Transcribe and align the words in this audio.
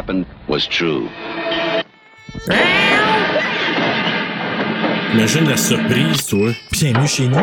Happened 0.00 0.24
was 0.48 0.66
true. 0.66 1.10
Imagine 5.12 5.44
la 5.44 5.56
surprise, 5.58 6.26
toi. 6.26 6.54
Bienvenue 6.72 7.06
chez 7.06 7.28
nous. 7.28 7.36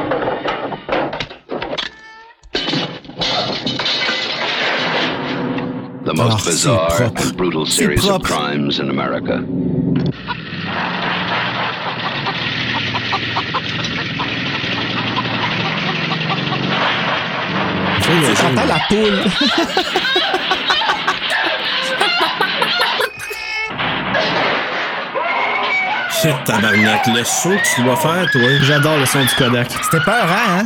The 6.03 6.13
most 6.16 6.45
c'est 6.45 6.49
bizarre 6.49 7.02
and 7.03 7.38
brutal 7.38 7.67
series 7.67 8.09
of 8.09 8.23
crimes 8.23 8.80
in 8.80 8.89
America. 8.89 9.44
J'entends 18.33 18.66
la 18.66 18.80
poule. 18.89 20.38
tabarnak, 26.45 27.07
le 27.07 27.23
saut 27.23 27.49
que 27.49 27.75
tu 27.75 27.83
dois 27.83 27.95
faire, 27.95 28.25
toi. 28.31 28.41
J'adore 28.61 28.97
le 28.97 29.05
son 29.05 29.21
du 29.21 29.35
Kodak. 29.35 29.67
C'était 29.83 30.03
peur, 30.03 30.25
hein? 30.29 30.65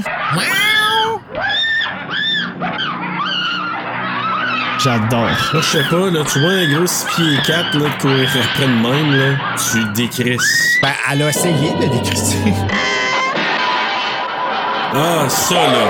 J'adore. 4.79 5.29
Je 5.53 5.61
sais 5.61 5.83
pas, 5.89 6.09
là, 6.09 6.23
tu 6.31 6.39
vois 6.39 6.51
un 6.51 6.73
gros 6.73 6.87
6 6.87 7.05
pieds 7.15 7.37
4 7.45 7.77
là, 7.77 7.89
de 7.89 8.01
courir 8.01 8.29
après 8.43 8.65
de 8.65 8.71
même, 8.71 9.11
là, 9.15 9.37
tu 9.71 9.83
décrisses. 9.93 10.79
Ben, 10.81 10.89
elle 11.11 11.21
a 11.23 11.29
essayé 11.29 11.73
de 11.79 11.85
décrisser. 11.85 12.53
Ah, 14.93 15.29
ça, 15.29 15.55
là. 15.55 15.87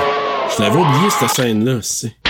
Je 0.57 0.63
l'avais 0.63 0.77
oublié, 0.77 1.09
cette 1.09 1.29
scène-là, 1.29 1.79
c'est. 1.81 2.20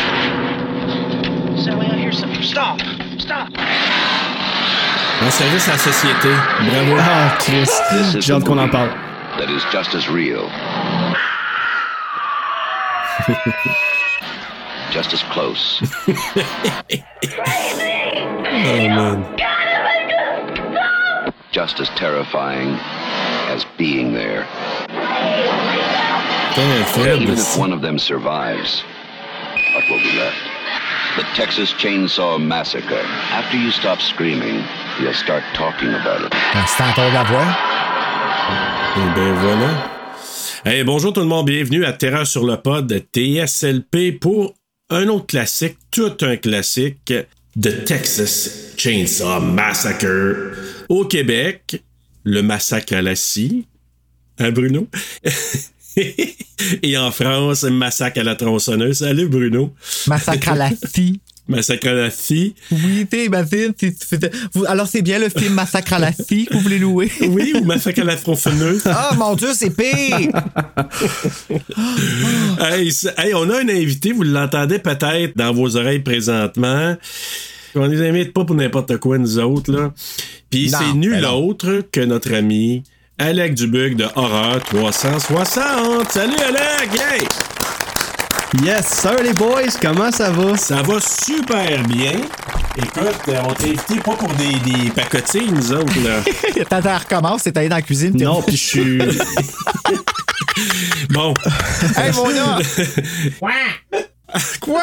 En 5.24 5.30
service 5.30 5.68
à 5.68 5.72
la 5.74 5.78
société. 5.78 6.30
Bravo. 6.62 6.98
Ah, 7.00 7.38
Chris. 7.40 7.70
This 7.92 8.16
is 8.16 8.22
J'ai 8.26 8.34
hâte 8.34 8.44
qu'on 8.44 8.58
en 8.58 8.70
parle. 8.70 8.90
That 9.38 9.50
is 9.50 9.64
just 9.72 9.94
as 9.94 10.10
real. 10.10 10.50
just 14.92 15.14
as 15.14 15.22
close. 15.32 15.80
Oh, 16.08 16.14
man. 18.90 19.26
just 21.52 21.80
as 21.80 21.90
terrifying 21.90 22.78
as 23.50 23.66
being 23.78 24.14
there. 24.14 24.48
Putain, 26.54 26.84
Fred, 26.86 27.22
Even 27.22 27.38
if 27.38 27.58
one 27.58 27.72
of 27.74 27.82
them 27.82 28.00
survives, 28.00 28.84
what 29.76 29.84
will 29.90 30.00
be 30.00 30.18
left? 30.18 30.51
The 31.18 31.26
Texas 31.36 31.74
Chainsaw 31.74 32.40
Massacre. 32.40 33.04
After 33.34 33.58
you 33.58 33.70
stop 33.70 34.00
screaming, 34.00 34.64
you'll 34.98 35.14
start 35.14 35.44
talking 35.54 35.90
about 35.90 36.22
it. 36.26 36.32
Ben, 36.54 36.64
c'est 36.66 36.84
encore 36.84 37.12
la 37.12 37.24
voix? 37.26 37.46
Et 38.96 39.14
ben 39.14 39.34
voilà. 39.34 39.92
Hey, 40.64 40.86
bonjour 40.86 41.12
tout 41.12 41.20
le 41.20 41.26
monde, 41.26 41.48
bienvenue 41.48 41.84
à 41.84 41.92
Terreur 41.92 42.26
sur 42.26 42.46
le 42.46 42.56
pod 42.56 42.88
de 42.88 43.00
TSLP 43.00 44.22
pour 44.22 44.54
un 44.90 45.10
autre 45.10 45.26
classique, 45.26 45.78
tout 45.92 46.16
un 46.22 46.38
classique, 46.38 47.14
The 47.62 47.84
Texas 47.84 48.74
Chainsaw 48.78 49.42
Massacre. 49.42 50.56
Au 50.88 51.04
Québec, 51.04 51.84
le 52.24 52.42
massacre 52.42 52.94
à 52.96 53.02
la 53.02 53.16
scie. 53.18 53.68
Hein, 54.40 54.52
Bruno? 54.52 54.88
Et 56.84 56.98
en 56.98 57.12
France, 57.12 57.64
massacre 57.64 58.20
à 58.20 58.24
la 58.24 58.36
tronçonneuse. 58.36 59.00
Salut, 59.00 59.28
Bruno. 59.28 59.74
Massacre 60.08 60.50
à 60.50 60.56
la 60.56 60.70
fille. 60.70 61.20
Massacre 61.48 61.88
à 61.90 61.94
la 61.94 62.10
scie. 62.10 62.56
Oui, 62.72 63.06
t'imagines. 63.10 63.74
Alors, 64.68 64.88
c'est 64.88 65.02
bien 65.02 65.20
le 65.20 65.28
film 65.28 65.54
Massacre 65.54 65.94
à 65.94 66.00
la 66.00 66.14
fille 66.14 66.46
que 66.46 66.54
vous 66.54 66.62
voulez 66.62 66.80
louer? 66.80 67.12
Oui, 67.22 67.54
ou 67.56 67.66
massacre 67.66 68.02
à 68.02 68.04
la 68.06 68.16
tronçonneuse. 68.16 68.84
Ah, 68.86 69.12
mon 69.18 69.36
Dieu, 69.36 69.50
c'est 69.54 69.72
pire! 69.72 70.30
Hey, 72.60 72.94
hey, 73.18 73.34
on 73.34 73.50
a 73.50 73.60
un 73.60 73.70
invité, 73.70 74.14
vous 74.14 74.24
l'entendez 74.24 74.80
peut-être 74.80 75.36
dans 75.36 75.52
vos 75.52 75.76
oreilles 75.76 76.00
présentement. 76.00 76.96
On 77.76 77.86
les 77.86 78.08
invite 78.08 78.34
pas 78.34 78.46
pour 78.46 78.56
n'importe 78.56 78.98
quoi, 78.98 79.18
nous 79.18 79.40
autres, 79.40 79.72
là. 79.74 79.94
Puis 80.50 80.70
c'est 80.70 80.94
nul 80.94 81.22
ben 81.22 81.32
autre 81.32 81.84
que 81.92 82.02
notre 82.02 82.34
ami 82.34 82.84
Alec 83.22 83.54
Dubuc 83.54 83.96
de 83.98 84.06
Horreur 84.16 84.60
360. 84.64 86.12
Salut 86.12 86.34
Alec! 86.44 86.90
Hey! 87.00 87.28
Yes, 88.66 88.88
sir, 88.88 89.16
les 89.24 89.34
boys, 89.34 89.62
comment 89.80 90.12
ça 90.12 90.32
va? 90.32 90.58
Ça 90.58 90.82
va 90.82 90.96
super 91.00 91.84
bien. 91.84 92.14
Écoute, 92.78 93.16
euh, 93.28 93.42
on 93.48 93.54
t'a 93.54 93.64
invité 93.66 93.96
pas 94.04 94.14
pour 94.16 94.34
des, 94.34 94.54
des 94.72 94.90
pacotilles, 94.90 95.52
nous 95.52 95.72
autres, 95.72 95.94
là. 96.04 96.22
Elle 96.56 96.98
recommence, 96.98 97.42
c'est 97.44 97.56
allé 97.58 97.70
dans 97.70 97.76
la 97.76 97.82
cuisine. 97.84 98.18
t'es- 98.18 98.24
Non, 98.26 98.42
puis 98.42 98.56
je 98.58 98.64
suis. 98.64 98.98
Bon. 101.12 101.34
Hey, 101.98 102.12
mon 102.14 102.30
gars! 102.30 102.60
Quoi? 104.62 104.82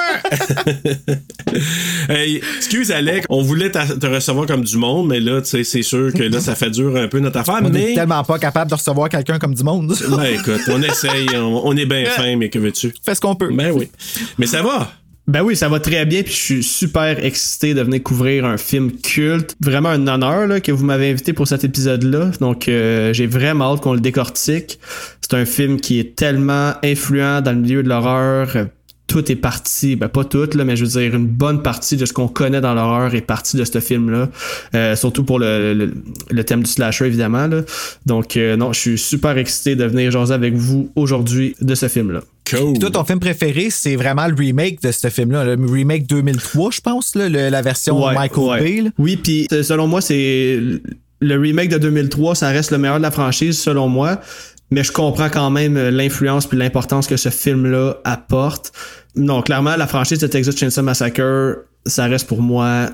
hey, 2.08 2.40
excuse 2.56 2.90
Alec, 2.90 3.24
on 3.28 3.42
voulait 3.42 3.70
te 3.70 4.06
recevoir 4.06 4.46
comme 4.46 4.62
du 4.64 4.76
monde, 4.76 5.08
mais 5.08 5.20
là, 5.20 5.40
tu 5.40 5.48
sais, 5.48 5.64
c'est 5.64 5.82
sûr 5.82 6.12
que 6.12 6.22
là, 6.22 6.40
ça 6.40 6.54
fait 6.54 6.70
dur 6.70 6.96
un 6.96 7.08
peu 7.08 7.18
notre 7.20 7.38
affaire, 7.38 7.60
On 7.62 7.68
mais. 7.68 7.92
est 7.92 7.94
tellement 7.94 8.22
pas 8.24 8.38
capable 8.38 8.70
de 8.70 8.76
recevoir 8.76 9.08
quelqu'un 9.08 9.38
comme 9.38 9.54
du 9.54 9.64
monde. 9.64 9.94
Ben 10.18 10.34
écoute, 10.34 10.62
on 10.68 10.82
essaye, 10.82 11.28
on, 11.36 11.66
on 11.66 11.76
est 11.76 11.86
bien 11.86 12.04
fin, 12.06 12.36
mais 12.36 12.48
que 12.48 12.58
veux-tu? 12.58 12.92
Fais 13.04 13.14
ce 13.14 13.20
qu'on 13.20 13.36
peut. 13.36 13.50
Ben 13.52 13.70
oui. 13.72 13.88
Mais 14.38 14.46
ça 14.46 14.62
va? 14.62 14.90
Ben 15.28 15.42
oui, 15.42 15.54
ça 15.56 15.68
va 15.68 15.78
très 15.78 16.06
bien, 16.06 16.22
puis 16.22 16.32
je 16.32 16.38
suis 16.38 16.62
super 16.62 17.22
excité 17.22 17.74
de 17.74 17.82
venir 17.82 18.02
couvrir 18.02 18.46
un 18.46 18.56
film 18.56 18.90
culte. 18.92 19.54
Vraiment 19.60 19.90
un 19.90 20.06
honneur 20.08 20.46
là, 20.46 20.58
que 20.60 20.72
vous 20.72 20.86
m'avez 20.86 21.10
invité 21.10 21.34
pour 21.34 21.46
cet 21.46 21.64
épisode-là. 21.64 22.30
Donc, 22.40 22.66
euh, 22.66 23.12
j'ai 23.12 23.26
vraiment 23.26 23.74
hâte 23.74 23.82
qu'on 23.82 23.92
le 23.92 24.00
décortique. 24.00 24.80
C'est 25.20 25.34
un 25.34 25.44
film 25.44 25.80
qui 25.80 26.00
est 26.00 26.16
tellement 26.16 26.72
influent 26.82 27.42
dans 27.42 27.52
le 27.52 27.58
milieu 27.58 27.82
de 27.82 27.88
l'horreur. 27.90 28.56
Tout 29.08 29.32
est 29.32 29.36
parti, 29.36 29.96
ben 29.96 30.08
pas 30.08 30.22
tout, 30.22 30.48
là, 30.54 30.64
mais 30.64 30.76
je 30.76 30.84
veux 30.84 31.00
dire, 31.00 31.14
une 31.16 31.26
bonne 31.26 31.62
partie 31.62 31.96
de 31.96 32.04
ce 32.06 32.12
qu'on 32.12 32.28
connaît 32.28 32.60
dans 32.60 32.74
l'horreur 32.74 33.14
est 33.14 33.20
partie 33.22 33.56
de 33.56 33.64
ce 33.64 33.80
film-là. 33.80 34.28
Euh, 34.74 34.94
surtout 34.96 35.24
pour 35.24 35.38
le, 35.38 35.72
le, 35.74 35.94
le 36.30 36.44
thème 36.44 36.62
du 36.62 36.70
slasher, 36.70 37.06
évidemment. 37.06 37.46
Là. 37.46 37.62
Donc, 38.06 38.36
euh, 38.36 38.56
non, 38.56 38.72
je 38.72 38.78
suis 38.80 38.98
super 38.98 39.36
excité 39.38 39.74
de 39.76 39.84
venir 39.84 40.10
jaser 40.10 40.34
avec 40.34 40.54
vous 40.54 40.90
aujourd'hui 40.94 41.56
de 41.60 41.74
ce 41.74 41.88
film-là. 41.88 42.20
Cool. 42.50 42.78
Toi, 42.78 42.90
ton 42.90 43.04
film 43.04 43.18
préféré, 43.18 43.68
c'est 43.70 43.96
vraiment 43.96 44.26
le 44.26 44.34
remake 44.34 44.80
de 44.82 44.92
ce 44.92 45.08
film-là. 45.08 45.56
Le 45.56 45.66
remake 45.70 46.06
2003, 46.06 46.70
je 46.70 46.80
pense, 46.82 47.14
là, 47.14 47.28
le- 47.28 47.48
la 47.48 47.62
version 47.62 48.04
Ouais, 48.06 48.14
Michael 48.14 48.44
ouais. 48.44 48.60
Bay. 48.60 48.80
là. 48.82 48.90
Oui, 48.98 49.16
puis 49.16 49.48
euh, 49.52 49.62
selon 49.62 49.86
moi, 49.86 50.00
c'est 50.02 50.58
le 51.20 51.36
remake 51.38 51.70
de 51.70 51.78
2003, 51.78 52.34
ça 52.34 52.48
reste 52.48 52.70
le 52.70 52.78
meilleur 52.78 52.98
de 52.98 53.02
la 53.02 53.10
franchise 53.10 53.58
selon 53.58 53.88
moi, 53.88 54.20
mais 54.70 54.84
je 54.84 54.92
comprends 54.92 55.30
quand 55.30 55.48
même 55.50 55.78
l'influence 55.88 56.46
puis 56.46 56.58
l'importance 56.58 57.06
que 57.06 57.16
ce 57.16 57.30
film-là 57.30 57.96
apporte. 58.04 58.72
Non, 59.18 59.42
clairement, 59.42 59.76
la 59.76 59.86
franchise 59.86 60.20
de 60.20 60.26
Texas 60.28 60.56
Chainsaw 60.56 60.82
Massacre, 60.82 61.64
ça 61.84 62.06
reste 62.06 62.28
pour 62.28 62.40
moi 62.40 62.90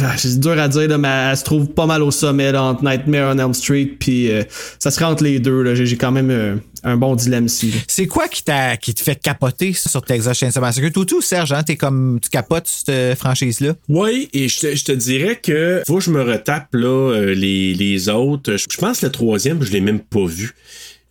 Ah, 0.00 0.16
C'est 0.16 0.38
dur 0.38 0.58
à 0.58 0.68
dire, 0.68 0.88
là, 0.88 0.96
mais 0.96 1.08
elle 1.30 1.36
se 1.36 1.44
trouve 1.44 1.66
pas 1.68 1.86
mal 1.86 2.02
au 2.02 2.10
sommet 2.10 2.52
là, 2.52 2.62
entre 2.62 2.84
Nightmare 2.84 3.34
on 3.34 3.38
Elm 3.38 3.52
Street, 3.52 3.96
puis 3.98 4.30
euh, 4.30 4.44
ça 4.78 4.90
serait 4.90 5.06
entre 5.06 5.24
les 5.24 5.40
deux. 5.40 5.74
J'ai 5.74 5.96
quand 5.96 6.12
même 6.12 6.30
euh, 6.30 6.56
un 6.84 6.96
bon 6.96 7.16
dilemme 7.16 7.46
ici. 7.46 7.74
C'est 7.88 8.06
quoi 8.06 8.28
qui, 8.28 8.44
te 8.44 9.02
fait 9.02 9.20
capoter 9.20 9.72
sur 9.72 10.02
Texas 10.02 10.38
Chainsaw 10.38 10.60
Massacre? 10.60 10.88
Toi, 10.90 11.04
tout, 11.04 11.20
Serge, 11.20 11.52
hein, 11.52 11.64
t'es 11.64 11.76
comme, 11.76 12.20
tu 12.22 12.30
capotes 12.30 12.68
cette 12.68 13.18
franchise-là? 13.18 13.74
Oui, 13.88 14.28
et 14.32 14.48
je 14.48 14.60
te, 14.60 14.74
je 14.76 14.84
te 14.84 14.92
dirais 14.92 15.40
que 15.42 15.82
faut 15.84 15.98
que 15.98 16.04
je 16.04 16.10
me 16.10 16.22
retape 16.22 16.68
là, 16.74 17.12
euh, 17.12 17.34
les, 17.34 17.74
les 17.74 18.08
autres. 18.08 18.56
Je 18.56 18.66
je 18.70 18.76
pense 18.76 19.00
que 19.00 19.06
le 19.06 19.12
troisième, 19.12 19.62
je 19.62 19.72
l'ai 19.72 19.80
même 19.80 20.00
pas 20.00 20.26
vu. 20.26 20.54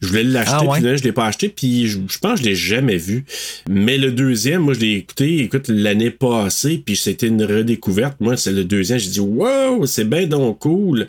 Je 0.02 0.08
voulais 0.08 0.24
l'acheter, 0.24 0.54
Ah 0.56 0.64
ouais? 0.64 0.70
puis 0.72 0.78
finalement, 0.80 0.98
je 0.98 1.04
l'ai 1.04 1.12
pas 1.12 1.26
acheté, 1.26 1.50
puis 1.50 1.88
je, 1.88 2.00
je 2.08 2.18
pense 2.20 2.40
que 2.40 2.46
je 2.46 2.50
l'ai 2.50 2.56
jamais 2.56 2.96
vu. 2.98 3.26
Mais 3.70 3.98
le 3.98 4.12
deuxième, 4.12 4.62
moi, 4.62 4.74
je 4.74 4.80
l'ai 4.80 4.94
écouté, 4.94 5.40
écoute, 5.40 5.68
l'année 5.68 6.10
passée, 6.10 6.82
puis 6.86 6.96
c'était 6.96 7.28
une 7.28 7.44
redécouverte. 7.44 8.16
Moi, 8.22 8.38
c'est 8.38 8.54
le 8.54 8.64
deuxième, 8.64 8.98
j'ai 8.98 9.10
dit, 9.10 9.20
wow, 9.20 9.86
c'est 9.86 10.08
bien 10.10 10.26
donc 10.26 10.60
cool. 10.60 11.08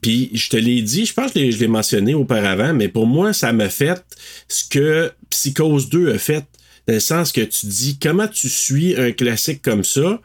Puis 0.00 0.30
je 0.34 0.48
te 0.50 0.56
l'ai 0.56 0.82
dit, 0.82 1.04
je 1.04 1.14
pense 1.14 1.32
que 1.32 1.40
je 1.40 1.44
l'ai- 1.46 1.52
je 1.52 1.58
l'ai 1.58 1.66
mentionné 1.68 2.14
auparavant, 2.14 2.72
mais 2.74 2.88
pour 2.88 3.06
moi, 3.06 3.32
ça 3.32 3.52
m'a 3.52 3.68
fait 3.68 4.00
ce 4.46 4.62
que 4.68 5.10
Psychose 5.30 5.88
2 5.88 6.12
a 6.12 6.18
fait. 6.18 6.44
Dans 6.86 6.94
le 6.94 7.00
sens 7.00 7.32
que 7.32 7.40
tu 7.40 7.66
dis, 7.66 7.98
comment 8.00 8.28
tu 8.28 8.48
suis 8.48 8.94
un 8.96 9.10
classique 9.12 9.62
comme 9.62 9.84
ça? 9.84 10.20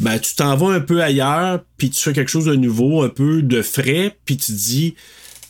ben, 0.00 0.16
tu 0.20 0.36
t'en 0.36 0.56
vas 0.56 0.68
un 0.74 0.80
peu 0.80 1.02
ailleurs, 1.02 1.64
puis 1.76 1.90
tu 1.90 2.00
fais 2.00 2.12
quelque 2.12 2.30
chose 2.30 2.44
de 2.44 2.54
nouveau, 2.54 3.02
un 3.02 3.08
peu 3.08 3.42
de 3.42 3.62
frais, 3.62 4.16
puis 4.24 4.36
tu 4.36 4.52
dis, 4.52 4.94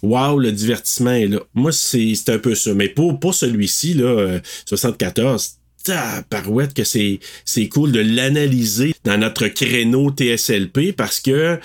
waouh, 0.02 0.38
le 0.38 0.52
divertissement 0.52 1.12
est 1.12 1.28
là. 1.28 1.40
Moi, 1.54 1.72
c'est 1.72 2.28
un 2.28 2.38
peu 2.38 2.54
ça. 2.54 2.74
Mais 2.74 2.88
pour, 2.88 3.18
pour 3.18 3.34
celui-ci, 3.34 3.94
là, 3.94 4.06
euh, 4.06 4.40
74, 4.66 5.58
parouette 6.28 6.74
que 6.74 6.84
c'est 6.84 7.20
c'est 7.44 7.68
cool 7.68 7.92
de 7.92 8.00
l'analyser 8.00 8.94
dans 9.04 9.18
notre 9.18 9.48
créneau 9.48 10.10
TSLP 10.10 10.92
parce 10.96 11.20
que 11.20 11.58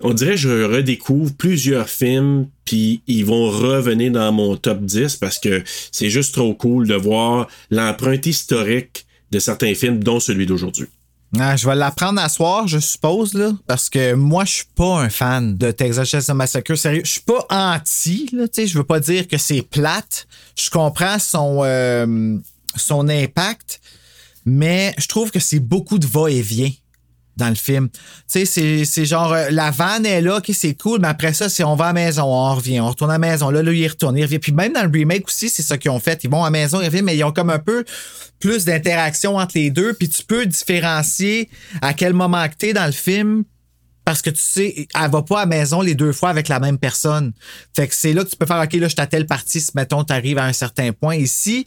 on 0.00 0.12
dirait 0.12 0.36
je 0.36 0.64
redécouvre 0.64 1.34
plusieurs 1.36 1.88
films 1.88 2.48
puis 2.64 3.02
ils 3.06 3.24
vont 3.24 3.50
revenir 3.50 4.12
dans 4.12 4.32
mon 4.32 4.56
top 4.56 4.82
10 4.82 5.16
parce 5.16 5.38
que 5.38 5.62
c'est 5.92 6.10
juste 6.10 6.34
trop 6.34 6.54
cool 6.54 6.86
de 6.86 6.94
voir 6.94 7.48
l'empreinte 7.70 8.26
historique 8.26 9.06
de 9.30 9.38
certains 9.38 9.74
films 9.74 10.02
dont 10.02 10.20
celui 10.20 10.46
d'aujourd'hui. 10.46 10.86
Ah, 11.38 11.54
je 11.56 11.66
vais 11.66 11.74
l'apprendre 11.74 12.20
à 12.20 12.28
soir, 12.28 12.66
je 12.66 12.78
suppose, 12.78 13.34
là, 13.34 13.52
parce 13.66 13.90
que 13.90 14.14
moi, 14.14 14.44
je 14.44 14.52
suis 14.52 14.64
pas 14.74 15.00
un 15.00 15.10
fan 15.10 15.56
de 15.56 15.70
Texas 15.70 16.08
Chainsaw 16.08 16.34
Massacre. 16.34 16.74
Sérieux, 16.74 17.02
je 17.04 17.10
suis 17.10 17.20
pas 17.20 17.44
anti, 17.50 18.28
là, 18.32 18.48
tu 18.48 18.62
sais, 18.62 18.66
je 18.66 18.78
veux 18.78 18.84
pas 18.84 19.00
dire 19.00 19.28
que 19.28 19.36
c'est 19.36 19.62
plate. 19.62 20.26
Je 20.58 20.70
comprends 20.70 21.18
son, 21.18 21.60
euh, 21.62 22.38
son 22.76 23.08
impact, 23.08 23.80
mais 24.46 24.94
je 24.98 25.08
trouve 25.08 25.30
que 25.30 25.40
c'est 25.40 25.60
beaucoup 25.60 25.98
de 25.98 26.06
va-et-vient 26.06 26.70
dans 27.36 27.48
le 27.48 27.54
film. 27.54 27.88
Tu 28.30 28.46
sais, 28.46 28.84
c'est- 28.84 29.04
genre, 29.04 29.32
euh, 29.32 29.48
la 29.50 29.70
vanne 29.70 30.06
est 30.06 30.20
là, 30.20 30.38
ok, 30.38 30.50
c'est 30.54 30.74
cool, 30.74 31.00
mais 31.00 31.08
après 31.08 31.32
ça, 31.34 31.48
c'est 31.48 31.64
on 31.64 31.76
va 31.76 31.86
à 31.86 31.88
la 31.88 31.92
maison, 31.92 32.24
on 32.24 32.54
revient, 32.54 32.80
on 32.80 32.88
retourne 32.88 33.10
à 33.10 33.14
la 33.14 33.18
maison, 33.18 33.50
là, 33.50 33.62
là, 33.62 33.72
il 33.72 33.86
retourne, 33.86 34.16
il 34.16 34.22
revient. 34.22 34.38
Puis 34.38 34.52
même 34.52 34.72
dans 34.72 34.82
le 34.82 34.90
remake 34.90 35.26
aussi, 35.28 35.48
c'est 35.48 35.62
ça 35.62 35.76
qu'ils 35.78 35.90
ont 35.90 36.00
fait. 36.00 36.24
Ils 36.24 36.30
vont 36.30 36.42
à 36.42 36.46
la 36.46 36.50
maison, 36.50 36.80
ils 36.80 36.86
reviennent, 36.86 37.04
mais 37.04 37.16
ils 37.16 37.24
ont 37.24 37.32
comme 37.32 37.50
un 37.50 37.58
peu 37.58 37.84
plus 38.40 38.64
d'interaction 38.64 39.36
entre 39.36 39.52
les 39.56 39.70
deux, 39.70 39.94
puis 39.94 40.08
tu 40.08 40.22
peux 40.22 40.46
différencier 40.46 41.48
à 41.82 41.94
quel 41.94 42.12
moment 42.12 42.46
que 42.48 42.54
t'es 42.54 42.72
dans 42.72 42.86
le 42.86 42.92
film 42.92 43.44
parce 44.04 44.22
que 44.22 44.30
tu 44.30 44.40
sais, 44.40 44.86
elle 44.94 45.10
va 45.10 45.22
pas 45.22 45.38
à 45.38 45.40
la 45.40 45.46
maison 45.46 45.80
les 45.80 45.96
deux 45.96 46.12
fois 46.12 46.28
avec 46.28 46.46
la 46.46 46.60
même 46.60 46.78
personne. 46.78 47.32
Fait 47.74 47.88
que 47.88 47.94
c'est 47.94 48.12
là 48.12 48.24
que 48.24 48.30
tu 48.30 48.36
peux 48.36 48.46
faire, 48.46 48.62
OK, 48.62 48.72
là, 48.74 48.86
je 48.86 48.92
suis 48.92 49.00
à 49.00 49.06
telle 49.08 49.26
partie, 49.26 49.60
si, 49.60 49.72
mettons, 49.74 50.04
t'arrives 50.04 50.38
à 50.38 50.44
un 50.44 50.52
certain 50.52 50.92
point. 50.92 51.16
Ici, 51.16 51.66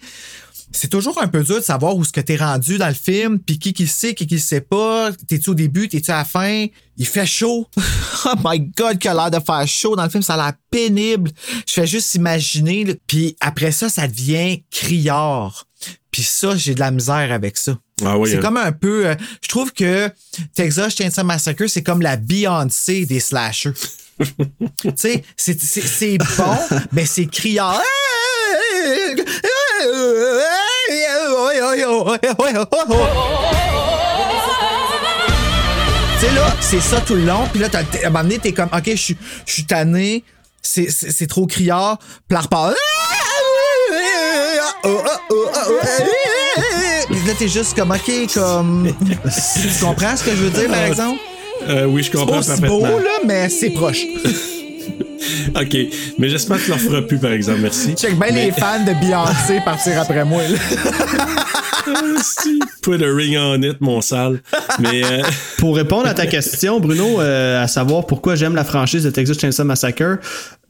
c'est 0.71 0.87
toujours 0.87 1.21
un 1.21 1.27
peu 1.27 1.43
dur 1.43 1.55
de 1.55 1.61
savoir 1.61 1.95
où 1.95 2.03
ce 2.03 2.11
que 2.11 2.21
t'es 2.21 2.35
rendu 2.35 2.77
dans 2.77 2.87
le 2.87 2.93
film, 2.93 3.39
puis 3.39 3.57
qui 3.57 3.73
qui 3.73 3.87
sait, 3.87 4.13
qui 4.13 4.27
qui 4.27 4.39
sait 4.39 4.61
pas. 4.61 5.11
T'es-tu 5.27 5.49
au 5.49 5.55
début, 5.55 5.89
t'es-tu 5.89 6.11
à 6.11 6.17
la 6.17 6.25
fin? 6.25 6.65
Il 6.97 7.07
fait 7.07 7.25
chaud. 7.25 7.67
oh 8.25 8.33
my 8.43 8.59
God, 8.59 8.99
qu'il 8.99 9.09
a 9.09 9.13
l'air 9.13 9.31
de 9.31 9.43
faire 9.43 9.67
chaud 9.67 9.95
dans 9.95 10.03
le 10.03 10.09
film, 10.09 10.21
ça 10.21 10.35
a 10.35 10.37
l'air 10.37 10.53
pénible. 10.69 11.31
Je 11.67 11.73
fais 11.73 11.87
juste 11.87 12.13
imaginer. 12.15 12.99
Puis 13.07 13.35
après 13.39 13.71
ça, 13.71 13.89
ça 13.89 14.07
devient 14.07 14.63
criard. 14.69 15.65
Puis 16.11 16.23
ça, 16.23 16.55
j'ai 16.55 16.75
de 16.75 16.79
la 16.79 16.91
misère 16.91 17.31
avec 17.31 17.57
ça. 17.57 17.77
Ah 18.03 18.17
oui, 18.17 18.29
c'est 18.29 18.37
hein. 18.37 18.41
comme 18.41 18.57
un 18.57 18.71
peu... 18.71 19.07
euh, 19.07 19.15
je 19.41 19.47
trouve 19.47 19.73
que 19.73 20.09
Texas 20.53 20.95
Chainsaw 20.95 21.23
Massacre, 21.23 21.67
c'est 21.67 21.83
comme 21.83 22.01
la 22.01 22.15
Beyoncé 22.15 23.05
des 23.05 23.19
slashers. 23.19 23.73
tu 24.19 24.91
sais, 24.95 25.23
c'est 25.37 26.17
bon, 26.17 26.57
mais 26.91 27.05
c'est 27.05 27.27
criard. 27.27 27.81
Sais, 36.19 36.31
là, 36.35 36.53
c'est 36.59 36.81
ça 36.81 36.99
tout 37.01 37.15
le 37.15 37.23
long. 37.25 37.47
Puis 37.51 37.61
là, 37.61 37.69
t'as- 37.69 37.79
à 37.79 38.07
un 38.07 38.09
moment 38.09 38.23
donné, 38.23 38.39
t'es 38.39 38.51
comme, 38.51 38.69
OK, 38.73 38.83
je 38.87 38.95
suis- 39.45 39.65
tanné. 39.65 40.23
C'est- 40.61 40.89
C'est 40.91 41.11
c'est 41.11 41.27
trop 41.27 41.47
criard. 41.47 41.97
Là, 42.29 42.41
repart. 42.41 42.73
Puis 47.09 47.17
là, 47.25 47.33
t'es 47.37 47.47
juste 47.47 47.75
comme, 47.75 47.91
OK, 47.91 48.11
comme. 48.33 48.93
tu 48.99 49.85
comprends 49.85 50.15
ce 50.17 50.23
que 50.23 50.31
je 50.31 50.35
veux 50.43 50.49
dire, 50.49 50.69
par 50.69 50.83
exemple? 50.83 51.19
Euh, 51.67 51.85
oui, 51.85 52.03
je 52.03 52.11
C'est 52.11 52.17
comprends 52.17 52.41
pas 52.41 52.53
aussi 52.53 52.61
beau, 52.61 52.81
là, 52.85 53.19
mais 53.25 53.49
c'est 53.49 53.69
proche. 53.71 54.03
OK. 55.55 55.77
Mais 56.17 56.29
j'espère 56.29 56.57
que 56.57 56.63
tu 56.63 56.69
leur 56.69 56.79
feras 56.79 57.01
plus, 57.01 57.17
par 57.17 57.31
exemple. 57.31 57.59
Merci. 57.61 57.95
Check 57.95 58.17
bien 58.19 58.31
les 58.31 58.51
fans 58.51 58.83
de 58.85 58.93
Beyoncé 58.99 59.59
partir 59.63 59.99
après 60.01 60.25
moi. 60.25 60.41
Put 62.81 63.03
a 63.03 63.13
ring 63.13 63.37
on 63.37 63.61
it, 63.61 63.81
mon 63.81 64.01
sale. 64.01 64.41
Mais 64.79 65.03
euh, 65.03 65.23
Pour 65.57 65.75
répondre 65.75 66.07
à 66.07 66.13
ta 66.13 66.27
question, 66.27 66.79
Bruno, 66.79 67.19
euh, 67.19 67.63
à 67.63 67.67
savoir 67.67 68.05
pourquoi 68.05 68.35
j'aime 68.35 68.55
la 68.55 68.63
franchise 68.63 69.03
de 69.03 69.09
Texas 69.09 69.39
Chainsaw 69.39 69.63
Massacre, 69.63 70.19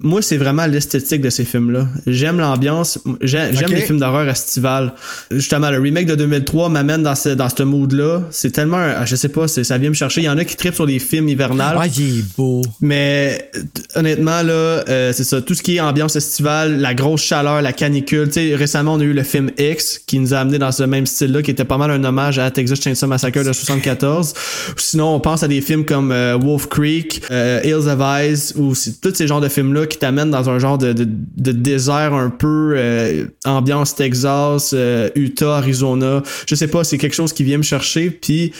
moi, 0.02 0.22
c'est 0.22 0.38
vraiment 0.38 0.66
l'esthétique 0.66 1.22
de 1.22 1.30
ces 1.30 1.44
films-là. 1.44 1.88
J'aime 2.08 2.40
l'ambiance, 2.40 3.00
j'ai- 3.22 3.50
j'aime 3.54 3.70
les 3.72 3.82
films 3.82 4.00
d'horreur 4.00 4.28
estivales. 4.30 4.94
Justement, 5.30 5.70
le 5.72 5.80
remake 5.80 6.06
de 6.06 6.16
2003 6.16 6.70
m'amène 6.70 7.04
dans 7.04 7.16
ce, 7.16 7.30
dans 7.30 7.50
ce 7.50 7.64
mood-là. 7.64 8.22
C'est 8.32 8.52
tellement, 8.52 8.78
un- 8.78 9.06
je 9.06 9.16
sais 9.18 9.28
pas, 9.30 9.48
ça 9.50 9.78
vient 9.78 9.90
me 9.90 9.94
chercher. 9.96 10.22
Il 10.22 10.26
y 10.26 10.30
en 10.30 10.38
a 10.38 10.46
qui 10.46 10.56
tripent 10.56 10.76
sur 10.76 10.86
les 10.86 11.00
films 11.00 11.28
hivernales. 11.28 11.76
Ah, 11.80 11.88
il 11.88 12.20
est 12.20 12.36
beau. 12.38 12.62
Mais 12.80 13.52
honnêtement, 13.96 14.42
là, 14.42 14.54
euh, 14.88 15.12
c'est 15.14 15.24
ça. 15.26 15.42
Tout 15.42 15.54
ce 15.54 15.62
qui 15.62 15.76
est 15.76 15.80
ambiance 15.82 16.16
estivale, 16.16 16.80
la 16.80 16.94
grosse 16.94 17.22
chaleur, 17.24 17.62
la 17.62 17.74
canicule. 17.74 18.28
Tu 18.28 18.34
sais, 18.50 18.56
récemment, 18.56 18.94
on 18.94 19.00
a 19.02 19.04
eu 19.04 19.14
le 19.14 19.24
film 19.24 19.52
X 19.58 20.00
qui 20.06 20.20
nous 20.20 20.34
a 20.34 20.38
amené 20.40 20.60
dans 20.60 20.72
ce 20.72 20.84
même 20.84 21.06
style-là, 21.06 21.42
qui 21.42 21.52
était 21.52 21.66
pas 21.66 21.78
mal 21.78 21.92
un 21.92 22.04
hommage 22.04 22.40
à 22.40 22.50
Texas 22.52 22.80
Chainsaw 22.82 23.08
Massacre 23.08 23.44
de 23.44 23.52
74. 23.52 24.34
Sinon, 24.78 25.16
on 25.16 25.20
pense 25.20 25.44
à 25.44 25.48
des 25.48 25.60
films 25.62 25.84
comme 25.84 26.12
euh, 26.12 26.38
Wolf 26.40 26.68
Creek, 26.68 27.22
euh, 27.32 27.60
Hills 27.66 27.90
of 27.90 28.00
Eyes, 28.00 28.54
ou 28.56 28.74
tous 29.02 29.14
ces 29.14 29.28
genres 29.28 29.42
de 29.42 29.50
films-là 29.50 29.88
qui 29.90 29.98
t'amènent 29.98 30.32
dans 30.32 30.50
un 30.50 30.60
genre 30.60 30.78
de, 30.78 30.94
de, 30.94 31.52
désert 31.52 32.14
un 32.14 32.30
peu 32.30 32.74
euh, 32.78 33.26
ambiance 33.46 33.96
Texas, 33.96 34.72
euh, 34.74 35.10
Utah, 35.16 35.58
Arizona. 35.58 36.24
Je 36.48 36.56
sais 36.56 36.68
pas, 36.68 36.84
c'est 36.84 36.98
quelque 36.98 37.16
chose 37.16 37.34
qui 37.34 37.44
vient 37.44 37.58
me 37.58 37.64
chercher. 37.64 38.10
Puis 38.10 38.54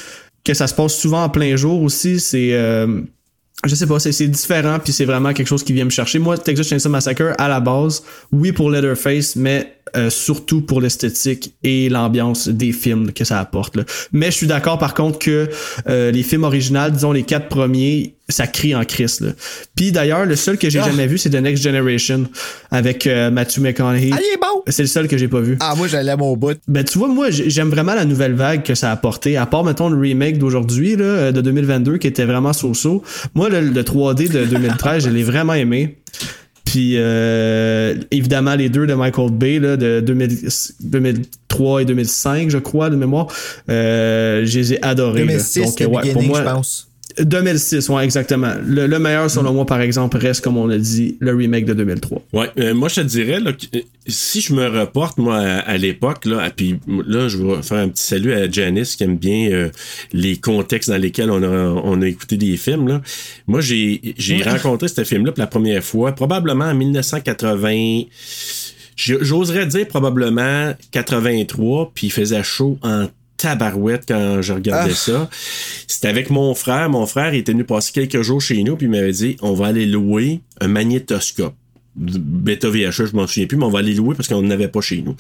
que 0.44 0.54
ça 0.54 0.68
se 0.68 0.74
passe 0.74 0.96
souvent 0.96 1.24
en 1.24 1.30
plein 1.30 1.56
jour 1.56 1.82
aussi, 1.82 2.20
c'est... 2.20 2.54
euh, 2.54 3.02
je 3.66 3.76
sais 3.76 3.88
pas, 3.88 4.00
c'est 4.00 4.28
différent, 4.28 4.80
puis 4.82 4.94
c'est 4.94 5.04
vraiment 5.04 5.34
quelque 5.34 5.48
chose 5.48 5.64
qui 5.64 5.74
vient 5.74 5.84
me 5.84 5.90
chercher. 5.90 6.18
Moi, 6.18 6.38
Texas 6.38 6.68
Chainsaw 6.68 6.90
Massacre, 6.90 7.34
à 7.38 7.50
la 7.50 7.60
base, 7.60 8.04
oui 8.32 8.54
pour 8.54 8.72
Leatherface, 8.72 9.36
mais 9.36 9.79
euh, 9.96 10.10
surtout 10.10 10.62
pour 10.62 10.82
l'esthétique 10.82 11.54
et 11.64 11.90
l'ambiance 11.90 12.48
des 12.48 12.72
films 12.72 13.12
que 13.12 13.24
ça 13.24 13.40
apporte. 13.40 13.76
là. 13.78 13.84
Mais 14.12 14.28
je 14.28 14.32
suis 14.38 14.48
d'accord 14.48 14.78
par 14.78 14.94
contre 14.94 15.20
que 15.20 15.50
euh, 15.88 16.12
les 16.12 16.24
films 16.24 16.44
originaux, 16.44 16.90
disons 16.90 17.12
les 17.12 17.24
quatre 17.24 17.48
premiers, 17.50 18.16
ça 18.28 18.46
crie 18.46 18.76
en 18.76 18.84
crise. 18.86 19.22
là. 19.22 19.32
Puis 19.76 19.92
d'ailleurs, 19.92 20.26
le 20.26 20.36
seul 20.36 20.58
que 20.58 20.70
j'ai 20.70 20.80
Ah. 20.80 20.86
jamais 20.88 21.08
vu, 21.08 21.18
c'est 21.18 21.32
The 21.32 21.36
Next 21.42 21.64
Generation 21.64 22.26
avec 22.72 23.08
euh, 23.08 23.32
Matthew 23.32 23.60
McConaughey. 23.60 24.10
Ah, 24.14 24.20
il 24.20 24.34
est 24.36 24.40
bon. 24.40 24.62
C'est 24.68 24.84
le 24.84 24.88
seul 24.88 25.08
que 25.08 25.18
j'ai 25.18 25.28
pas 25.28 25.40
vu. 25.42 25.58
Ah, 25.60 25.74
moi, 25.76 25.88
l'aime 25.88 26.22
au 26.22 26.36
bout. 26.36 26.58
Ben 26.68 26.84
tu 26.84 26.98
vois, 27.00 27.08
moi 27.08 27.32
j'ai- 27.32 27.50
j'aime 27.50 27.70
vraiment 27.70 27.96
la 27.96 28.06
nouvelle 28.06 28.34
vague 28.34 28.64
que 28.64 28.76
ça 28.76 28.90
a 28.90 28.94
apporté. 28.94 29.36
À 29.38 29.46
part 29.48 29.64
mettons 29.64 29.90
le 29.90 30.00
remake 30.00 30.38
d'aujourd'hui 30.38 30.96
de 30.96 31.32
2022 31.32 31.98
qui 31.98 32.08
était 32.08 32.26
vraiment 32.26 32.54
so-so. 32.54 33.04
Moi 33.34 33.50
le, 33.50 33.62
le 33.62 33.84
3D 33.84 34.28
de 34.30 34.46
2013, 34.46 35.06
je 35.06 35.10
l'ai 35.10 35.24
vraiment 35.24 35.54
aimé. 35.56 35.98
Puis 36.70 36.98
euh, 36.98 37.96
évidemment 38.12 38.54
les 38.54 38.70
deux 38.70 38.86
de 38.86 38.94
Michael 38.94 39.32
Bay 39.32 39.58
là, 39.58 39.76
de 39.76 40.02
2000 40.02 40.50
2003 40.82 41.82
et 41.82 41.86
2005 41.86 42.50
je 42.52 42.60
crois 42.60 42.92
de 42.92 42.96
mémoire, 42.96 43.26
euh, 43.70 44.46
je 44.46 44.60
les 44.60 44.74
ai 44.76 44.84
adorés. 44.84 45.22
là. 45.22 45.34
2006, 45.34 45.62
Donc, 45.62 45.80
le 45.80 45.88
ouais, 45.88 46.14
pour 46.14 46.22
moi, 46.22 46.40
je 46.40 46.44
pense. 46.44 46.89
2006, 47.24 47.90
ouais 47.90 48.04
exactement. 48.04 48.54
Le, 48.66 48.88
le 48.88 49.00
meilleur 49.00 49.30
selon 49.30 49.54
moi 49.54 49.66
par 49.66 49.82
exemple 49.82 50.18
reste 50.18 50.44
comme 50.44 50.58
on 50.58 50.70
a 50.70 50.78
dit 50.78 51.18
le 51.20 51.36
remake 51.36 51.66
de 51.66 51.74
2003. 51.74 52.22
Ouais, 52.34 52.50
euh, 52.60 52.74
moi 52.74 52.90
je 52.90 52.96
te 52.96 53.02
dirais 53.02 53.40
là, 53.40 53.54
que, 53.54 53.66
euh, 53.78 53.82
si 54.08 54.42
je 54.42 54.54
me 54.54 54.68
reporte 54.68 55.18
moi 55.18 55.38
à, 55.38 55.60
à 55.60 55.78
l'époque 55.78 56.26
là, 56.26 56.48
et 56.48 56.52
puis 56.52 56.80
là 57.08 57.28
je 57.28 57.38
vais 57.38 57.62
faire 57.62 57.78
un 57.80 57.90
petit 57.90 58.04
salut 58.04 58.34
à 58.34 58.50
Janice 58.50 58.96
qui 58.96 59.04
aime 59.04 59.18
bien 59.18 59.50
euh, 59.52 59.70
les 60.14 60.38
contextes 60.38 60.90
dans 60.90 60.98
lesquels 60.98 61.30
on 61.32 61.44
a 61.44 61.48
on 61.84 62.02
a 62.02 62.08
écouté 62.08 62.38
des 62.38 62.58
films 62.58 62.88
là. 62.88 63.02
Moi 63.48 63.62
j'ai 63.62 64.02
j'ai 64.18 64.42
rencontré 64.44 64.88
ce 64.88 65.04
film 65.04 65.26
là 65.26 65.32
pour 65.32 65.42
la 65.42 65.48
première 65.48 65.84
fois 65.84 66.12
probablement 66.14 66.66
en 66.66 66.76
1980 66.76 68.04
je- 68.96 69.16
J'oserais 69.22 69.66
dire 69.66 69.88
probablement 69.88 70.74
83, 70.92 71.92
puis 71.96 72.08
il 72.08 72.10
faisait 72.10 72.44
chaud 72.44 72.78
en 72.82 73.08
tabarouette 73.40 74.04
quand 74.08 74.42
je 74.42 74.54
regardais 74.54 74.94
ça. 74.94 75.30
C'était 75.88 76.10
avec 76.10 76.30
mon 76.30 76.54
frère. 76.54 76.90
Mon 76.90 77.08
frère 77.08 77.34
il 77.34 77.40
était 77.40 77.54
venu 77.54 77.64
passer 77.64 77.92
quelques 77.92 78.22
jours 78.22 78.42
chez 78.42 78.62
nous, 78.64 78.76
puis 78.76 78.86
il 78.86 78.92
m'avait 78.92 79.12
dit 79.12 79.38
on 79.42 79.54
va 79.54 79.68
aller 79.68 79.86
louer 79.86 80.42
un 80.62 80.68
magnétoscope. 80.68 81.56
Beta 81.96 82.70
VHS, 82.70 83.08
je 83.08 83.16
m'en 83.16 83.28
souviens 83.28 83.48
plus, 83.48 83.58
mais 83.58 83.66
on 83.66 83.70
va 83.70 83.80
aller 83.80 83.94
louer 83.94 84.16
parce 84.16 84.28
qu'on 84.28 84.42
n'en 84.42 84.52
avait 84.52 84.68
pas 84.68 84.82
chez 84.82 85.02
nous. 85.02 85.16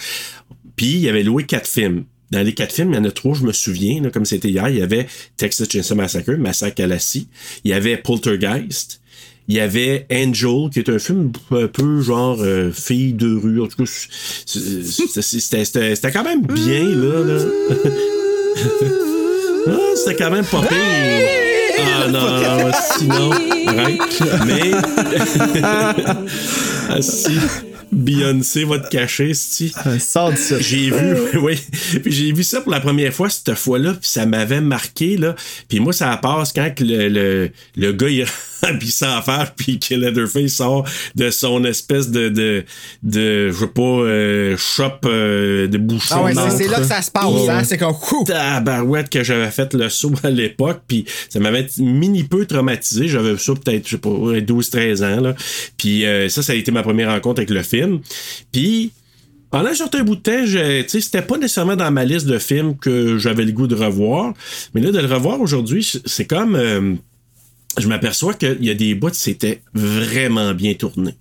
Puis 0.75 0.97
il 0.97 1.09
avait 1.09 1.23
loué 1.23 1.45
quatre 1.45 1.67
films. 1.67 2.05
Dans 2.31 2.45
les 2.45 2.53
quatre 2.53 2.73
films, 2.73 2.91
il 2.91 2.95
y 2.95 2.99
en 2.99 3.05
a 3.05 3.11
trois, 3.11 3.33
je 3.33 3.43
me 3.43 3.51
souviens, 3.51 4.03
là, 4.03 4.11
comme 4.11 4.25
c'était 4.25 4.49
hier. 4.49 4.69
Il 4.69 4.77
y 4.77 4.81
avait 4.83 5.07
Texas 5.35 5.67
Chainsaw 5.67 5.95
Massacre, 5.95 6.31
Massacre 6.33 6.83
à 6.83 6.87
la 6.87 6.99
scie. 6.99 7.27
Il 7.63 7.71
y 7.71 7.73
avait 7.73 7.97
Poltergeist. 7.97 9.01
Il 9.49 9.55
y 9.55 9.59
avait 9.59 10.05
Angel, 10.13 10.69
qui 10.71 10.79
est 10.79 10.89
un 10.89 10.99
film 10.99 11.31
un 11.51 11.67
peu 11.67 12.01
genre 12.01 12.37
euh, 12.39 12.71
fille 12.71 13.13
de 13.13 13.35
rue. 13.35 13.61
En 13.61 13.67
tout 13.67 13.83
cas, 13.83 13.91
c'était 14.45 15.21
c'était- 15.65 15.95
c'était 15.95 16.11
quand 16.11 16.23
même 16.23 16.45
bien, 16.45 16.83
là. 16.83 17.23
là. 17.25 17.43
Ah, 19.67 19.71
c'était 19.95 20.15
quand 20.15 20.31
même 20.31 20.45
pas 20.45 20.61
pire. 20.61 20.77
Ah 21.79 22.07
non, 22.07 22.21
non, 22.21 22.65
non, 22.65 22.71
sinon, 22.97 23.31
arrête. 23.67 24.23
Mais. 24.47 24.71
ah, 26.89 27.01
si. 27.01 27.37
Beyoncé 27.91 28.65
va 28.65 28.77
te 28.79 28.87
cacher, 28.89 29.33
si. 29.33 29.73
Sors 29.99 30.31
de 30.31 30.37
ça. 30.37 30.59
J'ai 30.59 30.91
vu, 30.91 31.15
oui. 31.41 31.57
Puis 32.03 32.11
j'ai 32.11 32.31
vu 32.31 32.43
ça 32.43 32.61
pour 32.61 32.71
la 32.71 32.79
première 32.79 33.13
fois 33.13 33.29
cette 33.29 33.55
fois-là, 33.55 33.93
puis 33.93 34.09
ça 34.09 34.25
m'avait 34.25 34.61
marqué, 34.61 35.17
là. 35.17 35.35
Puis 35.67 35.79
moi, 35.79 35.91
ça 35.93 36.15
passe 36.17 36.53
quand 36.53 36.73
que 36.75 36.83
le, 36.83 37.09
le, 37.09 37.49
le 37.75 37.91
gars, 37.91 38.09
il 38.09 38.25
puis 38.79 38.89
sans 38.89 39.21
faire, 39.21 39.53
puis 39.55 39.79
que 39.79 39.95
Leatherface 39.95 40.53
sort 40.53 40.87
de 41.15 41.29
son 41.29 41.63
espèce 41.63 42.09
de, 42.09 42.29
de, 42.29 42.63
de 43.03 43.51
je 43.51 43.57
sais 43.57 43.67
pas, 43.67 43.81
euh, 43.81 44.57
shop 44.57 44.83
euh, 45.05 45.67
de 45.67 45.77
bouchon. 45.77 46.15
Ah 46.19 46.23
ouais, 46.23 46.33
c'est 46.57 46.67
là 46.67 46.79
que 46.79 46.85
ça 46.85 47.01
se 47.01 47.11
passe, 47.11 47.23
Oh. 47.27 47.47
hein? 47.49 47.63
C'est 47.63 47.77
comme. 47.77 47.93
Ouh! 48.11 48.23
Tabarouette 48.25 49.09
que 49.09 49.23
j'avais 49.23 49.51
fait 49.51 49.73
le 49.73 49.89
saut 49.89 50.13
à 50.23 50.29
l'époque, 50.29 50.81
puis 50.87 51.05
ça 51.29 51.39
m'avait 51.39 51.67
mini 51.77 52.23
peu 52.23 52.45
traumatisé. 52.45 53.07
J'avais 53.07 53.37
ça 53.37 53.53
peut-être, 53.53 53.85
je 53.85 53.91
sais 53.91 53.97
pas, 53.97 54.09
12-13 54.09 55.03
ans, 55.03 55.21
là. 55.21 55.35
Puis 55.77 56.05
euh, 56.05 56.27
ça, 56.29 56.41
ça 56.41 56.53
a 56.53 56.55
été 56.55 56.71
ma 56.71 56.83
première 56.83 57.09
rencontre 57.11 57.39
avec 57.39 57.49
le 57.49 57.63
film. 57.63 57.99
Puis 58.51 58.91
pendant 59.51 59.69
un 59.69 59.73
certain 59.73 60.03
bout 60.03 60.15
de 60.15 60.21
temps, 60.21 60.45
je- 60.45 60.81
tu 60.83 60.89
sais, 60.89 61.01
c'était 61.01 61.21
pas 61.23 61.37
nécessairement 61.37 61.75
dans 61.75 61.89
ma 61.91 62.05
liste 62.05 62.27
de 62.27 62.37
films 62.37 62.77
que 62.77 63.17
j'avais 63.17 63.45
le 63.45 63.51
goût 63.51 63.65
de 63.67 63.75
revoir. 63.75 64.33
Mais 64.73 64.81
là, 64.81 64.91
de 64.91 64.99
le 64.99 65.07
revoir 65.11 65.41
aujourd'hui, 65.41 65.89
c'est 66.05 66.25
comme... 66.25 66.97
euh, 67.77 67.81
je 67.81 67.87
m'aperçois 67.87 68.33
qu'il 68.33 68.63
y 68.63 68.69
a 68.69 68.73
des 68.73 68.95
bouts, 68.95 69.13
c'était 69.13 69.61
vraiment 69.73 70.53
bien 70.53 70.73
tourné. 70.73 71.15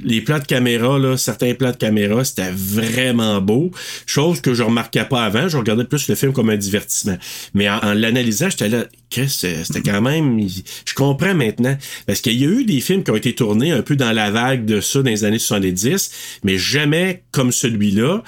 Les 0.00 0.20
plans 0.20 0.38
de 0.38 0.44
caméra, 0.44 1.16
certains 1.16 1.54
plans 1.54 1.72
de 1.72 1.76
caméra, 1.76 2.24
c'était 2.24 2.52
vraiment 2.52 3.40
beau. 3.40 3.72
Chose 4.06 4.40
que 4.40 4.54
je 4.54 4.62
remarquais 4.62 5.04
pas 5.04 5.24
avant. 5.24 5.48
Je 5.48 5.56
regardais 5.56 5.84
plus 5.84 6.06
le 6.08 6.14
film 6.14 6.32
comme 6.32 6.50
un 6.50 6.56
divertissement. 6.56 7.18
Mais 7.52 7.68
en, 7.68 7.94
l'analysant, 7.94 8.48
j'étais 8.48 8.68
là, 8.68 8.84
que 9.10 9.26
c'était 9.26 9.82
quand 9.84 10.00
même. 10.00 10.40
Je 10.40 10.94
comprends 10.94 11.34
maintenant. 11.34 11.76
Parce 12.06 12.20
qu'il 12.20 12.40
y 12.40 12.44
a 12.44 12.48
eu 12.48 12.64
des 12.64 12.80
films 12.80 13.02
qui 13.02 13.10
ont 13.10 13.16
été 13.16 13.34
tournés 13.34 13.72
un 13.72 13.82
peu 13.82 13.96
dans 13.96 14.12
la 14.12 14.30
vague 14.30 14.64
de 14.64 14.80
ça 14.80 15.02
dans 15.02 15.10
les 15.10 15.24
années 15.24 15.40
70, 15.40 16.12
mais 16.44 16.58
jamais 16.58 17.24
comme 17.32 17.50
celui-là. 17.50 18.22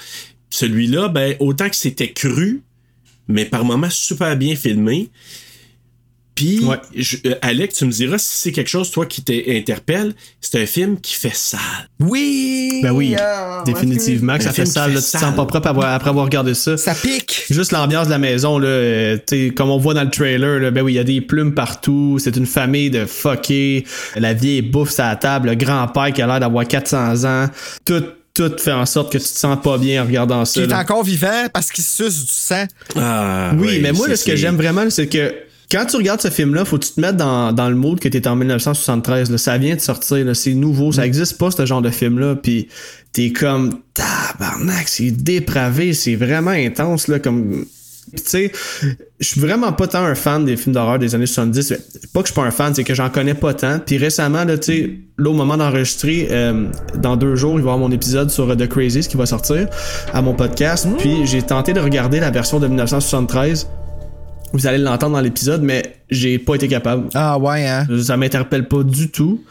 Celui-là, 0.49 1.07
ben, 1.07 1.37
autant 1.39 1.69
que 1.69 1.77
c'était 1.77 2.11
cru, 2.11 2.63
mais 3.29 3.45
par 3.45 3.63
moments 3.63 3.89
super 3.89 4.35
bien 4.35 4.57
filmé. 4.57 5.09
Puis, 6.33 6.63
Ouais. 6.63 6.77
je- 6.95 7.17
euh, 7.25 7.35
Alex, 7.41 7.75
tu 7.75 7.85
me 7.85 7.91
diras 7.91 8.17
si 8.17 8.37
c'est 8.37 8.51
quelque 8.51 8.69
chose, 8.69 8.89
toi, 8.89 9.05
qui 9.05 9.21
t'interpelle. 9.21 10.15
C'est 10.39 10.61
un 10.61 10.65
film 10.65 10.99
qui 10.99 11.13
fait 11.15 11.35
sale. 11.35 11.59
Oui! 11.99 12.79
Ben 12.81 12.91
oui, 12.91 13.15
Ah, 13.19 13.63
définitivement 13.65 14.37
que 14.37 14.43
ça 14.43 14.51
fait 14.51 14.63
qui 14.63 14.71
sale. 14.71 14.89
fait 14.89 14.95
là, 14.95 15.01
tu 15.01 15.11
te 15.11 15.17
sens 15.17 15.35
pas 15.35 15.45
propre 15.45 15.57
après, 15.67 15.85
après 15.87 16.09
avoir 16.09 16.25
regardé 16.25 16.53
ça. 16.53 16.77
Ça 16.77 16.95
pique! 16.95 17.43
Juste 17.49 17.71
l'ambiance 17.73 18.07
de 18.07 18.11
la 18.11 18.17
maison, 18.17 18.57
là, 18.57 18.67
euh, 18.67 19.17
tu 19.27 19.47
sais, 19.49 19.53
comme 19.53 19.69
on 19.69 19.77
voit 19.77 19.93
dans 19.93 20.03
le 20.03 20.09
trailer, 20.09 20.59
là, 20.59 20.71
ben 20.71 20.81
oui, 20.81 20.93
il 20.93 20.95
y 20.95 20.99
a 20.99 21.03
des 21.03 21.21
plumes 21.21 21.53
partout, 21.53 22.17
c'est 22.19 22.35
une 22.37 22.45
famille 22.45 22.89
de 22.89 23.05
fuckés, 23.05 23.85
la 24.15 24.33
vieille 24.33 24.61
bouffe 24.61 24.99
à 24.99 25.09
la 25.09 25.15
table, 25.17 25.49
le 25.49 25.55
grand-père 25.55 26.11
qui 26.13 26.21
a 26.21 26.27
l'air 26.27 26.39
d'avoir 26.39 26.65
400 26.67 27.23
ans, 27.25 27.47
tout, 27.85 28.03
tout 28.33 28.51
fait 28.57 28.71
en 28.71 28.85
sorte 28.85 29.11
que 29.11 29.17
tu 29.17 29.25
te 29.25 29.37
sens 29.37 29.57
pas 29.61 29.77
bien 29.77 30.01
en 30.03 30.05
regardant 30.07 30.43
Qui 30.43 30.51
ça. 30.53 30.61
est 30.61 30.67
là. 30.67 30.79
encore 30.79 31.03
vivant 31.03 31.47
parce 31.53 31.69
qu'il 31.71 31.83
suce 31.83 32.21
du 32.25 32.31
sang. 32.31 32.65
Ah, 32.95 33.51
Oui, 33.55 33.67
ouais, 33.67 33.79
mais 33.81 33.91
moi, 33.91 34.07
là, 34.07 34.15
ce 34.15 34.23
que 34.25 34.35
j'aime 34.37 34.55
vraiment, 34.55 34.89
c'est 34.89 35.07
que 35.07 35.33
quand 35.71 35.85
tu 35.85 35.95
regardes 35.95 36.21
ce 36.21 36.29
film-là, 36.29 36.65
faut 36.65 36.77
que 36.77 36.85
tu 36.85 36.91
te 36.91 37.01
mettes 37.01 37.15
dans, 37.15 37.53
dans 37.53 37.69
le 37.69 37.75
mood 37.75 37.99
que 37.99 38.09
t'es 38.09 38.27
en 38.27 38.35
1973. 38.35 39.31
Là. 39.31 39.37
Ça 39.37 39.57
vient 39.57 39.75
de 39.75 39.79
sortir, 39.79 40.25
c'est 40.35 40.53
nouveau, 40.53 40.91
ça 40.91 41.05
existe 41.05 41.37
pas 41.37 41.49
ce 41.49 41.65
genre 41.65 41.81
de 41.81 41.89
film-là. 41.89 42.35
Puis 42.35 42.67
t'es 43.13 43.31
comme 43.31 43.79
tabarnak, 43.93 44.87
c'est 44.89 45.11
dépravé, 45.11 45.93
c'est 45.93 46.15
vraiment 46.15 46.51
intense 46.51 47.07
là, 47.07 47.19
comme. 47.19 47.65
Puis, 48.13 48.21
tu 48.23 48.29
sais, 48.29 48.51
je 49.19 49.27
suis 49.27 49.39
vraiment 49.39 49.71
pas 49.71 49.87
tant 49.87 50.03
un 50.03 50.15
fan 50.15 50.43
des 50.43 50.57
films 50.57 50.73
d'horreur 50.73 50.99
des 50.99 51.15
années 51.15 51.27
70. 51.27 51.73
Pas 52.11 52.21
que 52.21 52.27
je 52.27 52.33
suis 52.33 52.41
pas 52.41 52.45
un 52.45 52.51
fan, 52.51 52.73
c'est 52.75 52.83
que 52.83 52.93
j'en 52.93 53.09
connais 53.09 53.35
pas 53.35 53.53
tant. 53.53 53.79
Puis 53.79 53.97
récemment, 53.97 54.43
là, 54.43 54.57
tu 54.57 54.73
sais, 54.73 54.91
là, 55.17 55.29
au 55.29 55.33
moment 55.33 55.55
d'enregistrer, 55.55 56.27
euh, 56.31 56.65
dans 56.97 57.15
deux 57.15 57.35
jours, 57.35 57.53
il 57.53 57.63
va 57.63 57.69
y 57.69 57.73
avoir 57.73 57.77
mon 57.77 57.91
épisode 57.91 58.29
sur 58.29 58.49
euh, 58.49 58.55
The 58.55 58.67
Crazies 58.67 59.07
qui 59.07 59.15
va 59.15 59.25
sortir 59.25 59.67
à 60.13 60.21
mon 60.21 60.33
podcast. 60.33 60.87
Puis 60.97 61.25
j'ai 61.25 61.43
tenté 61.43 61.71
de 61.71 61.79
regarder 61.79 62.19
la 62.19 62.31
version 62.31 62.59
de 62.59 62.67
1973. 62.67 63.67
Vous 64.53 64.67
allez 64.67 64.77
l'entendre 64.77 65.15
dans 65.15 65.21
l'épisode, 65.21 65.61
mais 65.61 65.95
j'ai 66.09 66.37
pas 66.37 66.55
été 66.55 66.67
capable. 66.67 67.07
Ah 67.13 67.37
ouais, 67.37 67.67
hein? 67.67 67.87
Ça 68.01 68.17
m'interpelle 68.17 68.67
pas 68.67 68.83
du 68.83 69.09
tout. 69.09 69.43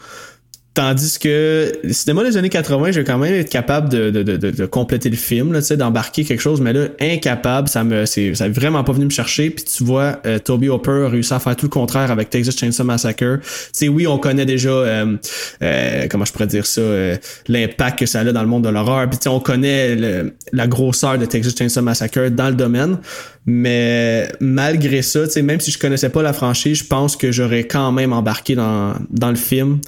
Tandis 0.73 1.19
que 1.19 1.69
le 1.83 1.91
cinéma 1.91 2.23
des 2.23 2.37
années 2.37 2.47
80, 2.47 2.91
je 2.91 2.99
vais 3.01 3.05
quand 3.05 3.17
même 3.17 3.33
être 3.33 3.49
capable 3.49 3.89
de, 3.89 4.09
de, 4.09 4.23
de, 4.23 4.37
de- 4.37 4.65
compléter 4.65 5.09
le 5.09 5.17
film, 5.17 5.59
d'embarquer 5.71 6.23
quelque 6.23 6.39
chose, 6.39 6.61
mais 6.61 6.71
là, 6.71 6.85
incapable, 7.01 7.67
ça 7.67 7.83
me, 7.83 8.05
c'est, 8.05 8.33
ça 8.35 8.47
vraiment 8.47 8.81
pas 8.85 8.93
venu 8.93 9.03
me 9.03 9.09
chercher. 9.09 9.49
Puis 9.49 9.65
tu 9.65 9.83
vois, 9.83 10.21
euh, 10.25 10.39
Toby 10.39 10.69
Hopper 10.69 11.03
a 11.07 11.09
réussi 11.09 11.33
à 11.33 11.39
faire 11.39 11.57
tout 11.57 11.65
le 11.65 11.71
contraire 11.71 12.09
avec 12.09 12.29
Texas 12.29 12.55
Chainsaw 12.57 12.85
Massacre. 12.85 13.39
Sais, 13.73 13.89
oui, 13.89 14.07
on 14.07 14.17
connaît 14.17 14.45
déjà, 14.45 14.69
euh, 14.69 15.17
euh, 15.61 16.07
comment 16.09 16.23
je 16.23 16.31
pourrais 16.31 16.47
dire 16.47 16.65
ça, 16.65 16.79
euh, 16.79 17.17
l'impact 17.49 17.99
que 17.99 18.05
ça 18.05 18.21
a 18.21 18.23
dans 18.31 18.41
le 18.41 18.47
monde 18.47 18.63
de 18.63 18.69
l'horreur. 18.69 19.09
Puis 19.09 19.19
on 19.27 19.41
connaît 19.41 19.97
la 20.53 20.67
grosseur 20.67 21.17
de 21.17 21.25
Texas 21.25 21.53
Chainsaw 21.57 21.81
Massacre 21.81 22.29
dans 22.29 22.47
le 22.47 22.55
domaine. 22.55 22.97
Mais 23.45 24.31
malgré 24.39 25.01
ça, 25.01 25.21
même 25.43 25.59
si 25.59 25.71
je 25.71 25.79
connaissais 25.79 26.09
pas 26.09 26.21
la 26.21 26.31
franchise, 26.31 26.77
je 26.77 26.85
pense 26.85 27.17
que 27.17 27.31
j'aurais 27.33 27.65
quand 27.65 27.91
même 27.91 28.13
embarqué 28.13 28.55
dans, 28.55 28.93
dans 29.09 29.29
le 29.29 29.35
film. 29.35 29.79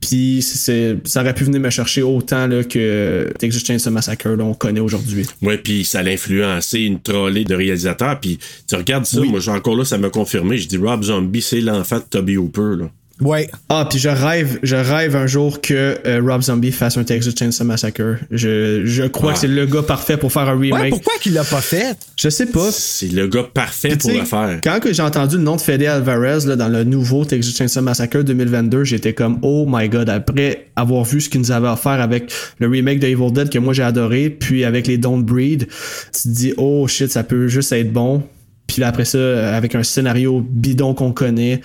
Puis 0.00 0.42
c'est, 0.42 0.96
ça 1.04 1.22
aurait 1.22 1.34
pu 1.34 1.44
venir 1.44 1.60
me 1.60 1.70
chercher 1.70 2.02
autant 2.02 2.46
là, 2.46 2.62
que 2.64 3.32
Texas 3.38 3.64
Chainsaw 3.64 3.90
Massacre, 3.90 4.28
là, 4.30 4.44
on 4.44 4.54
connaît 4.54 4.80
aujourd'hui. 4.80 5.26
Ouais, 5.42 5.58
puis 5.58 5.84
ça 5.84 6.02
l'a 6.02 6.12
influencé 6.12 6.80
une 6.80 7.00
trollée 7.00 7.44
de 7.44 7.54
réalisateurs. 7.54 8.18
Puis 8.20 8.38
tu 8.68 8.74
regardes 8.76 9.06
ça, 9.06 9.20
moi, 9.22 9.40
j'ai- 9.40 9.50
encore 9.50 9.76
là, 9.76 9.84
ça 9.84 9.98
m'a 9.98 10.08
confirmé. 10.10 10.56
Je 10.58 10.68
dis 10.68 10.76
Rob 10.76 11.02
Zombie, 11.02 11.42
c'est 11.42 11.60
l'enfant 11.60 11.98
de 11.98 12.04
Toby 12.08 12.36
Hooper. 12.36 12.76
Là. 12.78 12.90
Ouais. 13.20 13.50
Ah, 13.68 13.86
puis 13.90 13.98
je 13.98 14.08
rêve, 14.08 14.58
je 14.62 14.76
rêve 14.76 15.16
un 15.16 15.26
jour 15.26 15.60
que 15.60 15.98
euh, 16.06 16.20
Rob 16.24 16.40
Zombie 16.42 16.70
fasse 16.70 16.96
un 16.98 17.04
Texas 17.04 17.34
Chainsaw 17.36 17.64
Massacre. 17.64 18.16
Je, 18.30 18.82
je 18.86 19.02
crois 19.04 19.30
Ah. 19.30 19.34
que 19.34 19.40
c'est 19.40 19.48
le 19.48 19.66
gars 19.66 19.82
parfait 19.82 20.16
pour 20.16 20.32
faire 20.32 20.48
un 20.48 20.58
remake. 20.58 20.80
Ouais, 20.82 20.90
pourquoi 20.90 21.14
qu'il 21.20 21.32
l'a 21.34 21.42
pas 21.44 21.60
fait? 21.60 21.96
Je 22.16 22.28
sais 22.28 22.46
pas. 22.46 22.70
C'est 22.70 23.08
le 23.12 23.26
gars 23.26 23.42
parfait 23.52 23.96
pour 23.96 24.10
le 24.10 24.24
faire. 24.24 24.60
Quand 24.62 24.78
que 24.80 24.92
j'ai 24.92 25.02
entendu 25.02 25.36
le 25.36 25.42
nom 25.42 25.56
de 25.56 25.60
Fede 25.60 25.82
Alvarez 25.82 26.46
là, 26.46 26.54
dans 26.56 26.68
le 26.68 26.84
nouveau 26.84 27.24
Texas 27.24 27.56
Chainsaw 27.56 27.82
Massacre 27.82 28.22
2022, 28.22 28.84
j'étais 28.84 29.14
comme 29.14 29.38
oh 29.42 29.66
my 29.68 29.88
god. 29.88 30.08
Après 30.10 30.66
avoir 30.76 31.04
vu 31.04 31.20
ce 31.20 31.28
qu'il 31.28 31.40
nous 31.40 31.50
avait 31.50 31.68
offert 31.68 32.00
avec 32.00 32.32
le 32.58 32.68
remake 32.68 33.00
de 33.00 33.08
Evil 33.08 33.32
Dead 33.32 33.50
que 33.50 33.58
moi 33.58 33.72
j'ai 33.74 33.82
adoré, 33.82 34.30
puis 34.30 34.64
avec 34.64 34.86
les 34.86 34.96
Don't 34.98 35.22
Breed, 35.24 35.66
tu 36.14 36.22
te 36.22 36.28
dis 36.28 36.54
oh 36.56 36.86
shit, 36.86 37.10
ça 37.10 37.24
peut 37.24 37.48
juste 37.48 37.72
être 37.72 37.92
bon. 37.92 38.22
Puis 38.68 38.82
là, 38.82 38.88
après 38.88 39.04
ça, 39.04 39.18
euh, 39.18 39.56
avec 39.56 39.74
un 39.74 39.82
scénario 39.82 40.40
bidon 40.48 40.94
qu'on 40.94 41.12
connaît, 41.12 41.60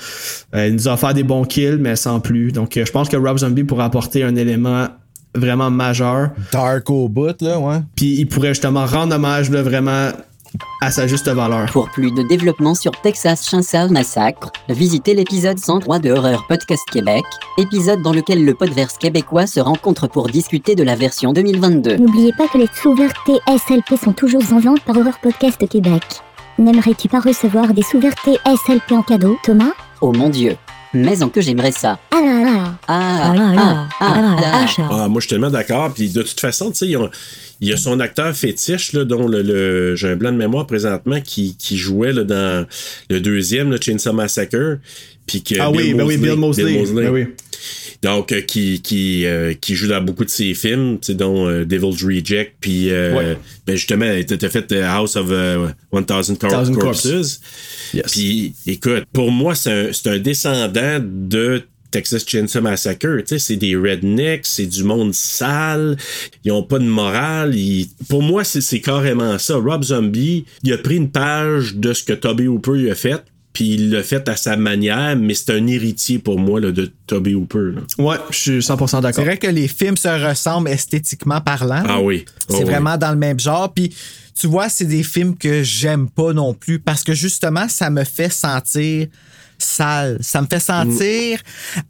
euh, 0.55 0.67
il 0.67 0.74
nous 0.74 0.88
a 0.88 0.93
offert 0.93 1.13
des 1.13 1.24
bons 1.24 1.43
kills, 1.43 1.77
mais 1.79 1.95
sans 1.95 2.19
plus. 2.19 2.51
Donc, 2.51 2.75
euh, 2.77 2.86
je 2.86 2.91
pense 2.91 3.10
que 3.10 3.17
Rob 3.17 3.38
Zombie 3.38 3.65
pourrait 3.65 3.83
apporter 3.83 4.24
un 4.24 4.36
élément 4.36 4.88
vraiment 5.36 5.69
majeur. 5.69 6.29
Dark 6.51 6.89
au 6.89 7.10
bout, 7.10 7.39
là, 7.41 7.60
ouais. 7.60 7.79
Puis 7.95 8.15
il 8.19 8.27
pourrait 8.27 8.50
justement 8.50 8.86
rendre 8.86 9.15
hommage 9.15 9.51
là, 9.51 9.62
vraiment 9.62 10.12
à 10.81 10.91
sa 10.91 11.07
juste 11.07 11.27
valeur. 11.27 11.69
Pour 11.72 11.89
plus 11.89 12.12
de 12.12 12.24
développement 12.24 12.75
sur 12.75 12.91
Texas 13.01 13.50
Chainsaw 13.50 13.89
Massacre, 13.89 14.51
visitez 14.69 15.13
l'épisode 15.15 15.57
103 15.57 16.00
de 16.00 16.12
Horror 16.12 16.45
Podcast 16.48 16.83
Québec, 16.91 17.24
épisode 17.57 18.01
dans 18.01 18.13
lequel 18.13 18.45
le 18.45 18.53
podverse 18.53 18.98
québécois 18.98 19.48
se 19.48 19.60
rencontre 19.60 20.07
pour 20.07 20.29
discuter 20.29 20.75
de 20.75 20.83
la 20.83 20.95
version 20.95 21.33
2022. 21.33 21.98
N'oubliez 21.98 22.33
pas 22.38 22.48
que 22.48 22.60
les 22.60 22.67
sous-verts 22.81 23.13
TSLP 23.25 23.98
sont 24.01 24.13
toujours 24.13 24.43
en 24.51 24.60
vente 24.60 24.81
par 24.81 24.95
Horror 24.95 25.19
Podcast 25.22 25.67
Québec. 25.67 26.03
N'aimerais-tu 26.60 27.07
pas 27.07 27.19
recevoir 27.19 27.74
des 27.74 27.81
sous-verts 27.81 28.15
TSLP 28.24 28.91
en 28.91 29.01
cadeau, 29.01 29.38
Thomas? 29.43 29.72
Oh 30.01 30.12
mon 30.12 30.29
dieu, 30.29 30.55
mais 30.93 31.24
en 31.24 31.29
que 31.29 31.41
j'aimerais 31.41 31.72
ça? 31.72 31.98
Ah 32.12 32.22
là 32.22 32.43
là 32.43 32.77
Ah, 32.88 33.31
Ah 33.31 33.33
là 33.36 33.53
là 33.53 33.62
ah, 33.62 33.89
ah, 34.00 34.13
Ah 34.17 34.22
là 34.22 34.38
ah. 34.77 34.89
Ah, 34.91 35.07
moi, 35.07 35.19
je 35.19 35.25
suis 35.25 35.29
tellement 35.29 35.50
d'accord. 35.50 35.91
Puis 35.93 36.10
de 36.10 36.22
toute 36.22 36.39
façon, 36.39 36.69
tu 36.72 36.77
sais, 36.79 36.88
il 36.88 37.67
y 37.69 37.74
a 37.74 37.77
son 37.77 38.00
acteur 38.00 38.36
fétiche, 38.36 38.93
là, 38.93 39.03
dont 39.03 39.27
le, 39.27 39.41
le- 39.41 39.95
j'ai 39.95 40.10
un 40.10 40.15
blanc 40.15 40.31
de 40.31 40.38
mémoire 40.38 40.67
présentement, 40.67 41.19
qui, 41.22 41.55
qui 41.57 41.77
jouait 41.77 42.12
là, 42.13 42.24
dans 42.24 42.67
le 43.10 43.19
deuxième, 43.19 43.72
le 43.72 43.79
Chainsaw 43.81 44.13
Massacre. 44.13 44.77
Puis 45.25 45.41
que 45.41 45.55
Ah 45.60 45.72
oui, 45.72 45.93
ben 45.93 46.03
oui, 46.05 46.17
Bill 46.17 46.36
Mosley. 46.36 46.83
Ben 46.93 47.10
oui. 47.10 47.27
Donc, 48.03 48.31
euh, 48.33 48.41
qui, 48.41 48.81
qui, 48.81 49.25
euh, 49.25 49.53
qui 49.53 49.75
joue 49.75 49.88
dans 49.88 50.01
beaucoup 50.01 50.25
de 50.25 50.29
ses 50.29 50.53
films, 50.53 51.00
tu 51.00 51.07
sais, 51.07 51.13
dont 51.15 51.48
euh, 51.48 51.63
Devil's 51.65 52.03
Reject, 52.03 52.55
puis 52.60 52.91
euh, 52.91 53.15
Ouais. 53.15 53.38
ben 53.65 53.75
justement, 53.75 54.05
t'as 54.27 54.50
fait 54.50 54.72
House 54.74 55.15
of 55.15 55.27
euh, 55.31 55.67
1000 55.93 56.05
Cor- 56.05 56.05
Thousand 56.05 56.36
Corpses. 56.36 57.01
Corpses. 57.03 57.39
Yes. 57.93 58.03
Puis, 58.12 58.53
écoute, 58.67 59.05
pour 59.13 59.31
moi, 59.31 59.55
c'est 59.55 59.72
un, 59.72 59.93
c'est 59.93 60.10
un 60.10 60.19
descendant 60.19 61.00
de 61.01 61.63
Texas 61.91 62.25
Chainsaw 62.27 62.60
Massacre. 62.62 63.17
Tu 63.19 63.24
sais, 63.27 63.39
c'est 63.39 63.55
des 63.55 63.75
rednecks, 63.75 64.48
c'est 64.48 64.65
du 64.65 64.83
monde 64.83 65.13
sale, 65.13 65.95
ils 66.43 66.51
ont 66.51 66.63
pas 66.63 66.79
de 66.79 66.86
morale. 66.86 67.55
ils- 67.55 67.88
Pour 68.10 68.24
moi, 68.24 68.43
c'est 68.43 68.62
c'est 68.62 68.81
carrément 68.81 69.38
ça. 69.38 69.55
Rob 69.57 69.83
Zombie, 69.83 70.43
il 70.63 70.74
a 70.74 70.77
pris 70.79 70.95
une 70.98 71.12
page 71.12 71.75
de 71.75 71.93
ce 71.93 72.03
que 72.03 72.13
Toby 72.13 72.48
Hooper 72.48 72.89
a 72.91 72.95
fait, 72.95 73.24
puis 73.53 73.75
il 73.75 73.91
l'a 73.91 74.01
fait 74.03 74.27
à 74.27 74.36
sa 74.36 74.57
manière, 74.57 75.15
mais 75.15 75.33
c'est 75.36 75.51
un 75.51 75.67
héritier 75.67 76.17
pour 76.19 76.39
moi 76.39 76.60
là, 76.60 76.72
de 76.72 76.91
Toby 77.07 77.36
Hooper. 77.36 77.72
là. 77.75 77.81
Ouais, 78.03 78.17
je 78.31 78.36
suis 78.38 78.60
100% 78.60 78.88
C'est 78.88 79.01
d'accord. 79.01 79.24
vrai 79.25 79.38
que 79.38 79.48
les 79.48 79.67
films 79.67 79.95
se 79.98 80.07
ressemblent 80.07 80.69
esthétiquement 80.69 81.39
parlant. 81.39 81.83
Ah 81.88 82.01
oui. 82.01 82.25
Oh, 82.27 82.31
C'est 82.50 82.57
oui. 82.57 82.63
vraiment 82.63 82.98
dans 82.98 83.12
le 83.12 83.17
même 83.17 83.39
genre. 83.39 83.72
Puis, 83.74 83.95
tu 84.38 84.48
vois, 84.48 84.69
c'est 84.69 84.86
des 84.86 85.03
films 85.03 85.38
que 85.38 85.62
j'aime 85.63 86.10
pas 86.10 86.33
non 86.33 86.53
plus 86.55 86.79
parce 86.79 87.03
que 87.03 87.13
justement, 87.13 87.67
ça 87.69 87.89
me 87.91 88.03
fait 88.03 88.31
sentir 88.33 89.07
sale. 89.60 90.17
Ça 90.22 90.41
me 90.41 90.48
fait 90.48 90.60
sentir 90.60 91.39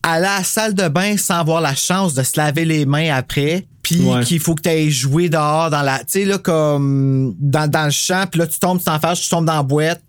aller 0.04 0.26
à 0.26 0.38
la 0.40 0.44
salle 0.44 0.74
de 0.74 0.88
bain 0.90 1.16
sans 1.18 1.36
avoir 1.40 1.62
la 1.62 1.74
chance 1.76 2.14
de 2.14 2.22
se 2.24 2.34
laver 2.38 2.66
les 2.66 2.86
mains 2.86 3.14
après. 3.16 3.66
Puis 3.82 4.02
Ouais. 4.02 4.24
qu'il 4.24 4.40
faut 4.40 4.56
que 4.56 4.62
tu 4.62 4.70
ailles 4.70 4.92
jouer 4.92 5.28
dehors 5.30 5.70
dans 5.70 5.82
la. 5.82 6.00
Tu 6.00 6.06
sais, 6.08 6.26
là, 6.26 6.38
comme 6.38 7.36
dans, 7.40 7.70
dans 7.70 7.86
le 7.86 7.92
champ, 7.92 8.26
puis 8.30 8.40
là, 8.40 8.48
tu 8.48 8.60
tombes, 8.60 8.78
tu 8.80 8.86
t'en 8.86 9.00
fâches, 9.00 9.22
tu 9.22 9.30
tombes 9.30 9.46
dans 9.46 9.56
la 9.56 9.64
boîte. 9.64 10.02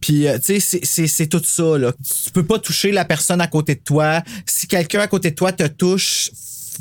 Puis, 0.00 0.28
euh, 0.28 0.38
tu 0.38 0.60
sais, 0.60 0.80
c'est- 1.06 1.26
tout 1.26 1.42
ça, 1.44 1.78
là. 1.78 1.92
Tu 1.92 2.30
peux 2.30 2.44
pas 2.44 2.58
toucher 2.58 2.92
la 2.92 3.04
personne 3.04 3.40
à 3.40 3.46
côté 3.46 3.74
de 3.74 3.80
toi. 3.80 4.22
Si 4.44 4.66
quelqu'un 4.66 5.00
à 5.00 5.06
côté 5.08 5.30
de 5.30 5.34
toi 5.34 5.52
te 5.52 5.66
touche, 5.66 6.30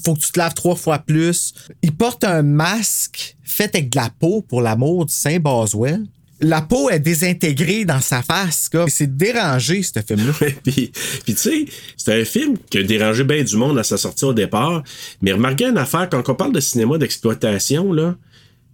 faut 0.03 0.13
que 0.13 0.19
tu 0.19 0.31
te 0.31 0.39
laves 0.39 0.53
trois 0.53 0.75
fois 0.75 0.99
plus. 0.99 1.53
Il 1.81 1.93
porte 1.93 2.23
un 2.23 2.41
masque 2.41 3.37
fait 3.43 3.73
avec 3.75 3.89
de 3.89 3.95
la 3.95 4.09
peau 4.19 4.41
pour 4.41 4.61
l'amour 4.61 5.05
du 5.05 5.13
Saint 5.13 5.39
Boswell. 5.39 6.01
La 6.41 6.61
peau 6.61 6.89
est 6.89 6.99
désintégrée 6.99 7.85
dans 7.85 8.01
sa 8.01 8.21
face. 8.21 8.69
C'est 8.89 9.15
dérangé, 9.15 9.81
ce 9.81 10.01
film-là. 10.05 10.33
puis, 10.63 10.91
puis 11.23 11.33
tu 11.33 11.37
sais, 11.37 11.65
c'est 11.95 12.21
un 12.21 12.25
film 12.25 12.57
qui 12.69 12.79
a 12.79 12.83
dérangé 12.83 13.23
bien 13.23 13.41
du 13.41 13.55
monde 13.55 13.79
à 13.79 13.83
sa 13.83 13.97
sortie 13.97 14.25
au 14.25 14.33
départ. 14.33 14.83
Mais 15.21 15.31
remarquez 15.31 15.65
une 15.65 15.77
affaire, 15.77 16.09
quand 16.09 16.27
on 16.27 16.35
parle 16.35 16.51
de 16.51 16.59
cinéma 16.59 16.97
d'exploitation, 16.97 17.93
là, 17.93 18.15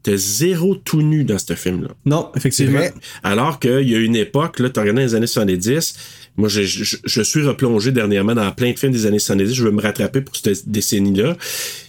t'as 0.04 0.16
zéro 0.16 0.76
tout 0.76 1.02
nu 1.02 1.24
dans 1.24 1.38
ce 1.38 1.54
film-là. 1.54 1.90
Non, 2.06 2.32
effectivement. 2.36 2.82
Alors 3.24 3.60
qu'il 3.60 3.90
y 3.90 3.96
a 3.96 4.00
une 4.00 4.16
époque, 4.16 4.60
là, 4.60 4.70
t'as 4.70 4.82
regardé 4.82 5.02
les 5.04 5.16
années 5.16 5.28
70, 5.28 5.96
moi, 6.38 6.50
je, 6.50 6.64
je, 6.64 6.98
je 7.04 7.22
suis 7.22 7.44
replongé 7.46 7.92
dernièrement 7.92 8.34
dans 8.36 8.52
plein 8.52 8.72
de 8.72 8.80
films 8.80 8.94
des 8.94 9.06
années 9.06 9.20
70, 9.20 9.54
je 9.54 9.64
veux 9.64 9.72
me 9.72 9.82
rattraper 9.82 10.22
pour 10.22 10.36
cette 10.36 10.70
décennie-là. 10.70 11.38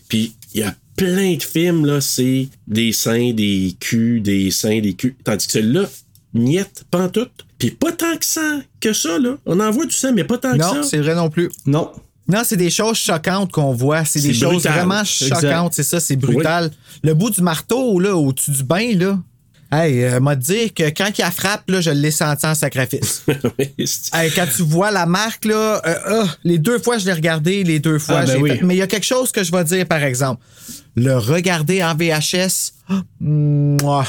Puis, 0.09 0.35
il 0.55 0.61
y 0.61 0.63
a 0.63 0.75
plein 0.97 1.35
de 1.35 1.43
films, 1.43 1.87
là, 1.87 2.01
c'est 2.01 2.49
des 2.67 2.93
seins, 2.93 3.33
des 3.33 3.75
culs, 3.81 4.21
des 4.21 4.51
seins, 4.51 4.81
des 4.81 4.95
culs. 4.95 5.15
Tandis 5.25 5.47
que 5.47 5.53
celui-là, 5.53 5.89
niette, 6.35 6.85
tout. 7.13 7.29
Puis 7.59 7.71
pas 7.71 7.93
tant 7.93 8.17
que 8.17 8.27
ça, 8.27 8.61
que 8.81 8.93
ça, 8.93 9.19
là. 9.19 9.39
On 9.47 9.61
en 9.61 9.71
voit 9.71 9.87
du 9.87 9.95
sang, 9.95 10.13
mais 10.13 10.25
pas 10.25 10.39
tant 10.39 10.53
que 10.53 10.59
Non, 10.59 10.75
ça. 10.75 10.83
c'est 10.83 10.99
vrai 10.99 11.15
non 11.15 11.31
plus. 11.31 11.49
Non. 11.67 11.93
Non, 12.29 12.43
c'est 12.45 12.57
des 12.57 12.71
choses 12.71 12.97
choquantes 12.99 13.51
qu'on 13.53 13.73
voit. 13.73 14.05
C'est 14.05 14.21
des 14.21 14.33
choses 14.35 14.65
vraiment 14.65 15.05
choquantes. 15.05 15.75
C'est 15.75 15.83
ça, 15.83 16.01
c'est 16.01 16.17
brutal. 16.17 16.71
Le 17.03 17.15
bout 17.15 17.31
du 17.31 17.43
marteau, 17.43 17.99
là, 17.99 18.15
au-dessus 18.17 18.51
du 18.53 18.63
bain, 18.63 18.95
là. 18.97 19.19
Hey, 19.75 20.05
euh, 20.05 20.21
m'a 20.21 20.37
dit 20.37 20.71
que 20.73 20.83
quand 20.91 21.09
il 21.19 21.23
a 21.23 21.31
frappe, 21.31 21.63
là, 21.71 21.81
je 21.81 21.89
l'ai 21.91 22.11
senti 22.11 22.45
en 22.45 22.55
sacrifice. 22.55 23.23
Hey, 24.13 24.31
quand 24.31 24.47
tu 24.55 24.63
vois 24.63 24.91
la 24.91 25.07
marque, 25.07 25.47
là, 25.47 25.81
euh, 25.87 25.95
ah, 26.25 26.27
les 26.45 26.59
deux 26.59 26.79
fois, 26.79 26.99
je 26.99 27.07
l'ai 27.07 27.13
regardé, 27.15 27.65
les 27.65 27.79
deux 27.81 27.99
fois, 27.99 28.19
Ah, 28.19 28.27
ben 28.27 28.33
j'ai 28.33 28.43
oui. 28.43 28.51
fait- 28.51 28.63
Mais 28.65 28.75
il 28.75 28.79
y 28.79 28.83
a 28.83 28.87
quelque 28.87 29.07
chose 29.07 29.33
que 29.33 29.43
je 29.43 29.51
vais 29.51 29.65
dire, 29.65 29.87
par 29.87 30.03
exemple. 30.03 30.43
Le 30.95 31.17
regarder 31.17 31.83
en 31.83 31.95
VHS, 31.95 32.73
ah, 32.91 33.01
mouah, 33.19 34.05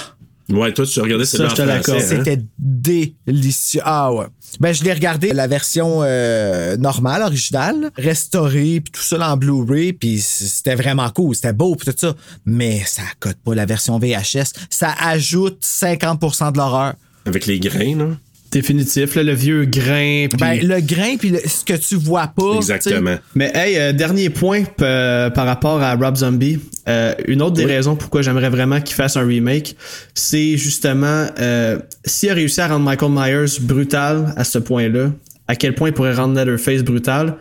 Ouais, 0.50 0.74
toi, 0.74 0.86
tu 0.86 1.00
regardais 1.00 1.26
Ça, 1.26 1.48
je 1.48 1.56
te 1.56 1.62
l'accorde. 1.62 2.02
hein? 2.02 2.06
c'était 2.08 2.42
délicieux. 2.60 3.82
Ah 3.84 4.14
ouais. 4.14 4.26
Ben, 4.60 4.74
je 4.74 4.84
l'ai 4.84 4.94
regardé 4.94 5.32
la 5.34 5.48
version 5.48 6.02
euh, 6.04 6.76
normale, 6.78 7.22
originale, 7.24 7.92
restaurée, 7.96 8.82
puis 8.82 8.92
tout 8.92 9.02
ça 9.02 9.32
en 9.32 9.38
Blu-ray, 9.38 9.94
puis 9.94 10.20
c'était 10.20 10.76
vraiment 10.76 11.10
cool, 11.10 11.34
c'était 11.36 11.54
beau, 11.54 11.76
puis 11.76 11.92
tout 11.92 11.98
ça. 11.98 12.14
Mais 12.46 12.84
ça 12.86 13.04
cote 13.20 13.38
pas 13.44 13.56
la 13.56 13.66
version 13.66 13.98
VHS. 14.00 14.54
Ça 14.70 14.94
ajoute 15.00 15.64
50% 15.64 16.52
de 16.52 16.58
l'horreur. 16.58 16.94
Avec 17.26 17.46
les 17.46 17.60
grains, 17.60 17.96
là. 17.98 18.08
Définitif, 18.54 19.16
là, 19.16 19.24
le 19.24 19.34
vieux 19.34 19.66
grain. 19.66 20.28
puis- 20.30 20.38
Ben, 20.40 20.60
le 20.62 20.80
grain, 20.82 21.18
puis 21.18 21.34
ce 21.46 21.66
que 21.66 21.74
tu 21.78 21.96
vois 21.96 22.28
pas. 22.28 22.56
Exactement. 22.56 23.16
Mais 23.36 23.52
hey, 23.54 23.78
euh, 23.78 23.94
dernier 23.94 24.30
point 24.30 24.64
euh, 24.82 25.30
par 25.30 25.46
rapport 25.46 25.82
à 25.82 25.96
Rob 25.96 26.16
Zombie. 26.16 26.60
Euh, 26.88 27.14
une 27.28 27.42
autre 27.42 27.56
des 27.56 27.66
raisons 27.66 27.96
pourquoi 27.96 28.22
j'aimerais 28.22 28.50
vraiment 28.50 28.82
qu'il 28.82 28.96
fasse 28.96 29.16
un 29.16 29.26
remake, 29.26 29.78
c'est 30.14 30.58
justement 30.58 31.28
euh, 31.40 31.80
s'il 32.04 32.30
a 32.30 32.34
réussi 32.34 32.60
à 32.60 32.68
rendre 32.68 32.84
Michael 32.84 33.12
Myers 33.12 33.60
brutal 33.62 34.34
à 34.36 34.44
ce 34.44 34.60
point-là, 34.60 35.12
à 35.48 35.56
quel 35.56 35.76
point 35.76 35.90
il 35.90 35.94
pourrait 35.94 36.14
rendre 36.14 36.38
Leatherface 36.38 36.84
brutal. 36.84 37.36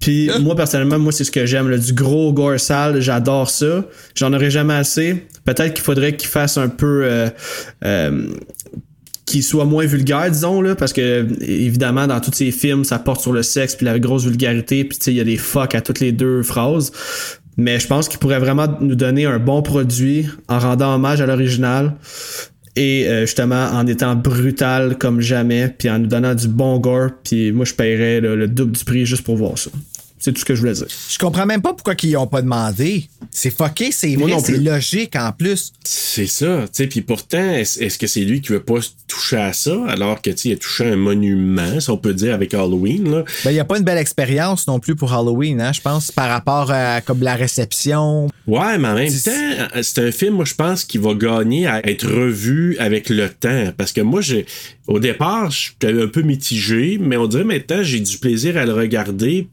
Puis 0.00 0.30
moi 0.40 0.56
personnellement, 0.56 0.98
moi 0.98 1.12
c'est 1.12 1.24
ce 1.24 1.30
que 1.30 1.44
j'aime, 1.44 1.76
du 1.76 1.92
gros 1.92 2.32
gore 2.32 2.58
sale, 2.58 3.00
j'adore 3.02 3.50
ça. 3.50 3.84
J'en 4.14 4.32
aurais 4.32 4.50
jamais 4.50 4.74
assez. 4.74 5.26
Peut-être 5.44 5.74
qu'il 5.74 5.84
faudrait 5.84 6.16
qu'il 6.16 6.28
fasse 6.30 6.56
un 6.56 6.68
peu 6.68 7.02
euh, 7.04 7.28
euh, 7.84 8.28
qu'il 9.30 9.42
soit 9.42 9.64
moins 9.64 9.86
vulgaire, 9.86 10.30
disons, 10.30 10.60
là, 10.60 10.74
parce 10.74 10.92
que 10.92 11.26
évidemment, 11.40 12.06
dans 12.06 12.20
tous 12.20 12.32
ces 12.32 12.50
films, 12.50 12.84
ça 12.84 12.98
porte 12.98 13.20
sur 13.20 13.32
le 13.32 13.42
sexe 13.42 13.76
puis 13.76 13.86
la 13.86 13.98
grosse 13.98 14.24
vulgarité, 14.24 14.84
puis 14.84 14.98
tu 14.98 15.04
sais, 15.04 15.12
il 15.12 15.16
y 15.16 15.20
a 15.20 15.24
des 15.24 15.36
fuck 15.36 15.74
à 15.74 15.80
toutes 15.80 16.00
les 16.00 16.12
deux 16.12 16.42
phrases. 16.42 16.92
Mais 17.56 17.80
je 17.80 17.86
pense 17.86 18.08
qu'il 18.08 18.18
pourrait 18.20 18.38
vraiment 18.38 18.66
nous 18.80 18.94
donner 18.94 19.26
un 19.26 19.38
bon 19.38 19.62
produit 19.62 20.26
en 20.48 20.58
rendant 20.58 20.94
hommage 20.94 21.20
à 21.20 21.26
l'original 21.26 21.94
et 22.76 23.08
euh, 23.08 23.22
justement 23.22 23.66
en 23.72 23.86
étant 23.88 24.14
brutal 24.14 24.96
comme 24.96 25.20
jamais, 25.20 25.74
puis 25.76 25.90
en 25.90 25.98
nous 25.98 26.06
donnant 26.06 26.34
du 26.36 26.46
bon 26.46 26.78
gore, 26.78 27.10
puis 27.24 27.50
moi 27.50 27.64
je 27.64 27.74
paierais 27.74 28.20
le 28.20 28.46
double 28.46 28.72
du 28.72 28.84
prix 28.84 29.06
juste 29.06 29.22
pour 29.22 29.36
voir 29.36 29.58
ça. 29.58 29.70
C'est 30.28 30.34
tout 30.34 30.40
ce 30.40 30.44
que 30.44 30.54
je 30.54 30.60
voulais 30.60 30.74
dire. 30.74 30.86
Je 31.08 31.16
comprends 31.18 31.46
même 31.46 31.62
pas 31.62 31.72
pourquoi 31.72 31.94
ils 32.02 32.14
ont 32.18 32.26
pas 32.26 32.42
demandé. 32.42 33.08
C'est 33.30 33.50
fucké, 33.50 33.92
c'est 33.92 34.14
vrai, 34.14 34.34
c'est 34.44 34.58
logique 34.58 35.16
en 35.16 35.32
plus. 35.32 35.72
C'est 35.84 36.26
ça, 36.26 36.64
tu 36.64 36.68
sais, 36.72 36.86
puis 36.86 37.00
pourtant, 37.00 37.52
est-ce 37.54 37.96
que 37.98 38.06
c'est 38.06 38.20
lui 38.20 38.42
qui 38.42 38.52
veut 38.52 38.62
pas 38.62 38.82
se 38.82 38.90
toucher 39.06 39.36
à 39.38 39.52
ça, 39.54 39.74
alors 39.88 40.20
que, 40.20 40.28
tu 40.28 40.36
sais, 40.36 40.48
il 40.50 40.52
a 40.52 40.56
touché 40.56 40.84
un 40.84 40.96
monument, 40.96 41.80
si 41.80 41.88
on 41.88 41.96
peut 41.96 42.12
dire, 42.12 42.34
avec 42.34 42.52
Halloween, 42.52 43.10
là? 43.10 43.24
Ben, 43.42 43.50
il 43.52 43.54
n'y 43.54 43.60
a 43.60 43.64
pas 43.64 43.78
une 43.78 43.84
belle 43.84 43.96
expérience 43.96 44.66
non 44.66 44.80
plus 44.80 44.94
pour 44.96 45.14
Halloween, 45.14 45.62
hein, 45.62 45.72
je 45.72 45.80
pense, 45.80 46.12
par 46.12 46.28
rapport 46.28 46.70
à 46.72 47.00
comme 47.00 47.22
la 47.22 47.36
réception. 47.36 48.28
Ouais, 48.46 48.76
mais 48.76 48.88
en 48.88 48.94
même 48.94 49.08
C'est- 49.08 49.30
temps, 49.30 49.68
c'est 49.82 50.06
un 50.08 50.12
film, 50.12 50.34
moi, 50.34 50.44
je 50.44 50.54
pense, 50.54 50.84
qui 50.84 50.98
va 50.98 51.14
gagner 51.14 51.66
à 51.66 51.86
être 51.88 52.06
revu 52.06 52.76
avec 52.78 53.08
le 53.08 53.30
temps. 53.30 53.72
Parce 53.78 53.92
que 53.92 54.02
moi, 54.02 54.20
j'ai, 54.20 54.44
au 54.88 54.98
départ, 54.98 55.50
j'étais 55.50 55.98
un 56.02 56.06
peu 56.08 56.20
mitigé, 56.22 56.98
mais 57.00 57.16
on 57.16 57.26
dirait 57.26 57.44
maintenant, 57.44 57.82
j'ai 57.82 58.00
du 58.00 58.18
plaisir 58.18 58.56
à 58.58 58.66
le 58.66 58.74
regarder 58.74 59.48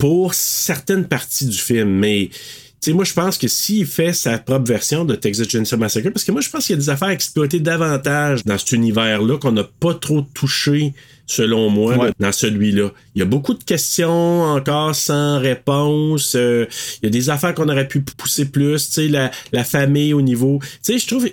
pour 0.00 0.34
certaines 0.34 1.06
parties 1.06 1.46
du 1.46 1.56
film. 1.58 1.88
Mais, 1.90 2.30
tu 2.32 2.38
sais, 2.80 2.92
moi, 2.92 3.04
je 3.04 3.12
pense 3.12 3.38
que 3.38 3.46
s'il 3.46 3.86
fait 3.86 4.12
sa 4.12 4.38
propre 4.38 4.66
version 4.66 5.04
de 5.04 5.14
Texas 5.14 5.46
Chainsaw 5.48 5.76
Massacre, 5.76 6.10
parce 6.10 6.24
que 6.24 6.32
moi, 6.32 6.40
je 6.40 6.48
pense 6.50 6.66
qu'il 6.66 6.74
y 6.74 6.78
a 6.78 6.80
des 6.80 6.88
affaires 6.90 7.08
à 7.08 7.12
exploiter 7.12 7.60
davantage 7.60 8.44
dans 8.44 8.56
cet 8.58 8.72
univers-là 8.72 9.36
qu'on 9.38 9.52
n'a 9.52 9.64
pas 9.64 9.94
trop 9.94 10.22
touché, 10.22 10.94
selon 11.26 11.68
moi, 11.70 11.96
Ouais. 11.96 12.06
là, 12.08 12.12
dans 12.18 12.32
celui-là. 12.32 12.90
Il 13.14 13.18
y 13.20 13.22
a 13.22 13.24
beaucoup 13.24 13.54
de 13.54 13.62
questions 13.62 14.42
encore 14.42 14.96
sans 14.96 15.38
réponse. 15.38 16.34
Euh, 16.34 16.66
il 17.02 17.06
y 17.06 17.08
a 17.08 17.10
des 17.10 17.30
affaires 17.30 17.54
qu'on 17.54 17.68
aurait 17.68 17.86
pu 17.86 18.00
pousser 18.00 18.46
plus. 18.46 18.86
Tu 18.86 18.92
sais, 18.94 19.08
la, 19.08 19.30
la 19.52 19.62
famille 19.62 20.12
au 20.12 20.22
niveau. 20.22 20.58
Tu 20.62 20.68
sais, 20.94 20.98
je 20.98 21.06
trouve, 21.06 21.28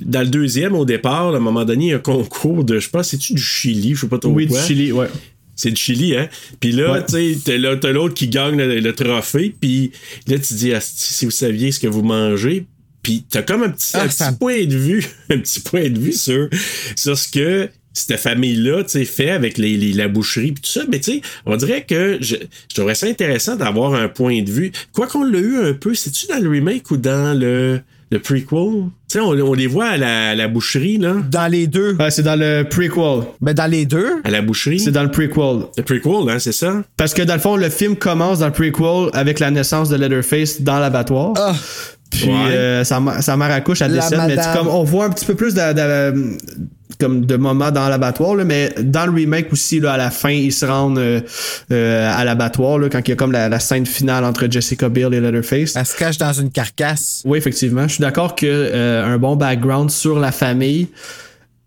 dans 0.00 0.20
le 0.20 0.28
deuxième, 0.28 0.74
au 0.74 0.84
départ, 0.86 1.34
à 1.34 1.36
un 1.36 1.40
moment 1.40 1.64
donné, 1.66 1.86
il 1.86 1.88
y 1.88 1.92
a 1.92 1.96
un 1.96 1.98
concours 1.98 2.64
de, 2.64 2.78
je 2.78 2.88
pas, 2.88 3.02
c'est-tu 3.02 3.34
du 3.34 3.42
Chili, 3.42 3.94
je 3.94 4.02
sais 4.02 4.06
pas 4.08 4.18
trop 4.18 4.30
Oui, 4.30 4.46
du. 4.46 4.54
Chili, 4.56 4.90
ouais. 4.92 5.08
C'est 5.54 5.70
du 5.70 5.76
Chili, 5.80 6.16
hein? 6.16 6.28
Puis 6.60 6.72
là, 6.72 6.92
Ouais. 6.92 7.04
tu 7.06 7.34
sais, 7.34 7.58
t'as 7.80 7.92
l'autre 7.92 8.14
qui 8.14 8.28
gagne 8.28 8.56
le, 8.56 8.80
le 8.80 8.92
trophée, 8.94 9.54
puis 9.60 9.92
là, 10.26 10.38
tu 10.38 10.54
dis, 10.54 10.72
si 10.80 11.24
vous 11.24 11.30
saviez 11.30 11.72
ce 11.72 11.80
que 11.80 11.86
vous 11.86 12.02
mangez, 12.02 12.66
puis 13.02 13.24
t'as 13.28 13.42
comme 13.42 13.62
un 13.64 13.68
petit, 13.70 13.90
Ah, 13.94 14.04
un 14.04 14.08
petit 14.08 14.38
point 14.38 14.64
de 14.64 14.76
vue, 14.76 15.04
un 15.30 15.38
petit 15.38 15.60
point 15.60 15.88
de 15.90 15.98
vue 15.98 16.12
sur, 16.12 16.48
sur 16.96 17.18
ce 17.18 17.28
que 17.28 17.68
cette 17.92 18.16
famille-là, 18.18 18.84
tu 18.84 18.90
sais, 18.90 19.04
fait 19.04 19.28
avec 19.30 19.58
les, 19.58 19.76
les- 19.76 19.92
la 19.92 20.08
boucherie 20.08 20.52
puis 20.52 20.62
tout 20.62 20.70
ça. 20.70 20.84
Mais 20.90 20.98
tu 20.98 21.12
sais, 21.12 21.20
on 21.44 21.56
dirait 21.56 21.84
que 21.84 22.16
je, 22.22 22.36
je 22.70 22.74
trouverais 22.74 22.94
ça 22.94 23.06
intéressant 23.06 23.54
d'avoir 23.56 23.92
un 23.94 24.08
point 24.08 24.40
de 24.42 24.50
vue. 24.50 24.72
Quoi 24.92 25.06
qu'on 25.06 25.24
l'a 25.24 25.38
eu 25.40 25.58
un 25.58 25.74
peu, 25.74 25.94
c'est-tu 25.94 26.26
dans 26.28 26.38
le 26.38 26.48
remake 26.48 26.90
ou 26.90 26.96
dans 26.96 27.38
le, 27.38 27.80
le 28.12 28.18
prequel? 28.20 28.84
Tu 29.08 29.18
sais, 29.18 29.20
on, 29.20 29.30
on 29.30 29.54
les 29.54 29.66
voit 29.66 29.86
à 29.86 29.96
la, 29.96 30.30
à 30.30 30.34
la 30.34 30.46
boucherie, 30.48 30.98
là. 30.98 31.14
Dans 31.30 31.50
les 31.50 31.66
deux. 31.66 31.96
Ouais, 31.98 32.10
c'est 32.10 32.22
dans 32.22 32.38
le 32.38 32.62
prequel. 32.68 33.26
Mais 33.40 33.54
dans 33.54 33.70
les 33.70 33.84
deux, 33.86 34.20
À 34.24 34.30
la 34.30 34.42
boucherie. 34.42 34.78
C'est 34.80 34.92
dans 34.92 35.02
le 35.02 35.10
prequel. 35.10 35.66
le 35.76 35.82
prequel, 35.82 36.30
hein, 36.30 36.38
c'est 36.38 36.52
ça? 36.52 36.82
Parce 36.96 37.14
que 37.14 37.22
dans 37.22 37.34
le 37.34 37.40
fond, 37.40 37.56
le 37.56 37.68
film 37.68 37.96
commence 37.96 38.38
dans 38.38 38.46
le 38.46 38.52
prequel 38.52 39.10
avec 39.14 39.40
la 39.40 39.50
naissance 39.50 39.88
de 39.88 39.96
Leatherface 39.96 40.62
dans 40.62 40.78
l'abattoir. 40.78 41.32
Ah. 41.36 41.54
Puis 42.10 42.26
Ouais. 42.28 42.34
euh, 42.50 42.84
sa, 42.84 43.00
sa 43.22 43.36
mère 43.38 43.50
accouche, 43.50 43.80
elle 43.80 43.92
La 43.94 44.02
décède. 44.02 44.20
Mais 44.28 44.36
tu- 44.36 44.42
comme 44.58 44.68
on 44.68 44.84
voit 44.84 45.06
un 45.06 45.10
petit 45.10 45.24
peu 45.24 45.34
plus 45.34 45.54
de, 45.54 45.72
de- 45.72 46.36
comme 46.98 47.24
de 47.26 47.36
moments 47.36 47.70
dans 47.70 47.88
l'abattoir, 47.88 48.34
là, 48.34 48.44
mais 48.44 48.72
dans 48.82 49.06
le 49.06 49.12
remake 49.12 49.52
aussi, 49.52 49.80
là, 49.80 49.92
à 49.92 49.96
la 49.96 50.10
fin, 50.10 50.30
ils 50.30 50.52
se 50.52 50.66
rendent 50.66 50.98
euh, 50.98 51.20
euh, 51.70 52.12
à 52.12 52.24
l'abattoir 52.24 52.78
là, 52.78 52.88
quand 52.88 53.00
il 53.06 53.10
y 53.10 53.12
a 53.12 53.16
comme 53.16 53.32
la, 53.32 53.48
la 53.48 53.60
scène 53.60 53.86
finale 53.86 54.24
entre 54.24 54.46
Jessica 54.50 54.88
Biel 54.88 55.14
et 55.14 55.20
Leatherface. 55.20 55.76
elle 55.76 55.86
se 55.86 55.96
cache 55.96 56.18
dans 56.18 56.32
une 56.32 56.50
carcasse. 56.50 57.22
Oui, 57.24 57.38
effectivement. 57.38 57.88
Je 57.88 57.94
suis 57.94 58.00
d'accord 58.00 58.34
que 58.34 58.46
euh, 58.46 59.04
un 59.04 59.18
bon 59.18 59.36
background 59.36 59.90
sur 59.90 60.18
la 60.18 60.32
famille 60.32 60.88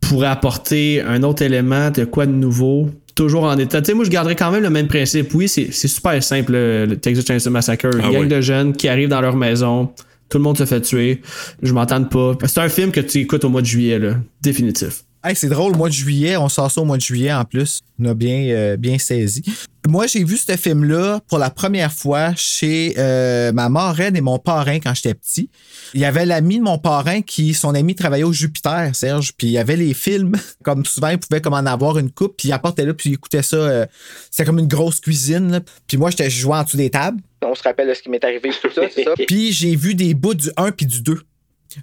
pourrait 0.02 0.28
apporter 0.28 1.02
un 1.02 1.24
autre 1.24 1.42
élément 1.42 1.90
de 1.92 2.06
quoi 2.06 2.26
de 2.26 2.32
nouveau. 2.32 2.90
Toujours 3.16 3.44
en 3.46 3.58
état. 3.58 3.82
Tu 3.82 3.88
sais, 3.88 3.94
moi, 3.94 4.04
je 4.04 4.10
garderais 4.10 4.36
quand 4.36 4.52
même 4.52 4.62
le 4.62 4.70
même 4.70 4.88
principe. 4.88 5.34
Oui, 5.34 5.48
c'est 5.48 5.70
c'est 5.72 5.88
super 5.88 6.22
simple, 6.22 6.52
le 6.52 6.96
Texas 6.96 7.26
Chainsaw 7.26 7.50
Massacre. 7.50 7.86
Une 7.86 8.02
Ah 8.04 8.12
gang 8.12 8.22
ouais. 8.24 8.28
de 8.28 8.42
jeunes 8.42 8.74
qui 8.74 8.90
arrivent 8.90 9.08
dans 9.10 9.22
leur 9.22 9.38
maison. 9.38 9.90
Tout 10.28 10.38
le 10.38 10.44
monde 10.44 10.58
se 10.58 10.66
fait 10.66 10.82
tuer. 10.82 11.22
Je 11.62 11.72
m'entends 11.72 12.04
pas. 12.04 12.34
C'est 12.46 12.60
un 12.60 12.68
film 12.68 12.92
que 12.92 13.00
tu 13.00 13.20
écoutes 13.20 13.46
au 13.46 13.50
mois 13.50 13.62
de 13.62 13.68
juillet, 13.68 14.00
là. 14.00 14.16
Définitif. 14.42 15.04
Hey, 15.28 15.36
c'est 15.36 15.50
drôle, 15.50 15.72
le 15.72 15.78
mois 15.80 15.90
de 15.90 15.94
juillet, 15.94 16.38
on 16.38 16.50
sort 16.50 16.70
ça 16.70 16.82
au 16.82 16.86
mois 16.86 16.98
de 16.98 17.02
juillet 17.02 17.34
en 17.34 17.46
plus. 17.46 17.80
On 18.00 18.06
a 18.06 18.14
bien, 18.14 18.44
euh, 18.50 18.78
bien 18.78 19.00
saisi. 19.00 19.42
Moi, 19.88 20.06
j'ai 20.06 20.24
vu 20.24 20.38
ce 20.38 20.56
film-là 20.56 21.20
pour 21.28 21.40
la 21.40 21.50
première 21.50 21.92
fois 21.92 22.36
chez 22.36 22.94
euh, 23.00 23.52
ma 23.52 23.68
marraine 23.70 24.16
et 24.16 24.22
mon 24.22 24.38
parrain 24.38 24.80
quand 24.80 24.94
j'étais 24.94 25.16
petit. 25.16 25.50
Il 25.96 26.02
y 26.02 26.06
avait 26.06 26.28
l'ami 26.28 26.60
de 26.60 26.64
mon 26.64 26.78
parrain 26.78 27.24
qui, 27.24 27.56
son 27.56 27.74
ami, 27.74 27.96
travaillait 27.96 28.24
au 28.24 28.34
Jupiter, 28.34 28.96
Serge. 28.96 29.34
Puis 29.36 29.48
il 29.48 29.54
y 29.54 29.58
avait 29.58 29.78
les 29.78 29.96
films, 29.96 30.34
comme 30.64 30.86
souvent, 30.86 31.08
il 31.10 31.18
pouvait 31.18 31.42
comme 31.42 31.54
en 31.54 31.66
avoir 31.66 31.98
une 31.98 32.12
coupe, 32.12 32.38
puis 32.38 32.50
il 32.50 32.52
apportait 32.52 32.86
là, 32.86 32.94
puis 32.94 33.10
il 33.10 33.14
écoutait 33.14 33.42
ça. 33.42 33.56
euh, 33.56 33.86
C'était 34.30 34.46
comme 34.46 34.60
une 34.60 34.68
grosse 34.68 35.00
cuisine. 35.00 35.54
là. 35.54 35.60
Puis 35.88 35.98
moi, 35.98 36.12
j'étais 36.12 36.30
jouais 36.30 36.58
en 36.58 36.64
dessous 36.64 36.78
des 36.78 36.92
tables. 36.92 37.20
On 37.44 37.56
se 37.56 37.64
rappelle 37.64 37.88
de 37.88 37.96
ce 37.96 38.04
qui 38.04 38.10
m'est 38.10 38.24
arrivé, 38.24 38.52
tout 38.62 38.70
ça, 38.72 38.82
c'est 38.94 39.04
ça? 39.04 39.14
Puis 39.28 39.52
j'ai 39.54 39.76
vu 39.76 39.96
des 39.96 40.14
bouts 40.14 40.36
du 40.36 40.50
1 40.58 40.72
puis 40.72 40.86
du 40.86 41.02
2. 41.02 41.20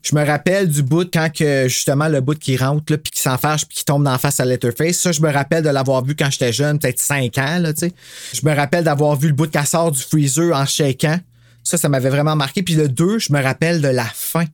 Je 0.03 0.15
me 0.15 0.25
rappelle 0.25 0.69
du 0.69 0.83
bout 0.83 1.09
quand 1.13 1.31
que 1.33 1.69
justement 1.69 2.09
le 2.09 2.21
bout 2.21 2.39
qui 2.39 2.57
rentre 2.57 2.93
là, 2.93 2.99
puis 2.99 3.11
qui 3.11 3.21
s'enfarge 3.21 3.67
puis 3.67 3.79
qui 3.79 3.85
tombe 3.85 4.05
dans 4.05 4.13
la 4.13 4.19
face 4.19 4.41
à 4.41 4.45
Letterface. 4.45 4.97
Ça, 4.99 5.13
je 5.13 5.21
me 5.21 5.31
rappelle 5.31 5.63
de 5.63 5.69
l'avoir 5.69 6.05
vu 6.05 6.15
quand 6.17 6.31
j'étais 6.31 6.53
jeune, 6.53 6.79
peut-être 6.79 7.01
5 7.01 7.37
ans, 7.39 7.59
là, 7.59 7.73
tu 7.73 7.81
sais. 7.89 7.93
Je 8.33 8.41
me 8.45 8.55
rappelle 8.55 8.85
d'avoir 8.85 9.17
vu 9.17 9.29
le 9.29 9.35
bout 9.35 9.51
qui 9.51 9.67
sort 9.67 9.91
du 9.93 10.01
freezer 10.01 10.55
en 10.57 10.67
shaking. 10.67 11.19
Ça, 11.65 11.79
ça 11.79 11.89
m'avait 11.89 12.11
vraiment 12.11 12.35
marqué. 12.37 12.63
Puis 12.63 12.75
le 12.75 12.89
2, 12.89 13.19
je 13.19 13.33
me 13.33 13.41
rappelle 13.43 13.81
de 13.81 13.89
la 13.89 14.07
fin. 14.13 14.45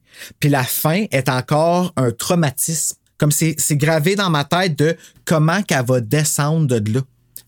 Puis 0.41 0.51
la 0.51 0.65
fin 0.65 1.05
est 1.11 1.29
encore 1.29 1.93
un 1.97 2.11
traumatisme. 2.11 2.97
Comme 3.17 3.33
c'est 3.33 3.55
c'est 3.59 3.77
gravé 3.77 4.15
dans 4.15 4.31
ma 4.31 4.45
tête 4.45 4.79
de 4.79 4.97
comment 5.25 5.63
qu'elle 5.63 5.85
va 5.87 6.01
descendre 6.01 6.67
de 6.67 6.93
là. 6.93 7.01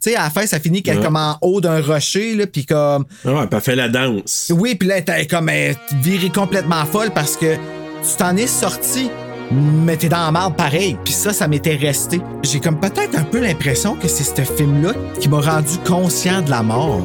Tu 0.03 0.11
sais, 0.11 0.17
à 0.17 0.23
la 0.25 0.31
fin, 0.31 0.47
ça 0.47 0.59
finit 0.59 0.83
qu'elle 0.83 0.95
est 0.95 0.99
Ouais. 1.01 1.05
comme 1.05 1.17
en 1.17 1.37
haut 1.43 1.61
d'un 1.61 1.81
rocher, 1.83 2.35
là, 2.35 2.47
puis 2.47 2.65
comme... 2.65 3.05
Ah 3.25 3.33
ouais, 3.35 3.47
puis 3.47 3.49
elle 3.53 3.61
fait 3.61 3.77
la 3.77 3.89
danse. 3.91 4.51
Oui, 4.55 4.75
puis 4.75 4.89
là, 4.89 4.97
elle 4.97 5.03
était 5.03 5.27
comme 5.27 5.51
elle 5.51 5.77
virée 6.01 6.31
complètement 6.31 6.87
folle 6.87 7.11
parce 7.15 7.37
que 7.37 7.57
tu 8.03 8.17
t'en 8.17 8.37
es 8.37 8.47
sorti, 8.47 9.11
mais 9.53 9.97
t'es 9.97 10.09
dans 10.09 10.25
la 10.25 10.31
marde 10.31 10.57
pareil. 10.57 10.97
Puis 11.05 11.13
ça, 11.13 11.33
ça 11.33 11.49
m'était 11.49 11.77
resté. 11.77 12.21
J'ai 12.43 12.61
comme 12.61 12.79
peut-être 12.79 13.17
un 13.19 13.25
peu 13.25 13.41
l'impression 13.41 13.95
que 13.97 14.09
c'est 14.09 14.25
ce 14.25 14.43
film-là 14.43 14.93
qui 15.21 15.29
m'a 15.29 15.41
rendu 15.41 15.79
conscient 15.87 16.43
de 16.43 16.51
la 16.51 16.63
mort. 16.63 17.05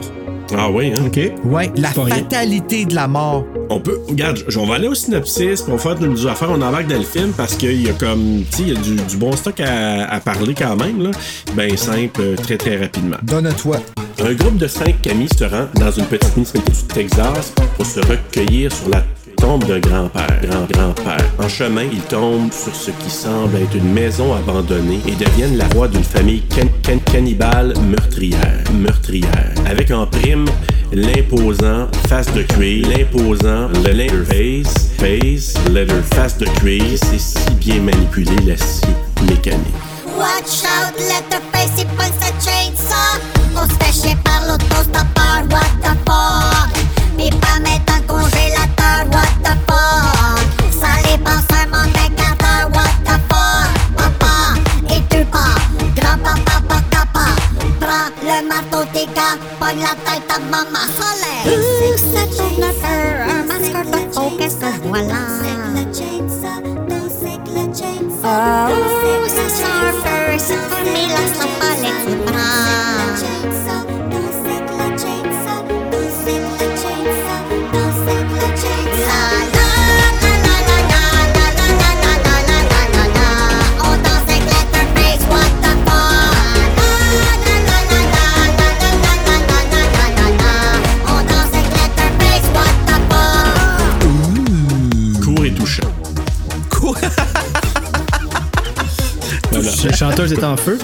Ah 0.56 0.70
oui, 0.70 0.94
hein? 0.96 1.02
OK. 1.08 1.20
Ouais, 1.46 1.72
la 1.76 1.90
rien. 1.90 2.16
fatalité 2.18 2.86
de 2.86 2.94
la 2.94 3.08
mort. 3.08 3.46
On 3.72 3.80
peut. 3.80 4.00
Regarde, 4.08 4.46
on 4.56 4.68
va 4.68 4.76
aller 4.76 4.88
au 4.88 4.94
synopsis, 4.94 5.64
puis 5.64 5.72
on 5.74 5.76
va 5.76 5.96
faire 5.96 6.00
nos 6.00 6.28
affaires, 6.28 6.52
on 6.52 6.62
embarque 6.62 6.86
dans 6.86 7.00
le 7.00 7.04
film 7.04 7.32
parce 7.36 7.56
qu'il 7.56 7.82
y 7.82 7.90
a 7.90 7.94
comme. 7.94 8.44
Tu 8.52 8.58
sais, 8.58 8.64
il 8.64 8.74
y 8.74 8.78
a 8.78 8.80
du, 8.80 8.96
du 8.96 9.18
bon 9.18 9.36
stock 9.36 9.60
à, 9.60 10.06
à 10.06 10.20
parler 10.20 10.54
quand 10.54 10.76
même, 10.76 11.02
là. 11.02 11.10
Ben 11.56 11.76
simple, 11.76 12.22
euh, 12.22 12.36
très 12.36 12.58
très 12.58 12.78
rapidement. 12.78 13.18
Donne-toi. 13.24 13.78
Un 14.24 14.34
groupe 14.36 14.58
de 14.58 14.68
cinq 14.68 15.08
amis 15.08 15.28
se 15.36 15.44
rend 15.46 15.66
dans 15.80 15.92
une 15.92 16.06
petite 16.06 16.36
municipalité 16.38 16.72
du 16.72 16.84
Texas 16.94 17.52
pour 17.76 17.86
se 17.88 18.00
recueillir 18.02 18.72
sur 18.72 18.88
la 18.90 19.04
tombe 19.46 19.64
d'un 19.66 19.80
grand-père. 19.80 20.40
Grand-grand-père. 20.42 21.24
En 21.38 21.48
chemin, 21.48 21.84
ils 21.92 22.02
tombent 22.02 22.52
sur 22.52 22.76
ce 22.76 22.90
qui 22.90 23.12
semble 23.12 23.56
être 23.58 23.76
une 23.76 23.94
maison 23.94 24.34
abandonnée 24.34 25.00
et 25.08 25.12
deviennent 25.12 25.58
la 25.58 25.68
voix 25.68 25.88
d'une 25.88 26.04
famille 26.04 26.42
can- 26.50 26.68
can- 26.84 27.00
cannibale 27.12 27.74
meurtrière. 27.92 28.64
Meurtrière. 28.74 29.54
Avec 29.70 29.92
en 29.92 30.08
prime 30.08 30.46
l'imposant 30.92 31.88
face 32.10 32.32
de 32.34 32.42
cuir, 32.42 32.88
l'imposant 32.90 33.68
le 33.84 33.92
Leatherface, 33.92 34.90
face, 34.98 35.54
leather 35.70 36.04
face 36.16 36.38
de 36.40 36.46
cuir, 36.60 36.82
c'est 36.96 37.20
si 37.20 37.52
bien 37.60 37.82
manipulé 37.82 38.36
la 38.48 38.58
scie 38.58 38.82
mécanique. 39.30 39.76
Watch 40.18 40.64
out, 40.64 40.96
let 40.98 41.24
the 41.30 41.40
face, 41.54 41.70
il 41.78 41.86
pogne 41.98 42.14
sa 42.20 42.32
chainsaw. 42.44 43.20
On 43.56 43.68
se 43.70 43.76
fait 43.84 44.08
chier 44.08 44.18
par 44.24 44.42
l'autostoppeur, 44.48 45.44
what 45.52 45.70
the 45.84 45.96
fuck? 46.08 46.72
Tourne 62.36 62.64
un 62.64 62.74
peu, 62.82 63.00
un 63.32 63.44
masque 63.46 63.80
de 63.92 64.14
faux, 64.14 64.32
qu'est-ce 64.38 64.58
que 64.58 64.68
je 64.72 64.80
vois 64.88 65.02
là? 65.02 65.16
Oh, 68.28 69.28
ça 69.28 69.46
sent 69.50 69.64
un 69.64 69.94
peu, 70.02 70.38
c'est 70.38 70.64
pas 70.70 70.84
mis 70.84 71.08
la 71.08 71.24
chanteuse 99.96 100.34
est 100.34 100.44
en 100.44 100.58
feu. 100.58 100.78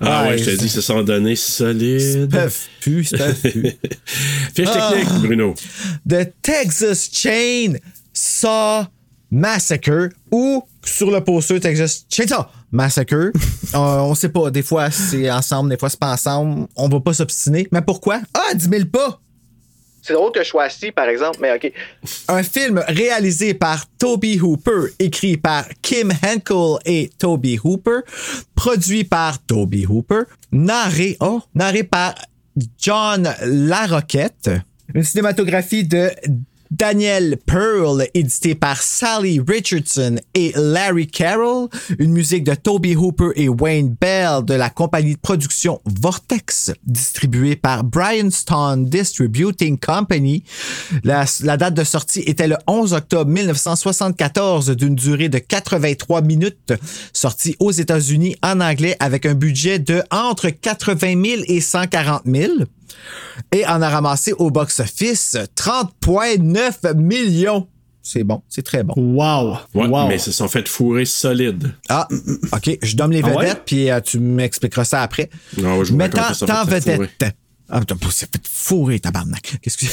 Ah 0.00 0.24
ouais, 0.24 0.30
Ouais, 0.30 0.38
je 0.38 0.44
te 0.50 0.56
dis, 0.56 0.68
ce 0.68 0.80
sont 0.80 1.02
données 1.02 1.36
solides. 1.36 2.28
Plus. 2.80 3.04
Fiche 3.04 3.10
technique, 4.54 5.06
Ah. 5.08 5.18
Bruno. 5.20 5.54
The 6.08 6.32
Texas 6.42 7.08
Chain 7.12 7.74
Saw 8.12 8.84
Massacre 9.30 10.08
ou 10.30 10.62
sur 10.84 11.10
le 11.10 11.20
poster 11.22 11.60
Texas 11.60 12.04
Chainsaw 12.08 12.46
Massacre. 12.70 13.30
Euh, 13.74 13.78
on 14.00 14.14
sait 14.14 14.28
pas, 14.28 14.50
des 14.50 14.60
fois 14.60 14.90
c'est 14.90 15.30
ensemble, 15.30 15.70
des 15.70 15.78
fois 15.78 15.88
c'est 15.88 15.98
pas 15.98 16.12
ensemble. 16.12 16.66
On 16.76 16.90
va 16.90 17.00
pas 17.00 17.14
s'obstiner. 17.14 17.66
Mais 17.72 17.80
pourquoi? 17.80 18.20
Ah, 18.34 18.52
10 18.54 18.68
000 18.68 18.84
pas! 18.92 19.18
C'est 20.02 20.14
drôle 20.14 20.32
que 20.32 20.42
je 20.42 20.48
sois 20.48 20.64
assis, 20.64 20.90
par 20.90 21.08
exemple, 21.08 21.38
mais 21.40 21.54
OK. 21.54 21.72
Un 22.28 22.42
film 22.42 22.82
réalisé 22.88 23.54
par 23.54 23.86
Toby 23.98 24.40
Hooper, 24.40 24.92
écrit 24.98 25.36
par 25.36 25.64
Kim 25.80 26.12
Henkel 26.24 26.78
et 26.84 27.10
Toby 27.18 27.60
Hooper, 27.62 28.00
produit 28.56 29.04
par 29.04 29.40
Toby 29.44 29.86
Hooper, 29.86 30.22
narré, 30.50 31.16
oh, 31.20 31.40
narré 31.54 31.84
par 31.84 32.16
John 32.78 33.32
Larroquette, 33.44 34.50
une 34.92 35.04
cinématographie 35.04 35.84
de 35.84 36.10
Daniel 36.72 37.36
Pearl, 37.44 38.06
édité 38.14 38.54
par 38.54 38.80
Sally 38.80 39.40
Richardson 39.46 40.16
et 40.32 40.54
Larry 40.56 41.06
Carroll, 41.06 41.68
une 41.98 42.12
musique 42.12 42.44
de 42.44 42.54
Toby 42.54 42.96
Hooper 42.96 43.28
et 43.36 43.50
Wayne 43.50 43.94
Bell 44.00 44.42
de 44.42 44.54
la 44.54 44.70
compagnie 44.70 45.16
de 45.16 45.20
production 45.20 45.82
Vortex, 45.84 46.72
distribuée 46.86 47.56
par 47.56 47.84
Bryanstone 47.84 48.86
Distributing 48.86 49.78
Company. 49.78 50.44
La, 51.04 51.26
la 51.42 51.58
date 51.58 51.74
de 51.74 51.84
sortie 51.84 52.20
était 52.20 52.48
le 52.48 52.56
11 52.66 52.94
octobre 52.94 53.30
1974 53.30 54.70
d'une 54.70 54.94
durée 54.94 55.28
de 55.28 55.38
83 55.38 56.22
minutes, 56.22 56.72
sortie 57.12 57.54
aux 57.60 57.70
États-Unis 57.70 58.36
en 58.42 58.62
anglais 58.62 58.96
avec 58.98 59.26
un 59.26 59.34
budget 59.34 59.78
de 59.78 60.02
entre 60.10 60.48
80 60.48 61.22
000 61.22 61.42
et 61.48 61.60
140 61.60 62.22
000 62.24 62.52
et 63.52 63.66
en 63.66 63.80
a 63.82 63.88
ramassé 63.88 64.32
au 64.32 64.50
box-office 64.50 65.36
30,9 65.56 66.94
millions. 66.96 67.68
C'est 68.04 68.24
bon, 68.24 68.42
c'est 68.48 68.62
très 68.62 68.82
bon. 68.82 68.94
Wow. 68.96 69.58
Ouais, 69.74 69.86
wow. 69.86 70.08
mais 70.08 70.16
ils 70.16 70.20
se 70.20 70.32
sont 70.32 70.48
fait 70.48 70.66
fourrer 70.68 71.04
solide. 71.04 71.72
Ah, 71.88 72.08
OK, 72.52 72.78
je 72.82 72.96
donne 72.96 73.12
les 73.12 73.22
Ah 73.22 73.28
vedettes, 73.28 73.38
ouais? 73.54 73.62
puis 73.64 73.90
euh, 73.90 74.00
tu 74.00 74.18
m'expliqueras 74.18 74.84
ça 74.84 75.02
après. 75.02 75.30
Non, 75.58 75.78
ouais, 75.78 75.84
je 75.84 75.92
vous 75.92 75.96
Mettant 75.96 76.22
raconte 76.22 76.48
ça, 76.48 76.62
en 76.62 76.66
fait 76.66 76.80
fourrer. 76.80 76.96
vedette. 77.20 77.36
Ah, 77.74 77.80
t'as 77.86 77.94
pas 77.94 78.08
c'est 78.10 78.28
fait 78.30 78.42
fourrer, 78.46 78.98
tabarnak. 78.98 79.56
Qu'est-ce 79.62 79.78
que 79.78 79.86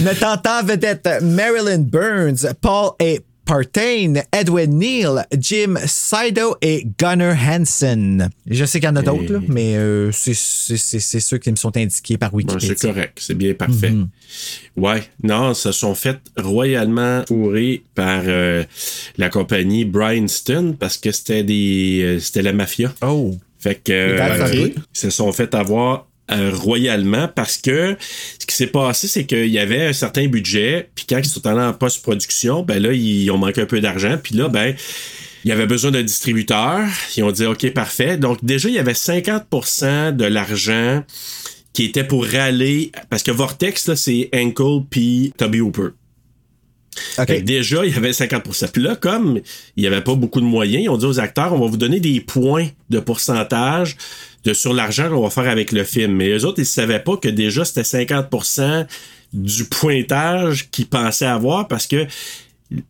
Mettant 0.04 0.40
en 0.46 0.64
vedette 0.64 1.08
Marilyn 1.22 1.80
Burns, 1.80 2.46
Paul 2.60 2.92
A. 3.02 3.16
Partain, 3.46 4.14
Edwin 4.32 4.76
Neal, 4.78 5.24
Jim 5.38 5.76
Sido 5.86 6.56
et 6.60 6.84
Gunnar 6.98 7.36
Hansen. 7.36 8.28
Je 8.46 8.64
sais 8.64 8.80
qu'il 8.80 8.88
y 8.88 8.92
en 8.92 8.96
a 8.96 9.02
d'autres, 9.02 9.40
mais 9.48 9.76
euh, 9.76 10.10
c'est- 10.12 10.34
ceux 11.20 11.38
qui 11.38 11.50
me 11.52 11.56
sont 11.56 11.74
indiqués 11.76 12.18
par 12.18 12.32
Bon, 12.32 12.38
Wikipédia. 12.38 12.74
c'est 12.76 12.88
correct, 12.88 13.18
c'est 13.20 13.34
bien 13.34 13.54
parfait. 13.54 13.90
Mhm. 13.90 14.08
Ouais, 14.76 15.02
non, 15.22 15.54
se 15.54 15.70
sont 15.72 15.94
fait 15.94 16.18
royalement 16.36 17.24
fourrer 17.28 17.82
par 17.94 18.22
euh, 18.26 18.64
la 19.16 19.28
compagnie 19.30 19.84
Bryanston 19.84 20.76
parce 20.78 20.96
que 20.98 21.12
c'était 21.12 21.44
des 21.44 22.00
euh, 22.02 22.20
c'était 22.20 22.42
la 22.42 22.52
mafia. 22.52 22.92
Oh. 23.00 23.36
Fait 23.58 23.76
que 23.82 24.52
ils 24.54 24.74
se 24.92 25.10
sont 25.10 25.32
fait 25.32 25.54
avoir 25.54 26.06
euh, 26.30 26.50
royalement 26.54 27.28
parce 27.28 27.56
que 27.56 27.96
ce 28.38 28.46
qui 28.46 28.56
s'est 28.56 28.66
passé, 28.66 29.06
c'est 29.06 29.26
qu'il 29.26 29.46
y 29.46 29.58
avait 29.58 29.86
un 29.86 29.92
certain 29.92 30.26
budget, 30.26 30.90
puis 30.94 31.04
quand 31.08 31.18
ils 31.18 31.26
sont 31.26 31.46
allés 31.46 31.60
en 31.60 31.72
post-production, 31.72 32.62
ben 32.62 32.82
là, 32.82 32.92
ils 32.92 33.30
ont 33.30 33.38
manqué 33.38 33.60
un 33.60 33.66
peu 33.66 33.80
d'argent, 33.80 34.18
puis 34.22 34.34
là, 34.34 34.48
ben, 34.48 34.74
il 35.44 35.50
y 35.50 35.52
avait 35.52 35.66
besoin 35.66 35.92
d'un 35.92 36.02
distributeur. 36.02 36.80
Ils 37.16 37.22
ont 37.22 37.30
dit 37.30 37.46
OK, 37.46 37.72
parfait. 37.72 38.16
Donc 38.16 38.44
déjà, 38.44 38.68
il 38.68 38.74
y 38.74 38.80
avait 38.80 38.94
50% 38.94 40.16
de 40.16 40.24
l'argent 40.24 41.04
qui 41.72 41.84
était 41.84 42.02
pour 42.02 42.26
râler 42.26 42.90
parce 43.10 43.22
que 43.22 43.30
Vortex 43.30 43.86
là, 43.86 43.94
c'est 43.94 44.28
Ankle 44.34 44.86
puis 44.90 45.32
Toby 45.38 45.60
Hooper. 45.60 45.90
OK. 47.18 47.26
Fait 47.26 47.38
que 47.38 47.42
déjà, 47.42 47.84
il 47.84 47.94
y 47.94 47.96
avait 47.96 48.10
50% 48.10 48.72
Puis 48.72 48.82
là, 48.82 48.96
comme 48.96 49.40
il 49.76 49.82
n'y 49.82 49.86
avait 49.86 50.00
pas 50.00 50.16
beaucoup 50.16 50.40
de 50.40 50.46
moyens, 50.46 50.82
ils 50.82 50.88
ont 50.88 50.96
dit 50.96 51.06
aux 51.06 51.20
acteurs, 51.20 51.52
on 51.52 51.60
va 51.60 51.66
vous 51.66 51.76
donner 51.76 52.00
des 52.00 52.20
points 52.20 52.68
de 52.90 52.98
pourcentage 52.98 53.96
de, 54.46 54.54
sur 54.54 54.72
l'argent 54.72 55.10
qu'on 55.10 55.22
va 55.22 55.30
faire 55.30 55.48
avec 55.48 55.72
le 55.72 55.84
film. 55.84 56.12
Mais 56.14 56.30
eux 56.30 56.44
autres, 56.44 56.58
ils 56.58 56.62
ne 56.62 56.66
savaient 56.66 57.02
pas 57.02 57.16
que 57.16 57.28
déjà, 57.28 57.64
c'était 57.64 57.82
50% 57.82 58.86
du 59.32 59.64
pointage 59.64 60.70
qu'ils 60.70 60.86
pensaient 60.86 61.26
avoir 61.26 61.68
parce 61.68 61.86
que 61.86 62.06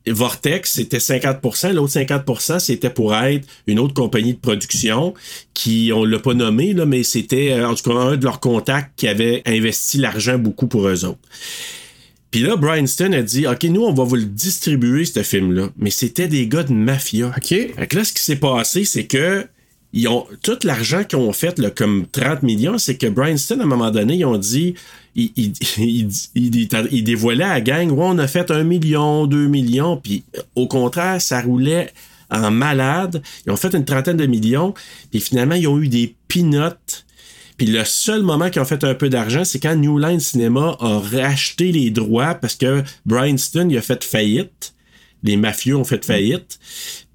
Vortex, 0.07 0.71
c'était 0.71 0.97
50%, 0.97 1.73
l'autre 1.73 1.93
50%, 1.93 2.59
c'était 2.59 2.89
pour 2.89 3.15
être 3.15 3.47
une 3.67 3.77
autre 3.77 3.93
compagnie 3.93 4.33
de 4.33 4.39
production 4.39 5.13
qui, 5.53 5.91
on 5.93 6.03
l'a 6.03 6.17
pas 6.17 6.33
nommé, 6.33 6.73
là, 6.73 6.85
mais 6.85 7.03
c'était 7.03 7.51
euh, 7.51 7.69
en 7.69 7.75
tout 7.75 7.87
cas 7.89 7.95
un 7.95 8.17
de 8.17 8.23
leurs 8.23 8.39
contacts 8.39 8.91
qui 8.95 9.07
avait 9.07 9.43
investi 9.45 9.99
l'argent 9.99 10.39
beaucoup 10.39 10.65
pour 10.65 10.87
eux 10.87 11.05
autres. 11.05 11.19
Puis 12.31 12.41
là, 12.41 12.55
Bryanston 12.55 13.13
a 13.13 13.21
dit 13.21 13.45
OK, 13.45 13.63
nous, 13.65 13.83
on 13.83 13.93
va 13.93 14.03
vous 14.03 14.15
le 14.15 14.25
distribuer, 14.25 15.05
ce 15.05 15.23
film-là. 15.23 15.69
Mais 15.77 15.91
c'était 15.91 16.27
des 16.27 16.47
gars 16.47 16.63
de 16.63 16.73
mafia. 16.73 17.27
OK. 17.27 17.47
Fait 17.47 17.87
que 17.87 17.97
là, 17.97 18.03
ce 18.03 18.13
qui 18.13 18.21
s'est 18.21 18.35
passé, 18.35 18.83
c'est 18.83 19.05
que 19.05 19.47
ils 19.93 20.07
ont 20.07 20.25
tout 20.43 20.57
l'argent 20.63 21.03
qu'ils 21.03 21.17
ont 21.19 21.31
fait, 21.33 21.59
comme 21.75 22.05
30 22.11 22.43
millions, 22.43 22.77
c'est 22.77 22.97
que 22.97 23.07
Bryanston, 23.07 23.59
à 23.59 23.63
un 23.63 23.67
moment 23.67 23.89
donné, 23.91 24.15
ils 24.15 24.25
ont 24.25 24.37
dit 24.37 24.75
il, 25.15 25.31
il, 25.35 25.53
il, 25.77 26.09
il- 26.35 26.69
il 26.91 27.03
dévoilait 27.03 27.43
à 27.43 27.53
la 27.55 27.61
gang 27.61 27.89
Ouais, 27.91 28.05
on 28.05 28.17
a 28.19 28.27
fait 28.27 28.51
un 28.51 28.63
million, 28.63 29.27
deux 29.27 29.47
millions, 29.47 29.97
puis 29.97 30.23
au 30.55 30.67
contraire, 30.67 31.21
ça 31.21 31.41
roulait 31.41 31.91
en 32.29 32.51
malade. 32.51 33.21
Ils 33.45 33.51
ont 33.51 33.55
fait 33.55 33.73
une 33.73 33.85
trentaine 33.85 34.17
de 34.17 34.25
millions, 34.25 34.73
puis 35.11 35.21
finalement, 35.21 35.55
ils 35.55 35.67
ont 35.67 35.79
eu 35.79 35.87
des 35.87 36.15
peanuts. 36.27 37.05
Puis 37.57 37.65
le 37.67 37.83
seul 37.85 38.21
moment 38.21 38.49
qu'ils 38.51 38.61
ont 38.61 38.65
fait 38.65 38.83
un 38.83 38.93
peu 38.93 39.09
d'argent, 39.09 39.43
c'est 39.43 39.59
quand 39.59 39.75
New 39.75 39.97
Line 39.97 40.19
Cinema 40.19 40.75
a 40.79 40.99
racheté 40.99 41.71
les 41.71 41.89
droits 41.89 42.35
parce 42.35 42.53
que 42.55 42.83
Bryanston 43.07 43.67
il 43.71 43.77
a 43.77 43.81
fait 43.81 44.03
faillite. 44.03 44.75
Les 45.23 45.37
mafieux 45.37 45.75
ont 45.75 45.83
fait 45.83 46.05
faillite. 46.05 46.59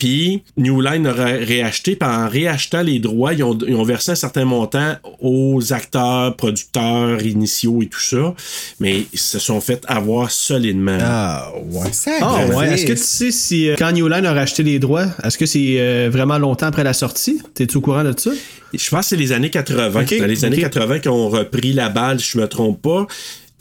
Puis 0.03 0.43
New 0.57 0.81
Line 0.81 1.07
a 1.07 1.13
ré- 1.13 1.45
réacheté. 1.45 1.95
Puis 1.95 2.09
en 2.09 2.29
réachetant 2.29 2.83
les 2.83 2.99
droits, 2.99 3.33
ils 3.35 3.45
ont, 3.45 3.57
ils 3.69 3.77
ont 3.77 3.85
versé 3.85 4.11
un 4.11 4.15
certain 4.17 4.45
montant 4.45 4.97
aux 5.21 5.73
acteurs, 5.73 6.35
producteurs 6.35 7.23
initiaux 7.25 7.83
et 7.83 7.87
tout 7.87 8.01
ça. 8.01 8.35
Mais 8.81 9.05
ils 9.13 9.19
se 9.19 9.39
sont 9.39 9.61
fait 9.61 9.85
avoir 9.87 10.33
solidement. 10.33 10.99
Ah, 11.01 11.53
ouais. 11.71 11.93
Ça 11.93 12.11
Ah 12.21 12.47
ouais. 12.49 12.75
Est-ce 12.75 12.85
que 12.87 12.93
tu 12.95 12.99
sais 12.99 13.31
si 13.31 13.69
euh, 13.69 13.77
quand 13.79 13.93
New 13.93 14.09
Line 14.09 14.27
a 14.27 14.33
racheté 14.33 14.65
les 14.65 14.81
droits, 14.81 15.07
est-ce 15.23 15.39
que 15.39 15.47
c'est 15.47 15.77
euh, 15.79 16.09
vraiment 16.11 16.39
longtemps 16.39 16.67
après 16.67 16.83
la 16.83 16.95
sortie? 16.95 17.41
T'es-tu 17.55 17.77
au 17.77 17.81
courant 17.81 18.03
de 18.03 18.13
ça? 18.19 18.31
Je 18.75 18.91
pense 18.91 19.01
que 19.03 19.07
c'est 19.11 19.17
les 19.17 19.31
années 19.31 19.51
80. 19.51 20.01
Ok, 20.03 20.19
Dans 20.19 20.27
les 20.27 20.45
années 20.45 20.57
ok. 20.57 20.63
80 20.63 20.99
qui 20.99 21.09
ont 21.11 21.29
repris 21.29 21.73
la 21.75 21.91
balle, 21.91 22.19
si 22.19 22.31
je 22.33 22.39
me 22.39 22.49
trompe 22.49 22.83
pas. 22.83 23.07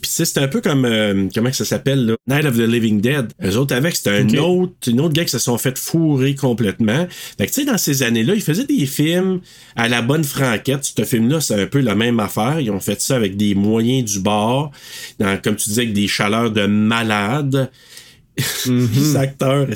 Puis 0.02 0.10
c'est 0.12 0.36
un 0.38 0.48
peu 0.48 0.60
comme 0.60 0.84
euh, 0.84 1.28
comment 1.32 1.48
que 1.50 1.56
ça 1.56 1.64
s'appelle 1.64 2.04
là? 2.04 2.16
Night 2.28 2.44
of 2.44 2.56
the 2.56 2.66
Living 2.68 3.00
Dead. 3.00 3.28
Eux 3.44 3.56
autres 3.56 3.74
avec, 3.74 3.94
c'était 3.96 4.10
un 4.10 4.26
autre, 4.38 4.72
une 4.88 5.00
autre 5.00 5.14
gars 5.14 5.24
qui 5.24 5.30
se 5.30 5.38
sont 5.38 5.56
fait 5.58 5.78
fourrer 5.78 6.34
complètement. 6.34 7.06
Fait 7.38 7.46
que 7.46 7.52
tu 7.52 7.60
sais, 7.60 7.64
dans 7.64 7.78
ces 7.78 8.02
années-là, 8.02 8.34
ils 8.34 8.42
faisaient 8.42 8.64
des 8.66 8.84
films 8.86 9.40
à 9.76 9.88
la 9.88 10.02
bonne 10.02 10.24
franquette. 10.24 10.84
Ce 10.96 11.04
film-là, 11.04 11.40
c'est 11.40 11.54
un 11.54 11.66
peu 11.66 11.78
la 11.80 11.94
même 11.94 12.18
affaire. 12.18 12.58
Ils 12.60 12.70
ont 12.72 12.80
fait 12.80 13.00
ça 13.00 13.14
avec 13.16 13.36
des 13.36 13.54
moyens 13.54 14.12
du 14.12 14.18
bord, 14.20 14.72
dans, 15.20 15.40
comme 15.40 15.54
tu 15.56 15.68
disais, 15.70 15.82
avec 15.82 15.94
des 15.94 16.08
chaleurs 16.08 16.50
de 16.50 16.66
malade. 16.66 17.70
les 18.66 19.16
acteurs, 19.16 19.66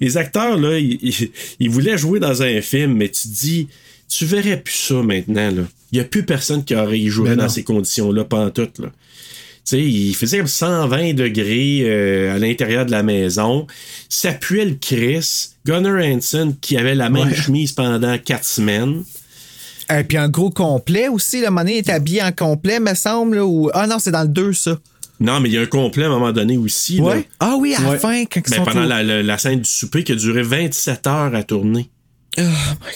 les 0.00 0.16
acteurs 0.16 0.56
là, 0.58 0.78
ils, 0.78 0.98
ils- 1.02 1.30
ils 1.60 1.70
voulaient 1.70 1.98
jouer 1.98 2.18
dans 2.18 2.42
un 2.42 2.60
film, 2.62 2.94
mais 2.94 3.08
tu 3.10 3.28
te 3.28 3.34
dis, 3.34 3.68
tu 4.08 4.24
verrais 4.24 4.60
plus 4.60 4.74
ça 4.74 4.94
maintenant 5.02 5.50
là. 5.50 5.62
Il 5.92 5.98
y 5.98 6.00
a 6.00 6.04
plus 6.04 6.24
personne 6.24 6.64
qui 6.64 6.74
aurait 6.74 6.98
joué 7.06 7.28
Ben 7.30 7.36
dans 7.36 7.48
ces 7.48 7.62
conditions-là, 7.62 8.24
pas 8.24 8.38
en 8.46 8.50
tout 8.50 8.68
là. 8.78 8.88
Tu 9.68 9.70
sais, 9.76 9.82
il 9.82 10.14
faisait 10.14 10.38
comme 10.38 10.46
120 10.46 11.14
degrés 11.14 11.80
euh, 11.84 12.34
à 12.34 12.38
l'intérieur 12.38 12.86
de 12.86 12.92
la 12.92 13.02
maison. 13.02 13.66
Ça 14.08 14.32
puait 14.32 14.64
le 14.64 14.76
Chris. 14.80 15.48
Gunnar 15.66 16.00
Hansen 16.04 16.54
qui 16.60 16.76
avait 16.76 16.94
la 16.94 17.10
même 17.10 17.28
Ouais. 17.28 17.34
chemise 17.34 17.72
pendant 17.72 18.16
quatre 18.18 18.44
semaines. 18.44 19.02
Et 19.92 20.04
puis 20.04 20.16
un 20.18 20.28
gros 20.28 20.50
complet 20.50 21.08
aussi. 21.08 21.40
Le 21.40 21.50
monnaie 21.50 21.78
est 21.78 21.88
habillé 21.90 22.22
en 22.22 22.30
complet, 22.30 22.78
me 22.78 22.94
semble. 22.94 23.38
Ou... 23.40 23.68
Ah 23.74 23.88
non, 23.88 23.98
c'est 23.98 24.12
dans 24.12 24.22
le 24.22 24.28
2, 24.28 24.52
ça. 24.52 24.78
Non, 25.18 25.40
mais 25.40 25.48
il 25.48 25.54
y 25.54 25.58
a 25.58 25.62
un 25.62 25.66
complet 25.66 26.04
à 26.04 26.06
un 26.06 26.10
moment 26.10 26.30
donné 26.32 26.56
aussi. 26.58 26.98
là. 26.98 27.14
Ah 27.40 27.56
oui, 27.58 27.74
à 27.74 27.80
la 27.80 27.90
Ouais. 27.90 27.98
fin, 27.98 28.24
quand 28.26 28.40
ils 28.46 28.50
Ben, 28.50 28.56
sont 28.58 28.64
pendant 28.64 28.84
au- 28.84 28.88
la, 28.88 29.02
la- 29.02 29.22
la 29.24 29.38
scène 29.38 29.60
du 29.60 29.68
souper 29.68 30.04
qui 30.04 30.12
a 30.12 30.14
duré 30.14 30.42
27 30.42 31.06
heures 31.08 31.34
à 31.34 31.42
tourner. 31.42 31.90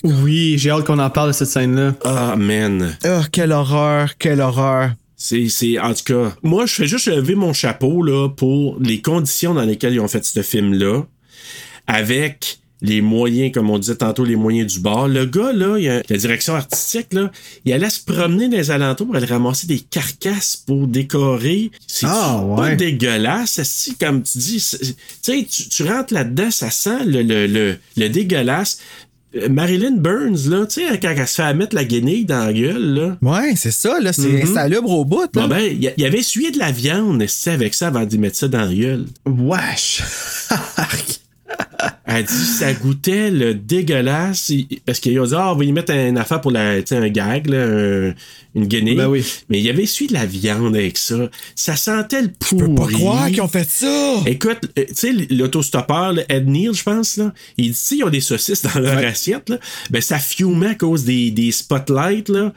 Oui, 0.05 0.57
j'ai 0.59 0.71
hâte 0.71 0.85
qu'on 0.85 0.99
en 0.99 1.11
parle 1.11 1.29
de 1.29 1.33
cette 1.33 1.49
scène-là. 1.49 1.95
Ah, 2.05 2.35
man. 2.37 2.97
Ah, 3.05 3.23
quelle 3.33 3.53
horreur, 3.53 4.17
quelle 4.19 4.41
horreur. 4.41 4.91
C'est, 5.23 5.51
c'est, 5.51 5.79
en 5.79 5.93
tout 5.93 6.05
cas, 6.05 6.35
moi, 6.43 6.65
je 6.65 6.73
fais 6.73 6.87
juste 6.87 7.07
lever 7.07 7.35
mon 7.35 7.53
chapeau, 7.53 8.03
là, 8.03 8.31
pour 8.31 8.79
les 8.81 9.03
conditions 9.03 9.53
dans 9.53 9.65
lesquelles 9.65 9.93
ils 9.93 10.01
ont 10.01 10.09
fait 10.09 10.25
ce 10.25 10.41
film-là, 10.41 11.03
avec 11.87 12.59
les 12.83 13.03
moyens, 13.03 13.53
comme 13.53 13.69
on 13.69 13.79
disait 13.79 13.97
tantôt, 13.97 14.25
les 14.25 14.37
moyens 14.37 14.73
du 14.73 14.81
bord. 14.81 15.07
Le 15.09 15.27
gars, 15.27 15.53
là, 15.53 15.77
il 15.79 15.87
a, 15.91 16.03
la 16.09 16.17
direction 16.17 16.55
artistique, 16.55 17.09
là, 17.13 17.31
il 17.67 17.73
allait 17.75 17.91
se 17.91 18.03
promener 18.03 18.49
dans 18.49 18.57
les 18.57 18.71
alentours 18.71 19.07
pour 19.09 19.17
aller 19.17 19.27
ramasser 19.27 19.67
des 19.67 19.81
carcasses 19.81 20.57
pour 20.67 20.87
décorer. 20.87 21.71
C'est 21.87 22.07
Ah, 22.09 22.43
pas 22.57 22.63
ouais. 22.63 22.77
dégueulasse, 22.77 23.63
si, 23.65 23.97
comme 23.97 24.23
tu 24.23 24.39
dis. 24.39 24.61
c'est- 24.61 24.79
Tu 24.79 24.95
sais, 25.21 25.45
tu, 25.51 25.69
tu 25.69 25.83
rentres 25.83 26.15
là-dedans, 26.15 26.51
ça 26.51 26.71
sent 26.71 27.05
le, 27.05 27.21
le, 27.23 27.47
le, 27.47 27.77
le 27.99 28.09
dégueulasse. 28.09 28.79
Euh, 29.37 29.49
Marilyn 29.49 29.93
Burns, 29.97 30.49
là, 30.49 30.67
tu 30.67 30.81
sais, 30.87 30.99
quand 31.01 31.15
elle 31.17 31.29
se 31.29 31.35
fait 31.37 31.43
à 31.43 31.55
mettre 31.55 31.77
la 31.77 31.85
guenille 31.85 32.25
dans 32.25 32.45
la 32.47 32.53
gueule, 32.53 32.95
là. 32.95 33.17
Ouais, 33.23 33.55
c'est 33.57 33.71
ça, 33.71 34.01
là. 34.01 34.13
C'est 34.13 34.23
Mhm. 34.29 34.43
insalubre 34.51 34.91
au 34.91 35.05
bout, 35.05 35.21
là. 35.35 35.43
Bon, 35.43 35.49
ben, 35.49 35.61
il 35.61 35.81
y, 35.97 36.05
avait 36.05 36.19
essuyé 36.19 36.51
de 36.51 36.59
la 36.59 36.73
viande, 36.73 37.25
c'est 37.29 37.53
avec 37.53 37.75
ça 37.75 37.89
avant 37.89 38.05
d'y 38.05 38.19
mettre 38.19 38.37
ça 38.37 38.49
dans 38.49 38.65
la 38.65 38.75
gueule? 38.75 39.07
Wesh! 39.27 40.03
Elle 42.05 42.25
dit 42.25 42.33
ça 42.35 42.73
goûtait 42.75 43.31
le 43.31 43.55
dégueulasse. 43.55 44.53
Parce 44.85 44.99
qu'ils 44.99 45.19
ont 45.21 45.25
dit, 45.27 45.35
ah, 45.37 45.53
on 45.53 45.57
va 45.57 45.65
y 45.65 45.73
mettre 45.73 45.93
une 45.93 46.19
affaire 46.19 46.41
pour 46.41 46.51
la, 46.51 46.79
tu 46.83 46.89
sais, 46.89 46.97
un 46.97 47.09
gag, 47.09 47.47
là, 47.49 47.65
un- 47.65 48.15
une 48.57 48.67
guenille. 48.67 48.97
Ben 48.97 49.07
oui. 49.07 49.25
Mais 49.49 49.61
il 49.61 49.71
avait 49.71 49.85
essuyé 49.85 50.09
de 50.09 50.15
la 50.15 50.27
viande 50.27 50.75
avec 50.75 50.99
ça. 50.99 51.31
Ça 51.55 51.77
sentait 51.77 52.23
le 52.23 52.29
pourri. 52.29 52.59
Je 52.61 52.67
peux 52.67 52.75
pas 52.75 52.87
croire 52.89 53.27
qu'ils 53.29 53.41
ont 53.43 53.49
fait 53.49 53.69
ça. 53.71 54.17
Écoute, 54.27 54.59
euh, 54.77 54.85
tu 54.89 54.95
sais, 54.95 55.13
l'autostoppeur, 55.31 56.15
Ed 56.29 56.49
Neal, 56.49 56.75
je 56.75 56.83
pense, 56.83 57.17
là, 57.17 57.33
il 57.57 57.71
dit, 57.71 57.79
ils 57.93 58.05
ont 58.05 58.11
des 58.11 58.21
saucisses 58.21 58.63
dans 58.63 58.81
leur 58.81 58.99
assiette, 58.99 59.49
là. 59.49 59.59
Ben, 59.91 60.03
ça 60.03 60.19
fumait 60.19 60.67
à 60.71 60.75
cause 60.75 61.05
des, 61.05 61.31
des 61.31 61.53
spotlights, 61.53 62.29
là. 62.29 62.53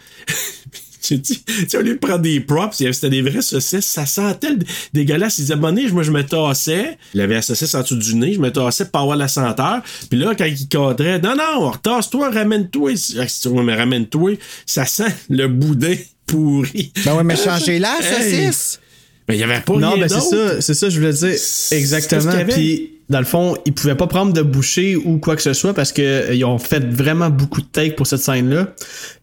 Tu 1.03 1.21
sais, 1.67 1.77
au 1.77 1.81
lieu 1.81 1.95
de 1.95 1.99
prendre 1.99 2.19
des 2.19 2.39
props, 2.39 2.77
c'était 2.77 3.09
des 3.09 3.21
vraies 3.21 3.41
saucisses, 3.41 3.85
ça 3.85 4.05
sentait 4.05 4.55
dégueulasse. 4.93 5.37
Il 5.37 5.41
disait, 5.41 5.55
bon, 5.57 5.75
moi, 5.91 6.03
je 6.03 6.11
me 6.11 6.23
tassais. 6.23 6.97
Il 7.13 7.19
avait 7.19 7.35
la 7.35 7.41
saucisse 7.41 7.75
en 7.75 7.81
dessous 7.81 7.97
du 7.97 8.15
nez, 8.15 8.33
je 8.33 8.39
me 8.39 8.51
tassais 8.51 8.85
pour 8.85 9.01
avoir 9.01 9.17
la 9.17 9.27
senteur. 9.27 9.81
Puis 10.09 10.17
là, 10.17 10.33
quand 10.35 10.45
il 10.45 10.67
cadrait, 10.67 11.19
non, 11.19 11.35
non, 11.35 11.71
retasse-toi, 11.71 12.29
ramène-toi. 12.29 12.91
Ah, 13.19 13.27
si 13.27 13.41
tu 13.41 13.49
veux, 13.49 13.63
mais 13.63 13.75
ramène-toi, 13.75 14.37
ça 14.65 14.85
sent 14.85 15.13
le 15.29 15.47
boudin 15.47 15.95
pourri. 16.25 16.93
Ben 17.03 17.15
ouais, 17.15 17.23
mais 17.23 17.35
changez-la, 17.43 17.97
saucisse. 18.01 18.79
Mais 19.27 19.37
il 19.37 19.39
y 19.39 19.43
avait 19.43 19.61
pas 19.61 19.73
Non, 19.73 19.97
ben 19.97 20.09
c'est 20.09 20.19
ça, 20.19 20.61
c'est 20.61 20.73
ça, 20.73 20.89
je 20.89 20.99
voulais 20.99 21.13
dire. 21.13 21.35
Exactement. 21.71 22.31
Puis, 22.49 22.93
dans 23.09 23.19
le 23.19 23.25
fond, 23.25 23.55
ils 23.65 23.73
pouvaient 23.73 23.95
pas 23.95 24.07
prendre 24.07 24.33
de 24.33 24.41
bouchée 24.41 24.95
ou 24.95 25.17
quoi 25.17 25.35
que 25.35 25.41
ce 25.41 25.53
soit 25.53 25.73
parce 25.73 25.91
que 25.91 26.01
euh, 26.01 26.33
ils 26.33 26.45
ont 26.45 26.57
fait 26.57 26.83
vraiment 26.83 27.29
beaucoup 27.29 27.61
de 27.61 27.67
takes 27.67 27.95
pour 27.95 28.07
cette 28.07 28.21
scène-là. 28.21 28.73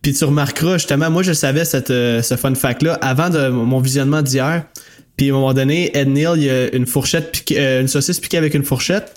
Puis 0.02 0.12
tu 0.12 0.24
remarqueras, 0.24 0.74
justement, 0.74 1.10
moi 1.10 1.22
je 1.22 1.32
savais 1.32 1.64
cette, 1.64 1.90
euh, 1.90 2.22
ce 2.22 2.36
fun 2.36 2.54
fact-là 2.54 2.94
avant 3.00 3.30
de 3.30 3.48
mon 3.48 3.80
visionnement 3.80 4.22
d'hier. 4.22 4.64
Puis 5.16 5.30
à 5.30 5.32
un 5.32 5.36
moment 5.36 5.54
donné, 5.54 5.96
Ed 5.96 6.08
Neal, 6.08 6.34
il 6.36 6.44
y 6.44 6.50
a 6.50 6.74
une 6.74 6.86
fourchette 6.86 7.44
euh, 7.52 7.80
une 7.80 7.88
saucisse 7.88 8.20
piquée 8.20 8.38
avec 8.38 8.54
une 8.54 8.64
fourchette. 8.64 9.12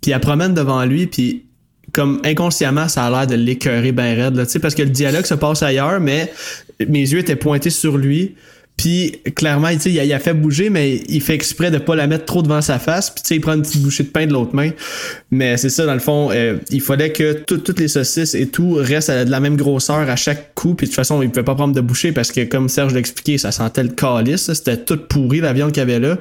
Puis 0.00 0.12
elle 0.12 0.20
promène 0.20 0.54
devant 0.54 0.84
lui, 0.84 1.06
puis 1.06 1.44
comme 1.92 2.20
inconsciemment, 2.24 2.88
ça 2.88 3.04
a 3.04 3.10
l'air 3.10 3.26
de 3.26 3.34
l'écœurer 3.34 3.92
ben 3.92 4.16
raide, 4.16 4.36
là, 4.36 4.46
tu 4.46 4.52
sais, 4.52 4.58
parce 4.58 4.74
que 4.74 4.82
le 4.82 4.90
dialogue 4.90 5.24
se 5.24 5.34
passe 5.34 5.62
ailleurs, 5.62 6.00
mais 6.00 6.32
mes 6.86 7.00
yeux 7.00 7.18
étaient 7.18 7.36
pointés 7.36 7.70
sur 7.70 7.96
lui. 7.96 8.36
Puis 8.78 9.16
clairement, 9.34 9.68
il 9.68 9.86
il 9.86 10.12
a 10.12 10.18
fait 10.20 10.32
bouger, 10.32 10.70
mais 10.70 11.02
il 11.08 11.20
fait 11.20 11.34
exprès 11.34 11.70
de 11.70 11.76
pas 11.78 11.94
la 11.96 12.06
mettre 12.06 12.24
trop 12.24 12.42
devant 12.42 12.62
sa 12.62 12.78
face. 12.78 13.10
Puis 13.10 13.22
tu 13.22 13.28
sais, 13.28 13.34
il 13.34 13.40
prend 13.40 13.52
une 13.54 13.62
petite 13.62 13.82
bouchée 13.82 14.04
de 14.04 14.08
pain 14.08 14.24
de 14.26 14.32
l'autre 14.32 14.54
main. 14.54 14.70
Mais 15.30 15.56
c'est 15.56 15.68
ça, 15.68 15.84
dans 15.84 15.92
le 15.94 15.98
fond, 16.00 16.30
euh, 16.32 16.56
il 16.70 16.80
fallait 16.80 17.12
que 17.12 17.32
tout- 17.32 17.58
toutes 17.58 17.80
les 17.80 17.88
saucisses 17.88 18.34
et 18.34 18.46
tout 18.46 18.74
restent 18.74 19.10
de 19.10 19.30
la 19.30 19.40
même 19.40 19.56
grosseur 19.56 20.08
à 20.08 20.16
chaque 20.16 20.54
coup. 20.54 20.74
Puis 20.74 20.86
de 20.86 20.90
toute 20.90 20.96
façon, 20.96 21.20
il 21.22 21.28
pouvait 21.28 21.42
pas 21.44 21.56
prendre 21.56 21.74
de 21.74 21.80
bouchée 21.80 22.12
parce 22.12 22.30
que, 22.30 22.44
comme 22.44 22.68
Serge 22.68 22.94
l'a 22.94 23.00
expliqué, 23.00 23.36
ça 23.36 23.50
sentait 23.52 23.82
le 23.82 23.90
calice. 23.90 24.52
C'était 24.52 24.76
tout 24.76 24.96
pourri, 24.96 25.40
la 25.40 25.52
viande 25.52 25.72
qu'il 25.72 25.80
y 25.80 25.82
avait 25.82 25.98
là. 26.00 26.16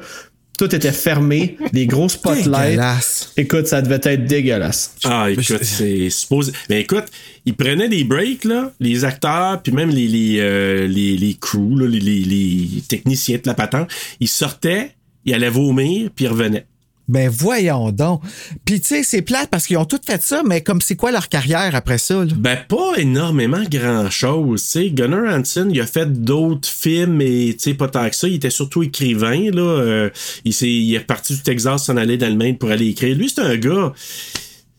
Tout 0.58 0.74
était 0.74 0.92
fermé, 0.92 1.58
les 1.72 1.86
gros 1.86 2.10
spotlights. 2.10 2.70
Dégueulasse. 2.72 3.32
Écoute, 3.38 3.68
ça 3.68 3.82
devait 3.82 4.00
être 4.04 4.26
dégueulasse. 4.26 4.96
Ah, 5.04 5.30
écoute, 5.30 5.64
c'est 5.64 6.10
supposé. 6.10 6.52
Mais 6.70 6.82
écoute, 6.82 7.06
ils 7.46 7.54
prenaient 7.56 7.90
des 7.90 8.04
breaks, 8.04 8.44
là, 8.44 8.72
les 8.80 9.06
acteurs, 9.06 9.62
puis 9.62 9.72
même 9.72 9.90
les, 9.90 10.08
les, 10.08 10.38
euh, 10.40 10.88
les, 10.88 11.16
les 11.16 11.36
crews, 11.36 11.78
là, 11.78 11.88
les, 11.88 12.00
les, 12.00 12.22
les 12.22 12.82
techniciens 12.88 13.38
de 13.38 13.44
la 13.46 13.54
patente. 13.54 13.90
Ils 14.20 14.28
sortaient, 14.28 14.92
ils 15.26 15.34
allaient 15.34 15.50
vomir, 15.50 16.10
puis 16.16 16.26
ils 16.26 16.30
revenaient. 16.30 16.66
Ben 17.08 17.30
voyons 17.30 17.92
donc. 17.92 18.22
Puis 18.66 18.82
tu 18.82 18.88
sais, 18.88 19.04
c'est 19.04 19.22
plate 19.22 19.50
parce 19.50 19.66
qu'ils 19.66 19.78
ont 19.78 19.86
tous 19.86 20.00
fait 20.06 20.22
ça, 20.22 20.42
mais 20.46 20.62
comme 20.62 20.82
c'est 20.82 20.96
quoi 20.96 21.12
leur 21.12 21.30
carrière 21.30 21.74
après 21.74 21.98
ça? 21.98 22.26
là? 22.26 22.32
Ben, 22.36 22.58
pas 22.68 22.94
énormément 22.98 23.64
grand-chose. 23.70 24.62
tu 24.64 24.68
sais. 24.68 24.90
Gunnar 24.90 25.24
Hansen, 25.34 25.72
il 25.72 25.80
a 25.80 25.88
fait 25.88 26.12
d'autres 26.12 26.68
films, 26.68 27.14
mais 27.16 27.54
tu 27.54 27.60
sais, 27.60 27.74
pas 27.74 27.88
tant 27.88 28.10
que 28.10 28.16
ça. 28.16 28.28
Il 28.28 28.36
était 28.36 28.50
surtout 28.50 28.84
écrivain. 28.84 29.50
Là. 29.52 29.62
Euh, 29.62 30.10
il, 30.44 30.54
s'est- 30.54 30.68
il 30.70 30.94
est 30.94 30.98
reparti 31.00 31.34
du 31.36 31.42
Texas, 31.42 31.86
s'en 31.86 31.96
aller 31.98 32.18
d'Allemagne 32.18 32.56
pour 32.58 32.72
aller 32.72 32.88
écrire. 32.88 33.16
Lui, 33.16 33.30
c'est 33.30 33.42
un 33.42 33.56
gars... 33.58 33.94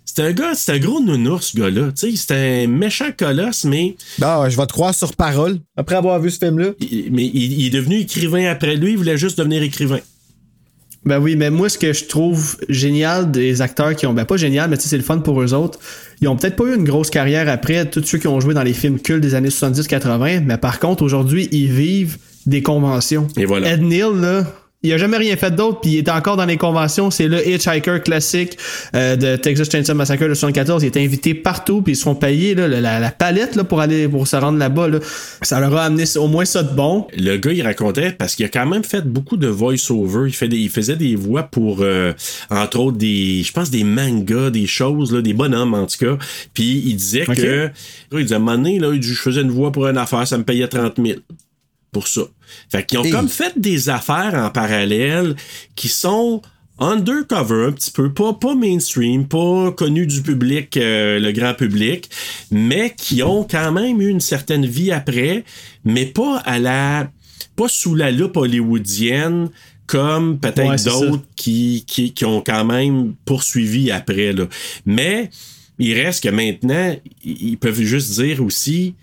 C'est 0.04 0.24
un 0.24 0.32
gars, 0.32 0.52
c'est 0.54 0.72
un 0.72 0.78
gros 0.78 1.00
nounours, 1.00 1.52
ce 1.52 1.56
gars-là. 1.56 1.92
Tu 1.92 2.10
sais, 2.10 2.16
c'est 2.16 2.64
un 2.64 2.66
méchant 2.66 3.10
colosse, 3.16 3.62
mais, 3.64 3.94
Ah, 4.20 4.40
ouais, 4.40 4.50
je 4.50 4.56
vais 4.56 4.66
te 4.66 4.72
croire 4.72 4.92
sur 4.92 5.14
parole. 5.14 5.60
Après 5.76 5.94
avoir 5.94 6.18
vu 6.18 6.30
ce 6.30 6.38
film-là. 6.38 6.70
il- 6.80 7.10
mais 7.12 7.24
il, 7.24 7.52
il 7.60 7.66
est 7.66 7.70
devenu 7.70 8.00
écrivain 8.00 8.50
après 8.50 8.74
lui. 8.74 8.92
Il 8.92 8.96
voulait 8.98 9.16
juste 9.16 9.38
devenir 9.38 9.62
écrivain. 9.62 10.00
Ben 11.04 11.20
oui, 11.20 11.36
mais 11.36 11.50
moi, 11.50 11.68
ce 11.68 11.78
que 11.78 11.92
je 11.92 12.04
trouve 12.04 12.56
génial 12.68 13.30
des 13.30 13.62
acteurs 13.62 13.94
qui 13.94 14.06
ont, 14.06 14.12
ben 14.12 14.24
pas 14.24 14.36
génial, 14.36 14.68
mais 14.68 14.76
tu 14.76 14.82
sais, 14.82 14.88
c'est 14.90 14.96
le 14.96 15.02
fun 15.02 15.18
pour 15.18 15.40
eux 15.40 15.54
autres. 15.54 15.78
Ils 16.20 16.28
ont 16.28 16.36
peut-être 16.36 16.56
pas 16.56 16.64
eu 16.64 16.74
une 16.74 16.84
grosse 16.84 17.10
carrière 17.10 17.48
après, 17.48 17.88
tous 17.88 18.04
ceux 18.04 18.18
qui 18.18 18.26
ont 18.26 18.40
joué 18.40 18.52
dans 18.52 18.62
les 18.62 18.74
films 18.74 18.98
cultes 18.98 19.22
des 19.22 19.34
années 19.34 19.48
70-80, 19.48 20.42
mais 20.44 20.58
par 20.58 20.80
contre, 20.80 21.02
aujourd'hui, 21.02 21.48
ils 21.52 21.70
vivent 21.70 22.18
des 22.46 22.62
conventions. 22.62 23.28
Et 23.36 23.44
voilà. 23.44 23.72
Ed 23.72 23.82
Neal, 23.82 24.20
là, 24.20 24.44
il 24.82 24.92
a 24.92 24.98
jamais 24.98 25.16
rien 25.16 25.36
fait 25.36 25.50
d'autre, 25.50 25.80
puis 25.80 25.90
il 25.92 25.98
est 25.98 26.08
encore 26.08 26.36
dans 26.36 26.44
les 26.44 26.56
conventions. 26.56 27.10
C'est 27.10 27.26
le 27.26 27.46
Hitchhiker 27.48 28.00
classique 28.02 28.56
euh, 28.94 29.16
de 29.16 29.34
Texas 29.36 29.68
Chainsaw 29.70 29.94
Massacre 29.94 30.28
de 30.28 30.34
74. 30.34 30.84
Il 30.84 30.86
est 30.86 30.96
invité 30.96 31.34
partout, 31.34 31.82
puis 31.82 31.94
ils 31.94 31.96
se 31.96 32.04
font 32.04 32.14
payer 32.14 32.54
là, 32.54 32.68
la, 32.68 33.00
la 33.00 33.10
palette 33.10 33.56
là, 33.56 33.64
pour 33.64 33.80
aller 33.80 34.06
pour 34.06 34.28
se 34.28 34.36
rendre 34.36 34.58
là-bas. 34.58 34.86
Là. 34.88 34.98
Ça 35.42 35.58
leur 35.58 35.76
a 35.76 35.84
amené 35.84 36.04
au 36.16 36.28
moins 36.28 36.44
ça 36.44 36.62
de 36.62 36.72
bon. 36.74 37.06
Le 37.16 37.36
gars, 37.38 37.50
il 37.52 37.62
racontait, 37.62 38.12
parce 38.12 38.36
qu'il 38.36 38.46
a 38.46 38.48
quand 38.48 38.66
même 38.66 38.84
fait 38.84 39.02
beaucoup 39.04 39.36
de 39.36 39.48
voice-over. 39.48 40.28
Il, 40.28 40.32
fait 40.34 40.48
des- 40.48 40.58
il 40.58 40.70
faisait 40.70 40.96
des 40.96 41.16
voix 41.16 41.42
pour, 41.42 41.78
euh, 41.80 42.12
entre 42.50 42.78
autres, 42.78 42.98
des, 42.98 43.42
je 43.42 43.52
pense, 43.52 43.70
des 43.70 43.82
mangas, 43.84 44.50
des 44.50 44.66
choses, 44.68 45.12
là, 45.12 45.22
des 45.22 45.34
bonhommes, 45.34 45.74
en 45.74 45.86
tout 45.86 45.98
cas. 45.98 46.16
Puis 46.54 46.82
il 46.86 46.94
disait 46.94 47.24
que, 47.24 47.68
il 48.12 48.22
disait, 48.22 48.34
à 48.34 48.36
un 48.36 48.40
moment 48.40 48.56
donné, 48.56 48.78
là, 48.78 48.92
je 49.00 49.14
faisais 49.14 49.40
une 49.42 49.50
voix 49.50 49.72
pour 49.72 49.88
une 49.88 49.98
affaire, 49.98 50.26
ça 50.26 50.38
me 50.38 50.44
payait 50.44 50.68
30 50.68 50.94
000 51.04 51.18
pour 51.92 52.08
ça. 52.08 52.22
Fait 52.70 52.84
qu'ils 52.84 52.98
ont 52.98 53.10
comme 53.10 53.28
fait 53.28 53.58
des 53.58 53.88
affaires 53.88 54.34
en 54.34 54.50
parallèle 54.50 55.36
qui 55.74 55.88
sont 55.88 56.42
undercover 56.78 57.66
un 57.66 57.72
petit 57.72 57.90
peu, 57.90 58.12
pas, 58.12 58.32
pas 58.34 58.54
mainstream, 58.54 59.26
pas 59.26 59.72
connu 59.72 60.06
du 60.06 60.22
public, 60.22 60.76
euh, 60.76 61.18
le 61.18 61.32
grand 61.32 61.54
public, 61.54 62.08
mais 62.50 62.94
qui 62.96 63.22
ont 63.22 63.44
quand 63.44 63.72
même 63.72 64.00
eu 64.00 64.08
une 64.08 64.20
certaine 64.20 64.64
vie 64.64 64.92
après, 64.92 65.44
mais 65.84 66.06
pas 66.06 66.38
à 66.38 66.58
la, 66.58 67.10
pas 67.56 67.68
sous 67.68 67.94
la 67.94 68.10
loupe 68.10 68.36
hollywoodienne 68.36 69.50
comme 69.86 70.38
peut-être 70.38 70.68
Ouais, 70.68 70.76
d'autres 70.84 71.24
qui, 71.34 71.84
qui, 71.86 72.12
qui 72.12 72.24
ont 72.24 72.42
quand 72.42 72.64
même 72.64 73.14
poursuivi 73.24 73.90
après. 73.90 74.32
Là. 74.32 74.46
Mais 74.84 75.30
il 75.78 75.94
reste 75.94 76.24
que 76.24 76.28
maintenant, 76.28 76.94
ils 77.24 77.56
peuvent 77.56 77.80
juste 77.80 78.20
dire 78.20 78.44
aussi, 78.44 78.94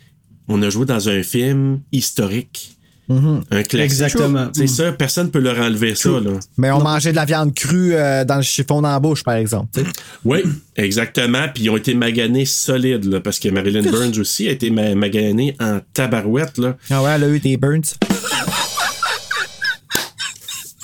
on 0.47 0.61
a 0.61 0.69
joué 0.69 0.85
dans 0.85 1.09
un 1.09 1.23
film 1.23 1.79
historique. 1.91 2.71
Un 3.07 3.43
classique. 3.51 3.79
Exactement. 3.81 4.47
C'est 4.51 4.65
ça, 4.65 4.91
personne 4.91 5.27
ne 5.27 5.31
peut 5.31 5.37
leur 5.39 5.59
enlever 5.59 5.93
ça. 5.93 6.09
Là. 6.09 6.31
Mais 6.57 6.71
on 6.71 6.81
mangeait 6.81 7.11
de 7.11 7.15
la 7.15 7.25
viande 7.25 7.53
crue 7.53 7.93
euh, 7.93 8.25
dans 8.25 8.37
le 8.37 8.41
chiffon 8.41 8.81
dans 8.81 8.89
la 8.89 8.99
bouche, 8.99 9.23
par 9.23 9.35
exemple. 9.35 9.79
Oui, 10.23 10.39
exactement. 10.75 11.45
Puis 11.53 11.65
ils 11.65 11.69
ont 11.69 11.77
été 11.77 11.93
maganés 11.93 12.45
solides, 12.45 13.05
là, 13.05 13.19
parce 13.19 13.37
que 13.37 13.49
Marilyn 13.49 13.83
Burns 13.83 14.17
aussi 14.19 14.47
a 14.47 14.51
été 14.51 14.71
ma- 14.71 14.95
maganée 14.95 15.55
en 15.59 15.81
tabarouette. 15.93 16.57
Là. 16.57 16.77
Ah 16.89 17.03
ouais, 17.03 17.11
elle 17.11 17.23
a 17.25 17.29
eu 17.29 17.39
des 17.39 17.57
burns. 17.57 17.93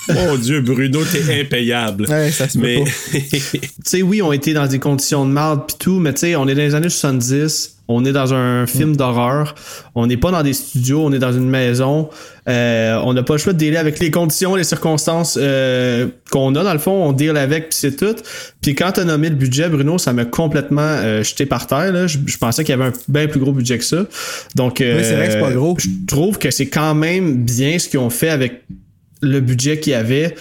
Mon 0.09 0.35
Dieu, 0.37 0.61
Bruno, 0.61 1.01
t'es 1.03 1.41
impayable. 1.41 2.07
Ouais, 2.09 2.31
ça 2.31 2.47
se 2.47 2.57
peut 2.57 2.63
Mais 2.63 2.83
tu 3.11 3.59
sais, 3.83 4.01
oui, 4.01 4.21
on 4.21 4.31
était 4.31 4.53
dans 4.53 4.67
des 4.67 4.79
conditions 4.79 5.25
de 5.25 5.31
marde 5.31 5.67
pis 5.67 5.75
tout, 5.77 5.99
mais 5.99 6.13
tu 6.13 6.21
sais, 6.21 6.35
on 6.35 6.47
est 6.47 6.55
dans 6.55 6.61
les 6.61 6.75
années 6.75 6.89
70, 6.89 7.77
on 7.87 8.05
est 8.05 8.11
dans 8.11 8.33
un 8.33 8.65
film 8.65 8.95
d'horreur, 8.95 9.55
on 9.95 10.07
n'est 10.07 10.17
pas 10.17 10.31
dans 10.31 10.43
des 10.43 10.53
studios, 10.53 11.01
on 11.03 11.11
est 11.11 11.19
dans 11.19 11.33
une 11.33 11.49
maison, 11.49 12.09
euh, 12.47 12.99
on 13.03 13.13
n'a 13.13 13.23
pas 13.23 13.33
le 13.33 13.39
choix 13.39 13.53
de 13.53 13.57
dealer 13.57 13.77
avec 13.77 13.99
les 13.99 14.11
conditions, 14.11 14.55
les 14.55 14.63
circonstances 14.63 15.37
euh, 15.39 16.07
qu'on 16.31 16.55
a 16.55 16.63
dans 16.63 16.73
le 16.73 16.79
fond, 16.79 16.91
on 16.91 17.11
deal 17.11 17.37
avec 17.37 17.69
puis 17.69 17.77
c'est 17.79 17.95
tout. 17.95 18.15
Puis 18.61 18.75
quand 18.75 18.93
t'as 18.93 19.03
nommé 19.03 19.29
le 19.29 19.35
budget, 19.35 19.69
Bruno, 19.69 19.97
ça 19.97 20.13
m'a 20.13 20.25
complètement 20.25 20.81
euh, 20.81 21.23
jeté 21.23 21.45
par 21.45 21.67
terre. 21.67 21.91
Là. 21.91 22.07
Je, 22.07 22.17
je 22.25 22.37
pensais 22.37 22.63
qu'il 22.63 22.71
y 22.75 22.81
avait 22.81 22.89
un 22.89 22.93
bien 23.07 23.27
plus 23.27 23.39
gros 23.39 23.51
budget 23.51 23.77
que 23.77 23.83
ça. 23.83 24.05
Donc, 24.55 24.81
euh, 24.81 24.97
Oui, 24.97 25.03
c'est 25.03 25.15
vrai 25.15 25.27
que 25.27 25.33
c'est 25.33 25.39
pas 25.39 25.51
gros. 25.51 25.75
Je 25.77 25.89
trouve 26.07 26.37
que 26.37 26.49
c'est 26.49 26.67
quand 26.67 26.95
même 26.95 27.43
bien 27.43 27.77
ce 27.77 27.89
qu'ils 27.89 27.99
ont 27.99 28.09
fait 28.09 28.29
avec 28.29 28.63
le 29.21 29.39
budget 29.39 29.79
qu'il 29.79 29.93
y 29.93 29.95
avait. 29.95 30.36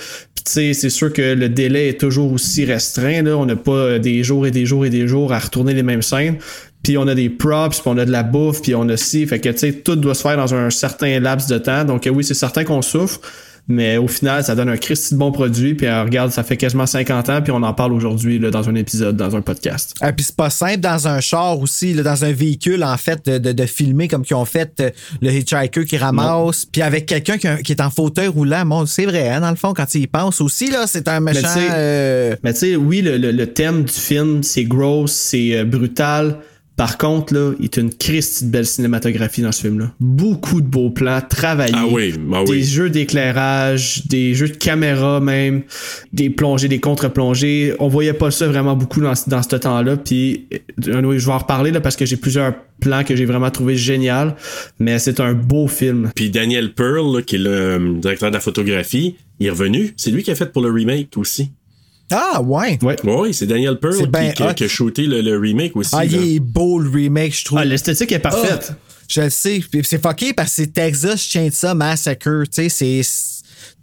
C'est 0.45 0.73
sûr 0.73 1.13
que 1.13 1.35
le 1.35 1.49
délai 1.49 1.91
est 1.91 2.01
toujours 2.01 2.33
aussi 2.33 2.65
restreint. 2.65 3.23
Là. 3.23 3.37
On 3.37 3.47
n'a 3.47 3.57
pas 3.57 3.73
euh, 3.73 3.99
des 3.99 4.25
jours 4.25 4.47
et 4.47 4.51
des 4.51 4.67
jours 4.67 4.87
et 4.87 4.91
des 4.91 5.07
jours 5.07 5.33
à 5.33 5.39
retourner 5.39 5.75
les 5.75 5.83
mêmes 5.83 6.03
scènes. 6.03 6.39
Puis 6.83 6.97
on 6.97 7.07
a 7.09 7.15
des 7.15 7.29
props, 7.29 7.81
puis 7.81 7.89
on 7.89 7.99
a 7.99 8.07
de 8.07 8.11
la 8.11 8.23
bouffe, 8.23 8.63
puis 8.63 8.75
on 8.75 8.89
a 8.89 8.97
ci. 8.97 9.27
Fait 9.27 9.39
que 9.39 9.51
tu 9.51 9.83
tout 9.83 9.97
doit 9.97 10.15
se 10.15 10.23
faire 10.23 10.37
dans 10.37 10.55
un 10.55 10.71
certain 10.71 11.21
laps 11.21 11.47
de 11.49 11.59
temps. 11.59 11.85
Donc 11.85 12.07
euh, 12.07 12.11
oui, 12.11 12.25
c'est 12.25 12.35
certain 12.35 12.65
qu'on 12.65 12.83
souffre. 12.83 13.21
Mais 13.71 13.97
au 13.99 14.09
final, 14.09 14.43
ça 14.45 14.55
donne 14.57 14.69
un 14.69 14.77
Christy 14.77 15.15
de 15.15 15.19
bon 15.19 15.31
produit. 15.33 15.75
Puis 15.75 15.87
euh, 15.87 16.03
regarde, 16.03 16.33
ça 16.33 16.43
fait 16.43 16.57
quasiment 16.57 16.87
50 16.87 17.29
ans, 17.29 17.41
puis 17.41 17.53
on 17.53 17.63
en 17.63 17.73
parle 17.73 17.93
aujourd'hui 17.93 18.39
dans 18.41 18.69
un 18.69 18.75
épisode, 18.75 19.17
dans 19.17 19.37
un 19.37 19.41
podcast. 19.43 19.95
Ah, 20.01 20.13
puis 20.13 20.25
c'est 20.25 20.35
pas 20.37 20.51
simple 20.51 20.81
dans 20.81 21.07
un 21.09 21.21
char 21.21 21.59
aussi, 21.61 21.95
là, 21.95 22.03
dans 22.03 22.25
un 22.25 22.33
véhicule, 22.33 22.83
en 22.83 22.97
fait, 22.97 23.25
de, 23.27 23.39
de- 23.39 23.53
de 23.53 23.67
filmer 23.67 24.09
comme 24.09 24.25
qu'ils 24.25 24.37
ont 24.37 24.45
fait 24.45 24.73
euh, 24.81 24.91
le 25.23 25.31
hitchhiker 25.31 25.85
qui 25.85 25.97
ramasse, 25.97 26.67
puis 26.67 26.83
avec 26.83 27.07
quelqu'un 27.07 27.39
qui, 27.39 27.73
est 27.73 27.81
en 27.81 27.91
fauteuil 27.91 28.27
roulant. 28.29 28.65
Bon, 28.67 28.87
c'est 28.87 29.07
vrai, 29.07 29.29
hein, 29.29 29.41
dans 29.41 29.51
le 29.51 29.57
fond, 29.57 29.73
quand 29.73 29.95
il 29.95 30.03
y 30.03 30.07
pense 30.09 30.41
aussi, 30.41 30.71
là, 30.71 30.87
c'est 30.87 31.07
un 31.09 31.21
méchant. 31.21 31.41
tu 31.43 31.49
sais, 31.61 31.69
euh, 31.73 32.37
Mais 32.43 32.53
tu 32.53 32.59
sais, 32.61 32.77
oui, 32.77 33.03
le, 33.03 33.17
le- 33.19 33.31
le 33.33 33.47
thème 33.47 33.85
du 33.85 33.93
film, 33.93 34.43
c'est 34.43 34.65
gross, 34.65 35.13
c'est 35.13 35.65
brutal. 35.65 36.37
Par 36.81 36.97
contre, 36.97 37.35
là, 37.35 37.53
il 37.61 37.67
y 37.67 37.79
a 37.79 37.83
une 37.83 37.93
Christie 37.93 38.47
de 38.47 38.51
belle 38.51 38.65
cinématographie 38.65 39.43
dans 39.43 39.53
ce 39.53 39.61
film-là. 39.61 39.93
Beaucoup 40.01 40.63
de 40.63 40.67
beaux 40.67 40.89
plans, 40.89 41.21
travaillés. 41.21 41.75
Ah 41.77 41.85
oui, 41.87 42.15
ah 42.33 42.43
Des 42.45 42.53
oui. 42.53 42.65
jeux 42.65 42.89
d'éclairage, 42.89 44.07
des 44.07 44.33
jeux 44.33 44.49
de 44.49 44.57
caméra 44.57 45.21
même, 45.21 45.61
des 46.15 46.31
plongées, 46.31 46.69
des 46.69 46.81
contre-plongées. 46.81 47.75
On 47.81 47.89
voyait 47.89 48.15
pas 48.15 48.31
ça 48.31 48.47
vraiment 48.47 48.77
beaucoup 48.77 49.03
dans, 49.03 49.13
dans 49.27 49.43
ce 49.43 49.57
temps-là. 49.57 49.99
Puis, 49.99 50.47
euh, 50.89 50.97
anyway, 50.97 51.19
je 51.19 51.27
vais 51.27 51.33
en 51.33 51.39
reparler 51.41 51.71
là, 51.71 51.83
parce 51.83 51.97
que 51.97 52.07
j'ai 52.07 52.17
plusieurs 52.17 52.55
plans 52.81 53.05
que 53.05 53.15
j'ai 53.15 53.27
vraiment 53.27 53.51
trouvé 53.51 53.77
génial. 53.77 54.35
Mais 54.79 54.99
c'est 54.99 55.21
un 55.21 55.35
beau 55.35 55.69
film. 55.69 56.11
Puis 56.15 56.31
Daniel 56.31 56.73
Pearl, 56.73 57.15
là, 57.15 57.21
qui 57.21 57.35
est 57.35 57.41
le 57.41 57.51
euh, 57.51 57.93
directeur 57.99 58.31
de 58.31 58.37
la 58.37 58.41
photographie, 58.41 59.17
il 59.39 59.49
est 59.49 59.51
revenu. 59.51 59.93
C'est 59.99 60.11
lui 60.11 60.23
qui 60.23 60.31
a 60.31 60.35
fait 60.35 60.51
pour 60.51 60.63
le 60.63 60.71
remake 60.71 61.11
aussi. 61.19 61.51
Ah, 62.11 62.41
ouais. 62.43 62.79
Ouais. 62.83 62.97
Oui, 63.05 63.33
c'est 63.35 63.47
Daniel 63.47 63.79
Pearl 63.79 63.95
C'est 63.99 64.07
ben 64.07 64.29
qui, 64.31 64.35
qui 64.37 64.43
a- 64.43 64.55
qui 64.55 64.65
a 64.65 64.69
shooté 64.69 65.07
le, 65.07 65.21
le 65.21 65.39
remake 65.39 65.77
aussi. 65.77 65.91
Ah, 65.95 66.05
là. 66.05 66.11
il 66.11 66.37
est 66.37 66.41
beau, 66.41 66.79
le 66.79 66.89
remake, 66.91 67.35
je 67.37 67.45
trouve. 67.45 67.59
Ah, 67.59 67.65
l'esthétique 67.65 68.13
est 68.13 68.19
parfaite. 68.19 68.73
Ah, 68.73 68.77
je 69.09 69.21
le 69.23 69.31
sais. 69.31 69.61
Puis 69.71 69.81
C'est 69.85 70.03
fucké 70.03 70.33
parce 70.33 70.51
que 70.51 70.57
c'est 70.63 70.73
Texas 70.73 71.21
Chainsaw 71.23 71.75
Massacre. 71.75 72.45
Tu 72.53 72.69
sais, 72.69 73.03
c'est. 73.03 73.03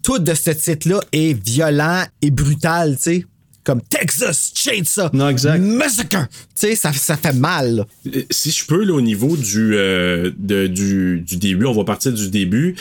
Tout 0.03 0.19
de 0.19 0.33
ce 0.33 0.51
titre-là 0.51 1.01
est 1.11 1.33
violent 1.45 2.03
et 2.21 2.31
brutal, 2.31 2.95
tu 2.95 3.01
sais. 3.03 3.25
Comme 3.63 3.81
Texas 3.81 4.53
Chainsaw 4.55 5.09
Non, 5.11 5.27
exact. 5.27 5.59
Massacre. 5.59 6.27
Tu 6.29 6.67
sais, 6.67 6.75
ça, 6.75 6.93
ça 6.93 7.17
fait 7.17 7.33
mal. 7.33 7.75
là. 7.77 7.85
Euh, 8.15 8.21
Si 8.29 8.51
je 8.51 8.65
peux, 8.65 8.85
là, 8.85 8.93
au 8.93 9.01
niveau 9.01 9.35
du, 9.35 9.75
euh, 9.75 10.31
de- 10.37 10.67
du, 10.67 11.19
du 11.27 11.35
début, 11.35 11.65
on 11.65 11.73
va 11.73 11.83
partir 11.83 12.13
du 12.13 12.29
début. 12.29 12.75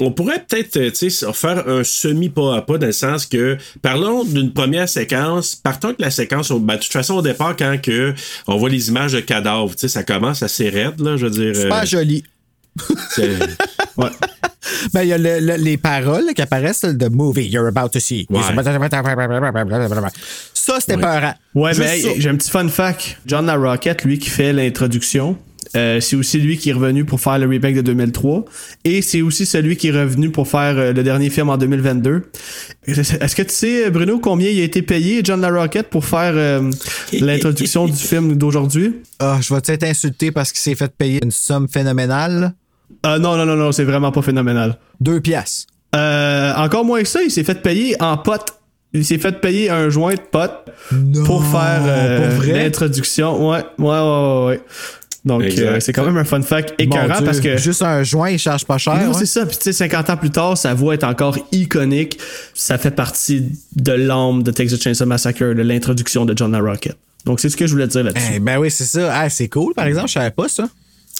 On 0.00 0.10
pourrait 0.12 0.44
peut-être 0.46 0.76
euh, 0.76 1.32
faire 1.32 1.66
un 1.68 1.82
semi-pas 1.82 2.56
à 2.56 2.62
pas 2.62 2.76
dans 2.78 2.86
le 2.86 2.92
sens 2.92 3.24
que, 3.24 3.56
parlons 3.80 4.24
d'une 4.24 4.52
première 4.52 4.88
séquence, 4.88 5.54
partons 5.56 5.94
que 5.94 6.02
la 6.02 6.10
séquence, 6.10 6.52
ben, 6.52 6.74
de 6.76 6.80
toute 6.82 6.92
façon, 6.92 7.14
au 7.14 7.22
départ, 7.22 7.56
quand 7.56 7.80
que 7.82 8.12
on 8.46 8.56
voit 8.58 8.68
les 8.68 8.88
images 8.88 9.12
de 9.12 9.20
cadavres, 9.20 9.72
ça 9.76 10.02
commence 10.02 10.42
assez 10.42 10.68
raide, 10.68 11.00
là, 11.00 11.16
je 11.16 11.26
veux 11.26 11.30
dire. 11.30 11.56
C'est 11.56 11.68
pas 11.68 11.82
euh, 11.82 11.86
joli. 11.86 12.24
c'est- 13.10 13.38
Ouais. 13.96 14.10
Ben, 14.92 15.02
il 15.04 15.08
y 15.08 15.12
a 15.14 15.18
le- 15.18 15.38
le- 15.40 15.56
les 15.56 15.78
paroles 15.78 16.26
qui 16.34 16.42
apparaissent, 16.42 16.82
là, 16.82 16.92
The 16.92 17.10
movie 17.10 17.46
you're 17.46 17.66
about 17.66 17.88
to 17.90 18.00
see. 18.00 18.26
Ouais. 18.28 18.40
Ça, 20.52 20.76
c'était 20.80 20.96
Ouais. 20.96 21.00
peurant. 21.00 21.34
Ouais, 21.54 21.72
Juste 21.72 21.80
mais 21.88 22.00
hey, 22.00 22.20
j'ai 22.20 22.28
un 22.28 22.36
petit 22.36 22.50
fun 22.50 22.68
fact. 22.68 23.18
John 23.26 23.46
LaRockette, 23.46 24.04
lui 24.04 24.18
qui 24.18 24.28
fait 24.28 24.52
l'introduction, 24.52 25.38
euh, 25.76 26.00
c'est 26.00 26.16
aussi 26.16 26.38
lui 26.38 26.56
qui 26.56 26.70
est 26.70 26.72
revenu 26.72 27.04
pour 27.04 27.20
faire 27.20 27.38
le 27.38 27.46
remake 27.46 27.74
de 27.76 27.82
2003. 27.82 28.44
Et 28.84 29.02
c'est 29.02 29.22
aussi 29.22 29.46
celui 29.46 29.76
qui 29.76 29.88
est 29.88 29.92
revenu 29.92 30.30
pour 30.30 30.48
faire 30.48 30.78
euh, 30.78 30.92
le 30.92 31.02
dernier 31.02 31.30
film 31.30 31.50
en 31.50 31.56
2022. 31.56 32.22
Est-ce 32.86 33.36
que 33.36 33.42
tu 33.42 33.54
sais, 33.54 33.90
Bruno, 33.90 34.18
combien 34.18 34.48
il 34.50 34.60
a 34.60 34.64
été 34.64 34.82
payé, 34.82 35.20
John 35.22 35.40
LaRockette, 35.40 35.90
pour 35.90 36.04
faire 36.04 36.32
euh, 36.34 36.70
l'introduction 37.12 37.86
du 37.86 37.92
film 37.96 38.36
d'aujourd'hui? 38.36 38.96
Ah, 39.18 39.38
je 39.40 39.52
vais 39.52 39.60
peut-être 39.60 39.84
insulter 39.84 40.30
parce 40.32 40.52
qu'il 40.52 40.60
s'est 40.60 40.74
fait 40.74 40.92
payer 40.96 41.20
une 41.22 41.30
somme 41.30 41.68
phénoménale. 41.68 42.54
Ah 43.02 43.18
non, 43.18 43.36
non, 43.36 43.44
non, 43.44 43.56
non, 43.56 43.72
c'est 43.72 43.84
vraiment 43.84 44.12
pas 44.12 44.22
phénoménal. 44.22 44.78
Deux 45.00 45.20
piastres. 45.20 45.66
Euh, 45.94 46.52
encore 46.54 46.84
moins 46.84 47.02
que 47.02 47.08
ça, 47.08 47.22
il 47.22 47.30
s'est 47.30 47.44
fait 47.44 47.62
payer 47.62 48.00
en 48.00 48.16
pote. 48.16 48.52
Il 48.92 49.04
s'est 49.04 49.18
fait 49.18 49.40
payer 49.40 49.70
un 49.70 49.90
joint 49.90 50.14
de 50.14 50.20
pote 50.20 50.70
Non, 50.92 51.24
pour 51.24 51.44
faire 51.44 51.82
euh, 51.84 52.38
l'introduction. 52.46 53.50
Ouais, 53.50 53.64
ouais, 53.78 53.84
ouais, 53.86 54.00
ouais, 54.00 54.46
ouais. 54.46 54.60
Donc, 55.26 55.42
euh, 55.42 55.80
c'est 55.80 55.92
quand 55.92 56.04
même 56.04 56.16
un 56.16 56.24
fun 56.24 56.40
fact 56.40 56.74
écœurant 56.78 57.22
parce 57.24 57.40
que. 57.40 57.56
Juste 57.56 57.82
un 57.82 58.04
joint, 58.04 58.30
il 58.30 58.38
charge 58.38 58.64
pas 58.64 58.78
cher. 58.78 58.94
Non, 58.94 59.08
ouais. 59.08 59.14
c'est 59.18 59.26
ça. 59.26 59.44
Puis, 59.44 59.56
tu 59.56 59.64
sais, 59.64 59.72
50 59.72 60.10
ans 60.10 60.16
plus 60.16 60.30
tard, 60.30 60.56
sa 60.56 60.72
voix 60.72 60.94
est 60.94 61.02
encore 61.02 61.36
iconique. 61.50 62.18
Ça 62.54 62.78
fait 62.78 62.92
partie 62.92 63.44
de 63.74 63.92
l'âme 63.92 64.44
de 64.44 64.52
Texas 64.52 64.80
Chainsaw 64.80 65.04
Massacre, 65.04 65.42
de 65.42 65.62
l'introduction 65.62 66.24
de 66.24 66.36
John 66.36 66.54
Rocket. 66.54 66.96
Donc, 67.24 67.40
c'est 67.40 67.48
ce 67.48 67.56
que 67.56 67.66
je 67.66 67.72
voulais 67.72 67.88
dire 67.88 68.04
là-dessus. 68.04 68.34
Eh, 68.36 68.38
ben 68.38 68.58
oui, 68.58 68.70
c'est 68.70 68.84
ça. 68.84 69.12
Ah, 69.12 69.28
c'est 69.28 69.48
cool, 69.48 69.74
par 69.74 69.86
exemple, 69.86 70.06
je 70.06 70.12
savais 70.12 70.30
pas 70.30 70.48
ça. 70.48 70.68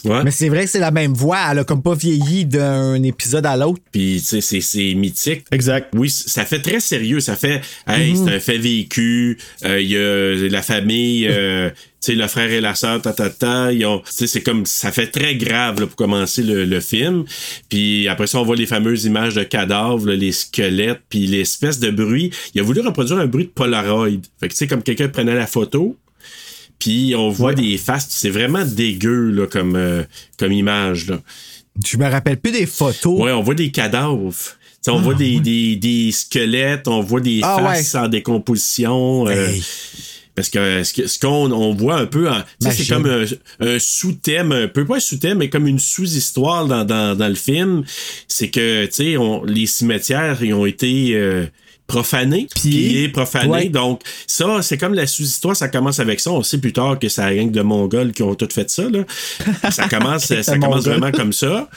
Ouais. 0.07 0.22
Mais 0.24 0.30
c'est 0.30 0.48
vrai 0.48 0.64
que 0.64 0.70
c'est 0.70 0.78
la 0.78 0.90
même 0.90 1.12
voix. 1.14 1.38
Elle 1.50 1.59
a 1.59 1.64
comme 1.64 1.82
pas 1.82 1.94
vieilli 1.94 2.44
d'un 2.46 3.02
épisode 3.02 3.44
à 3.44 3.57
l'autre. 3.57 3.82
Puis, 3.92 4.18
tu 4.20 4.26
sais, 4.26 4.40
c'est- 4.40 4.61
c'est 4.61 4.94
mythique. 4.94 5.44
Exact. 5.50 5.88
Oui, 5.94 6.09
ça 6.09 6.44
fait 6.44 6.61
très 6.61 6.80
sérieux. 6.80 7.20
Ça 7.20 7.34
fait, 7.36 7.61
hey, 7.88 8.12
Mhm. 8.14 8.24
c'est 8.26 8.34
un 8.34 8.40
fait 8.40 8.59
vécu. 8.59 9.38
euh, 9.64 9.80
Il 9.80 9.88
y 9.90 9.96
a 9.96 10.48
la 10.48 10.62
famille, 10.62 11.26
euh, 11.28 11.70
tu 12.00 12.12
sais, 12.12 12.14
le 12.14 12.26
frère 12.28 12.50
et 12.50 12.61
la 12.61 12.74
sœur, 12.74 13.02
ta, 13.02 13.12
ta, 13.12 13.30
ta. 13.30 13.72
Ils 13.72 13.84
ont, 13.84 13.98
tu 13.98 14.04
sais, 14.11 14.26
c'est 14.26 14.42
comme, 14.42 14.64
ça 14.64 14.92
fait 14.92 15.09
très 15.09 15.34
grave 15.34 15.80
là, 15.80 15.86
pour 15.86 15.96
commencer 15.96 16.42
le, 16.42 16.64
le 16.64 16.80
film. 16.80 17.24
Puis 17.68 18.07
après 18.09 18.26
ça, 18.26 18.38
on 18.40 18.44
voit 18.44 18.57
les 18.57 18.66
fameuses 18.66 19.04
images 19.07 19.34
de 19.34 19.42
cadavres, 19.42 20.07
là, 20.07 20.14
les 20.14 20.32
squelettes, 20.32 21.00
puis 21.09 21.26
l'espèce 21.26 21.78
de 21.80 21.90
bruit. 21.90 22.30
Il 22.54 22.61
a 22.61 22.64
voulu 22.64 22.80
reproduire 22.80 23.18
un 23.18 23.26
bruit 23.26 23.44
de 23.44 23.50
Polaroid. 23.50 24.09
Fait 24.40 24.48
que, 24.48 24.52
tu 24.52 24.59
sais, 24.59 24.66
comme 24.66 24.82
quelqu'un 24.82 25.09
prenait 25.09 25.34
la 25.34 25.46
photo. 25.46 25.96
Puis 26.78 27.14
on 27.16 27.30
voit 27.30 27.54
des 27.54 27.78
faces, 27.78 28.06
c'est 28.10 28.30
vraiment 28.30 28.64
dégueu 28.64 29.30
là, 29.30 29.46
comme, 29.46 29.76
euh, 29.76 30.02
comme 30.38 30.52
image. 30.52 31.06
Là. 31.08 31.20
Je 31.84 31.96
me 31.96 32.08
rappelle 32.08 32.38
plus 32.38 32.52
des 32.52 32.66
photos. 32.66 33.20
Ouais, 33.20 33.32
on 33.32 33.42
voit 33.42 33.54
des 33.54 33.70
cadavres. 33.70 34.32
T'sais, 34.82 34.90
on 34.90 35.00
voit 35.00 35.14
des, 35.14 35.40
des, 35.40 35.76
des 35.76 36.12
squelettes, 36.12 36.86
on 36.86 37.00
voit 37.00 37.20
des 37.20 37.40
Ah, 37.42 37.58
faces 37.60 37.94
en 37.94 38.08
décomposition. 38.08 39.26
euh, 39.26 39.48
Hey. 39.48 39.62
parce 40.36 40.48
que 40.50 40.84
ce 40.84 40.92
que- 40.92 41.06
ce 41.06 41.18
qu'on 41.18 41.50
on 41.50 41.74
voit 41.74 41.96
un 41.96 42.06
peu, 42.06 42.28
c'est 42.60 42.86
comme 42.88 43.06
un, 43.06 43.24
un 43.60 43.78
sous-thème, 43.80 44.52
un 44.52 44.68
peu 44.68 44.84
pas 44.84 44.96
un 44.96 45.00
sous-thème, 45.00 45.38
mais 45.38 45.48
comme 45.48 45.66
une 45.66 45.78
sous-histoire 45.78 46.66
dans, 46.66 46.84
dans, 46.84 47.16
dans 47.16 47.28
le 47.28 47.34
film. 47.34 47.84
C'est 48.28 48.48
que, 48.48 48.84
tu 48.86 48.92
sais, 48.92 49.16
les 49.46 49.66
cimetières, 49.66 50.42
ils 50.42 50.52
ont 50.54 50.66
été 50.66 51.14
euh, 51.14 51.46
profanés, 51.87 52.49
pillés, 52.55 53.09
profanés. 53.09 53.49
Ouais. 53.51 53.68
Donc, 53.68 54.01
ça, 54.26 54.61
c'est 54.62 54.76
comme 54.78 54.95
la 54.95 55.07
sous-histoire, 55.07 55.55
ça 55.57 55.68
commence 55.68 56.01
avec 56.01 56.20
ça. 56.20 56.30
On 56.32 56.43
sait 56.43 56.59
plus 56.59 56.72
tard 56.72 56.99
que 56.99 57.09
c'est 57.09 57.22
la 57.22 57.34
gang 57.34 57.51
de 57.51 57.62
Mongols 57.62 58.12
qui 58.12 58.22
ont 58.22 58.34
tout 58.34 58.49
fait 58.53 58.68
ça, 58.70 58.84
là. 58.91 59.05
Ça 59.70 59.89
commence, 59.89 60.24
ça 60.43 60.59
commence 60.59 60.84
vraiment 60.84 61.12
comme 61.12 61.32
ça. 61.32 61.68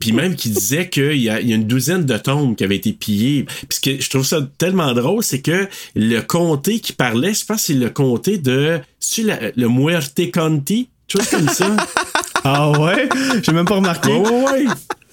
Puis 0.00 0.12
même 0.12 0.34
qui 0.34 0.50
disait 0.50 0.88
qu'il 0.88 1.12
y, 1.16 1.22
y 1.24 1.30
a 1.30 1.38
une 1.40 1.66
douzaine 1.68 2.04
de 2.04 2.16
tombes 2.18 2.56
qui 2.56 2.64
avaient 2.64 2.76
été 2.76 2.92
pillées. 2.92 3.44
Puis 3.44 3.66
ce 3.70 3.80
que 3.80 4.00
je 4.02 4.10
trouve 4.10 4.26
ça 4.26 4.40
tellement 4.58 4.92
drôle, 4.94 5.22
c'est 5.22 5.40
que 5.40 5.68
le 5.94 6.20
comté 6.20 6.80
qui 6.80 6.92
parlait, 6.92 7.32
je 7.34 7.44
pense 7.44 7.58
que 7.58 7.62
c'est 7.68 7.74
le 7.74 7.90
comté 7.90 8.38
de 8.38 8.80
la- 9.18 9.38
le 9.56 9.68
Muerte 9.68 10.20
Conti, 10.32 10.88
chose 11.06 11.28
comme 11.28 11.48
ça. 11.48 11.76
Ah 12.44 12.72
ouais? 12.72 13.08
J'ai 13.44 13.52
même 13.52 13.66
pas 13.66 13.76
remarqué. 13.76 14.10
Ouais, 14.10 14.28
ouais, 14.28 14.64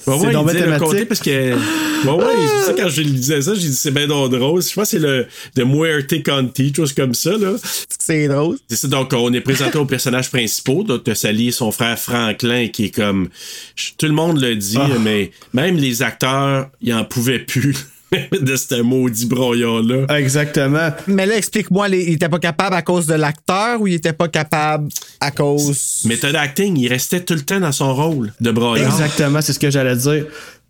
Ouais, 0.07 0.17
C'est 0.21 0.29
bien 0.31 0.65
le 0.65 0.79
comté 0.79 1.05
parce 1.05 1.19
que. 1.21 1.53
Ouais, 2.05 2.11
ouais, 2.13 2.23
c'est 2.61 2.65
ça, 2.67 2.73
quand 2.81 2.87
je 2.87 3.01
lui 3.01 3.11
disais 3.11 3.41
ça, 3.41 3.53
j'ai 3.55 3.67
dit 3.67 3.75
c'est 3.75 3.91
bien 3.91 4.07
drôle. 4.07 4.29
Je 4.63 4.73
pense 4.73 4.73
que 4.73 4.85
c'est 4.85 4.99
le 4.99 5.27
de 5.57 5.63
Muerte 5.65 6.23
Conti, 6.23 6.73
chose 6.73 6.93
comme 6.93 7.13
ça, 7.13 7.31
là. 7.37 7.55
C'est 7.99 8.29
drôle. 8.29 8.57
C'est 8.69 8.77
ça, 8.77 8.87
donc 8.87 9.11
on 9.11 9.33
est 9.33 9.41
présenté 9.41 9.77
aux 9.77 9.83
personnages 9.85 10.29
principaux. 10.31 10.83
Donc, 10.85 11.03
t'as 11.03 11.13
Sally 11.15 11.49
et 11.49 11.51
son 11.51 11.71
frère 11.71 11.99
Franklin 11.99 12.69
qui 12.69 12.85
est 12.85 12.95
comme. 12.95 13.27
je- 13.75 13.89
Tout 13.97 14.05
le 14.05 14.13
monde 14.13 14.39
le 14.39 14.55
dit, 14.55 14.77
Ah. 14.79 14.87
mais 15.03 15.31
même 15.53 15.75
les 15.75 16.01
acteurs, 16.01 16.69
ils 16.81 16.93
en 16.93 17.03
pouvaient 17.03 17.39
plus 17.39 17.75
de 18.41 18.55
ce 18.55 18.81
maudit 18.81 19.25
brouillon-là. 19.25 20.17
Exactement. 20.17 20.89
Mais 21.07 21.25
là, 21.25 21.37
explique-moi, 21.37 21.89
il 21.89 22.13
était 22.13 22.29
pas 22.29 22.39
capable 22.39 22.75
à 22.75 22.81
cause 22.81 23.05
de 23.05 23.13
l'acteur 23.13 23.81
ou 23.81 23.87
il 23.87 23.95
était 23.95 24.13
pas 24.13 24.27
capable 24.27 24.89
à 25.19 25.31
cause? 25.31 26.03
Méthode 26.05 26.35
acting, 26.35 26.77
il 26.77 26.87
restait 26.87 27.21
tout 27.21 27.33
le 27.33 27.41
temps 27.41 27.59
dans 27.59 27.71
son 27.71 27.93
rôle 27.93 28.31
de 28.39 28.51
broyard. 28.51 28.89
Exactement, 28.89 29.41
c'est 29.41 29.53
ce 29.53 29.59
que 29.59 29.69
j'allais 29.69 29.95
dire. 29.95 30.25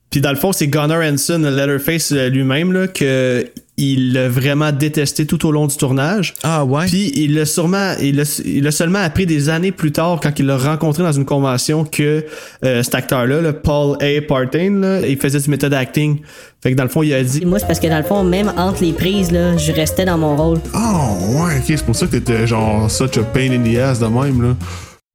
Puis 0.10 0.22
dans 0.22 0.32
le 0.32 0.38
fond, 0.38 0.52
c'est 0.52 0.68
Gunnar 0.68 1.02
Hansen, 1.02 1.48
Letterface 1.48 2.12
euh, 2.12 2.30
lui-même, 2.30 2.74
là, 2.74 2.88
que 2.88 3.46
il 3.78 4.12
l'a 4.12 4.28
vraiment 4.28 4.74
détesté 4.74 5.26
tout 5.26 5.46
au 5.46 5.52
long 5.52 5.68
du 5.68 5.78
tournage. 5.78 6.34
Ah 6.44 6.66
ouais? 6.66 6.86
Puis 6.88 7.14
il 7.16 7.36
l'a 7.36 7.46
sûrement, 7.46 7.94
il 8.02 8.18
l'a, 8.18 8.42
il 8.44 8.64
l'a 8.64 8.72
seulement 8.72 9.00
appris 9.00 9.26
des 9.26 9.48
années 9.48 9.72
plus 9.72 9.94
tard 9.94 10.20
quand 10.22 10.38
il 10.38 10.48
l'a 10.48 10.58
rencontré 10.58 11.02
dans 11.02 11.14
une 11.14 11.26
convention 11.26 11.86
que 11.86 12.26
euh, 12.66 12.84
cet 12.84 12.96
acteur-là, 12.96 13.40
le 13.40 13.54
Paul 13.54 13.96
A. 14.02 14.22
Partain, 14.28 14.82
là, 14.82 15.08
il 15.08 15.18
faisait 15.18 15.40
du 15.40 15.50
méthode 15.50 15.74
acting. 15.74 16.20
Fait 16.62 16.72
que 16.72 16.76
dans 16.76 16.84
le 16.84 16.90
fond, 16.90 17.04
il 17.04 17.14
a 17.14 17.24
dit. 17.24 17.46
Moi, 17.46 17.60
c'est 17.60 17.68
parce 17.68 17.80
que 17.80 17.88
dans 17.88 17.98
le 17.98 18.04
fond, 18.04 18.24
même 18.24 18.52
entre 18.58 18.84
les 18.84 18.92
prises, 18.92 19.32
là, 19.32 19.56
je 19.56 19.72
restais 19.72 20.06
dans 20.06 20.18
mon 20.18 20.36
rôle. 20.36 20.60
Oh, 20.74 21.46
ouais, 21.46 21.58
ok, 21.58 21.64
c'est 21.68 21.86
pour 21.86 21.96
ça 21.96 22.06
que 22.06 22.12
t'étais 22.12 22.48
genre 22.48 22.92
such 22.92 23.18
a 23.18 23.24
pain 23.24 23.52
in 23.52 23.64
the 23.64 23.78
ass 23.78 24.00
de 24.00 24.08
même, 24.08 24.42
là. 24.42 24.56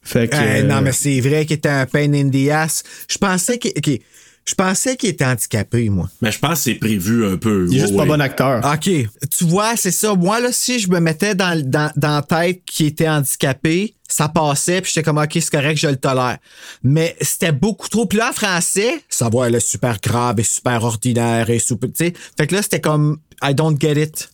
Fait 0.03 0.29
que. 0.29 0.37
Eh, 0.37 0.61
euh, 0.61 0.63
Non, 0.65 0.81
mais 0.81 0.93
c'est 0.93 1.21
vrai 1.21 1.45
qu'il 1.45 1.57
était 1.57 1.69
un 1.69 1.87
pain 1.87 2.13
in 2.13 2.31
the 2.31 2.51
ass. 2.51 2.83
Je 3.09 3.19
pensais 3.19 3.59
qu'il. 3.59 3.73
ok, 3.77 4.01
Je 4.47 4.55
pensais 4.55 4.97
qu'il 4.97 5.09
était 5.09 5.25
handicapé, 5.25 5.89
moi. 5.89 6.11
Mais 6.21 6.31
je 6.31 6.39
pense 6.39 6.59
que 6.59 6.65
c'est 6.65 6.75
prévu 6.75 7.27
un 7.27 7.37
peu. 7.39 7.67
il 7.71 7.77
est 7.77 7.81
Ouais, 7.81 7.87
juste 7.87 7.97
pas 7.97 8.03
ouais. 8.03 8.09
bon 8.09 8.21
acteur. 8.21 8.63
OK. 8.75 8.91
Tu 9.31 9.45
vois, 9.45 9.75
c'est 9.77 9.91
ça. 9.91 10.15
Moi, 10.15 10.39
là, 10.41 10.51
si 10.53 10.79
je 10.79 10.89
me 10.91 11.01
mettais 11.01 11.35
dans, 11.35 11.59
dans, 11.65 11.91
dans 11.97 12.17
la 12.17 12.23
tête 12.23 12.63
qu'il 12.67 12.87
était 12.87 13.09
handicapé, 13.09 13.95
ça 14.07 14.29
passait, 14.29 14.83
puis 14.83 14.93
j'étais 14.95 15.03
comme, 15.03 15.17
OK, 15.17 15.31
c'est 15.33 15.51
correct, 15.51 15.79
je 15.79 15.87
le 15.89 15.97
tolère. 15.97 16.37
Mais 16.83 17.17
c'était 17.23 17.53
beaucoup 17.53 17.89
trop. 17.89 18.05
Puis 18.05 18.19
là, 18.19 18.31
en 18.31 18.33
français, 18.35 19.03
sa 19.09 19.31
voix, 19.31 19.49
elle 19.49 19.55
est 19.55 19.67
super 19.67 19.99
grave 20.01 20.39
et 20.39 20.45
super 20.45 20.85
ordinaire 20.85 21.49
et 21.49 21.59
super, 21.59 21.89
tu 21.89 22.05
sais. 22.05 22.13
Fait 22.37 22.47
que 22.47 22.55
là, 22.55 22.61
c'était 22.63 22.83
comme, 22.83 23.19
I 23.43 23.55
don't 23.55 23.81
get 23.81 24.01
it. 24.03 24.31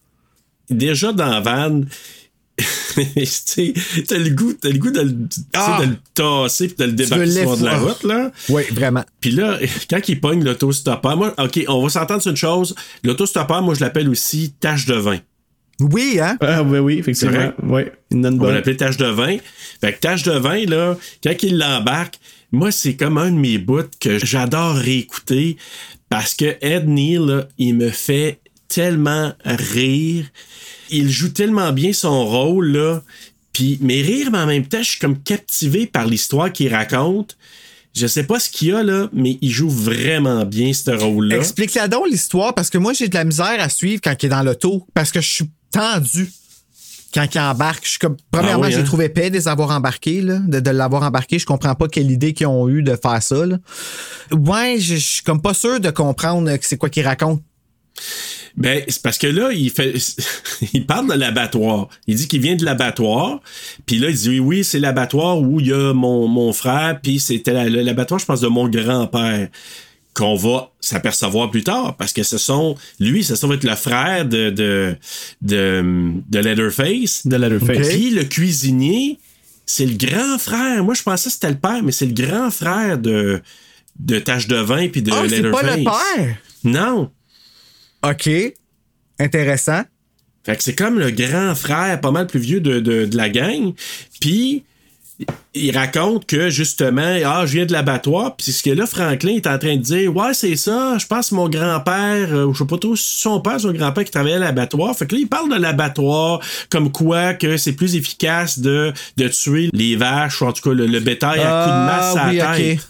Déjà 0.69 1.13
dans 1.13 1.41
Van, 1.41 1.81
t'as 4.09 4.19
le 4.19 4.31
goût, 4.31 4.53
t'as 4.55 4.69
le 4.71 4.79
goût 4.79 4.91
de, 4.91 5.01
le- 5.01 5.17
Ah! 5.55 5.79
de 5.81 5.87
le 5.91 5.97
tasser 6.15 6.69
puis 6.69 6.77
de 6.79 6.85
le 6.85 6.93
débarquer 6.93 7.31
sur 7.31 7.57
de 7.57 7.65
la 7.65 7.79
route, 7.79 8.03
là. 8.05 8.31
Oui, 8.49 8.63
vraiment. 8.73 9.05
Puis 9.21 9.31
là, 9.31 9.59
quand 9.89 10.01
il 10.09 10.21
pogne 10.21 10.45
l'autostoppeur, 10.45 11.17
moi, 11.17 11.35
OK, 11.39 11.65
on 11.69 11.83
va 11.83 11.89
s'entendre 11.89 12.23
sur 12.23 12.31
une 12.31 12.37
chose. 12.37 12.75
L'autostoppeur, 13.05 13.63
moi, 13.63 13.75
je 13.75 13.81
l'appelle 13.81 14.09
aussi 14.09 14.53
tache 14.61 14.87
de 14.87 14.95
vin. 14.95 15.19
Oui, 15.81 16.19
hein? 16.21 16.37
Ah, 16.41 16.63
oui, 16.63 16.79
oui, 16.79 16.99
effectivement. 16.99 17.33
C'est 17.33 17.39
vrai? 17.39 17.55
Oui, 17.63 17.83
une 18.11 18.27
On 18.27 18.37
va 18.37 18.53
l'appeler 18.53 18.77
tache 18.77 18.99
de 18.99 19.07
vin. 19.07 19.39
Fait 19.81 19.95
que 19.95 20.01
tache 20.01 20.23
de 20.25 20.33
vin, 20.33 20.67
là, 20.67 20.97
quand 21.25 21.33
il 21.43 21.57
l'embarque, 21.59 22.17
moi, 22.53 22.71
c'est 22.71 22.97
comme 22.97 23.17
un 23.17 23.31
de 23.31 23.37
mes 23.37 23.57
bouts 23.59 23.85
que 24.01 24.19
j'adore 24.25 24.75
réécouter 24.75 25.57
parce 26.11 26.35
que 26.35 26.57
Ed 26.61 26.89
Neal, 26.89 27.23
là, 27.25 27.49
il 27.59 27.77
me 27.77 27.89
fait 27.89 28.41
tellement 28.69 29.33
rire. 29.45 30.27
Il 30.91 31.11
joue 31.11 31.31
tellement 31.31 31.73
bien 31.73 31.93
son 31.93 32.25
rôle, 32.27 32.69
là. 32.77 33.03
Puis, 33.53 33.79
mais 33.81 34.01
rire, 34.01 34.31
mais 34.31 34.39
en 34.39 34.47
même 34.47 34.67
temps, 34.67 34.83
je 34.83 34.91
suis 34.91 34.99
comme 34.99 35.19
captivé 35.21 35.87
par 35.87 36.07
l'histoire 36.07 36.53
qu'il 36.53 36.73
raconte. 36.73 37.37
Je 37.97 38.07
sais 38.07 38.23
pas 38.23 38.39
ce 38.39 38.49
qu'il 38.49 38.69
y 38.69 38.73
a, 38.73 38.83
là, 38.85 39.09
mais 39.13 39.37
il 39.41 39.51
joue 39.51 39.69
vraiment 39.69 40.45
bien 40.45 40.73
ce 40.73 40.93
rôle-là. 40.93 41.37
Explique-la 41.37 41.89
donc 41.89 42.09
l'histoire, 42.09 42.55
parce 42.55 42.71
que 42.71 42.79
moi, 42.79 42.93
j'ai 42.93 43.09
de 43.09 43.15
la 43.15 43.25
misère 43.25 43.57
à 43.59 43.69
suivre 43.69 44.01
quand 44.03 44.15
il 44.23 44.27
est 44.27 44.29
dans 44.29 44.43
l'auto, 44.43 44.87
parce 44.95 45.11
que 45.11 45.21
je 45.21 45.29
suis 45.29 45.51
tendu 45.73 46.31
quand 47.13 47.27
il 47.35 47.41
embarque. 47.41 47.85
Je 47.85 47.91
suis 47.91 47.99
comme, 47.99 48.17
premièrement, 48.31 48.63
Ah 48.63 48.67
oui, 48.69 48.73
j'ai 48.73 48.81
hein? 48.81 48.85
trouvé 48.85 49.07
épais 49.07 49.31
de 49.31 49.35
les 49.35 49.49
avoir 49.49 49.71
embarqués, 49.73 50.21
là, 50.21 50.39
de, 50.39 50.61
de 50.61 50.71
l'avoir 50.71 51.03
embarqué. 51.03 51.41
Je 51.41 51.47
comprends 51.47 51.75
pas 51.75 51.89
quelle 51.89 52.09
idée 52.13 52.33
qu'ils 52.33 52.47
ont 52.47 52.69
eu 52.69 52.85
de 52.85 52.95
faire 52.95 53.21
ça. 53.21 53.45
Là. 53.45 53.59
Ouais, 54.31 54.77
je 54.79 54.95
je 54.95 55.01
suis 55.01 55.23
comme 55.25 55.43
pas 55.43 55.55
sûr 55.55 55.81
de 55.81 55.91
comprendre 55.91 56.57
que 56.57 56.65
c'est 56.65 56.77
quoi 56.77 56.89
qu'il 56.91 57.05
raconte. 57.05 57.43
Ben, 58.57 58.83
c'est 58.89 59.03
parce 59.03 59.17
que 59.19 59.27
là, 59.29 59.53
il 59.53 59.71
fait, 59.71 59.95
il 60.75 60.85
parle 60.85 61.09
de 61.09 61.15
l'abattoir. 61.15 61.89
Il 62.07 62.17
dit 62.17 62.29
qu'il 62.29 62.41
vient 62.41 62.57
de 62.57 62.65
l'abattoir. 62.65 63.41
Puis 63.87 63.99
là, 63.99 64.11
il 64.11 64.17
dit, 64.17 64.29
oui, 64.29 64.39
oui, 64.41 64.65
c'est 64.65 64.81
l'abattoir 64.81 65.41
où 65.41 65.61
il 65.61 65.69
y 65.69 65.73
a 65.73 65.93
mon, 65.93 66.27
mon 66.27 66.53
frère. 66.53 66.99
Puis 67.03 67.21
c'était 67.21 67.53
l'abattoir, 67.71 68.19
je 68.21 68.27
pense, 68.27 68.41
de 68.41 68.49
mon 68.49 68.69
grand-père. 68.69 69.49
Qu'on 70.13 70.35
va 70.35 70.73
s'apercevoir 70.81 71.51
plus 71.53 71.63
tard. 71.63 71.97
Parce 71.97 72.13
que 72.13 72.25
ce 72.25 72.37
sont, 72.37 72.75
lui, 72.99 73.23
ça 73.23 73.47
va 73.47 73.55
être 73.55 73.63
le 73.65 73.77
frère 73.77 74.27
de, 74.27 74.51
de, 74.51 74.97
de, 75.41 76.13
de 76.29 76.39
Leatherface. 76.41 77.27
De 77.29 77.37
Letterface. 77.37 77.89
Puis 77.89 78.11
le 78.11 78.25
cuisinier, 78.25 79.19
c'est 79.65 79.87
le 79.87 79.95
grand 79.97 80.37
frère. 80.39 80.83
Moi, 80.83 80.95
je 80.95 81.03
pensais 81.05 81.29
que 81.31 81.35
c'était 81.35 81.51
le 81.51 81.59
père, 81.59 81.83
mais 81.85 81.93
c'est 81.93 82.07
le 82.07 82.13
grand 82.13 82.51
frère 82.51 82.99
de, 82.99 83.41
de 84.01 84.19
Tache 84.19 84.49
de 84.49 84.57
Vin 84.57 84.89
puis 84.89 85.01
de 85.01 85.13
Ah, 85.13 85.23
c'est 85.29 85.43
pas 85.43 85.63
Leatherface. 85.63 85.77
le 85.79 85.85
père? 86.25 86.37
Non. 86.65 87.11
OK. 88.05 88.29
Intéressant. 89.19 89.83
Fait 90.45 90.57
que 90.57 90.63
c'est 90.63 90.75
comme 90.75 90.99
le 90.99 91.11
grand 91.11 91.55
frère, 91.55 92.01
pas 92.01 92.11
mal 92.11 92.27
plus 92.27 92.41
vieux 92.41 92.61
de, 92.61 92.81
de, 92.81 93.05
de 93.05 93.17
la 93.17 93.29
gang. 93.29 93.75
Puis, 94.21 94.65
il 95.53 95.77
raconte 95.77 96.25
que 96.25 96.49
justement, 96.49 97.15
ah, 97.27 97.45
je 97.45 97.53
viens 97.53 97.67
de 97.67 97.73
l'abattoir. 97.73 98.37
Puis 98.37 98.53
ce 98.53 98.63
que 98.63 98.71
là, 98.71 98.87
Franklin 98.87 99.33
est 99.35 99.47
en 99.47 99.59
train 99.59 99.77
de 99.77 99.83
dire, 99.83 100.17
ouais, 100.17 100.33
c'est 100.33 100.57
ça, 100.57 100.97
je 100.97 101.07
pense 101.07 101.29
que 101.29 101.35
mon 101.35 101.51
grand-père, 101.51 102.33
euh, 102.35 102.47
ou 102.47 102.55
je 102.55 102.61
sais 102.61 102.67
pas 102.67 102.79
trop 102.79 102.97
si 102.97 103.19
son 103.21 103.39
père, 103.43 103.61
son 103.61 103.73
grand-père 103.73 104.05
qui 104.05 104.11
travaillait 104.13 104.37
à 104.37 104.39
l'abattoir. 104.39 104.97
Fait 104.97 105.07
que 105.07 105.15
là, 105.15 105.21
il 105.21 105.29
parle 105.29 105.51
de 105.55 105.61
l'abattoir, 105.61 106.41
comme 106.71 106.91
quoi 106.91 107.35
que 107.35 107.59
c'est 107.59 107.75
plus 107.75 107.95
efficace 107.97 108.61
de, 108.61 108.95
de 109.19 109.29
tuer 109.29 109.69
les 109.75 109.95
vaches, 109.97 110.41
ou 110.41 110.47
en 110.47 110.53
tout 110.55 110.63
cas 110.71 110.75
le, 110.75 110.87
le 110.87 111.01
bétail 111.01 111.41
à 111.41 111.65
coups 111.65 111.75
de 111.77 111.85
masse 111.85 112.15
Ah, 112.17 112.25
à 112.27 112.31
oui, 112.31 112.37
la 112.39 112.57
tête. 112.57 112.79
ok. 112.79 112.87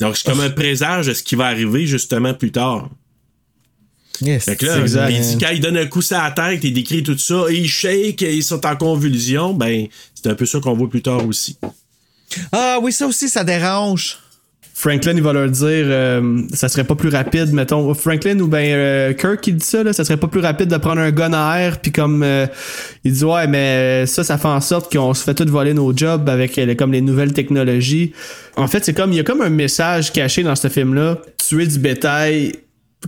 Donc, 0.00 0.16
c'est 0.16 0.30
comme 0.30 0.40
un 0.40 0.50
présage 0.50 1.08
de 1.08 1.12
ce 1.12 1.22
qui 1.22 1.34
va 1.34 1.44
arriver 1.48 1.86
justement 1.86 2.32
plus 2.32 2.50
tard. 2.50 2.88
Yes. 4.20 4.44
Fait 4.44 4.56
que 4.56 4.66
là, 4.66 4.80
exact. 4.80 5.10
il 5.10 5.20
dit 5.20 5.38
quand 5.38 5.50
il 5.52 5.60
donne 5.60 5.76
un 5.76 5.86
coup 5.86 6.02
sur 6.02 6.18
la 6.18 6.30
tête, 6.30 6.62
il 6.62 6.72
décrit 6.72 7.02
tout 7.02 7.18
ça, 7.18 7.46
et 7.50 7.54
il 7.54 7.68
shake, 7.68 8.22
et 8.22 8.34
ils 8.34 8.44
sont 8.44 8.64
en 8.66 8.76
convulsion, 8.76 9.54
ben, 9.54 9.86
c'est 10.14 10.30
un 10.30 10.34
peu 10.34 10.46
ça 10.46 10.60
qu'on 10.60 10.74
voit 10.74 10.88
plus 10.88 11.02
tard 11.02 11.26
aussi. 11.26 11.56
Ah 12.52 12.78
oui, 12.82 12.92
ça 12.92 13.06
aussi, 13.06 13.28
ça 13.28 13.44
dérange. 13.44 14.18
Franklin, 14.74 15.12
il 15.14 15.22
va 15.22 15.32
leur 15.32 15.48
dire, 15.48 15.84
euh, 15.86 16.42
ça 16.54 16.68
serait 16.68 16.84
pas 16.84 16.94
plus 16.94 17.10
rapide, 17.10 17.52
mettons, 17.52 17.92
Franklin 17.94 18.40
ou 18.40 18.48
ben 18.48 18.64
euh, 18.72 19.12
Kirk 19.12 19.40
qui 19.40 19.52
dit 19.52 19.64
ça, 19.64 19.82
là, 19.82 19.92
ça 19.92 20.04
serait 20.04 20.16
pas 20.16 20.28
plus 20.28 20.40
rapide 20.40 20.68
de 20.68 20.76
prendre 20.76 21.00
un 21.00 21.10
gun 21.10 21.32
à 21.34 21.60
air, 21.60 21.78
puis 21.80 21.92
comme 21.92 22.22
euh, 22.22 22.46
il 23.04 23.12
dit 23.12 23.24
ouais, 23.24 23.46
mais 23.46 24.06
ça, 24.06 24.24
ça 24.24 24.38
fait 24.38 24.48
en 24.48 24.60
sorte 24.60 24.90
qu'on 24.90 25.12
se 25.14 25.22
fait 25.22 25.34
tout 25.34 25.46
voler 25.48 25.74
nos 25.74 25.96
jobs 25.96 26.28
avec 26.28 26.58
euh, 26.58 26.74
comme 26.74 26.90
les 26.90 27.02
nouvelles 27.02 27.32
technologies. 27.32 28.12
En 28.56 28.66
fait, 28.66 28.84
c'est 28.84 28.94
comme 28.94 29.12
il 29.12 29.16
y 29.16 29.20
a 29.20 29.24
comme 29.24 29.42
un 29.42 29.50
message 29.50 30.10
caché 30.10 30.42
dans 30.42 30.56
ce 30.56 30.68
film-là. 30.68 31.18
Tuer 31.36 31.66
du 31.66 31.78
bétail, 31.78 32.54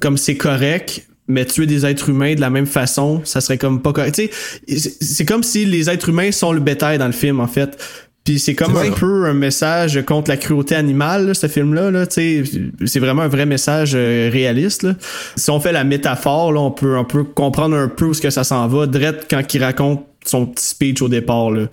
comme 0.01 0.17
c'est 0.17 0.37
correct. 0.37 1.07
Mais 1.27 1.47
tuer 1.47 1.65
des 1.65 1.87
êtres 1.87 2.11
humains 2.11 2.35
de 2.35 2.41
la 2.43 2.51
même 2.51 2.67
façon, 2.67 3.23
ça 3.25 3.41
serait 3.41 3.57
comme 3.57 3.81
pas 3.81 3.95
correct. 3.95 4.21
C'est- 4.69 5.25
comme 5.25 5.43
si 5.43 5.65
les 5.65 5.89
êtres 5.89 6.11
humains 6.11 6.31
sont 6.33 6.53
le 6.53 6.61
bétail 6.61 6.99
dans 6.99 7.07
le 7.07 7.13
film, 7.13 7.41
en 7.41 7.47
fait. 7.47 7.79
Puis 8.25 8.39
c'est 8.39 8.55
comme 8.55 8.77
un 8.77 8.91
peu 8.91 9.25
un 9.27 9.33
message 9.35 10.03
contre 10.07 10.31
la 10.31 10.37
cruauté 10.37 10.75
animale, 10.75 11.29
là, 11.29 11.35
ce 11.35 11.47
film-là. 11.47 11.91
Là, 11.91 12.07
tu 12.07 12.45
sais. 12.45 12.63
c'est 12.85 12.99
vraiment 13.01 13.23
un 13.23 13.29
vrai 13.29 13.47
message 13.47 13.93
euh, 13.95 14.29
réaliste. 14.31 14.83
Là. 14.83 14.97
Si 15.37 15.51
on 15.51 15.61
fait 15.61 15.73
la 15.73 15.85
métaphore, 15.85 16.53
là, 16.53 16.61
on, 16.61 16.71
peut, 16.71 16.97
on 16.97 17.05
peut 17.05 17.25
comprendre 17.25 17.77
un 17.77 17.89
peu 17.89 18.05
où 18.07 18.15
ce 18.15 18.21
que 18.21 18.31
ça 18.31 18.45
s'en 18.45 18.67
va. 18.69 18.87
Dredd 18.87 19.25
quand 19.29 19.43
il 19.55 19.63
raconte 19.65 20.05
son 20.27 20.47
petit 20.47 20.67
speech 20.67 21.01
au 21.03 21.09
départ. 21.09 21.51
Là. 21.51 21.67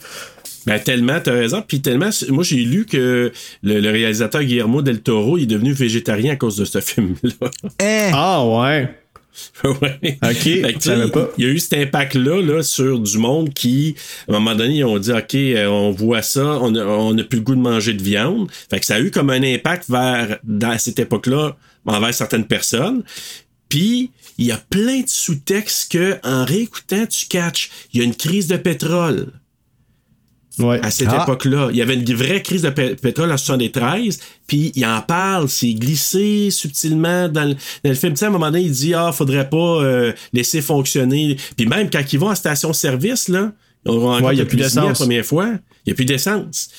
Ben, 0.65 0.79
tellement, 0.79 1.19
t'as 1.23 1.33
raison. 1.33 1.63
Puis 1.65 1.81
tellement, 1.81 2.09
moi, 2.29 2.43
j'ai 2.43 2.57
lu 2.57 2.85
que 2.85 3.31
le, 3.63 3.79
le 3.79 3.89
réalisateur 3.89 4.43
Guillermo 4.43 4.81
del 4.81 5.01
Toro 5.01 5.37
il 5.37 5.43
est 5.43 5.47
devenu 5.47 5.73
végétarien 5.73 6.33
à 6.33 6.35
cause 6.35 6.57
de 6.57 6.65
ce 6.65 6.79
film-là. 6.81 7.49
Hein? 7.79 8.11
Ah 8.13 8.45
ouais. 8.45 8.89
ouais. 9.63 10.19
Ok, 10.23 10.33
Fait 10.33 10.61
que, 10.61 10.67
je 10.67 10.73
tu 10.73 10.81
savais 10.81 11.05
sais, 11.05 11.11
pas. 11.11 11.29
Il 11.37 11.45
y 11.45 11.47
a 11.47 11.51
eu 11.51 11.59
cet 11.59 11.73
impact-là 11.73 12.41
là, 12.41 12.63
sur 12.63 12.99
du 12.99 13.17
monde 13.17 13.53
qui, 13.53 13.95
à 14.27 14.31
un 14.31 14.39
moment 14.39 14.55
donné, 14.55 14.75
ils 14.77 14.83
ont 14.83 14.99
dit 14.99 15.11
OK, 15.11 15.35
euh, 15.35 15.67
on 15.67 15.91
voit 15.91 16.21
ça, 16.21 16.59
on 16.61 16.75
a, 16.75 16.83
on 16.83 17.17
a 17.17 17.23
plus 17.23 17.37
le 17.39 17.43
goût 17.43 17.55
de 17.55 17.61
manger 17.61 17.93
de 17.93 18.03
viande. 18.03 18.51
Fait 18.69 18.79
que 18.79 18.85
ça 18.85 18.95
a 18.95 18.99
eu 18.99 19.09
comme 19.09 19.29
un 19.29 19.41
impact 19.41 19.89
vers, 19.89 20.37
dans 20.43 20.77
cette 20.77 20.99
époque-là, 20.99 21.55
envers 21.85 22.13
certaines 22.13 22.45
personnes. 22.45 23.03
Puis, 23.69 24.11
il 24.37 24.47
y 24.47 24.51
a 24.51 24.61
plein 24.69 24.99
de 24.99 25.07
sous-textes 25.07 25.93
que, 25.93 26.17
en 26.23 26.43
réécoutant, 26.43 27.05
tu 27.05 27.27
catches. 27.27 27.69
Il 27.93 27.99
y 27.99 28.03
a 28.03 28.05
une 28.05 28.15
crise 28.15 28.47
de 28.47 28.57
pétrole 28.57 29.27
Ouais. 30.61 30.79
à 30.83 30.91
cette 30.91 31.09
Ah. 31.11 31.23
époque-là. 31.23 31.69
Il 31.71 31.77
y 31.77 31.81
avait 31.81 31.95
une 31.95 32.13
vraie 32.15 32.41
crise 32.41 32.61
de 32.61 32.69
pé- 32.69 32.95
pétrole 32.95 33.31
en 33.31 33.37
73, 33.37 34.19
puis 34.47 34.71
il 34.75 34.85
en 34.85 35.01
parle, 35.01 35.49
c'est 35.49 35.73
glissé 35.73 36.49
subtilement 36.51 37.27
dans 37.29 37.45
le, 37.45 37.53
dans 37.53 37.89
le 37.89 37.93
film. 37.95 38.13
Tu 38.13 38.19
sais, 38.19 38.25
à 38.25 38.27
un 38.27 38.31
moment 38.31 38.51
donné, 38.51 38.63
il 38.63 38.71
dit, 38.71 38.93
ah, 38.93 39.11
faudrait 39.11 39.49
pas 39.49 39.57
euh, 39.83 40.13
laisser 40.33 40.61
fonctionner. 40.61 41.37
Puis 41.57 41.65
même 41.65 41.89
quand 41.89 42.01
ils 42.11 42.19
vont 42.19 42.29
en 42.29 42.35
station-service, 42.35 43.27
là, 43.29 43.51
on 43.85 43.99
rencontre 43.99 44.25
Ouais, 44.27 44.35
il 44.35 44.39
y 44.39 44.41
a 44.41 44.45
plus 44.45 44.57
d'essence. 44.57 44.87
la 44.87 44.93
première 44.93 45.25
fois, 45.25 45.47
il 45.47 45.89
n'y 45.89 45.93
a 45.93 45.95
plus 45.95 46.05
d'essence. 46.05 46.69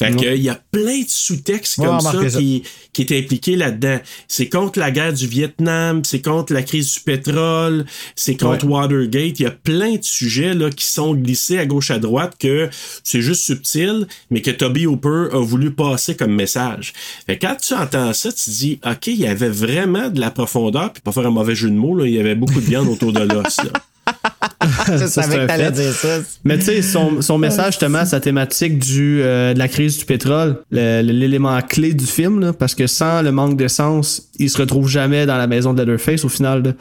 Fait 0.00 0.16
que, 0.16 0.34
il 0.34 0.42
y 0.42 0.48
a 0.48 0.58
plein 0.70 1.02
de 1.02 1.08
sous-textes 1.08 1.76
Ouais, 1.76 1.86
comme 1.86 2.00
ça 2.00 2.24
qui, 2.38 2.62
qui 2.94 3.02
est 3.02 3.18
impliqué 3.18 3.54
là-dedans. 3.54 3.98
C'est 4.28 4.48
contre 4.48 4.78
la 4.78 4.90
guerre 4.90 5.12
du 5.12 5.26
Vietnam, 5.26 6.02
c'est 6.06 6.22
contre 6.22 6.54
la 6.54 6.62
crise 6.62 6.94
du 6.94 7.00
pétrole, 7.00 7.84
c'est 8.16 8.36
contre 8.36 8.66
Watergate. 8.66 9.38
Il 9.38 9.42
y 9.42 9.46
a 9.46 9.50
plein 9.50 9.96
de 9.96 10.02
sujets 10.02 10.54
là, 10.54 10.70
qui 10.70 10.86
sont 10.86 11.14
glissés 11.14 11.58
à 11.58 11.66
gauche 11.66 11.90
à 11.90 11.98
droite 11.98 12.36
que 12.40 12.70
c'est 13.04 13.20
juste 13.20 13.42
subtil, 13.42 14.06
mais 14.30 14.40
que 14.40 14.50
Toby 14.50 14.86
Hooper 14.86 15.28
a 15.32 15.44
voulu 15.44 15.70
passer 15.70 16.16
comme 16.16 16.34
message. 16.34 16.94
Fait 17.26 17.36
que 17.36 17.46
quand 17.46 17.56
tu 17.56 17.74
entends 17.74 18.14
ça, 18.14 18.32
tu 18.32 18.44
te 18.44 18.50
dis, 18.50 18.80
OK, 18.86 19.06
il 19.08 19.20
y 19.20 19.26
avait 19.26 19.50
vraiment 19.50 20.08
de 20.08 20.18
la 20.18 20.30
profondeur, 20.30 20.94
puis 20.94 21.02
pas 21.02 21.12
faire 21.12 21.26
un 21.26 21.30
mauvais 21.30 21.54
jeu 21.54 21.68
de 21.68 21.76
mots, 21.76 21.94
là, 21.94 22.06
il 22.06 22.14
y 22.14 22.18
avait 22.18 22.34
beaucoup 22.34 22.60
de 22.60 22.66
viande 22.66 22.88
autour 22.88 23.12
de 23.12 23.20
l'os. 23.20 23.60
Je 24.92 25.06
Ça, 25.06 25.22
savais 25.22 25.38
que 25.38 25.46
t'allais 25.46 25.70
dire 25.70 25.92
ça. 25.92 26.18
Mais 26.44 26.58
tu 26.58 26.64
sais, 26.66 26.82
son, 26.82 27.22
son 27.22 27.38
message, 27.38 27.72
justement, 27.74 28.04
sa 28.04 28.20
thématique 28.20 28.78
du, 28.78 29.20
euh, 29.22 29.54
de 29.54 29.58
la 29.58 29.68
crise 29.68 29.98
du 29.98 30.04
pétrole, 30.04 30.56
le- 30.70 31.02
le- 31.02 31.12
l'élément 31.12 31.58
clé 31.62 31.94
du 31.94 32.04
film, 32.04 32.40
là, 32.40 32.52
parce 32.52 32.74
que 32.74 32.86
sans 32.86 33.22
le 33.22 33.32
manque 33.32 33.56
d'essence, 33.56 34.28
il 34.38 34.50
se 34.50 34.58
retrouve 34.58 34.88
jamais 34.88 35.24
dans 35.26 35.36
la 35.38 35.46
maison 35.46 35.72
de 35.72 35.80
Leatherface 35.82 36.24
au 36.24 36.28
final. 36.28 36.62
là. 36.62 36.72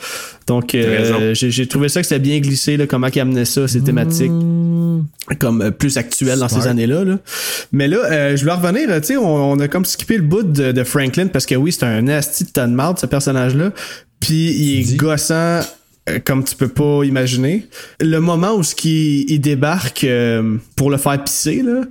Donc, 0.48 0.76
euh, 0.76 1.34
j'ai 1.34 1.52
j'ai 1.52 1.68
trouvé 1.68 1.88
ça 1.90 2.02
que 2.02 2.08
c'était 2.08 2.20
bien 2.20 2.40
glissé, 2.40 2.76
là, 2.78 2.88
comment 2.88 3.08
il 3.08 3.20
amenait 3.20 3.46
ça, 3.46 3.68
ces 3.68 3.82
thématiques. 3.82 4.32
Comme 5.40 5.62
euh, 5.62 5.72
plus 5.72 5.98
actuelles 5.98 6.40
dans 6.40 6.50
ces 6.50 6.68
années-là. 6.68 7.04
là. 7.06 7.20
Mais 7.72 7.88
là, 7.88 7.98
euh, 8.12 8.36
je 8.36 8.42
voulais 8.42 8.54
revenir, 8.56 8.90
tu 9.00 9.08
sais, 9.08 9.18
on, 9.18 9.52
on 9.52 9.60
a 9.60 9.68
comme 9.68 9.86
skippé 9.86 10.18
le 10.18 10.24
bout 10.24 10.44
de, 10.44 10.72
de 10.72 10.84
Franklin 10.84 11.28
parce 11.28 11.46
que 11.46 11.56
oui, 11.56 11.72
c'est 11.72 11.86
un 11.86 12.08
asti 12.10 12.44
de 12.46 12.50
tonne 12.50 12.74
marde, 12.74 13.00
ce 13.00 13.06
personnage-là. 13.06 13.72
Puis 14.20 14.52
il 14.52 14.80
est 14.94 14.96
gossant 14.98 15.62
comme 16.26 16.43
tu 16.43 16.55
peux 16.55 16.68
pas 16.68 17.03
imaginer. 17.03 17.68
Le 17.99 18.20
moment 18.20 18.55
où 18.55 18.64
ce 18.64 18.76
qui 18.76 19.39
débarque 19.39 20.03
euh, 20.03 20.57
pour 20.76 20.89
le 20.89 20.97
faire 20.97 21.24
pisser 21.24 21.62
là, 21.62 21.82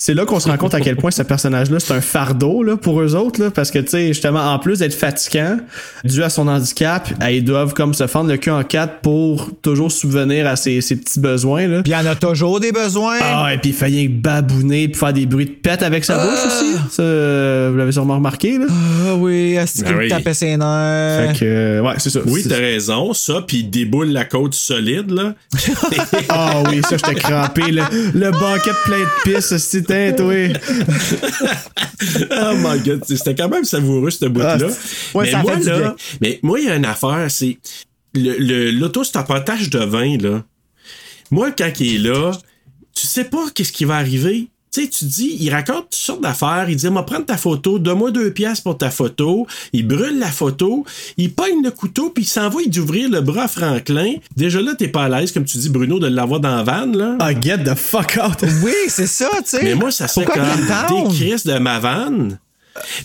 c'est 0.00 0.14
là 0.14 0.24
qu'on 0.24 0.38
se 0.40 0.48
rend 0.48 0.56
compte 0.56 0.74
à 0.74 0.80
quel 0.80 0.94
point 0.96 1.10
ce 1.10 1.22
personnage-là 1.22 1.80
c'est 1.80 1.92
un 1.92 2.00
fardeau 2.00 2.62
là 2.62 2.76
pour 2.76 3.00
eux 3.02 3.16
autres 3.16 3.42
là, 3.42 3.50
parce 3.50 3.70
que 3.72 3.80
tu 3.80 3.88
sais 3.88 4.06
justement 4.08 4.52
en 4.52 4.58
plus 4.60 4.78
d'être 4.78 4.94
fatigant 4.94 5.56
dû 6.04 6.22
à 6.22 6.30
son 6.30 6.46
handicap, 6.48 7.08
ils 7.30 7.44
doivent 7.44 7.74
comme 7.74 7.94
se 7.94 8.06
fendre 8.06 8.30
le 8.30 8.36
cul 8.36 8.50
en 8.50 8.62
quatre 8.62 9.00
pour 9.00 9.50
toujours 9.60 9.90
subvenir 9.90 10.46
à 10.46 10.56
ses, 10.56 10.80
ses 10.80 10.96
petits 10.96 11.18
besoins 11.20 11.66
là. 11.66 11.82
Puis 11.82 11.92
il 11.92 11.94
y 11.94 11.96
en 11.96 12.06
a 12.06 12.14
toujours 12.14 12.60
des 12.60 12.70
besoins. 12.72 13.16
Ah, 13.20 13.52
et 13.52 13.58
puis 13.58 13.70
il 13.70 13.76
fallait 13.76 14.08
babouner 14.08 14.88
puis 14.88 14.98
faire 14.98 15.12
des 15.12 15.26
bruits 15.26 15.46
de 15.46 15.50
pète 15.50 15.82
avec 15.82 16.04
sa 16.04 16.16
bouche 16.24 16.46
aussi. 16.46 16.76
Ça, 16.90 17.02
euh, 17.02 17.68
vous 17.72 17.76
l'avez 17.78 17.92
sûrement 17.92 18.14
remarqué, 18.16 18.58
là. 18.58 18.66
Ah 18.70 19.14
oui, 19.16 19.54
est-ce 19.54 19.82
qu'il 19.84 19.94
oui. 19.96 20.04
me 20.04 20.08
tapait 20.10 20.34
ses 20.34 20.56
nerfs? 20.56 21.32
Fait 21.32 21.38
que, 21.40 21.44
euh, 21.44 21.80
ouais, 21.82 21.94
c'est 21.98 22.10
ça. 22.10 22.20
Oui, 22.26 22.42
C'est- 22.42 22.48
t'as 22.50 22.56
raison, 22.58 23.12
ça, 23.12 23.42
puis 23.46 23.58
il 23.58 23.70
déboule 23.70 24.08
la 24.08 24.24
côte 24.24 24.54
solide, 24.54 25.10
là. 25.10 25.34
Ah 26.28 26.62
oui, 26.70 26.80
ça, 26.88 26.96
j'étais 26.96 27.14
crampé. 27.14 27.62
Le, 27.70 27.82
le 28.14 28.30
banquet 28.30 28.70
plein 28.84 28.98
de 28.98 29.22
pisse, 29.34 29.56
c'était, 29.88 30.14
toi. 30.16 30.34
oh 32.30 32.54
my 32.56 32.78
god, 32.80 33.04
c'était 33.04 33.34
quand 33.34 33.48
même 33.48 33.64
savoureux 33.64 34.10
ce 34.10 34.26
bout-là. 34.26 34.56
ouais, 35.14 35.24
mais 35.24 35.30
ça 35.30 35.38
moi 35.42 35.52
là, 35.80 35.96
mais 36.20 36.38
moi 36.42 36.60
il 36.60 36.66
y 36.66 36.70
a 36.70 36.76
une 36.76 36.84
affaire, 36.84 37.26
c'est 37.30 37.58
le 38.14 38.36
le- 38.38 38.70
l'autostoppage 38.70 39.70
de 39.70 39.78
vin 39.80 40.16
là. 40.18 40.44
Moi 41.30 41.50
quand 41.52 41.70
il 41.80 42.06
est 42.06 42.08
là, 42.10 42.32
tu 42.94 43.06
sais 43.06 43.24
pas 43.24 43.46
qu'est-ce 43.54 43.72
qui 43.72 43.84
va 43.84 43.96
arriver. 43.96 44.48
Tu 44.70 44.82
sais, 44.82 44.88
tu 44.88 45.04
dis, 45.06 45.36
il 45.40 45.50
raconte 45.50 45.84
toutes 45.90 45.94
sortes 45.94 46.20
d'affaires. 46.20 46.66
Il 46.68 46.76
dit, 46.76 46.88
moi, 46.90 47.06
prendre 47.06 47.24
ta 47.26 47.36
photo, 47.36 47.78
donne-moi 47.78 48.10
deux 48.10 48.32
pièces 48.32 48.60
pour 48.60 48.76
ta 48.76 48.90
photo. 48.90 49.46
Il 49.72 49.86
brûle 49.86 50.18
la 50.18 50.30
photo. 50.30 50.84
Il 51.16 51.32
pogne 51.32 51.62
le 51.64 51.70
couteau, 51.70 52.10
puis 52.10 52.24
il 52.24 52.26
s'en 52.26 52.48
va 52.48 52.58
d'ouvrir 52.66 53.08
le 53.08 53.20
bras 53.20 53.44
à 53.44 53.48
Franklin. 53.48 54.14
Déjà 54.36 54.60
là, 54.60 54.74
t'es 54.74 54.88
pas 54.88 55.04
à 55.04 55.08
l'aise, 55.08 55.32
comme 55.32 55.44
tu 55.44 55.58
dis, 55.58 55.70
Bruno, 55.70 55.98
de 55.98 56.06
l'avoir 56.08 56.40
dans 56.40 56.56
la 56.56 56.62
vanne, 56.62 56.96
là. 56.96 57.16
Ah, 57.20 57.32
get 57.32 57.58
the 57.64 57.74
fuck 57.74 58.18
out. 58.22 58.44
Oui, 58.62 58.72
c'est 58.88 59.06
ça, 59.06 59.28
tu 59.38 59.42
sais. 59.50 59.62
Mais 59.62 59.74
moi, 59.74 59.90
ça 59.90 60.08
serait 60.08 60.26
Pourquoi 60.26 60.44
comme 60.44 61.08
des 61.08 61.14
crises 61.16 61.44
de 61.44 61.58
ma 61.58 61.78
vanne. 61.78 62.38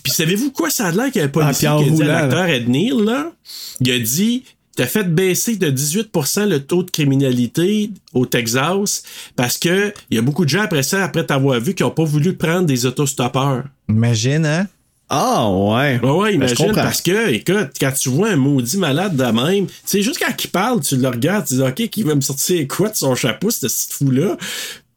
Puis 0.03 0.13
savez-vous 0.13 0.51
quoi 0.51 0.69
ça 0.69 0.87
a 0.87 0.91
l'air 0.91 1.05
qu'il 1.11 1.19
y 1.19 1.21
a 1.21 1.25
un 1.25 1.29
policier 1.29 1.67
Ah, 1.67 1.77
qui 1.81 1.89
a 1.89 1.91
dit 1.91 2.03
à 2.03 2.05
l'acteur 2.05 2.45
Ed 2.45 2.69
Neal, 2.69 3.03
là? 3.03 3.31
Il 3.79 3.91
a 3.91 3.99
dit 3.99 4.43
T'as 4.75 4.87
fait 4.87 5.03
baisser 5.03 5.55
de 5.55 5.69
18% 5.69 6.47
le 6.47 6.59
taux 6.59 6.81
de 6.81 6.89
criminalité 6.89 7.91
au 8.13 8.25
Texas 8.25 9.03
parce 9.35 9.57
que 9.57 9.93
il 10.09 10.15
y 10.15 10.17
a 10.17 10.21
beaucoup 10.21 10.45
de 10.45 10.49
gens 10.49 10.63
après 10.63 10.81
ça, 10.83 11.03
après 11.03 11.25
t'avoir 11.25 11.59
vu, 11.59 11.75
qui 11.75 11.83
ont 11.83 11.91
pas 11.91 12.03
voulu 12.03 12.35
prendre 12.35 12.65
des 12.65 12.85
autostoppeurs. 12.85 13.65
Imagine, 13.87 14.45
hein? 14.45 14.67
Ah, 15.09 15.47
ouais. 15.47 15.99
Ouais, 16.01 16.09
ouais, 16.09 16.37
Ben, 16.37 16.47
imagine, 16.47 16.71
parce 16.73 17.01
que, 17.01 17.29
écoute, 17.29 17.69
quand 17.79 17.91
tu 17.91 18.09
vois 18.09 18.29
un 18.29 18.35
maudit 18.35 18.77
malade 18.77 19.15
de 19.15 19.23
même, 19.25 19.67
tu 19.67 19.73
sais, 19.85 20.01
juste 20.01 20.17
quand 20.17 20.33
il 20.43 20.49
parle, 20.49 20.81
tu 20.81 20.97
le 20.97 21.07
regardes, 21.07 21.45
tu 21.45 21.53
dis, 21.55 21.61
OK, 21.61 21.89
qui 21.89 22.01
va 22.01 22.15
me 22.15 22.21
sortir 22.21 22.67
quoi 22.67 22.89
de 22.89 22.95
son 22.95 23.13
chapeau, 23.13 23.51
ce 23.51 23.67
petit 23.67 23.87
fou-là? 23.91 24.37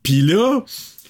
Puis 0.02 0.22
là, 0.22 0.62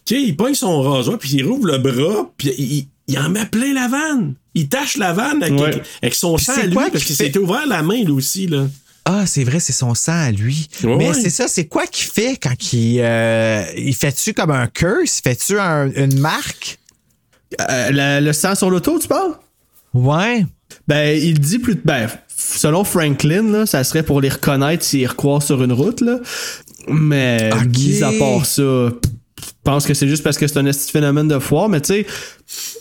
tu 0.04 0.16
sais, 0.16 0.22
il 0.22 0.36
pogne 0.36 0.54
son 0.54 0.82
rasoir, 0.82 1.18
puis 1.18 1.34
il 1.34 1.44
rouvre 1.44 1.68
le 1.68 1.78
bras, 1.78 2.32
puis 2.36 2.48
il, 2.58 2.88
il 3.08 3.18
en 3.18 3.28
met 3.30 3.46
plein 3.46 3.72
la 3.72 3.88
vanne. 3.88 4.34
Il 4.54 4.68
tâche 4.68 4.96
la 4.96 5.12
vanne 5.12 5.42
avec, 5.42 5.60
Ouais. 5.60 5.82
avec 6.02 6.14
son 6.14 6.38
sang 6.38 6.52
c'est 6.54 6.62
à 6.62 6.66
lui, 6.66 6.74
quoi 6.74 6.84
parce 6.90 7.00
qui 7.04 7.06
qu'il 7.08 7.16
s'était 7.16 7.38
ouvert 7.38 7.66
la 7.66 7.82
main, 7.82 8.02
lui 8.02 8.12
aussi, 8.12 8.46
là. 8.46 8.66
Ah, 9.04 9.24
c'est 9.26 9.44
vrai, 9.44 9.60
c'est 9.60 9.72
son 9.72 9.94
sang 9.94 10.12
à 10.18 10.32
lui. 10.32 10.68
Ouais, 10.82 10.96
Mais 10.96 11.08
ouais. 11.10 11.14
c'est 11.14 11.30
ça, 11.30 11.46
c'est 11.46 11.66
quoi 11.66 11.86
qu'il 11.86 12.10
fait 12.10 12.36
quand 12.42 12.72
il, 12.72 12.98
euh, 13.00 13.62
il 13.76 13.94
fait-tu 13.94 14.32
comme 14.34 14.50
un 14.50 14.66
curse? 14.66 15.20
Fait-tu 15.22 15.58
un- 15.60 15.90
une 15.94 16.18
marque? 16.18 16.78
Euh, 17.60 17.90
le, 17.92 18.24
le 18.26 18.32
sang 18.32 18.56
sur 18.56 18.68
l'auto, 18.70 18.98
tu 18.98 19.06
parles? 19.06 19.34
Ouais. 19.94 20.44
Ben, 20.88 21.16
il 21.16 21.38
dit 21.38 21.60
plus. 21.60 21.76
Ben, 21.84 22.08
selon 22.36 22.82
Franklin, 22.82 23.44
là, 23.52 23.66
ça 23.66 23.84
serait 23.84 24.02
pour 24.02 24.20
les 24.20 24.28
reconnaître 24.28 24.84
s'ils 24.84 25.06
recroisent 25.06 25.44
sur 25.46 25.62
une 25.62 25.72
route, 25.72 26.00
là. 26.00 26.18
Mais, 26.88 27.50
Ok. 27.52 27.66
mis 27.78 28.02
à 28.02 28.10
part 28.18 28.44
ça, 28.44 28.90
pense 29.66 29.84
que 29.84 29.94
c'est 29.94 30.08
juste 30.08 30.22
parce 30.22 30.38
que 30.38 30.46
c'est 30.46 30.58
un 30.58 30.64
petit 30.64 30.92
phénomène 30.92 31.28
de 31.28 31.38
foire, 31.38 31.68
mais 31.68 31.80
tu 31.80 31.92
sais, 31.92 32.06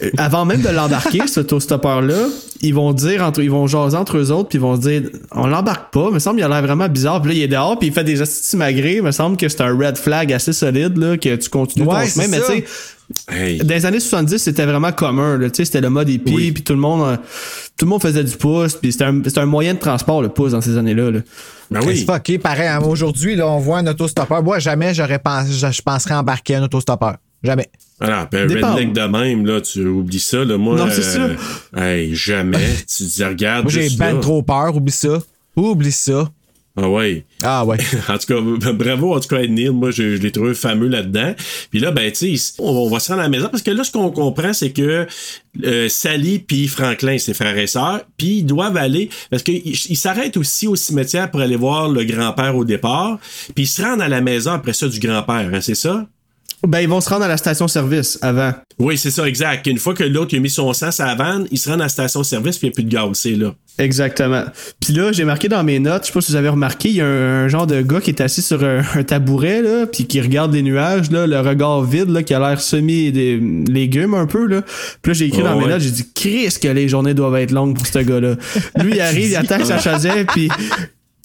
euh, 0.03 0.11
avant 0.17 0.45
même 0.45 0.61
de 0.61 0.69
l'embarquer, 0.69 1.27
ce 1.27 1.39
autostoppeur-là, 1.41 2.27
ils 2.61 2.73
vont 2.73 2.93
dire 2.93 3.23
entre, 3.23 3.41
ils 3.41 3.49
vont 3.49 3.65
jaser 3.65 3.97
entre 3.97 4.17
eux 4.17 4.31
autres, 4.31 4.49
puis 4.49 4.59
ils 4.59 4.61
vont 4.61 4.75
se 4.75 4.87
dire, 4.87 5.09
on 5.31 5.47
l'embarque 5.47 5.91
pas, 5.91 6.11
me 6.11 6.19
semble, 6.19 6.39
il 6.39 6.43
a 6.43 6.47
l'air 6.47 6.61
vraiment 6.61 6.87
bizarre, 6.87 7.21
puis 7.21 7.31
là, 7.31 7.37
il 7.37 7.43
est 7.43 7.47
dehors, 7.47 7.77
puis 7.79 7.87
il 7.87 7.93
fait 7.93 8.03
des 8.03 8.21
astuces 8.21 8.53
magrés, 8.53 9.01
me 9.01 9.11
semble 9.11 9.35
que 9.35 9.49
c'est 9.49 9.61
un 9.61 9.75
red 9.75 9.97
flag 9.97 10.31
assez 10.31 10.53
solide, 10.53 10.95
là, 10.97 11.17
que 11.17 11.35
tu 11.35 11.49
continues 11.49 11.87
Ouais, 11.87 12.05
ton 12.05 12.21
chemin, 12.21 12.27
mais 12.27 12.39
tu 12.39 12.45
sais, 12.45 12.65
Hey. 13.29 13.59
dans 13.59 13.73
les 13.75 13.85
années 13.85 13.99
70, 13.99 14.37
c'était 14.39 14.65
vraiment 14.65 14.91
commun. 14.91 15.37
là. 15.37 15.49
Tu 15.49 15.57
sais, 15.57 15.65
C'était 15.65 15.81
le 15.81 15.89
mode 15.89 16.09
hippie, 16.09 16.33
Oui. 16.33 16.51
puis 16.51 16.63
tout 16.63 16.73
le 16.73 16.79
monde 16.79 17.01
euh, 17.07 17.17
tout 17.77 17.85
le 17.85 17.89
monde 17.89 18.01
faisait 18.01 18.23
du 18.23 18.35
pouce, 18.35 18.73
puis 18.75 18.91
c'était 18.91 19.03
un, 19.05 19.21
c'était 19.23 19.39
un 19.41 19.45
moyen 19.45 19.73
de 19.73 19.79
transport, 19.79 20.21
le 20.21 20.29
pouce, 20.29 20.51
dans 20.53 20.61
ces 20.61 20.77
années-là. 20.77 21.11
là. 21.11 21.19
Ben 21.71 21.81
C'est 21.81 21.87
oui. 21.87 22.05
fucké, 22.05 22.37
pareil. 22.39 22.67
hein, 22.67 22.79
Aujourd'hui, 22.79 23.35
là, 23.35 23.47
on 23.47 23.59
voit 23.59 23.79
un 23.79 23.87
autostoppeur. 23.87 24.41
Moi, 24.43 24.59
jamais 24.59 24.93
j'aurais 24.93 25.19
pensé, 25.19 25.51
je, 25.53 25.71
je 25.71 25.81
penserais 25.81 26.13
embarquer 26.15 26.55
un 26.55 26.63
autostoppeur. 26.63 27.17
Jamais. 27.43 27.69
Alors, 27.99 28.27
ben, 28.31 28.43
un 28.49 28.53
Dépend. 28.53 28.73
redneck 28.73 28.93
de 28.93 29.01
même, 29.01 29.45
là, 29.45 29.61
tu 29.61 29.85
oublies 29.85 30.19
ça, 30.19 30.43
là. 30.43 30.57
Moi, 30.57 30.75
Non, 30.77 30.87
c'est 30.89 31.19
euh, 31.19 31.35
hey, 31.77 32.15
jamais. 32.15 32.57
tu 32.97 33.03
dis, 33.03 33.23
regarde. 33.23 33.63
Moi, 33.65 33.71
j'ai 33.71 33.89
ben 33.97 34.13
là. 34.15 34.19
trop 34.19 34.41
peur, 34.41 34.75
oublie 34.75 34.91
ça. 34.91 35.19
Oublie 35.55 35.91
ça. 35.91 36.29
Ah 36.77 36.89
ouais. 36.89 37.25
Ah 37.41 37.65
ouais. 37.65 37.77
En 38.09 38.17
tout 38.17 38.27
cas, 38.27 38.71
bravo 38.73 39.15
en 39.15 39.19
tout 39.19 39.29
cas 39.29 39.37
à 39.37 39.47
Neil. 39.47 39.69
Moi, 39.69 39.91
je, 39.91 40.15
je 40.15 40.21
l'ai 40.21 40.31
trouvé 40.31 40.53
fameux 40.53 40.87
là-dedans. 40.87 41.33
Puis 41.69 41.79
là, 41.79 41.91
ben, 41.91 42.11
tu 42.11 42.37
sais, 42.37 42.53
on, 42.59 42.69
on 42.69 42.89
va 42.89 42.99
se 42.99 43.09
rendre 43.09 43.21
à 43.21 43.23
la 43.23 43.29
maison 43.29 43.47
parce 43.49 43.63
que 43.63 43.71
là, 43.71 43.83
ce 43.83 43.91
qu'on 43.91 44.11
comprend, 44.11 44.51
c'est 44.53 44.71
que 44.71 45.07
euh, 45.63 45.89
Sally 45.89 46.39
puis 46.39 46.67
Franklin, 46.67 47.17
c'est 47.17 47.33
frères 47.33 47.57
et 47.57 47.67
sœurs, 47.67 48.01
puis 48.17 48.39
ils 48.39 48.45
doivent 48.45 48.77
aller 48.77 49.09
parce 49.29 49.43
qu'ils 49.43 49.61
ils 49.65 49.97
s'arrêtent 49.97 50.37
aussi 50.37 50.67
au 50.67 50.75
cimetière 50.75 51.31
pour 51.31 51.39
aller 51.41 51.55
voir 51.55 51.89
le 51.89 52.03
grand-père 52.03 52.55
au 52.55 52.65
départ, 52.65 53.19
puis 53.53 53.63
ils 53.63 53.67
se 53.67 53.81
rendent 53.81 54.01
à 54.01 54.09
la 54.09 54.21
maison 54.21 54.51
après 54.51 54.73
ça 54.73 54.87
du 54.87 54.99
grand-père, 54.99 55.49
hein, 55.53 55.61
c'est 55.61 55.75
ça? 55.75 56.05
Ben, 56.67 56.79
ils 56.79 56.89
vont 56.89 57.01
se 57.01 57.09
rendre 57.09 57.25
à 57.25 57.27
la 57.27 57.37
station-service 57.37 58.17
avant. 58.21 58.53
Oui, 58.79 58.97
c'est 58.97 59.11
ça, 59.11 59.27
exact. 59.27 59.67
Une 59.67 59.77
fois 59.77 59.93
que 59.93 60.03
l'autre 60.03 60.35
a 60.35 60.39
mis 60.39 60.49
son 60.49 60.73
sang 60.73 60.89
à 60.97 61.05
la 61.05 61.15
vanne, 61.15 61.47
il 61.51 61.59
se 61.59 61.69
rend 61.69 61.75
à 61.75 61.83
la 61.83 61.89
station-service 61.89 62.57
puis 62.57 62.67
il 62.67 62.69
n'y 62.69 62.73
a 62.73 62.75
plus 62.75 62.83
de 62.83 62.89
gaz, 62.89 63.09
c'est 63.13 63.35
là. 63.35 63.53
Exactement. 63.77 64.43
Puis 64.79 64.93
là, 64.93 65.11
j'ai 65.11 65.25
marqué 65.25 65.49
dans 65.49 65.63
mes 65.63 65.79
notes, 65.79 66.03
je 66.03 66.07
sais 66.07 66.13
pas 66.13 66.21
si 66.21 66.31
vous 66.31 66.37
avez 66.37 66.49
remarqué, 66.49 66.89
il 66.89 66.95
y 66.95 67.01
a 67.01 67.05
un, 67.05 67.45
un 67.45 67.47
genre 67.47 67.67
de 67.67 67.81
gars 67.81 67.99
qui 67.99 68.09
est 68.09 68.21
assis 68.21 68.41
sur 68.41 68.63
un, 68.63 68.81
un 68.95 69.03
tabouret, 69.03 69.61
là, 69.61 69.85
puis 69.85 70.05
qui 70.05 70.21
regarde 70.21 70.53
les 70.53 70.61
nuages, 70.61 71.11
là, 71.11 71.27
le 71.27 71.39
regard 71.39 71.83
vide, 71.83 72.09
là, 72.09 72.23
qui 72.23 72.33
a 72.33 72.39
l'air 72.39 72.61
semi 72.61 73.11
des 73.11 73.37
légumes 73.37 74.13
un 74.13 74.27
peu, 74.27 74.45
là. 74.45 74.61
Puis 75.01 75.11
là, 75.11 75.13
j'ai 75.13 75.25
écrit 75.25 75.43
dans 75.43 75.59
mes 75.59 75.67
notes, 75.67 75.81
j'ai 75.81 75.91
dit, 75.91 76.09
Chris, 76.13 76.55
que 76.61 76.67
les 76.69 76.87
journées 76.87 77.13
doivent 77.13 77.35
être 77.35 77.51
longues 77.51 77.75
pour 77.75 77.85
ce 77.85 77.99
gars-là. 77.99 78.35
Lui, 78.81 78.93
il 78.95 79.01
arrive, 79.01 79.29
il 79.29 79.35
attaque 79.35 79.65
sa 79.65 79.79
chaudière, 79.79 80.25
puis 80.27 80.49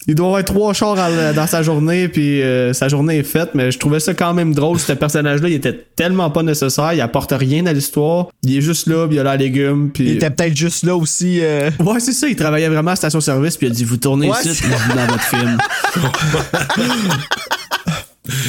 il 0.07 0.15
doit 0.15 0.27
avoir 0.29 0.45
trois 0.45 0.73
chars 0.73 0.99
à- 0.99 1.33
dans 1.33 1.47
sa 1.47 1.63
journée, 1.63 2.09
puis 2.09 2.41
euh, 2.43 2.73
sa 2.73 2.89
journée 2.89 3.19
est 3.19 3.23
faite, 3.23 3.51
mais 3.55 3.71
je 3.71 3.79
trouvais 3.79 4.01
ça 4.01 4.15
quand 4.15 4.33
même 4.35 4.55
drôle. 4.55 4.79
Ce 4.81 4.93
personnage-là, 4.93 5.49
il 5.49 5.55
était 5.55 5.85
tellement 5.95 6.31
pas 6.31 6.43
nécessaire, 6.43 6.93
il 6.95 7.01
apporte 7.01 7.33
rien 7.37 7.67
à 7.67 7.73
l'histoire. 7.73 8.29
Il 8.43 8.57
est 8.57 8.61
juste 8.63 8.87
là, 8.87 9.07
puis 9.07 9.17
il 9.17 9.21
a 9.21 9.25
la 9.25 9.37
légume, 9.37 9.91
puis... 9.93 10.05
Il 10.05 10.11
était 10.17 10.31
peut-être 10.31 10.57
juste 10.57 10.85
là 10.85 10.97
aussi. 10.97 11.41
euh, 11.43 11.71
Ouais, 11.81 12.01
c'est 12.01 12.13
ça, 12.13 12.29
il 12.29 12.37
travaillait 12.37 12.69
vraiment 12.69 12.93
à 12.93 12.97
station-service, 12.97 13.57
puis 13.59 13.67
il 13.67 13.71
a 13.71 13.75
dit 13.75 13.85
Vous 13.85 13.99
tournez 13.99 14.29
Ouais, 14.31 14.37
ici, 14.45 14.63
vous 14.65 14.97
dans 14.97 15.07
votre 15.07 15.25
film. 15.25 15.59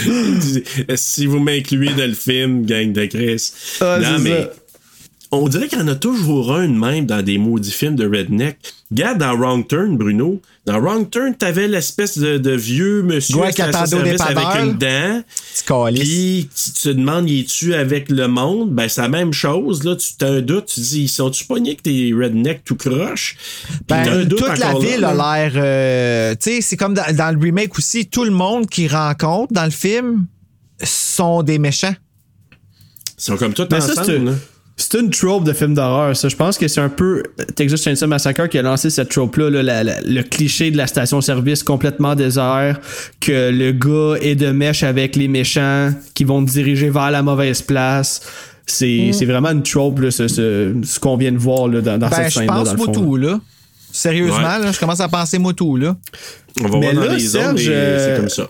Il 0.05 0.37
dit, 0.37 0.63
si 0.95 1.25
vous 1.25 1.39
m'incluez 1.39 1.93
dans 1.93 2.05
le 2.07 2.13
film, 2.13 2.65
gang 2.65 2.91
de 2.91 3.05
Chris. 3.05 3.51
Ah, 3.79 3.97
non, 3.99 4.07
c'est 4.17 4.23
mais 4.23 4.41
ça. 4.43 4.49
On 5.33 5.47
dirait 5.47 5.67
qu'il 5.69 5.79
y 5.79 5.81
en 5.81 5.87
a 5.87 5.95
toujours 5.95 6.53
un 6.53 6.67
de 6.67 6.73
même 6.73 7.05
dans 7.05 7.21
des 7.21 7.37
maudits 7.37 7.71
films 7.71 7.95
de 7.95 8.05
redneck. 8.05 8.57
Regarde 8.91 9.19
dans 9.19 9.35
Wrong 9.37 9.65
Turn, 9.65 9.95
Bruno. 9.97 10.41
Dans 10.65 10.79
Wrong 10.81 11.09
Turn, 11.09 11.33
t'avais 11.35 11.67
l'espèce 11.69 12.17
de, 12.17 12.37
de 12.37 12.51
vieux 12.51 13.01
monsieur 13.01 13.37
Ouais, 13.37 13.51
qui 13.53 13.61
service 13.61 14.19
avec 14.21 14.45
une 14.61 14.77
dent. 14.77 15.23
Puis 15.95 16.49
tu 16.53 16.71
te 16.73 16.89
demandes, 16.89 17.29
y 17.29 17.39
es-tu 17.39 17.73
avec 17.73 18.09
le 18.09 18.27
monde? 18.27 18.71
Ben, 18.71 18.89
c'est 18.89 19.01
la 19.01 19.07
même 19.07 19.31
chose. 19.31 19.83
Là, 19.85 19.95
tu 19.95 20.23
as 20.25 20.27
un 20.27 20.41
doute, 20.41 20.65
tu 20.65 20.81
dis, 20.81 21.03
ils 21.03 21.09
sont-tu 21.09 21.45
pognés 21.45 21.75
que 21.77 21.83
tes 21.83 22.11
rednecks 22.13 22.63
tout 22.65 22.75
croche? 22.75 23.37
T'as 23.87 24.03
Ben, 24.03 24.25
doute 24.25 24.39
toute 24.39 24.57
la 24.59 24.73
ville 24.77 24.99
là. 24.99 25.09
a 25.17 25.37
l'air. 25.47 25.51
euh, 25.55 26.35
tu 26.35 26.51
sais, 26.55 26.61
c'est 26.61 26.77
comme 26.77 26.93
dans, 26.93 27.15
dans 27.15 27.33
le 27.33 27.41
remake 27.41 27.77
aussi, 27.77 28.05
tout 28.07 28.25
le 28.25 28.31
monde 28.31 28.67
qui 28.69 28.87
rencontre 28.89 29.53
dans 29.53 29.65
le 29.65 29.71
film 29.71 30.25
sont 30.83 31.41
des 31.41 31.57
méchants. 31.57 31.95
Ils 33.17 33.23
sont 33.23 33.37
comme 33.37 33.53
Mais 33.71 33.81
ça, 33.81 33.91
ensemble. 34.01 34.37
C'est 34.81 34.93
là. 34.97 34.99
c'est 34.99 35.05
une 35.05 35.09
trope 35.11 35.43
de 35.43 35.53
film 35.53 35.73
d'horreur, 35.73 36.15
ça. 36.15 36.27
Je 36.29 36.35
pense 36.35 36.57
que 36.57 36.67
c'est 36.67 36.81
un 36.81 36.89
peu 36.89 37.23
Texas 37.55 37.81
Chainsaw 37.83 38.07
Massacre 38.07 38.47
qui 38.47 38.57
a 38.57 38.61
lancé 38.61 38.89
cette 38.89 39.09
trope-là, 39.09 39.49
là, 39.49 39.63
la- 39.63 39.83
la- 39.83 40.01
le 40.01 40.21
cliché 40.23 40.71
de 40.71 40.77
la 40.77 40.87
station-service 40.87 41.63
complètement 41.63 42.15
désert, 42.15 42.79
que 43.19 43.49
le 43.51 43.71
gars 43.71 44.19
est 44.21 44.35
de 44.35 44.51
mèche 44.51 44.83
avec 44.83 45.15
les 45.15 45.27
méchants 45.27 45.91
qui 46.13 46.23
vont 46.23 46.43
te 46.45 46.51
diriger 46.51 46.89
vers 46.89 47.11
la 47.11 47.21
mauvaise 47.23 47.61
place. 47.61 48.21
C'est 48.65 49.07
Mm. 49.09 49.13
c'est 49.13 49.25
vraiment 49.25 49.49
une 49.51 49.63
trope, 49.63 49.99
là, 49.99 50.11
ce, 50.11 50.27
ce- 50.27 50.73
ce 50.83 50.99
qu'on 50.99 51.17
vient 51.17 51.31
de 51.31 51.37
voir 51.37 51.67
là, 51.67 51.81
dans, 51.81 51.97
dans 51.97 52.09
Ben, 52.09 52.15
cette 52.17 52.25
je 52.29 52.33
scène-là. 52.39 52.53
pense 52.53 52.71
le 52.71 52.77
moi 52.77 52.85
fond. 52.87 52.91
tout, 52.93 53.15
là. 53.17 53.39
Sérieusement, 53.91 54.37
Ouais. 54.37 54.59
là, 54.63 54.71
je 54.71 54.79
commence 54.79 54.99
à 55.01 55.09
penser 55.09 55.37
moi 55.37 55.53
tout, 55.53 55.75
là. 55.75 55.97
On 56.59 56.67
va 56.67 56.77
Mais 56.79 56.91
voir 56.93 56.93
dans 57.05 57.09
là, 57.11 57.13
les 57.15 57.19
zones, 57.19 57.41
Serge, 57.57 57.67
mais 57.67 57.73
euh, 57.75 58.15
c'est 58.15 58.19
comme 58.21 58.29
ça. 58.29 58.49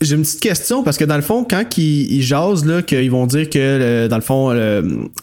J'ai 0.00 0.14
une 0.14 0.22
petite 0.22 0.40
question 0.40 0.84
parce 0.84 0.96
que 0.96 1.04
dans 1.04 1.16
le 1.16 1.22
fond, 1.22 1.44
quand 1.48 1.76
ils, 1.76 2.12
ils 2.12 2.22
jasent, 2.22 2.64
là, 2.64 2.82
qu'ils 2.82 3.10
vont 3.10 3.26
dire 3.26 3.50
que 3.50 3.58
euh, 3.58 4.08
dans 4.08 4.16
le 4.16 4.22
fond, 4.22 4.50
euh, 4.52 4.82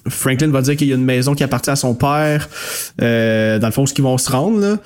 Franklin 0.10 0.50
va 0.50 0.62
dire 0.62 0.76
qu'il 0.76 0.88
y 0.88 0.92
a 0.92 0.96
une 0.96 1.06
maison 1.06 1.34
qui 1.34 1.44
appartient 1.44 1.70
à 1.70 1.76
son 1.78 1.96
père, 1.96 2.50
euh, 3.02 3.58
dans 3.60 3.68
le 3.68 3.74
fond, 3.74 3.86
ce 3.86 3.94
qu'ils 3.94 4.04
vont 4.04 4.18
se 4.18 4.30
rendre, 4.30 4.60
là. 4.60 4.78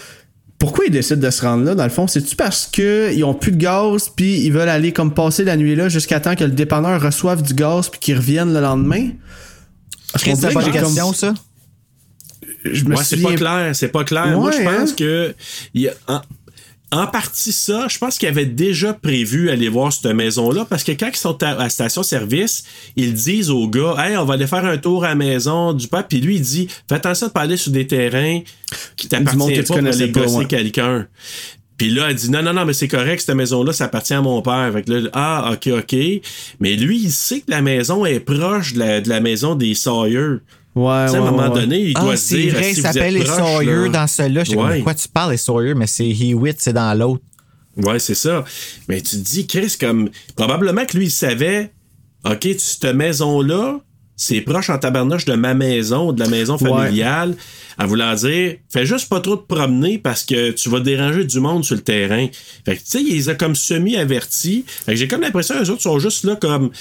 Pourquoi 0.60 0.86
ils 0.86 0.92
décident 0.92 1.22
de 1.26 1.30
se 1.32 1.42
rendre 1.42 1.64
là, 1.64 1.74
dans 1.74 1.86
le 1.86 1.90
fond? 1.90 2.06
C'est-tu 2.06 2.36
parce 2.36 2.68
qu'ils 2.68 3.24
ont 3.24 3.34
plus 3.34 3.52
de 3.54 3.58
gaz, 3.58 4.12
puis 4.14 4.42
ils 4.42 4.52
veulent 4.52 4.68
aller 4.70 4.92
comme 4.92 5.14
passer 5.14 5.46
la 5.46 5.56
nuit 5.56 5.74
là 5.76 5.88
jusqu'à 5.88 6.20
temps 6.20 6.36
que 6.36 6.44
le 6.44 6.52
dépanneur 6.52 7.02
reçoive 7.02 7.42
du 7.42 7.54
gaz, 7.54 7.88
puis 7.90 8.00
qu'ils 8.00 8.18
reviennent 8.18 8.54
le 8.54 8.60
lendemain? 8.60 9.08
Chris, 10.16 10.34
c'est 10.36 10.54
pas 10.54 10.62
que 10.62 10.68
une 10.68 10.74
comme- 10.74 10.84
question, 10.84 11.14
ça? 11.14 11.34
Je 12.66 12.84
me 12.84 12.96
Ouais, 12.98 13.04
c'est 13.06 13.22
pas 13.22 13.34
clair, 13.36 13.74
c'est 13.74 13.88
pas 13.88 14.04
clair. 14.04 14.38
Moi, 14.38 14.52
je 14.52 14.62
pense 14.64 14.90
hein? 14.92 14.96
que 14.98 15.34
il 15.74 15.82
y 15.84 15.88
a- 15.88 16.22
en, 16.92 17.08
partie 17.08 17.52
ça, 17.52 17.88
je 17.88 17.98
pense 17.98 18.18
qu'ils 18.18 18.30
avaient 18.30 18.46
déjà 18.46 18.94
prévu 18.94 19.50
aller 19.50 19.70
voir 19.70 19.94
cette 19.94 20.12
maison-là 20.14 20.66
parce 20.70 20.84
que 20.84 20.92
quand 20.92 21.10
ils 21.10 21.18
sont 21.18 21.42
à, 21.44 21.56
la 21.56 21.70
station-service, 21.70 22.64
ils 22.96 23.14
disent 23.14 23.50
aux 23.50 23.68
gars, 23.68 23.96
hey, 24.00 24.18
on 24.18 24.26
va 24.26 24.34
aller 24.36 24.48
faire 24.48 24.66
un 24.66 24.78
tour 24.78 25.04
à 25.04 25.10
la 25.10 25.16
maison 25.16 25.74
du 25.74 25.88
peuple. 25.88 26.08
Puis 26.10 26.22
lui, 26.22 26.36
il 26.36 26.42
dit, 26.42 26.68
fais 26.88 26.96
attention 26.96 27.28
de 27.28 27.32
pas 27.32 27.42
aller 27.42 27.58
sur 27.58 27.72
des 27.72 27.86
terrains 27.86 28.42
qui 28.98 29.08
t'appartiennent 29.08 29.54
tu 29.54 29.64
pas 29.64 29.80
pour 29.80 29.88
aller 29.88 30.10
gosser 30.10 30.36
ouais. 30.38 30.46
quelqu'un. 30.46 31.08
Puis 31.80 31.90
là, 31.90 32.10
elle 32.10 32.16
dit 32.16 32.30
non, 32.30 32.44
non, 32.44 32.54
non, 32.54 32.66
mais 32.66 32.74
c'est 32.74 32.90
correct, 32.90 33.22
cette 33.22 33.36
maison-là, 33.36 33.72
ça 33.72 33.86
appartient 33.86 34.14
à 34.14 34.22
mon 34.22 34.42
père. 34.42 34.70
Fait 34.74 34.84
que 34.84 34.92
là, 34.92 35.10
ah, 35.14 35.52
ok, 35.54 35.68
ok. 35.80 35.96
Mais 36.60 36.76
lui, 36.76 37.00
il 37.00 37.12
sait 37.12 37.40
que 37.40 37.50
la 37.50 37.62
maison 37.62 38.06
est 38.06 38.20
proche 38.20 38.74
de 38.74 38.80
la, 38.80 39.00
de 39.00 39.08
la 39.08 39.22
maison 39.22 39.56
des 39.56 39.74
Sawyer. 39.76 40.40
Ouais, 40.80 41.06
Tu 41.06 41.12
sais, 41.12 41.18
à 41.18 41.20
un 41.20 41.24
ouais, 41.26 41.32
moment 41.32 41.54
ouais. 41.54 41.62
donné, 41.62 41.80
il 41.80 41.94
Ah, 41.96 42.02
doit 42.02 42.18
se 42.18 42.36
dire. 42.36 42.54
vrai, 42.54 42.64
si 42.64 42.80
il 42.80 42.82
s'appelle 42.82 43.14
les 43.16 43.26
Sawyer 43.26 43.72
là- 43.84 43.90
dans 43.90 44.08
celui-là. 44.08 44.44
Je 44.44 44.52
sais 44.52 44.56
Ouais. 44.58 44.78
de 44.80 44.84
quoi 44.84 44.94
tu 44.96 45.08
parles, 45.08 45.32
les 45.32 45.38
Sawyer, 45.38 45.74
mais 45.74 45.88
c'est 45.88 46.08
Hewitt, 46.10 46.58
c'est 46.60 46.74
dans 46.74 46.98
l'autre. 46.98 47.24
Ouais, 47.78 48.00
c'est 48.00 48.16
ça. 48.16 48.44
Mais 48.88 49.02
tu 49.02 49.12
te 49.18 49.22
dis, 49.24 49.48
Chris, 49.48 49.76
comme. 49.80 50.10
Probablement 50.36 50.86
que 50.86 50.98
lui, 50.98 51.06
il 51.08 51.12
savait, 51.12 51.72
OK, 52.26 52.40
tu, 52.40 52.60
cette 52.60 52.94
maison-là, 52.96 53.80
c'est 54.16 54.42
proche 54.42 54.70
en 54.70 54.78
tabarnouche 54.78 55.24
de 55.26 55.34
ma 55.36 55.54
maison, 55.54 56.12
de 56.12 56.20
la 56.20 56.28
maison 56.28 56.58
Ouais. 56.58 56.70
familiale. 56.70 57.36
En 57.78 57.88
voulant 57.88 58.14
dire, 58.16 58.56
fais 58.70 58.86
juste 58.86 59.08
pas 59.08 59.22
trop 59.22 59.38
te 59.38 59.46
promener 59.54 59.98
parce 59.98 60.24
que 60.24 60.52
tu 60.52 60.68
vas 60.70 60.82
déranger 60.82 61.24
du 61.24 61.40
monde 61.40 61.64
sur 61.64 61.76
le 61.76 61.82
terrain. 61.82 62.28
Fait 62.66 62.76
que, 62.76 62.80
tu 62.82 62.86
sais, 62.88 63.02
il 63.02 63.14
les 63.16 63.30
a 63.30 63.36
comme 63.36 63.56
semi-avertis. 63.56 64.66
Fait 64.68 64.92
que 64.92 64.98
j'ai 64.98 65.08
comme 65.08 65.22
l'impression 65.22 65.56
que 65.56 65.62
les 65.62 65.70
autres 65.70 65.82
sont 65.84 66.00
juste 66.00 66.26
là 66.26 66.36
comme. 66.36 66.72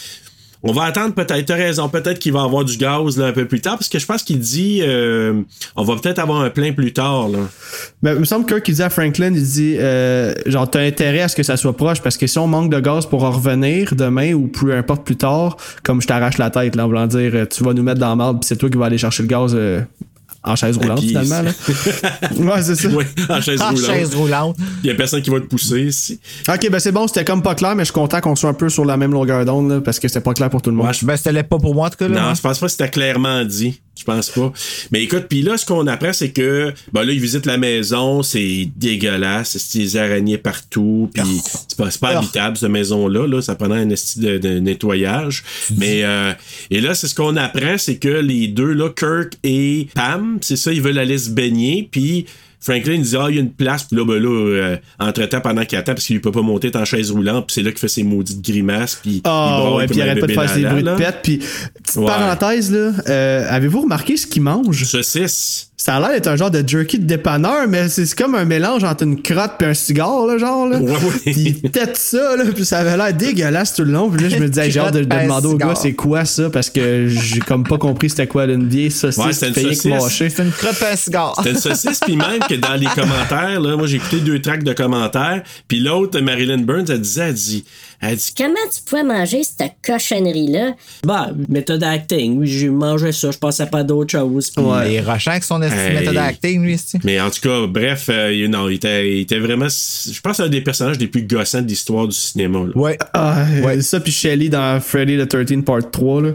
On 0.63 0.73
va 0.73 0.85
attendre 0.85 1.15
peut-être, 1.15 1.55
raison, 1.55 1.89
peut-être 1.89 2.19
qu'il 2.19 2.33
va 2.33 2.43
avoir 2.43 2.65
du 2.65 2.77
gaz 2.77 3.17
là, 3.17 3.27
un 3.27 3.33
peu 3.33 3.47
plus 3.47 3.61
tard, 3.61 3.77
parce 3.77 3.89
que 3.89 3.99
je 3.99 4.07
pense 4.07 4.25
qu'il 4.25 4.41
dit 4.41 4.81
euh, 4.83 5.43
on 5.77 5.85
va 5.85 5.95
peut-être 5.97 6.19
avoir 6.19 6.41
un 6.41 6.51
plein 6.51 6.73
plus 6.73 6.93
tard. 6.93 7.29
Là. 7.29 7.39
Mais 8.03 8.13
il 8.13 8.19
me 8.19 8.25
semble 8.25 8.45
que 8.45 8.57
qui 8.57 8.73
dit 8.73 8.83
à 8.83 8.91
Franklin, 8.91 9.33
il 9.35 9.43
dit 9.43 9.77
euh, 9.79 10.35
genre 10.47 10.69
t'as 10.69 10.81
intérêt 10.81 11.21
à 11.21 11.29
ce 11.29 11.37
que 11.37 11.45
ça 11.45 11.57
soit 11.57 11.77
proche 11.77 12.01
parce 12.01 12.17
que 12.17 12.27
si 12.27 12.39
on 12.39 12.49
manque 12.49 12.71
de 12.71 12.81
gaz 12.81 13.07
pour 13.07 13.23
en 13.23 13.31
revenir 13.31 13.95
demain 13.95 14.33
ou 14.33 14.49
peu 14.49 14.75
importe 14.75 15.05
plus 15.05 15.17
tard, 15.17 15.57
comme 15.85 16.03
je 16.03 16.09
t'arrache 16.09 16.39
la 16.39 16.51
tête 16.51 16.75
là, 16.75 16.85
en 16.85 16.89
voulant 16.89 17.07
dire 17.07 17.31
euh, 17.35 17.47
tu 17.47 17.63
vas 17.63 17.73
nous 17.73 17.85
mettre 17.85 18.01
dans 18.01 18.09
la 18.09 18.17
marde 18.17 18.41
puis 18.41 18.49
c'est 18.49 18.57
toi 18.57 18.69
qui 18.69 18.79
vas 18.79 18.87
aller 18.87 18.99
chercher 18.99 19.23
le 19.23 19.29
gaz 19.29 19.53
euh, 19.55 19.81
en 20.49 20.57
chaise 20.57 20.77
roulante 20.77 20.99
puis- 21.01 21.09
finalement 21.09 21.43
là. 21.43 21.51
ouais 22.55 22.63
c'est 22.63 22.75
ça. 22.75 22.89
Oui, 22.89 23.05
en 23.29 23.41
chaise 23.41 23.61
roulante. 23.61 23.79
chaise 23.87 24.15
roulante. 24.15 24.57
Il 24.83 24.89
y 24.89 24.91
a 24.91 24.95
personne 24.95 25.23
qui 25.23 25.31
va 25.31 25.41
te 25.41 25.47
pousser 25.47 25.83
ici. 25.83 26.21
Ok 26.49 26.69
ben 26.71 26.79
c'est 26.79 26.93
bon 26.93 27.07
c'était 27.07 27.25
comme 27.25 27.43
pas 27.43 27.55
clair 27.55 27.75
mais 27.75 27.83
je 27.83 27.87
suis 27.87 27.93
content 27.95 28.21
qu'on 28.21 28.37
soit 28.37 28.51
un 28.51 28.55
peu 28.55 28.69
sur 28.69 28.85
la 28.85 28.97
même 28.97 29.13
longueur 29.13 29.45
d'onde 29.45 29.71
là, 29.71 29.81
parce 29.81 29.99
que 29.99 30.09
c'était 30.09 30.21
pas 30.21 30.35
clair 30.35 30.51
pour 30.51 30.63
tout 30.63 30.71
le 30.71 30.77
monde. 30.77 30.87
Ouais, 30.87 30.93
je- 30.93 31.05
Ben, 31.07 31.17
c'était 31.17 31.43
pas 31.43 31.59
pour 31.59 31.75
moi, 31.75 31.87
en 31.87 31.91
tout 31.91 31.97
cas. 31.97 32.09
Là, 32.09 32.21
Non, 32.21 32.27
hein. 32.29 32.35
je 32.35 32.41
pense 32.41 32.59
pas 32.59 32.67
que 32.67 32.73
c'était 32.73 32.89
clairement 32.91 33.45
dit. 33.45 33.81
Je 33.99 34.05
pense 34.05 34.31
pas. 34.31 34.53
Mais 34.93 35.03
écoute, 35.03 35.25
puis 35.29 35.43
là, 35.43 35.57
ce 35.59 35.67
qu'on 35.67 35.87
apprend, 35.89 36.13
c'est 36.13 36.31
que, 36.31 36.73
ben 36.93 37.03
là, 37.05 37.13
ils 37.13 37.21
visitent 37.21 37.47
la 37.47 37.59
maison, 37.59 38.23
c'est 38.23 38.71
dégueulasse, 38.77 39.59
c'est 39.59 39.79
des 39.79 39.97
araignées 39.97 40.39
partout, 40.39 41.11
puis 41.13 41.23
c'est 41.69 41.77
pas, 41.77 41.89
pas 42.01 42.11
Ah. 42.15 42.19
habitable, 42.19 42.57
cette 42.57 42.71
maison-là, 42.71 43.27
là, 43.27 43.43
ça 43.43 43.55
prenait 43.57 43.77
un 43.77 43.91
esti 43.91 44.21
de, 44.21 44.39
de 44.39 44.59
nettoyage. 44.61 45.43
Mais, 45.77 46.05
euh, 46.05 46.33
et 46.71 46.81
là, 46.81 46.95
c'est 46.95 47.09
ce 47.09 47.15
qu'on 47.15 47.37
apprend, 47.37 47.77
c'est 47.77 47.97
que 47.97 48.09
les 48.09 48.47
deux, 48.49 48.73
là, 48.73 48.89
Kirk 48.91 49.33
et 49.43 49.89
Pam, 49.95 50.39
c'est 50.43 50.57
ça, 50.57 50.73
ils 50.73 50.81
veulent 50.81 50.99
aller 50.99 51.19
se 51.19 51.31
baigner, 51.31 51.89
puis 51.91 52.27
Franklin 52.61 52.99
dit, 52.99 53.17
ah, 53.17 53.27
il 53.29 53.37
y 53.37 53.39
a 53.39 53.41
une 53.41 53.53
place, 53.53 53.85
puis 53.85 53.97
là, 53.97 54.05
ben 54.05 54.21
là, 54.21 54.29
euh, 54.29 54.77
entre-temps, 54.99 55.41
pendant 55.41 55.65
qu'il 55.65 55.79
attend, 55.79 55.95
parce 55.95 56.07
qu'il 56.07 56.21
peut 56.21 56.33
pas 56.33 56.43
monter 56.43 56.71
en 56.77 56.85
chaise 56.85 57.11
roulante, 57.11 57.47
puis 57.47 57.55
c'est 57.55 57.63
là 57.63 57.71
qu'il 57.71 57.79
fait 57.79 57.89
ses 57.89 58.03
maudites 58.03 58.43
grimaces, 58.43 58.97
puis 58.97 59.21
Ah 59.25 59.59
braille 59.61 59.73
ouais, 59.75 59.87
comme 59.87 59.87
puis 59.91 59.97
il 59.97 60.03
arrête 60.03 60.21
pas 60.21 60.27
de 60.27 60.33
faire 60.33 60.51
ses 60.51 60.63
bruits 60.65 60.83
de 60.83 60.95
pète. 60.97 61.19
Puis, 61.23 61.39
petite 61.39 61.97
Ouais. 61.97 62.07
parenthèse, 62.07 62.73
là, 62.73 62.93
euh, 63.09 63.47
avez-vous 63.49 63.83
remarqué 63.83 64.17
ce 64.17 64.27
qu'il 64.27 64.43
mange? 64.43 64.85
Saucisse. 64.85 65.71
Ça 65.81 65.95
a 65.95 66.01
l'air 66.01 66.11
d'être 66.11 66.27
un 66.27 66.35
genre 66.35 66.51
de 66.51 66.67
jerky 66.67 66.99
de 66.99 67.05
dépanneur, 67.05 67.69
mais 67.69 67.89
c'est 67.89 68.13
comme 68.17 68.35
un 68.35 68.45
mélange 68.45 68.83
entre 68.83 69.05
une 69.05 69.23
crotte 69.23 69.63
et 69.63 69.67
un 69.67 69.75
cigare, 69.75 70.27
là, 70.27 70.37
genre. 70.37 70.67
Là. 70.67 70.81
Ouais, 70.81 70.91
ouais. 70.91 71.33
Il 71.37 71.71
tête 71.71 71.97
ça, 71.97 72.35
là, 72.37 72.43
puis 72.53 72.65
ça 72.65 72.79
avait 72.79 72.97
l'air 72.97 73.15
dégueulasse 73.15 73.75
tout 73.75 73.85
le 73.85 73.93
long. 73.93 74.11
Puis 74.11 74.25
là, 74.25 74.29
je 74.29 74.43
me 74.43 74.49
disais, 74.49 74.71
j'ai 74.73 74.81
hâte 74.81 74.95
de, 74.95 75.05
demander 75.05 75.47
au 75.47 75.57
gars, 75.57 75.77
c'est 75.77 75.93
quoi 75.93 76.25
ça, 76.25 76.51
parce 76.51 76.69
que 76.69 77.07
j'ai 77.07 77.39
comme 77.39 77.63
pas 77.63 77.79
compris 77.79 78.11
c'était 78.11 78.27
quoi 78.27 78.47
une 78.47 78.69
vieille 78.69 78.91
saucisse 78.91 79.25
Ouais, 79.25 79.33
c'était 79.33 79.61
une 79.61 79.69
fake 79.69 80.01
saucisse. 80.01 80.35
C'est 80.35 80.43
une 80.43 80.51
crotte 80.51 80.83
à 80.83 80.93
un 80.93 80.97
cigare. 80.97 81.35
C'était 81.37 81.51
une 81.51 81.59
saucisse, 81.59 82.01
puis 82.01 82.17
même 82.17 82.41
que 82.41 82.57
dans 82.57 82.75
les 82.75 82.87
commentaires, 82.87 83.61
là, 83.61 83.77
moi 83.77 83.87
j'ai 83.87 83.99
écouté 83.99 84.19
deux 84.19 84.41
tracks 84.41 84.65
de 84.65 84.73
commentaires, 84.73 85.45
puis 85.69 85.79
l'autre, 85.79 86.19
Marilyn 86.19 86.59
Burns, 86.59 86.87
elle 86.89 87.01
disait, 87.01 87.29
elle 87.29 87.35
dit, 87.35 87.65
elle 88.01 88.17
dit, 88.17 88.33
Comment 88.37 88.55
tu 88.73 88.83
pouvais 88.87 89.03
manger 89.05 89.43
cette 89.43 89.75
cochonnerie-là? 89.85 90.75
Bah, 91.05 91.31
méthode 91.49 91.83
acting. 91.83 92.39
Oui, 92.39 92.47
j'ai 92.47 92.69
mangé 92.69 93.13
ça, 93.13 93.31
je 93.31 93.39
pensais 93.39 93.67
pas 93.67 93.79
à 93.79 93.85
d'autre 93.85 94.11
chose. 94.13 94.53
Ouais. 94.57 94.91
Il 94.91 94.95
est 94.97 95.01
rushant 95.01 95.33
avec 95.33 95.45
son 95.45 95.61
Hey. 95.63 95.95
méthode 95.95 96.17
acting, 96.17 96.63
lui, 96.63 96.75
ici. 96.75 96.99
mais 97.05 97.21
en 97.21 97.31
tout 97.31 97.41
cas, 97.41 97.67
bref, 97.67 98.07
euh, 98.09 98.33
il- 98.33 98.49
non, 98.51 98.69
il 98.69 98.75
était, 98.77 99.11
il 99.17 99.21
était 99.23 99.39
vraiment, 99.39 99.69
je 99.69 100.21
pense, 100.21 100.41
un 100.41 100.49
des 100.49 100.61
personnages 100.61 100.99
les 100.99 101.09
plus 101.09 101.23
gossants 101.23 101.63
de 101.63 101.69
l'histoire 101.69 102.07
du 102.07 102.15
cinéma. 102.17 102.61
là. 102.61 102.73
Ouais. 102.77 102.99
Ah, 103.15 103.45
Ouais. 103.65 103.81
ça, 103.83 104.01
puis 104.01 104.13
Shelly 104.13 104.49
dans 104.51 104.81
Freddy 104.81 105.19
the 105.19 105.27
13 105.29 105.63
Part 105.65 105.91
3, 105.91 106.23
là. 106.23 106.31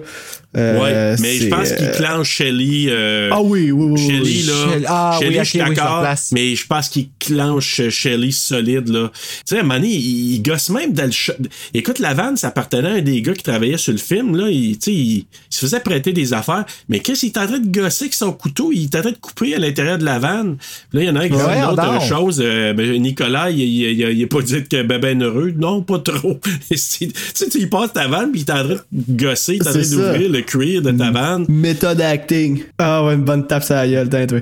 Euh, 0.56 0.80
ouais, 0.82 1.16
mais 1.22 1.34
je 1.38 1.48
pense 1.48 1.72
qu'il 1.74 1.86
euh, 1.88 1.92
clenche 1.92 2.30
Shelly. 2.30 2.88
euh, 2.90 3.30
Ah 3.32 3.42
oui, 3.42 3.72
oui, 3.72 3.92
oui. 3.94 4.08
Shelly, 4.08 4.44
là. 4.44 4.54
Ah 4.88 5.18
Shelly, 5.20 5.38
oui, 5.40 5.44
je 5.46 5.50
suis 5.50 5.60
d'accord, 5.60 6.06
mais 6.32 6.56
je 6.56 6.68
pense 6.68 6.90
qu'il 6.90 7.08
clenche 7.20 7.90
Shelly 7.90 8.32
solide, 8.32 8.90
là. 8.90 9.12
Tu 9.48 9.56
sais, 9.56 9.62
donné, 9.64 9.88
il, 9.88 10.36
il 10.36 10.42
gosse 10.44 10.70
même 10.70 10.94
dans 10.94 11.06
le. 11.06 11.48
Écoute, 11.74 12.00
la 12.00 12.14
vanne, 12.14 12.38
ça 12.38 12.50
appartenait 12.50 12.88
à 12.90 12.94
un 12.94 13.02
des 13.02 13.22
gars 13.22 13.34
qui 13.34 13.44
travaillait 13.44 13.78
sur 13.78 13.92
le 13.94 13.98
film, 13.98 14.36
là. 14.36 14.48
Il, 14.50 14.78
tu 14.78 14.86
sais, 14.86 14.94
il, 14.94 15.12
il 15.18 15.26
se 15.50 15.60
faisait 15.60 15.80
prêter 15.80 16.14
des 16.14 16.34
affaires, 16.34 16.66
mais 16.90 17.00
qu'est-ce 17.00 17.22
qu'il 17.22 17.30
est 17.30 17.38
en 17.38 17.48
train 17.48 17.60
de 17.60 17.68
gosser 17.72 18.06
avec 18.06 18.14
son 18.14 18.32
couteau? 18.32 18.72
Il 18.72 18.84
est 18.84 18.96
en 18.96 19.02
train 19.02 19.12
de 19.12 19.18
couper 19.18 19.56
à 19.56 19.60
l'intérieur 19.60 19.98
de 19.98 20.06
la 20.06 20.20
vanne. 20.20 20.58
Là, 20.94 21.02
il 21.02 21.08
y 21.08 21.10
en 21.10 21.16
a 21.16 21.22
un 21.22 21.30
qui 21.30 21.36
dit 21.36 21.42
Ouais, 21.42 21.58
une 21.58 21.66
autre 21.66 21.84
donc. 21.94 22.02
chose. 22.04 22.42
euh, 22.46 22.74
Nicolas, 23.00 23.50
il, 23.50 23.60
il, 23.60 24.00
il, 24.00 24.18
il 24.20 24.24
a 24.24 24.28
pas 24.28 24.42
dit 24.42 24.64
que 24.70 24.84
ben, 24.84 25.00
ben 25.00 25.22
heureux. 25.24 25.52
Non, 25.58 25.82
pas 25.82 26.00
trop. 26.00 26.40
Tu 26.70 26.78
sais, 26.78 27.50
tu 27.50 27.60
y 27.60 27.68
passes 27.68 27.94
ta 27.94 28.08
vanne, 28.08 28.32
puis 28.32 28.42
il 28.42 28.50
est 28.50 28.52
en 28.54 28.64
train 28.64 28.76
de 28.92 29.24
gosser, 29.24 29.56
il 29.56 29.64
est 29.64 29.68
en 29.68 29.72
train 29.72 29.82
d'ouvrir 29.82 30.30
le 30.30 30.42
cuir 30.44 30.82
de 30.82 30.92
ta 30.92 31.12
vanne. 31.12 31.46
Méthode 31.50 32.02
acting. 32.02 32.64
Ah 32.78 33.04
ouais, 33.06 33.16
une 33.16 33.24
bonne 33.24 33.48
tape 33.48 33.64
sur 33.64 33.76
la 33.76 33.88
gueule, 33.88 34.10
t'as 34.10 34.28
toi. 34.28 34.40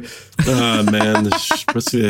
Ah, 0.47 0.83
man. 0.83 1.29
Je 1.31 1.57
sais 1.57 1.65
pas 1.73 1.79
si. 1.79 2.03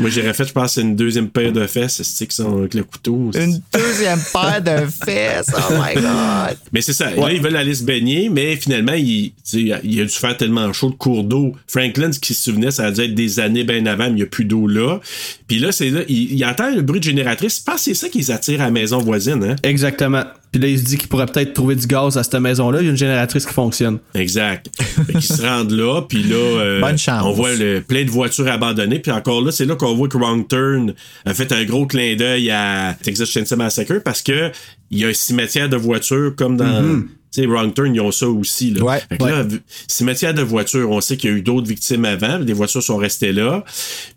Moi, 0.00 0.08
j'aurais 0.08 0.32
fait, 0.32 0.46
je 0.46 0.52
pense, 0.52 0.76
une 0.76 0.96
deuxième 0.96 1.28
paire 1.28 1.52
de 1.52 1.66
fesses, 1.66 2.00
c'est 2.02 2.26
que 2.26 2.32
sont 2.32 2.58
avec 2.58 2.74
le 2.74 2.82
couteau. 2.82 3.30
Une 3.34 3.60
deuxième 3.72 4.20
paire 4.32 4.62
de 4.62 4.86
fesses. 5.04 5.50
Oh 5.54 5.72
my 5.72 5.94
god. 5.94 6.56
Mais 6.72 6.80
c'est 6.80 6.94
ça. 6.94 7.10
Là, 7.10 7.30
ils 7.30 7.42
veulent 7.42 7.56
aller 7.56 7.74
se 7.74 7.84
baigner, 7.84 8.30
mais 8.30 8.56
finalement, 8.56 8.94
il, 8.94 9.32
a 9.72 9.80
dû 9.80 10.08
faire 10.08 10.36
tellement 10.36 10.72
chaud 10.72 10.90
de 10.90 10.94
cours 10.94 11.24
d'eau. 11.24 11.54
Franklin, 11.66 12.10
ce 12.10 12.20
qui 12.20 12.32
se 12.32 12.42
souvenait, 12.42 12.70
ça 12.70 12.86
a 12.86 12.90
dû 12.90 13.02
être 13.02 13.14
des 13.14 13.38
années 13.38 13.64
bien 13.64 13.84
avant, 13.84 14.04
mais 14.04 14.12
il 14.12 14.16
n'y 14.16 14.22
a 14.22 14.26
plus 14.26 14.46
d'eau 14.46 14.66
là. 14.66 14.98
Puis 15.46 15.58
là, 15.58 15.72
c'est 15.72 15.90
là, 15.90 16.00
il, 16.08 16.32
il 16.32 16.44
entend 16.46 16.74
le 16.74 16.80
bruit 16.80 17.00
de 17.00 17.04
génératrice. 17.04 17.58
Je 17.58 17.64
pense 17.64 17.76
que 17.76 17.80
c'est 17.82 17.94
ça 17.94 18.08
qu'ils 18.08 18.32
attirent 18.32 18.62
à 18.62 18.66
la 18.66 18.70
maison 18.70 18.98
voisine, 18.98 19.44
hein? 19.44 19.56
Exactement. 19.62 20.24
Puis 20.52 20.60
là, 20.60 20.68
il 20.68 20.78
se 20.78 20.84
dit 20.84 20.98
qu'il 20.98 21.08
pourrait 21.08 21.24
peut-être 21.24 21.54
trouver 21.54 21.74
du 21.74 21.86
gaz 21.86 22.18
à 22.18 22.22
cette 22.22 22.34
maison-là. 22.34 22.80
Il 22.82 22.84
y 22.84 22.88
a 22.88 22.90
une 22.90 22.96
génératrice 22.96 23.46
qui 23.46 23.54
fonctionne. 23.54 23.98
Exact. 24.14 24.68
Fait 24.78 25.12
qu'ils 25.14 25.22
se 25.22 25.40
rendent 25.42 25.72
là, 25.72 26.02
puis 26.02 26.22
là, 26.22 26.36
euh, 26.36 26.80
Bonne 26.80 26.98
chance. 26.98 27.24
on 27.24 27.32
voit 27.32 27.54
le, 27.54 27.80
plein 27.80 28.04
de 28.04 28.10
voitures 28.10 28.48
abandonnées, 28.48 28.98
puis 28.98 29.10
encore 29.12 29.40
là, 29.42 29.50
c'est 29.50 29.64
là 29.64 29.76
qu'on 29.76 29.94
voit 29.94 30.08
que 30.08 30.18
Wrong 30.18 30.46
Turn 30.46 30.92
a 31.24 31.32
fait 31.32 31.50
un 31.52 31.64
gros 31.64 31.86
clin 31.86 32.16
d'œil 32.16 32.50
à 32.50 32.94
Texas 33.02 33.30
Chainsaw 33.30 33.56
Massacre 33.56 34.02
parce 34.04 34.20
que 34.20 34.50
il 34.90 34.98
y 34.98 35.04
a 35.06 35.08
un 35.08 35.14
cimetière 35.14 35.70
de 35.70 35.76
voitures 35.76 36.34
comme 36.36 36.58
dans. 36.58 37.02
Tu 37.32 37.40
sais, 37.40 37.46
Wrong 37.46 37.72
Turn, 37.72 37.94
ils 37.94 38.00
ont 38.02 38.12
ça 38.12 38.28
aussi. 38.28 38.72
Là. 38.72 38.84
Ouais, 38.84 39.00
Fait 39.08 39.16
que 39.16 39.24
là, 39.24 39.42
cimetière 39.88 40.34
de 40.34 40.42
voitures, 40.42 40.90
on 40.90 41.00
sait 41.00 41.16
qu'il 41.16 41.30
y 41.30 41.32
a 41.32 41.36
eu 41.36 41.40
d'autres 41.40 41.66
victimes 41.66 42.04
avant, 42.04 42.38
des 42.38 42.52
voitures 42.52 42.82
sont 42.82 42.98
restées 42.98 43.32
là. 43.32 43.64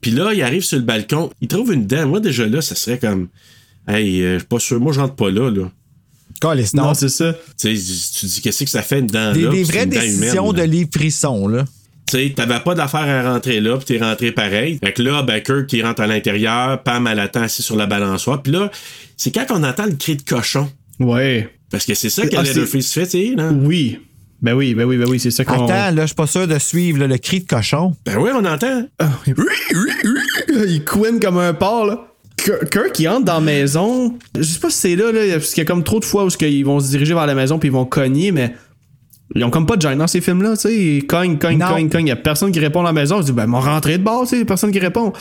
Puis 0.01 0.11
là, 0.11 0.33
il 0.33 0.41
arrive 0.41 0.63
sur 0.63 0.77
le 0.77 0.83
balcon, 0.83 1.31
il 1.39 1.47
trouve 1.47 1.71
une 1.71 1.87
dent. 1.87 2.05
Moi, 2.07 2.19
déjà 2.19 2.45
là, 2.45 2.61
ça 2.61 2.75
serait 2.75 2.99
comme. 2.99 3.29
Hey, 3.87 4.21
euh, 4.21 4.33
je 4.33 4.39
suis 4.39 4.47
pas 4.47 4.59
sûr, 4.59 4.81
moi, 4.81 4.91
je 4.91 4.99
rentre 4.99 5.15
pas 5.15 5.31
là, 5.31 5.49
là. 5.49 5.71
Calisse, 6.41 6.73
Non, 6.73 6.83
non. 6.87 6.93
c'est 6.93 7.09
ça. 7.09 7.33
Tu 7.59 7.73
dis, 7.73 8.41
qu'est-ce 8.43 8.63
que 8.63 8.69
ça 8.69 8.81
fait 8.81 8.99
une 8.99 9.07
dent 9.07 9.31
Des, 9.33 9.41
là? 9.41 9.49
des 9.51 9.63
vraies 9.63 9.85
décisions 9.85 10.51
humaine, 10.51 10.65
de 10.65 10.71
livre 10.71 10.89
frisson, 10.93 11.47
là. 11.47 11.65
Tu 12.07 12.17
sais, 12.17 12.33
t'avais 12.35 12.59
pas 12.59 12.75
d'affaire 12.75 13.01
à 13.01 13.33
rentrer 13.33 13.59
là, 13.61 13.77
puis 13.77 13.85
t'es 13.85 13.97
rentré 14.03 14.31
pareil. 14.31 14.77
Fait 14.83 14.93
que 14.93 15.01
là, 15.01 15.23
ben, 15.23 15.41
Kirk, 15.41 15.65
qui 15.65 15.81
rentre 15.81 16.01
à 16.01 16.07
l'intérieur, 16.07 16.83
Pam, 16.83 17.07
elle 17.07 17.19
attend 17.19 17.41
assis 17.41 17.63
sur 17.63 17.75
la 17.75 17.87
balançoire. 17.87 18.43
Puis 18.43 18.51
là, 18.51 18.69
c'est 19.17 19.33
quand 19.33 19.45
on 19.49 19.63
entend 19.63 19.85
le 19.87 19.93
cri 19.95 20.15
de 20.15 20.21
cochon. 20.21 20.69
Ouais. 20.99 21.49
Parce 21.71 21.83
que 21.85 21.95
c'est 21.95 22.11
ça 22.11 22.27
que 22.27 22.35
Ah, 22.37 22.43
Leatherface 22.43 22.91
fait, 22.93 23.05
tu 23.05 23.09
sais, 23.29 23.33
là. 23.35 23.49
Oui. 23.51 23.99
Ben 24.41 24.53
oui, 24.53 24.75
ben 24.75 24.83
oui, 24.83 24.97
ben 24.97 25.07
oui, 25.09 25.19
c'est 25.19 25.31
ça 25.31 25.43
qu'on. 25.45 25.65
Attends, 25.65 25.95
là, 25.95 26.01
je 26.01 26.05
suis 26.07 26.15
pas 26.15 26.27
sûr 26.27 26.47
de 26.47 26.59
suivre 26.59 26.99
là, 26.99 27.07
le 27.07 27.17
cri 27.17 27.39
de 27.39 27.47
cochon. 27.47 27.95
Ben 28.05 28.17
oui, 28.17 28.29
on 28.35 28.45
entend. 28.45 28.85
Il- 29.25 29.35
il 30.67 30.85
couine 30.85 31.19
comme 31.19 31.37
un 31.39 31.53
porc, 31.53 31.85
là. 31.87 32.07
Kirk, 32.71 32.99
il 32.99 33.07
entre 33.09 33.25
dans 33.25 33.33
la 33.35 33.39
maison. 33.41 34.17
Je 34.37 34.43
sais 34.43 34.59
pas 34.59 34.69
si 34.69 34.77
c'est 34.77 34.95
là, 34.95 35.11
là, 35.11 35.21
parce 35.33 35.49
qu'il 35.53 35.61
y 35.63 35.65
a 35.65 35.65
comme 35.65 35.83
trop 35.83 35.99
de 35.99 36.05
fois 36.05 36.25
où 36.25 36.29
ils 36.41 36.65
vont 36.65 36.79
se 36.79 36.89
diriger 36.89 37.13
vers 37.13 37.25
la 37.25 37.35
maison 37.35 37.57
puis 37.59 37.69
ils 37.69 37.71
vont 37.71 37.85
cogner, 37.85 38.31
mais 38.31 38.53
ils 39.35 39.43
ont 39.43 39.49
comme 39.49 39.65
pas 39.65 39.75
de 39.75 39.81
gêne 39.81 39.97
dans 39.97 40.07
ces 40.07 40.21
films-là, 40.21 40.55
tu 40.55 40.61
sais. 40.63 40.75
Ils 40.77 41.07
cognent, 41.07 41.37
cognent, 41.37 41.57
Non. 41.59 41.67
cognent, 41.67 41.89
cognent. 41.89 42.05
Il 42.07 42.09
y 42.09 42.13
a 42.13 42.15
personne 42.15 42.51
qui 42.51 42.59
répond 42.59 42.81
à 42.81 42.85
la 42.85 42.93
maison. 42.93 43.17
Je 43.21 43.23
dis, 43.27 43.31
ben, 43.31 43.47
m'en 43.47 43.59
rentrer 43.59 43.97
de 43.97 44.03
bord, 44.03 44.27
tu 44.27 44.37
sais, 44.37 44.45
personne 44.45 44.71
qui 44.71 44.79
répond. 44.79 45.11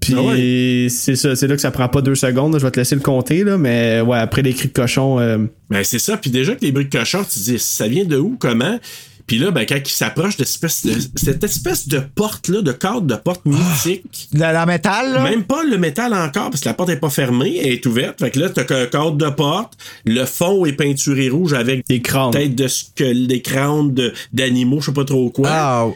Puis 0.00 0.14
Ah 0.16 0.22
ouais. 0.22 0.86
c'est 0.88 1.16
ça, 1.16 1.34
c'est 1.34 1.46
là 1.48 1.54
que 1.56 1.60
ça 1.60 1.70
prend 1.70 1.88
pas 1.88 2.00
deux 2.00 2.14
secondes. 2.14 2.52
là. 2.52 2.58
Je 2.58 2.64
vais 2.64 2.70
te 2.70 2.78
laisser 2.78 2.94
le 2.94 3.00
compter, 3.00 3.44
là, 3.44 3.58
mais 3.58 4.00
ouais, 4.00 4.18
après 4.18 4.42
les 4.42 4.52
cris 4.54 4.68
de 4.68 4.72
cochon. 4.72 5.18
euh, 5.18 5.38
Ben 5.68 5.82
c'est 5.84 5.98
ça. 5.98 6.16
Puis 6.16 6.30
déjà 6.30 6.54
que 6.54 6.64
les 6.64 6.70
bruits 6.72 6.86
de 6.86 6.96
cochon, 6.96 7.22
tu 7.24 7.38
te 7.38 7.44
dis, 7.44 7.58
ça 7.58 7.88
vient 7.88 8.04
de 8.04 8.16
où, 8.16 8.36
comment? 8.38 8.78
Puis 9.26 9.38
là, 9.38 9.50
ben, 9.50 9.66
quand 9.66 9.76
il 9.84 9.88
s'approche 9.90 10.36
de, 10.36 10.44
cette 10.44 10.62
espèce 10.64 10.86
de 10.86 11.00
cette 11.18 11.42
espèce 11.42 11.88
de 11.88 11.98
porte-là, 11.98 12.62
de 12.62 12.70
cadre 12.72 13.00
de 13.02 13.14
porte 13.16 13.44
mythique. 13.44 14.28
La, 14.32 14.52
la 14.52 14.66
métal, 14.66 15.12
là? 15.14 15.22
Même 15.22 15.42
pas 15.44 15.64
le 15.64 15.78
métal 15.78 16.14
encore, 16.14 16.50
parce 16.50 16.60
que 16.60 16.68
la 16.68 16.74
porte 16.74 16.90
est 16.90 16.96
pas 17.00 17.10
fermée, 17.10 17.58
elle 17.60 17.72
est 17.72 17.86
ouverte. 17.86 18.20
Fait 18.20 18.30
que 18.30 18.38
là, 18.38 18.50
t'as 18.50 18.62
un 18.62 18.86
cadre 18.86 19.12
de 19.16 19.28
porte. 19.30 19.74
Le 20.04 20.24
fond 20.26 20.64
est 20.64 20.74
peinturé 20.74 21.28
rouge 21.28 21.54
avec 21.54 21.84
des 21.88 22.00
crânes. 22.00 22.30
têtes 22.30 22.54
de 22.54 23.26
des 23.26 23.42
crânes 23.42 23.92
de- 23.94 24.12
d'animaux, 24.32 24.80
je 24.80 24.86
sais 24.86 24.92
pas 24.92 25.04
trop 25.04 25.28
quoi. 25.30 25.48
Ah, 25.50 25.86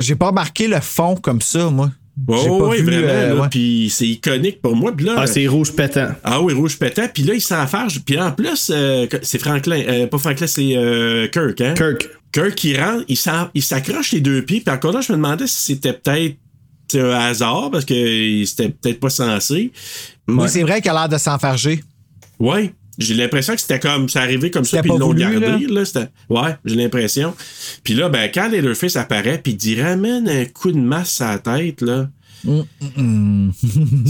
j'ai 0.00 0.14
pas 0.14 0.28
remarqué 0.28 0.68
le 0.68 0.80
fond 0.80 1.16
comme 1.16 1.40
ça, 1.40 1.68
moi. 1.70 1.90
Oh, 2.28 2.36
j'ai 2.42 2.48
pas 2.48 2.54
oui, 2.68 2.76
vu, 2.78 2.84
vraiment. 2.84 3.08
euh, 3.08 3.40
ouais. 3.40 3.48
Puis 3.50 3.88
c'est 3.90 4.06
iconique 4.06 4.60
pour 4.60 4.76
moi. 4.76 4.92
Puis 4.94 5.06
là, 5.06 5.14
Ah, 5.16 5.26
c'est 5.26 5.46
rouge 5.46 5.72
pétant. 5.72 6.08
ah 6.22 6.40
oui, 6.42 6.52
rouge 6.52 6.78
pétant. 6.78 7.06
Puis 7.12 7.22
là, 7.22 7.34
il 7.34 7.40
s'enfarge. 7.40 8.02
Puis 8.04 8.20
en 8.20 8.30
plus, 8.32 8.70
euh, 8.72 9.06
c'est 9.22 9.38
Franklin. 9.38 9.82
euh, 9.88 10.06
pas 10.06 10.18
Franklin, 10.18 10.46
c'est 10.46 10.76
euh, 10.76 11.26
Kirk. 11.28 11.60
Hein? 11.62 11.74
Kirk. 11.74 12.08
Kirk, 12.32 12.64
il 12.64 12.80
rentre, 12.80 13.04
il 13.54 13.62
s'accroche 13.62 14.12
les 14.12 14.20
deux 14.20 14.42
pieds. 14.42 14.60
Puis 14.60 14.74
encore 14.74 14.92
là, 14.92 15.00
je 15.00 15.12
me 15.12 15.16
demandais 15.18 15.46
si 15.46 15.74
c'était 15.74 15.92
peut-être 15.92 16.36
un 16.94 17.10
hasard, 17.10 17.70
parce 17.70 17.84
que 17.84 18.44
c'était 18.44 18.70
peut-être 18.70 19.00
pas 19.00 19.10
censé. 19.10 19.72
Oui, 20.28 20.48
c'est 20.48 20.62
vrai 20.62 20.80
qu'il 20.80 20.90
a 20.90 20.94
l'air 20.94 21.08
de 21.08 21.18
s'enfarger. 21.18 21.82
Ouais. 22.38 22.74
J'ai 22.98 23.14
l'impression 23.14 23.54
que 23.54 23.60
c'était 23.60 23.80
comme 23.80 24.08
ça 24.08 24.20
arrivait 24.20 24.50
comme 24.50 24.66
ça 24.66 24.82
puis 24.82 24.90
ils 24.94 24.98
l'ont 24.98 25.14
gardé 25.14 25.66
là, 25.66 25.84
c'était 25.84 26.08
ouais, 26.28 26.56
j'ai 26.64 26.74
l'impression. 26.74 27.34
Puis 27.82 27.94
là 27.94 28.10
ben 28.10 28.30
quand 28.32 28.48
Leatherface 28.50 28.96
apparaît 28.96 29.40
puis 29.42 29.52
il 29.52 29.56
dit 29.56 29.80
ramène 29.80 30.28
un 30.28 30.44
coup 30.44 30.70
de 30.70 30.78
masse 30.78 31.20
à 31.22 31.32
la 31.32 31.38
tête 31.38 31.80
là. 31.80 32.10
Tu 32.44 32.52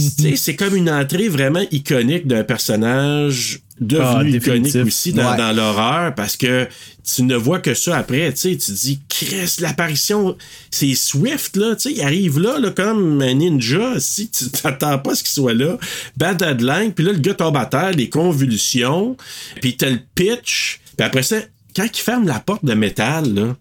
sais, 0.00 0.36
c'est 0.36 0.56
comme 0.56 0.74
une 0.74 0.90
entrée 0.90 1.28
vraiment 1.28 1.62
iconique 1.70 2.26
d'un 2.26 2.44
personnage 2.44 3.61
devenu 3.80 4.04
Ah, 4.34 4.36
iconique 4.36 4.76
aussi 4.86 5.12
dans, 5.12 5.30
Ouais. 5.32 5.36
dans 5.36 5.52
l'horreur 5.52 6.14
parce 6.14 6.36
que 6.36 6.68
tu 7.04 7.22
ne 7.24 7.34
vois 7.34 7.58
que 7.58 7.74
ça 7.74 7.96
après, 7.96 8.32
tu 8.32 8.38
sais, 8.52 8.56
tu 8.56 8.72
dis 8.72 9.00
Chris, 9.08 9.56
l'apparition 9.60 10.36
c'est 10.70 10.94
Swift 10.94 11.56
là, 11.56 11.74
tu 11.74 11.82
sais, 11.88 11.92
il 11.92 12.00
arrive 12.02 12.38
là, 12.38 12.58
là 12.60 12.70
comme 12.70 13.20
un 13.22 13.34
ninja, 13.34 13.98
si 13.98 14.28
tu 14.30 14.50
t'attends 14.62 14.98
pas 14.98 15.12
à 15.12 15.14
ce 15.14 15.22
qu'il 15.22 15.32
soit 15.32 15.54
là, 15.54 15.78
bad 16.16 16.36
deadline, 16.38 16.92
puis 16.92 17.04
là 17.04 17.12
le 17.12 17.18
gars 17.18 17.34
tombe 17.34 17.56
à 17.56 17.66
terre, 17.66 17.92
les 17.92 18.08
convulsions, 18.08 19.16
puis 19.60 19.76
t'as 19.76 19.90
le 19.90 20.00
pitch, 20.14 20.80
puis 20.96 21.06
après 21.06 21.22
ça, 21.22 21.36
quand 21.74 21.86
il 21.92 22.00
ferme 22.00 22.26
la 22.26 22.38
porte 22.40 22.64
de 22.64 22.74
métal 22.74 23.32
là, 23.34 23.56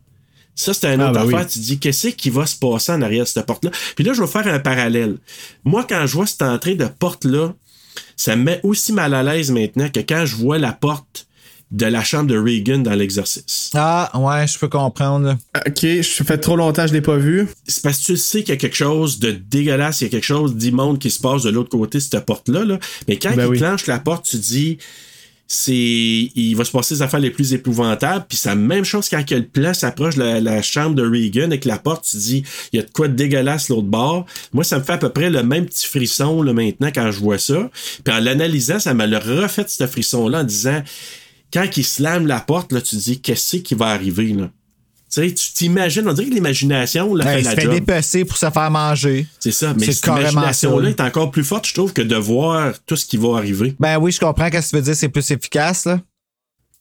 ça, 0.54 0.74
c'est 0.74 0.94
une 0.94 1.02
Ah, 1.02 1.10
autre 1.12 1.20
ben 1.22 1.26
oui. 1.26 1.34
affaire. 1.34 1.48
Tu 1.48 1.60
dis, 1.60 1.80
qu'est-ce 1.80 2.10
qui 2.10 2.30
va 2.30 2.46
se 2.46 2.56
passer 2.58 2.92
en 2.92 3.02
arrière 3.02 3.24
de 3.24 3.28
cette 3.30 3.46
porte-là? 3.46 3.72
Puis 3.96 4.04
là, 4.04 4.12
je 4.14 4.22
vais 4.22 4.28
faire 4.28 4.46
un 4.48 4.60
parallèle. 4.60 5.16
Moi, 5.64 5.86
quand 5.90 6.06
je 6.06 6.14
vois 6.14 6.28
cette 6.28 6.42
entrée 6.42 6.76
de 6.76 6.86
porte-là, 6.86 7.56
ça 8.16 8.36
me 8.36 8.44
met 8.44 8.60
aussi 8.64 8.94
mal 8.94 9.14
à 9.14 9.24
l'aise 9.24 9.52
maintenant 9.52 9.90
que 9.90 10.00
quand 10.00 10.26
je 10.26 10.36
vois 10.36 10.58
la 10.58 10.72
porte 10.72 11.28
de 11.72 11.86
la 11.86 12.04
chambre 12.04 12.28
de 12.28 12.38
Reagan 12.38 12.80
dans 12.80 12.94
l'exercice. 12.96 13.72
Ah, 13.76 14.12
ouais, 14.20 14.46
je 14.46 14.60
peux 14.60 14.68
comprendre. 14.68 15.26
là. 15.26 15.38
Ok, 15.66 15.80
je 15.84 16.02
fais 16.02 16.38
trop 16.38 16.58
longtemps 16.58 16.82
que 16.82 16.90
je 16.90 16.94
l'ai 16.94 17.00
pas 17.02 17.16
vu. 17.16 17.48
C'est 17.66 17.82
parce 17.82 17.98
que 18.00 18.04
tu 18.08 18.18
sais 18.18 18.40
qu'il 18.42 18.50
y 18.50 18.58
a 18.58 18.58
quelque 18.58 18.76
chose 18.76 19.20
de 19.20 19.32
dégueulasse, 19.32 20.02
il 20.02 20.04
y 20.04 20.08
a 20.08 20.10
quelque 20.10 20.26
chose 20.26 20.56
d'immonde 20.58 21.00
qui 21.00 21.10
se 21.10 21.22
passe 21.22 21.44
de 21.44 21.50
l'autre 21.50 21.70
côté 21.70 22.00
de 22.00 22.04
cette 22.04 22.26
porte-là. 22.26 22.66
là. 22.66 22.78
Mais 23.08 23.16
quand 23.18 23.34
Ben 23.38 23.46
il 23.46 23.52
oui. 23.52 23.58
clenche 23.58 23.88
la 23.88 24.00
porte, 24.00 24.26
tu 24.26 24.36
dis, 24.38 24.80
c'est 25.54 25.74
il 25.74 26.54
va 26.56 26.64
se 26.64 26.72
passer 26.72 26.96
les 26.96 27.02
affaires 27.02 27.20
les 27.20 27.30
plus 27.30 27.54
épouvantables 27.54 28.26
puis 28.30 28.38
c'est 28.38 28.48
la 28.48 28.56
même 28.56 28.86
chose 28.86 29.10
quand 29.10 29.26
que 29.26 29.36
le 29.36 29.46
plan 29.46 29.74
s'approche 29.74 30.16
de 30.16 30.24
la, 30.24 30.62
chambre 30.62 30.96
de 30.96 31.06
Reagan 31.06 31.48
avec 31.48 31.66
la 31.66 31.78
porte 31.78 32.08
tu 32.10 32.16
dis 32.16 32.44
il 32.72 32.78
y 32.78 32.80
a 32.80 32.86
de 32.86 32.90
quoi 32.90 33.10
de 33.10 33.16
dégueulasse 33.16 33.68
l'autre 33.68 33.88
bord. 33.88 34.26
Moi 34.54 34.64
ça 34.64 34.80
me 34.80 34.84
fait 34.84 34.94
à 34.94 34.98
peu 34.98 35.10
près 35.10 35.30
le 35.30 35.44
même 35.44 35.66
petit 35.66 35.88
frisson 35.88 36.42
là 36.42 36.54
maintenant 36.54 36.90
quand 36.96 37.12
je 37.12 37.20
vois 37.20 37.38
ça. 37.38 37.70
Puis 38.06 38.14
en 38.14 38.20
l'analysant 38.20 38.80
ça 38.80 38.94
me 38.94 39.06
le 39.06 39.18
refait 39.18 39.66
ce 39.68 39.88
frisson 39.88 40.30
là 40.30 40.40
en 40.40 40.44
disant 40.46 40.82
quand 41.52 41.68
il 41.76 41.84
slame 41.84 42.28
la 42.28 42.40
porte 42.40 42.72
là 42.72 42.80
tu 42.80 42.96
dis 42.96 43.20
qu'est-ce 43.20 43.58
qui 43.58 43.76
va 43.76 43.88
arriver 43.88 44.32
là? 44.32 44.50
Tu 45.14 45.22
sais, 45.28 45.34
tu 45.34 45.52
t'imagines, 45.54 46.08
on 46.08 46.14
dirait 46.14 46.30
que 46.30 46.34
l'imagination, 46.34 47.14
là, 47.16 47.26
Ouais, 47.26 47.34
fait 47.34 47.40
il 47.42 47.46
se 47.46 47.50
la 47.56 47.62
fait 47.62 47.68
dépecer 47.68 48.24
pour 48.26 48.38
se 48.38 48.50
faire 48.50 48.72
manger. 48.72 49.28
C'est 49.40 49.52
ça, 49.52 49.74
mais 49.78 49.86
C'est 49.86 49.92
cette 49.94 50.08
imagination-là 50.08 50.90
est 50.90 51.02
encore 51.02 51.32
plus 51.32 51.44
forte, 51.44 51.68
je 51.68 51.74
trouve, 51.74 51.92
que 51.92 52.02
de 52.02 52.16
voir 52.16 52.72
tout 52.86 52.96
ce 52.96 53.06
qui 53.06 53.18
va 53.18 53.36
arriver. 53.38 53.76
Ben 53.80 53.98
oui, 53.98 54.12
je 54.14 54.20
comprends 54.22 54.50
qu'est-ce 54.50 54.68
que 54.68 54.70
tu 54.72 54.76
veux 54.78 54.82
dire, 54.84 54.96
c'est 54.96 55.10
plus 55.10 55.30
efficace, 55.32 55.86
là. 55.86 56.00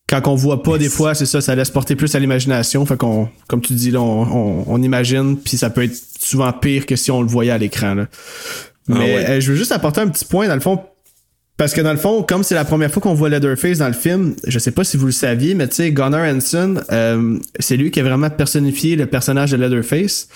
Quand 0.09 0.27
on 0.27 0.35
voit 0.35 0.63
pas, 0.63 0.77
des 0.79 0.89
fois, 0.89 1.15
c'est 1.15 1.27
ça, 1.27 1.41
ça 1.41 1.55
laisse 1.55 1.71
porter 1.71 1.95
plus 1.97 2.13
à 2.17 2.19
l'imagination. 2.19 2.85
Fait 2.85 2.97
qu'on, 2.97 3.29
comme 3.49 3.61
tu 3.61 3.75
dis, 3.75 3.91
là, 3.93 4.01
on, 4.01 4.23
on- 4.23 4.65
on 4.67 4.83
imagine, 4.83 5.37
puis 5.37 5.57
ça 5.57 5.71
peut 5.71 5.85
être 5.85 5.97
souvent 6.21 6.53
pire 6.53 6.85
que 6.87 6.97
si 6.97 7.11
on 7.13 7.23
le 7.23 7.29
voyait 7.29 7.53
à 7.53 7.59
l'écran. 7.59 7.95
là. 7.95 8.07
Mais 8.89 8.97
ouais. 8.99 9.27
euh, 9.31 9.41
je 9.41 9.53
veux 9.53 9.57
juste 9.59 9.71
apporter 9.73 10.01
un 10.01 10.09
petit 10.09 10.25
point, 10.25 10.49
dans 10.49 10.55
le 10.55 10.61
fond, 10.61 10.81
parce 11.61 11.75
que 11.75 11.83
dans 11.83 11.93
le 11.93 11.99
fond, 11.99 12.23
comme 12.23 12.43
c'est 12.43 12.55
la 12.55 12.65
première 12.65 12.91
fois 12.91 13.03
qu'on 13.03 13.13
voit 13.13 13.29
Leatherface 13.29 13.77
dans 13.77 13.87
le 13.87 13.93
film, 13.93 14.35
je 14.47 14.59
sais 14.59 14.71
pas 14.71 14.83
si 14.83 14.97
vous 14.97 15.05
le 15.05 15.13
saviez, 15.13 15.55
mais 15.55 15.69
tu 15.69 15.75
sais, 15.75 15.93
Gunnar 15.93 16.23
Hansen, 16.23 16.83
euh, 16.91 17.39
c'est 17.59 17.77
lui 17.77 17.91
qui 17.91 18.01
a 18.01 18.03
vraiment 18.03 18.31
personnifié 18.31 18.97
le 18.97 19.05
personnage 19.05 19.51
de 19.51 19.59
Leatherface. 19.59 20.29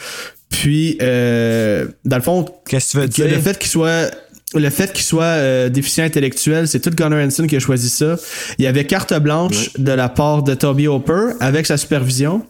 Puis, 0.50 0.98
euh, 1.00 1.86
dans 2.04 2.16
le 2.16 2.22
fond, 2.22 2.44
Qu'est-ce 2.68 2.88
que 2.88 2.90
tu 2.90 2.98
veux 2.98 3.06
que 3.06 3.12
dire? 3.30 3.38
le 3.38 3.42
fait 3.42 3.58
qu'il 3.58 3.70
soit 3.70 4.10
le 4.54 4.68
fait 4.68 4.92
qu'il 4.92 5.02
soit 5.02 5.24
euh, 5.24 5.70
déficient 5.70 6.04
intellectuel, 6.04 6.68
c'est 6.68 6.80
tout 6.80 6.90
Gunnar 6.90 7.24
Hansen 7.24 7.46
qui 7.46 7.56
a 7.56 7.58
choisi 7.58 7.88
ça. 7.88 8.16
Il 8.58 8.64
y 8.66 8.68
avait 8.68 8.84
carte 8.84 9.18
blanche 9.18 9.72
de 9.78 9.92
la 9.92 10.10
part 10.10 10.42
de 10.42 10.52
Toby 10.52 10.88
Hopper 10.88 11.32
avec 11.40 11.64
sa 11.64 11.78
supervision. 11.78 12.42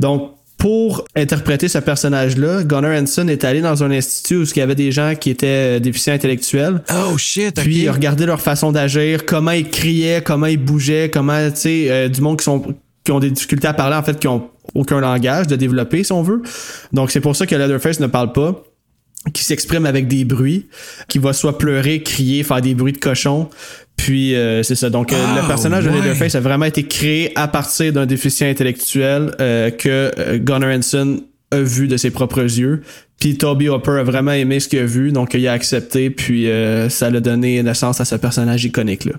Donc 0.00 0.32
pour 0.56 1.04
interpréter 1.14 1.68
ce 1.68 1.78
personnage-là, 1.78 2.62
Gunnar 2.64 2.92
Hansen 2.92 3.28
est 3.28 3.44
allé 3.44 3.60
dans 3.60 3.84
un 3.84 3.90
institut 3.90 4.36
où 4.36 4.44
il 4.44 4.58
y 4.58 4.62
avait 4.62 4.74
des 4.74 4.90
gens 4.90 5.14
qui 5.14 5.30
étaient 5.30 5.76
euh, 5.76 5.80
déficients 5.80 6.14
intellectuels. 6.14 6.82
Oh 6.92 7.18
shit. 7.18 7.54
Puis 7.60 7.82
il 7.82 7.88
a 7.88 7.92
regardé 7.92 8.26
leur 8.26 8.40
façon 8.40 8.72
d'agir, 8.72 9.26
comment 9.26 9.50
ils 9.50 9.68
criaient, 9.68 10.22
comment 10.24 10.46
ils 10.46 10.56
bougeaient, 10.56 11.10
comment, 11.10 11.50
tu 11.50 11.56
sais, 11.56 11.86
euh, 11.90 12.08
du 12.08 12.20
monde 12.20 12.38
qui 12.38 12.44
sont 12.44 12.74
qui 13.04 13.12
ont 13.12 13.20
des 13.20 13.30
difficultés 13.30 13.68
à 13.68 13.72
parler, 13.72 13.94
en 13.94 14.02
fait, 14.02 14.18
qui 14.18 14.26
ont 14.26 14.50
aucun 14.74 14.98
langage 14.98 15.46
de 15.46 15.54
développer, 15.54 16.02
si 16.02 16.10
on 16.10 16.22
veut. 16.22 16.42
Donc 16.92 17.12
c'est 17.12 17.20
pour 17.20 17.36
ça 17.36 17.46
que 17.46 17.54
Leatherface 17.54 18.00
ne 18.00 18.08
parle 18.08 18.32
pas 18.32 18.64
qui 19.32 19.44
s'exprime 19.44 19.86
avec 19.86 20.08
des 20.08 20.24
bruits, 20.24 20.68
qui 21.08 21.18
va 21.18 21.32
soit 21.32 21.58
pleurer, 21.58 22.02
crier, 22.02 22.42
faire 22.42 22.60
des 22.60 22.74
bruits 22.74 22.92
de 22.92 22.98
cochon. 22.98 23.48
Puis 23.96 24.34
euh, 24.34 24.62
c'est 24.62 24.74
ça. 24.74 24.90
Donc 24.90 25.12
euh, 25.12 25.16
le 25.40 25.46
personnage 25.46 25.84
de. 25.84 25.90
Leatherface 25.90 26.34
a 26.34 26.40
vraiment 26.40 26.66
été 26.66 26.84
créé 26.84 27.32
à 27.34 27.48
partir 27.48 27.92
d'un 27.92 28.06
déficient 28.06 28.48
intellectuel 28.48 29.34
euh, 29.40 29.70
que 29.70 30.12
euh, 30.18 30.38
Gunnar 30.38 30.76
Hansen 30.76 31.20
a 31.50 31.60
vu 31.60 31.88
de 31.88 31.96
ses 31.96 32.10
propres 32.10 32.42
yeux. 32.42 32.82
Puis 33.20 33.38
Toby 33.38 33.68
Hopper 33.68 33.92
a 33.92 34.02
vraiment 34.02 34.32
aimé 34.32 34.60
ce 34.60 34.68
qu'il 34.68 34.80
a 34.80 34.84
vu, 34.84 35.10
donc 35.10 35.32
il 35.32 35.48
a 35.48 35.52
accepté, 35.52 36.10
puis 36.10 36.50
euh, 36.50 36.90
ça 36.90 37.08
l'a 37.08 37.20
donné 37.20 37.62
naissance 37.62 37.98
à 37.98 38.04
ce 38.04 38.14
personnage 38.14 38.64
iconique 38.66 39.06
là. 39.06 39.12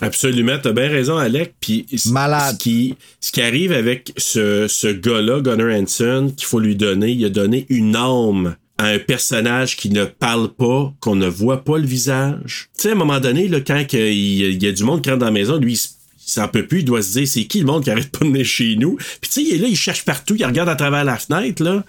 Absolument, 0.00 0.56
t'as 0.60 0.72
bien 0.72 0.88
raison, 0.88 1.18
Alec. 1.18 1.54
Puis 1.60 1.86
Malade. 2.06 2.54
Ce 2.54 2.58
qui, 2.58 2.96
ce 3.20 3.30
qui 3.30 3.42
arrive 3.42 3.70
avec 3.72 4.12
ce, 4.16 4.66
ce 4.66 4.88
gars-là, 4.88 5.40
Gunnar 5.40 5.68
Hansen, 5.80 6.34
qu'il 6.34 6.46
faut 6.46 6.58
lui 6.58 6.74
donner, 6.74 7.10
il 7.12 7.24
a 7.24 7.28
donné 7.28 7.66
une 7.68 7.94
âme 7.94 8.56
à 8.78 8.86
un 8.86 8.98
personnage 8.98 9.76
qui 9.76 9.90
ne 9.90 10.04
parle 10.04 10.52
pas, 10.52 10.92
qu'on 11.00 11.14
ne 11.16 11.28
voit 11.28 11.64
pas 11.64 11.78
le 11.78 11.86
visage. 11.86 12.68
Tu 12.76 12.82
sais, 12.82 12.88
à 12.88 12.92
un 12.92 12.96
moment 12.96 13.20
donné, 13.20 13.46
là, 13.48 13.60
quand 13.60 13.84
il, 13.92 14.00
il 14.00 14.62
y 14.62 14.66
a 14.66 14.72
du 14.72 14.82
monde 14.84 15.00
qui 15.02 15.10
rentre 15.10 15.20
dans 15.20 15.26
la 15.26 15.32
maison, 15.32 15.56
lui, 15.58 15.74
il 15.74 15.80
il 16.26 16.30
s'en 16.30 16.48
peut 16.48 16.66
plus, 16.66 16.78
il 16.78 16.84
doit 16.86 17.02
se 17.02 17.12
dire, 17.18 17.28
c'est 17.28 17.44
qui 17.44 17.60
le 17.60 17.66
monde 17.66 17.84
qui 17.84 17.90
arrête 17.90 18.10
pas 18.10 18.20
de 18.24 18.30
venir 18.30 18.46
chez 18.46 18.76
nous? 18.76 18.96
Puis 19.20 19.28
tu 19.28 19.30
sais, 19.30 19.42
il 19.42 19.54
est 19.56 19.58
là, 19.58 19.68
il 19.68 19.76
cherche 19.76 20.06
partout, 20.06 20.34
il 20.38 20.44
regarde 20.46 20.70
à 20.70 20.74
travers 20.74 21.04
la 21.04 21.18
fenêtre, 21.18 21.62
là. 21.62 21.84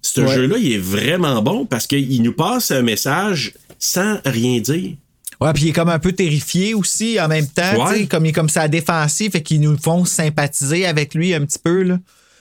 Ce 0.00 0.22
Ouais. 0.22 0.34
jeu-là, 0.34 0.56
il 0.58 0.72
est 0.72 0.78
vraiment 0.78 1.42
bon 1.42 1.66
parce 1.66 1.86
qu'il 1.86 2.22
nous 2.22 2.32
passe 2.32 2.70
un 2.70 2.80
message 2.80 3.52
sans 3.78 4.18
rien 4.24 4.58
dire. 4.60 4.92
Ouais, 5.40 5.52
puis 5.52 5.64
il 5.64 5.68
est 5.68 5.72
comme 5.72 5.90
un 5.90 5.98
peu 5.98 6.12
terrifié 6.12 6.72
aussi 6.72 7.20
en 7.20 7.28
même 7.28 7.46
temps, 7.46 7.86
Ouais. 7.90 8.06
comme 8.06 8.24
il 8.24 8.30
est 8.30 8.32
comme 8.32 8.48
ça 8.48 8.68
défensif, 8.68 9.32
fait 9.32 9.42
qu'ils 9.42 9.60
nous 9.60 9.76
font 9.76 10.06
sympathiser 10.06 10.86
avec 10.86 11.12
lui 11.14 11.34
un 11.34 11.44
petit 11.44 11.58
peu 11.62 11.82
là. 11.82 11.98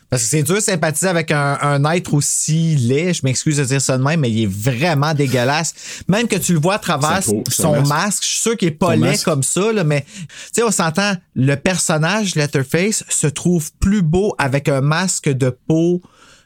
Parce 0.10 0.24
que 0.24 0.30
c'est 0.30 0.43
dur 0.43 0.55
de 0.55 0.62
sympathiser 0.62 1.08
avec 1.08 1.32
un, 1.32 1.58
un 1.62 1.84
être 1.91 2.14
aussi 2.14 2.76
laid, 2.76 3.14
je 3.14 3.22
m'excuse 3.24 3.58
de 3.58 3.66
dire 3.66 3.82
ça 3.82 3.97
de 3.97 4.03
même, 4.03 4.22
mais 4.22 4.32
il 4.32 4.43
est 4.43 4.49
vraiment 4.49 5.14
dégueulasse. 5.14 5.74
Même 6.08 6.28
que 6.28 6.38
tu 6.38 6.53
le 6.53 6.60
vois 6.60 6.76
à 6.76 6.80
travers 6.80 7.22
peau, 7.24 7.43
son, 7.49 7.64
son 7.64 7.72
masque. 7.74 7.89
masque, 7.89 8.24
je 8.24 8.30
suis 8.30 8.39
sûr 8.39 8.58
qu'il 8.58 8.70
est 8.70 8.72
pas 8.72 8.93
Son 8.93 9.01
laid 9.01 9.10
masque. 9.10 9.26
comme 9.26 9.43
ça, 9.43 9.74
là, 9.74 9.84
mais 9.84 10.01
tu 10.01 10.28
sais, 10.53 10.64
on 10.64 10.72
s'entend, 10.72 11.14
le 11.36 11.55
personnage 11.55 12.36
Letterface 12.36 13.03
se 13.10 13.28
trouve 13.28 13.72
plus 13.80 14.01
beau 14.01 14.34
avec 14.38 14.70
un 14.70 14.82
masque 14.82 15.30
de 15.30 15.49
peau 15.49 16.01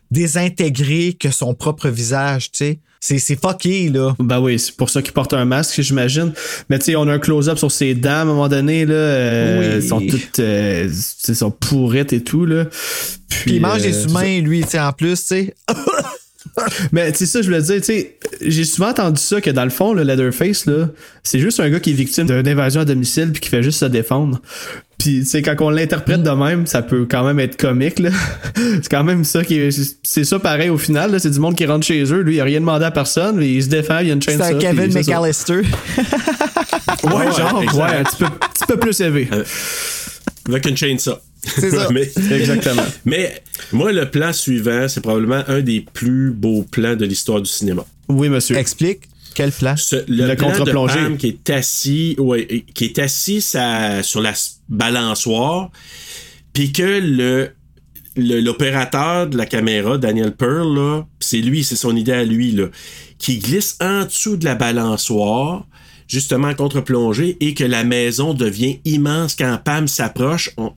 désintégré 0.09 1.13
que 1.19 1.31
son 1.31 1.53
propre 1.53 1.89
visage, 1.89 2.51
tu 2.51 2.57
sais. 2.65 2.79
C'est, 3.03 3.17
c'est 3.17 3.35
fucké, 3.35 3.89
là. 3.89 4.13
Ben 4.19 4.39
oui, 4.39 4.59
c'est 4.59 4.75
pour 4.75 4.91
ça 4.91 5.01
qu'il 5.01 5.11
porte 5.11 5.33
un 5.33 5.43
masque, 5.43 5.81
j'imagine. 5.81 6.33
Mais 6.69 6.77
tu 6.77 6.85
sais, 6.85 6.95
on 6.95 7.07
a 7.07 7.13
un 7.13 7.19
close-up 7.19 7.57
sur 7.57 7.71
ses 7.71 7.95
dents 7.95 8.11
à 8.11 8.21
un 8.21 8.25
moment 8.25 8.47
donné, 8.47 8.85
là. 8.85 8.93
euh, 8.93 9.59
Oui. 9.59 9.65
Elles 9.73 9.83
sont 9.83 10.01
toutes, 10.01 10.37
euh, 10.39 10.87
sont 11.33 11.49
pourrites 11.49 12.13
et 12.13 12.23
tout, 12.23 12.45
là. 12.45 12.65
Puis, 13.27 13.39
Puis 13.45 13.55
il 13.55 13.61
mange 13.61 13.81
euh, 13.81 13.85
des 13.85 14.03
humains, 14.03 14.39
lui, 14.41 14.61
tu 14.61 14.69
sais, 14.69 14.79
en 14.79 14.93
plus, 14.93 15.19
tu 15.19 15.25
sais. 15.25 15.55
Mais 16.91 17.11
tu 17.11 17.19
sais, 17.19 17.25
ça, 17.25 17.41
je 17.41 17.47
voulais 17.47 17.61
dire, 17.61 17.77
tu 17.77 17.83
sais, 17.83 18.17
j'ai 18.41 18.63
souvent 18.63 18.89
entendu 18.89 19.21
ça 19.21 19.41
que 19.41 19.49
dans 19.49 19.63
le 19.63 19.69
fond, 19.69 19.93
le 19.93 20.03
Leatherface, 20.03 20.65
là, 20.65 20.89
c'est 21.23 21.39
juste 21.39 21.59
un 21.59 21.69
gars 21.69 21.79
qui 21.79 21.91
est 21.91 21.93
victime 21.93 22.25
d'une 22.25 22.47
invasion 22.47 22.81
à 22.81 22.85
domicile 22.85 23.31
puis 23.31 23.41
qui 23.41 23.49
fait 23.49 23.63
juste 23.63 23.79
se 23.79 23.85
défendre. 23.85 24.41
Puis, 24.97 25.21
tu 25.21 25.25
sais, 25.25 25.41
quand 25.41 25.55
on 25.61 25.71
l'interprète 25.71 26.21
de 26.21 26.29
même, 26.29 26.67
ça 26.67 26.83
peut 26.83 27.07
quand 27.09 27.23
même 27.23 27.39
être 27.39 27.57
comique, 27.57 27.97
là. 27.99 28.11
c'est 28.55 28.89
quand 28.89 29.03
même 29.03 29.23
ça 29.23 29.43
qui 29.43 29.55
est, 29.57 29.95
c'est 30.03 30.23
ça 30.23 30.37
pareil 30.37 30.69
au 30.69 30.77
final, 30.77 31.11
là. 31.11 31.19
C'est 31.19 31.31
du 31.31 31.39
monde 31.39 31.55
qui 31.55 31.65
rentre 31.65 31.85
chez 31.85 32.03
eux, 32.03 32.21
lui, 32.21 32.35
il 32.35 32.39
a 32.41 32.43
rien 32.43 32.59
demandé 32.59 32.85
à 32.85 32.91
personne, 32.91 33.37
mais 33.37 33.49
il 33.49 33.63
se 33.63 33.69
défend, 33.69 33.99
il 33.99 34.07
y 34.07 34.11
a 34.11 34.13
une 34.13 34.21
chaîne 34.21 34.37
C'est 34.37 34.53
un 34.53 34.57
Kevin 34.57 34.93
McAllister. 34.93 35.61
Ouais, 37.03 37.13
Ouais, 37.13 37.31
genre, 37.31 37.63
exact. 37.63 37.77
ouais, 37.77 37.97
un 37.99 38.03
petit 38.03 38.15
peu, 38.17 38.25
petit 38.25 38.65
peu 38.67 38.77
plus 38.77 39.01
élevé. 39.01 39.27
Avec 40.47 40.67
une 40.67 40.77
chaîne 40.77 40.99
ça. 40.99 41.19
C'est 41.43 41.71
ça. 41.71 41.87
mais, 41.91 42.11
Exactement. 42.31 42.83
mais 43.05 43.41
moi, 43.71 43.91
le 43.91 44.09
plan 44.09 44.33
suivant, 44.33 44.87
c'est 44.87 45.01
probablement 45.01 45.43
un 45.47 45.61
des 45.61 45.81
plus 45.93 46.31
beaux 46.31 46.63
plans 46.63 46.95
de 46.95 47.05
l'histoire 47.05 47.41
du 47.41 47.49
cinéma. 47.49 47.85
Oui, 48.09 48.29
monsieur. 48.29 48.57
Explique. 48.57 49.01
Quel 49.33 49.51
plan? 49.51 49.75
Ce- 49.77 49.95
le, 50.09 50.27
Le 50.27 50.35
plan 50.35 50.49
de 50.49 50.57
contre-plongée. 50.57 50.95
Pam 50.99 51.17
qui 51.17 51.27
est 51.27 51.49
assis, 51.51 52.15
ouais, 52.19 52.65
qui 52.73 52.83
est 52.85 52.99
assis 52.99 53.39
sa- 53.41 54.03
sur 54.03 54.19
la 54.21 54.33
balançoire, 54.67 55.69
puis 56.53 56.71
que 56.71 56.99
le 57.01 57.49
le- 58.17 58.41
l'opérateur 58.41 59.27
de 59.27 59.37
la 59.37 59.45
caméra, 59.45 59.97
Daniel 59.97 60.35
Pearl, 60.35 60.75
là, 60.75 61.05
c'est 61.21 61.37
lui, 61.37 61.63
c'est 61.63 61.77
son 61.77 61.95
idée 61.95 62.11
à 62.11 62.25
lui, 62.25 62.51
là, 62.51 62.65
qui 63.17 63.37
glisse 63.39 63.77
en 63.79 64.03
dessous 64.03 64.35
de 64.35 64.43
la 64.43 64.55
balançoire, 64.55 65.65
justement 66.09 66.49
en 66.49 66.53
contre-plongée, 66.53 67.37
et 67.39 67.53
que 67.53 67.63
la 67.63 67.85
maison 67.85 68.33
devient 68.33 68.79
immense 68.83 69.33
quand 69.35 69.57
Pam 69.63 69.87
s'approche. 69.87 70.49
On- 70.57 70.73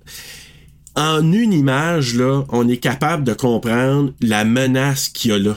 En 0.97 1.33
une 1.33 1.53
image, 1.53 2.15
là, 2.15 2.45
on 2.51 2.69
est 2.69 2.77
capable 2.77 3.25
de 3.25 3.33
comprendre 3.33 4.13
la 4.21 4.45
menace 4.45 5.09
qu'il 5.09 5.33
y 5.33 5.35
a 5.35 5.39
là. 5.39 5.57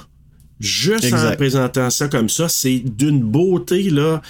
Juste 0.59 1.13
en 1.13 1.35
présentant 1.35 1.89
ça 1.91 2.07
comme 2.07 2.29
ça, 2.29 2.49
c'est 2.49 2.79
d'une 2.79 3.21
beauté, 3.21 3.89
là. 3.89 4.21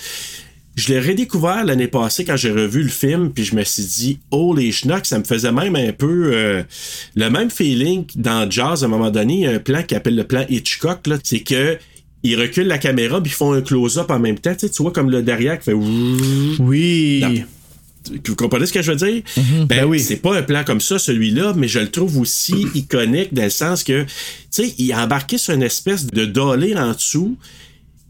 Je 0.76 0.90
l'ai 0.90 1.00
redécouvert 1.00 1.66
l'année 1.66 1.88
passée 1.88 2.24
quand 2.24 2.36
j'ai 2.36 2.52
revu 2.52 2.84
le 2.84 2.90
film, 2.90 3.32
puis 3.32 3.44
je 3.44 3.56
me 3.56 3.64
suis 3.64 3.84
dit, 3.84 4.20
oh 4.30 4.54
les 4.54 4.72
schnocks, 4.72 5.08
ça 5.08 5.18
me 5.18 5.24
faisait 5.24 5.52
même 5.52 5.76
un 5.76 5.92
peu 5.92 6.32
euh, 6.34 6.64
le 7.16 7.30
même 7.30 7.50
feeling 7.50 8.06
dans 8.16 8.50
Jazz 8.50 8.84
à 8.84 8.86
un 8.86 8.90
moment 8.90 9.10
donné, 9.10 9.34
il 9.34 9.40
y 9.40 9.48
a 9.48 9.52
un 9.52 9.60
plan 9.60 9.82
qui 9.82 9.96
appelle 9.96 10.16
le 10.16 10.24
plan 10.24 10.46
Hitchcock, 10.50 11.08
là, 11.08 11.18
c'est 11.24 11.40
que 11.40 11.80
ils 12.22 12.40
reculent 12.40 12.68
la 12.68 12.78
caméra 12.78 13.22
puis 13.22 13.32
ils 13.32 13.36
font 13.36 13.54
un 13.54 13.62
close-up 13.62 14.12
en 14.12 14.20
même 14.20 14.38
temps, 14.38 14.54
tu 14.54 14.68
sais, 14.68 14.70
tu 14.70 14.84
vois 14.84 14.92
comme 14.92 15.10
le 15.10 15.24
derrière 15.24 15.58
qui 15.58 15.66
fait. 15.66 15.74
Oui. 15.74 17.44
Vous 18.26 18.36
comprenez 18.36 18.66
ce 18.66 18.74
que 18.74 18.82
je 18.82 18.92
veux 18.92 18.98
dire? 18.98 19.22
Ben, 19.38 19.66
Ben 19.68 19.86
oui. 19.86 20.00
C'est 20.00 20.18
pas 20.18 20.38
un 20.38 20.42
plan 20.44 20.64
comme 20.64 20.82
ça, 20.82 21.00
celui-là, 21.00 21.54
mais 21.56 21.68
je 21.68 21.80
le 21.80 21.90
trouve 21.90 22.20
aussi 22.20 22.66
iconique 22.76 23.34
dans 23.34 23.44
le 23.44 23.50
sens 23.50 23.84
que, 23.84 24.04
tu 24.04 24.08
sais, 24.50 24.74
il 24.78 24.92
a 24.94 25.04
embarqué 25.04 25.38
sur 25.38 25.54
une 25.54 25.64
espèce 25.64 26.08
de 26.08 26.26
dolly 26.26 26.76
en 26.76 26.94
dessous. 26.94 27.38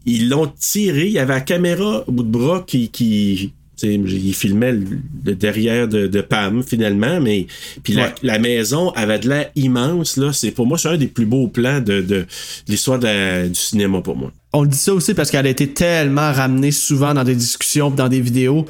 Ils 0.06 0.28
l'ont 0.28 0.50
tiré. 0.58 1.06
Il 1.06 1.12
y 1.12 1.18
avait 1.18 1.34
la 1.34 1.40
caméra 1.40 2.04
au 2.06 2.12
bout 2.12 2.22
de 2.22 2.30
bras 2.30 2.64
qui. 2.66 2.88
qui 2.90 3.52
tu 3.80 3.86
sais, 3.86 3.94
il 3.94 4.34
filmait 4.34 4.72
le, 4.72 4.84
le 5.24 5.36
derrière 5.36 5.86
de, 5.86 6.08
de 6.08 6.20
Pam 6.20 6.64
finalement, 6.64 7.20
mais 7.20 7.46
puis 7.84 7.92
la, 7.92 8.06
Ouais. 8.06 8.14
la 8.24 8.38
maison 8.40 8.90
avait 8.90 9.20
de 9.20 9.28
l'air 9.28 9.50
immense 9.54 10.16
là. 10.16 10.32
C'est 10.32 10.50
pour 10.50 10.66
moi 10.66 10.78
c'est 10.78 10.88
un 10.88 10.96
des 10.96 11.06
plus 11.06 11.26
beaux 11.26 11.46
plans 11.46 11.78
de, 11.78 12.00
de, 12.00 12.00
de 12.00 12.26
l'histoire 12.66 12.98
du 12.98 13.54
cinéma 13.54 14.00
pour 14.00 14.16
moi. 14.16 14.32
On 14.52 14.64
dit 14.64 14.76
ça 14.76 14.92
aussi 14.92 15.14
parce 15.14 15.30
qu'elle 15.30 15.46
a 15.46 15.50
été 15.50 15.68
tellement 15.68 16.32
ramenée 16.32 16.72
souvent 16.72 17.14
dans 17.14 17.22
des 17.22 17.36
discussions, 17.36 17.88
dans 17.92 18.08
des 18.08 18.20
vidéos. 18.20 18.66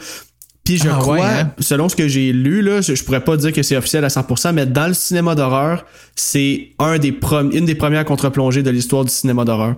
Puis 0.69 0.77
je 0.77 0.91
Ah 0.91 0.99
crois, 1.01 1.16
ouais, 1.16 1.23
hein? 1.25 1.53
selon 1.61 1.89
ce 1.89 1.97
que 1.97 2.09
j'ai 2.09 2.31
lu, 2.31 2.61
là, 2.61 2.83
je, 2.83 2.95
je 2.95 3.03
pourrais 3.03 3.25
pas 3.25 3.39
dire 3.39 3.55
que 3.55 3.62
c'est 3.62 3.75
officiel 3.75 4.05
à 4.05 4.09
100%, 4.09 4.53
mais 4.53 4.66
dans 4.66 4.87
le 4.89 4.93
cinéma 4.93 5.35
d'horreur, 5.35 5.87
c'est 6.14 6.73
un 6.79 6.99
des 6.99 7.19
une 7.53 7.64
des 7.64 7.75
premières 7.75 8.05
contre-plongées 8.05 8.62
de 8.62 8.69
l'histoire 8.69 9.03
du 9.07 9.11
cinéma 9.11 9.47
d'horreur. 9.47 9.77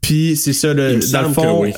Puis 0.00 0.36
c'est 0.36 0.52
ça, 0.52 0.72
le, 0.74 1.00
dans 1.10 1.22
le 1.22 1.28
fond, 1.32 1.62
oui. 1.62 1.72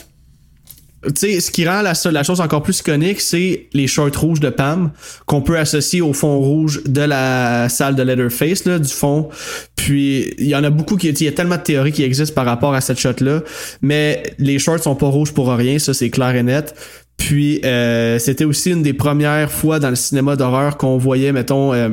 tu 1.06 1.12
sais, 1.16 1.40
ce 1.40 1.50
qui 1.50 1.66
rend 1.66 1.80
la, 1.80 1.94
la 2.12 2.22
chose 2.22 2.42
encore 2.42 2.62
plus 2.62 2.78
iconique, 2.80 3.22
c'est 3.22 3.66
les 3.72 3.86
shorts 3.86 4.14
rouges 4.14 4.40
de 4.40 4.50
Pam 4.50 4.90
qu'on 5.24 5.40
peut 5.40 5.58
associer 5.58 6.02
au 6.02 6.12
fond 6.12 6.38
rouge 6.38 6.82
de 6.84 7.00
la 7.00 7.70
salle 7.70 7.94
de 7.96 8.02
Leatherface, 8.02 8.66
là, 8.66 8.78
du 8.78 8.92
fond. 8.92 9.30
Puis, 9.74 10.34
il 10.38 10.48
y 10.48 10.54
en 10.54 10.64
a 10.64 10.70
beaucoup 10.70 10.96
qui, 10.96 11.08
il 11.08 11.22
y 11.22 11.28
a 11.28 11.32
tellement 11.32 11.56
de 11.56 11.62
théories 11.62 11.92
qui 11.92 12.02
existent 12.02 12.34
par 12.34 12.44
rapport 12.44 12.74
à 12.74 12.82
cette 12.82 12.98
shot-là, 12.98 13.40
mais 13.80 14.22
les 14.38 14.58
shorts 14.58 14.80
sont 14.80 14.96
pas 14.96 15.06
rouges 15.08 15.32
pour 15.32 15.50
rien, 15.50 15.78
ça 15.78 15.94
c'est 15.94 16.10
clair 16.10 16.34
et 16.36 16.42
net. 16.42 16.74
Puis, 17.16 17.60
euh, 17.64 18.18
c'était 18.18 18.44
aussi 18.44 18.70
une 18.70 18.82
des 18.82 18.92
premières 18.92 19.50
fois 19.50 19.78
dans 19.78 19.90
le 19.90 19.96
cinéma 19.96 20.36
d'horreur 20.36 20.76
qu'on 20.76 20.98
voyait, 20.98 21.32
mettons, 21.32 21.72
euh, 21.72 21.88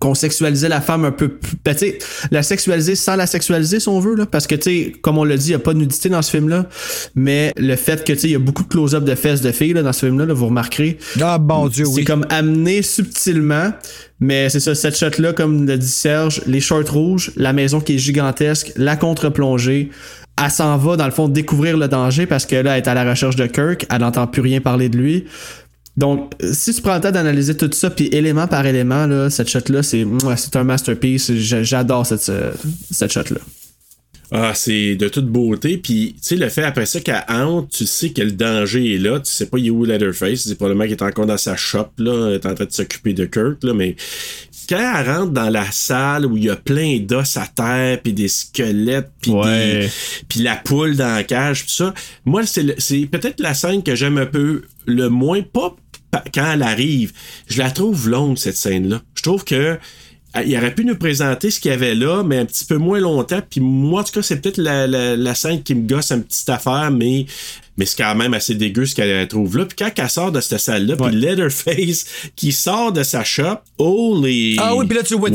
qu'on 0.00 0.14
sexualisait 0.14 0.68
la 0.68 0.80
femme 0.80 1.04
un 1.04 1.10
peu 1.10 1.28
plus. 1.28 1.56
Ben, 1.64 1.74
tu 1.74 1.86
sais, 1.86 1.98
la 2.30 2.42
sexualiser 2.42 2.94
sans 2.94 3.16
la 3.16 3.26
sexualiser, 3.26 3.80
si 3.80 3.88
on 3.88 4.00
veut, 4.00 4.14
là. 4.14 4.26
Parce 4.26 4.46
que, 4.46 4.54
tu 4.54 4.62
sais, 4.62 4.92
comme 5.00 5.18
on 5.18 5.24
l'a 5.24 5.36
dit, 5.36 5.46
il 5.46 5.50
n'y 5.50 5.54
a 5.54 5.58
pas 5.60 5.72
de 5.72 5.78
nudité 5.78 6.08
dans 6.08 6.22
ce 6.22 6.30
film-là. 6.30 6.66
Mais 7.14 7.52
le 7.56 7.74
fait 7.76 8.04
que, 8.04 8.12
tu 8.12 8.18
sais, 8.18 8.28
il 8.28 8.32
y 8.32 8.36
a 8.36 8.38
beaucoup 8.38 8.62
de 8.64 8.68
close-up 8.68 9.04
de 9.04 9.14
fesses 9.14 9.40
de 9.40 9.50
filles, 9.50 9.72
là, 9.72 9.82
dans 9.82 9.92
ce 9.92 10.06
film-là, 10.06 10.26
là, 10.26 10.34
vous 10.34 10.46
remarquerez. 10.46 10.98
Ah, 11.20 11.38
bon 11.38 11.68
Dieu, 11.68 11.84
C'est 11.86 11.92
oui. 11.92 12.04
comme 12.04 12.26
amené 12.28 12.82
subtilement. 12.82 13.72
Mais 14.20 14.48
c'est 14.50 14.60
ça, 14.60 14.74
cette 14.74 14.96
shot-là, 14.96 15.32
comme 15.32 15.66
le 15.66 15.78
dit 15.78 15.86
Serge, 15.86 16.42
les 16.46 16.60
shorts 16.60 16.90
rouges, 16.90 17.32
la 17.36 17.52
maison 17.52 17.80
qui 17.80 17.94
est 17.94 17.98
gigantesque, 17.98 18.72
la 18.76 18.96
contre-plongée. 18.96 19.90
Elle 20.42 20.50
s'en 20.50 20.76
va, 20.76 20.96
dans 20.96 21.06
le 21.06 21.10
fond, 21.10 21.28
découvrir 21.28 21.76
le 21.76 21.88
danger 21.88 22.26
parce 22.26 22.46
que 22.46 22.56
là, 22.56 22.76
elle 22.76 22.84
est 22.84 22.88
à 22.88 22.94
la 22.94 23.08
recherche 23.08 23.36
de 23.36 23.46
Kirk. 23.46 23.86
Elle 23.90 24.00
n'entend 24.00 24.26
plus 24.26 24.42
rien 24.42 24.60
parler 24.60 24.88
de 24.88 24.96
lui. 24.96 25.24
Donc, 25.96 26.32
si 26.52 26.72
tu 26.72 26.80
prends 26.80 26.94
le 26.94 27.00
temps 27.00 27.10
d'analyser 27.10 27.56
tout 27.56 27.68
ça, 27.72 27.90
puis 27.90 28.06
élément 28.12 28.46
par 28.46 28.64
élément, 28.66 29.06
là, 29.06 29.30
cette 29.30 29.48
shot-là, 29.48 29.82
c'est 29.82 30.06
c'est 30.36 30.54
un 30.56 30.62
masterpiece. 30.64 31.32
J'a- 31.32 31.64
J'adore 31.64 32.06
cette, 32.06 32.30
cette 32.90 33.12
shot-là. 33.12 33.40
Ah, 34.30 34.52
c'est 34.54 34.94
de 34.94 35.08
toute 35.08 35.26
beauté. 35.26 35.78
Puis, 35.78 36.12
tu 36.16 36.20
sais, 36.20 36.36
le 36.36 36.50
fait 36.50 36.62
après 36.62 36.84
ça 36.84 37.00
qu'elle 37.00 37.24
hante, 37.28 37.70
tu 37.70 37.86
sais 37.86 38.10
que 38.10 38.20
le 38.20 38.32
danger 38.32 38.94
est 38.94 38.98
là. 38.98 39.18
Tu 39.20 39.30
sais 39.32 39.46
pas, 39.46 39.58
il 39.58 39.68
est 39.68 39.70
où 39.70 39.84
Leatherface. 39.86 40.40
C'est 40.40 40.54
probablement 40.54 40.84
qu'il 40.84 40.92
est 40.92 41.02
encore 41.02 41.24
dans 41.26 41.38
sa 41.38 41.56
shop, 41.56 41.88
là. 41.96 42.32
Est 42.34 42.44
en 42.44 42.54
train 42.54 42.66
de 42.66 42.70
s'occuper 42.72 43.14
de 43.14 43.24
Kurt, 43.24 43.64
là. 43.64 43.72
Mais 43.72 43.96
quand 44.68 44.78
elle 44.98 45.10
rentre 45.10 45.32
dans 45.32 45.48
la 45.50 45.70
salle 45.70 46.26
où 46.26 46.36
il 46.36 46.44
y 46.44 46.50
a 46.50 46.56
plein 46.56 46.98
d'os 47.00 47.36
à 47.36 47.46
terre, 47.46 48.00
puis 48.02 48.12
des 48.12 48.28
squelettes, 48.28 49.10
puis 49.20 49.30
Ouais. 49.32 49.88
la 50.36 50.56
poule 50.56 50.96
dans 50.96 51.14
la 51.14 51.24
cage, 51.24 51.64
pis 51.66 51.72
ça, 51.74 51.94
moi, 52.24 52.42
c'est 52.44 53.06
peut-être 53.10 53.40
la 53.40 53.54
scène 53.54 53.82
que 53.82 53.94
j'aime 53.94 54.18
un 54.18 54.26
peu 54.26 54.62
le 54.86 55.08
moins. 55.08 55.42
Pas 55.42 55.74
pa- 56.10 56.24
quand 56.34 56.52
elle 56.52 56.62
arrive. 56.62 57.12
Je 57.48 57.58
la 57.58 57.70
trouve 57.70 58.08
longue, 58.08 58.36
cette 58.38 58.56
scène-là. 58.56 59.02
Je 59.14 59.22
trouve 59.22 59.44
que 59.44 59.78
ah, 60.34 60.42
il 60.44 60.54
aurait 60.58 60.74
pu 60.74 60.84
nous 60.84 60.94
présenter 60.96 61.50
ce 61.50 61.58
qu'il 61.58 61.70
y 61.70 61.74
avait 61.74 61.94
là, 61.94 62.22
mais 62.22 62.36
un 62.38 62.44
petit 62.44 62.66
peu 62.66 62.76
moins 62.76 63.00
longtemps. 63.00 63.40
Puis 63.48 63.60
moi, 63.60 64.02
en 64.02 64.04
tout 64.04 64.12
cas, 64.12 64.22
c'est 64.22 64.40
peut-être 64.40 64.58
la, 64.58 64.86
la, 64.86 65.16
la 65.16 65.34
scène 65.34 65.62
qui 65.62 65.74
me 65.74 65.88
gosse 65.88 66.12
une 66.12 66.22
petite 66.22 66.48
affaire, 66.50 66.90
mais, 66.90 67.24
mais 67.78 67.86
c'est 67.86 67.96
quand 67.96 68.14
même 68.14 68.34
assez 68.34 68.54
dégueu 68.54 68.84
ce 68.84 68.94
qu'elle 68.94 69.26
trouve 69.28 69.56
là. 69.56 69.64
Puis 69.64 69.76
quand 69.78 69.90
elle 69.96 70.10
sort 70.10 70.32
de 70.32 70.40
cette 70.40 70.58
salle-là, 70.58 70.96
puis 70.96 71.14
Leatherface 71.14 72.04
qui 72.36 72.52
sort 72.52 72.92
de 72.92 73.04
sa 73.04 73.24
shop, 73.24 73.60
holy... 73.78 74.56
Ah 74.58 74.74
oui, 74.74 74.86
puis 74.86 74.98
là, 74.98 75.04
tu 75.04 75.14
vois. 75.14 75.30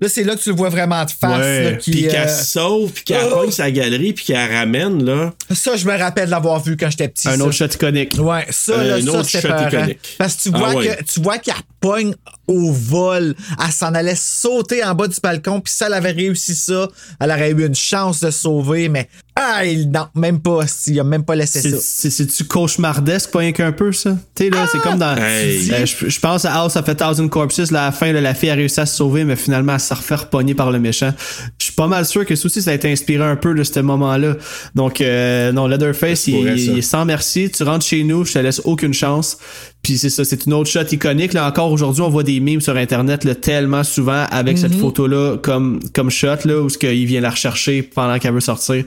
Là, 0.00 0.08
c'est 0.08 0.22
là 0.22 0.36
que 0.36 0.40
tu 0.40 0.50
le 0.50 0.54
vois 0.54 0.68
vraiment 0.68 1.04
de 1.04 1.10
face. 1.10 1.40
Ouais. 1.40 1.64
là, 1.64 1.72
qui, 1.72 1.90
Puis 1.90 2.02
qu'elle 2.08 2.28
euh, 2.28 2.42
sauve, 2.42 2.92
puis 2.92 3.02
qu'elle 3.04 3.26
Oh! 3.32 3.36
pogne 3.40 3.50
sa 3.50 3.70
galerie, 3.70 4.12
puis 4.12 4.26
qu'elle 4.26 4.52
ramène, 4.54 5.04
là. 5.04 5.32
Ça, 5.52 5.76
je 5.76 5.84
me 5.86 5.98
rappelle 5.98 6.26
de 6.26 6.30
l'avoir 6.30 6.62
vu 6.62 6.76
quand 6.76 6.88
j'étais 6.90 7.08
petit. 7.08 7.28
Un 7.28 7.36
ça. 7.36 7.42
autre 7.44 7.52
shot 7.52 7.64
iconique. 7.66 8.14
Ouais, 8.18 8.46
ça, 8.50 8.72
Euh, 8.74 8.90
là, 8.90 8.98
une 8.98 9.06
ça, 9.06 9.12
autre 9.18 9.28
shot 9.28 9.40
peurant. 9.42 9.66
iconique. 9.68 10.14
Parce 10.18 10.34
que 10.36 10.42
tu 10.42 10.50
Ah 10.54 10.58
vois 10.58 10.74
ouais. 10.74 10.96
que 10.98 11.02
tu 11.04 11.20
vois 11.20 11.38
qu'elle 11.38 11.54
pogne 11.80 12.14
au 12.46 12.72
vol. 12.72 13.34
Elle 13.64 13.72
s'en 13.72 13.92
allait 13.94 14.14
sauter 14.16 14.84
en 14.84 14.94
bas 14.94 15.08
du 15.08 15.16
balcon, 15.22 15.60
puis 15.60 15.72
si 15.74 15.82
elle 15.84 15.94
avait 15.94 16.12
réussi 16.12 16.54
ça, 16.54 16.88
elle 17.20 17.30
aurait 17.30 17.50
eu 17.50 17.66
une 17.66 17.74
chance 17.74 18.20
de 18.20 18.30
sauver, 18.30 18.88
mais 18.88 19.08
ah, 19.36 19.64
il, 19.64 19.90
non, 19.90 20.06
même 20.14 20.40
pas. 20.40 20.60
Il 20.86 20.98
a 20.98 21.04
même 21.04 21.24
pas 21.24 21.34
laissé 21.36 21.60
C'est- 21.60 21.70
ça. 21.70 21.76
C'est- 21.80 22.10
C'est-tu 22.10 22.44
cauchemardesque, 22.44 23.30
pas 23.30 23.38
rien 23.40 23.52
qu'un 23.52 23.70
peu, 23.72 23.92
ça? 23.92 24.16
Tu 24.34 24.44
sais, 24.44 24.50
là, 24.50 24.66
c'est 24.70 24.80
comme 24.80 24.98
dans. 24.98 25.16
Hey. 25.16 25.70
Euh, 25.72 25.86
je, 25.86 26.08
je 26.08 26.20
pense 26.20 26.44
à 26.44 26.54
House 26.54 26.74
of 26.76 26.88
a 26.88 26.94
Thousand 26.94 27.28
Corpses, 27.28 27.70
là, 27.70 27.82
à 27.82 27.86
la 27.86 27.92
fin, 27.92 28.12
là, 28.12 28.20
la 28.20 28.34
fille 28.34 28.50
a 28.50 28.54
réussi 28.54 28.80
à 28.80 28.86
se 28.86 28.96
sauver, 28.96 29.24
mais 29.24 29.36
finalement, 29.36 29.74
elle 29.74 29.80
s'est 29.88 29.94
refait 29.94 30.14
repogner 30.14 30.54
par 30.54 30.70
le 30.70 30.78
méchant. 30.78 31.12
Je 31.58 31.64
suis 31.64 31.74
pas 31.74 31.86
mal 31.86 32.04
sûr 32.04 32.24
que 32.24 32.34
ça 32.34 32.46
aussi, 32.46 32.62
ça 32.62 32.70
a 32.70 32.74
été 32.74 32.90
inspiré 32.90 33.24
un 33.24 33.36
peu 33.36 33.54
de 33.54 33.62
ce 33.62 33.80
moment-là. 33.80 34.36
Donc, 34.74 35.00
euh, 35.00 35.52
non, 35.52 35.66
Leatherface, 35.66 36.26
il, 36.28 36.46
est 36.46 36.82
sans 36.82 37.04
merci. 37.04 37.50
Tu 37.50 37.62
rentres 37.62 37.86
chez 37.86 38.04
nous, 38.04 38.24
je 38.24 38.32
te 38.32 38.38
laisse 38.38 38.60
aucune 38.64 38.94
chance. 38.94 39.38
Puis 39.82 39.96
c'est 39.96 40.10
ça, 40.10 40.24
c'est 40.24 40.46
une 40.46 40.54
autre 40.54 40.68
shot 40.68 40.82
iconique. 40.90 41.32
Là, 41.32 41.46
encore 41.46 41.70
aujourd'hui, 41.72 42.02
on 42.02 42.08
voit 42.08 42.24
des 42.24 42.40
memes 42.40 42.60
sur 42.60 42.76
Internet 42.76 43.24
là, 43.24 43.34
tellement 43.34 43.84
souvent 43.84 44.26
avec 44.30 44.58
cette 44.58 44.74
photo-là 44.74 45.38
comme, 45.38 45.80
comme 45.94 46.10
shot, 46.10 46.44
là, 46.44 46.60
où 46.60 46.68
ce 46.68 46.78
qu'il 46.78 47.06
vient 47.06 47.20
la 47.20 47.30
rechercher 47.30 47.82
pendant 47.82 48.18
qu'elle 48.18 48.34
veut 48.34 48.40
sortir. 48.40 48.84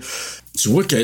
tu 0.58 0.70
vois 0.70 0.84
que 0.84 0.96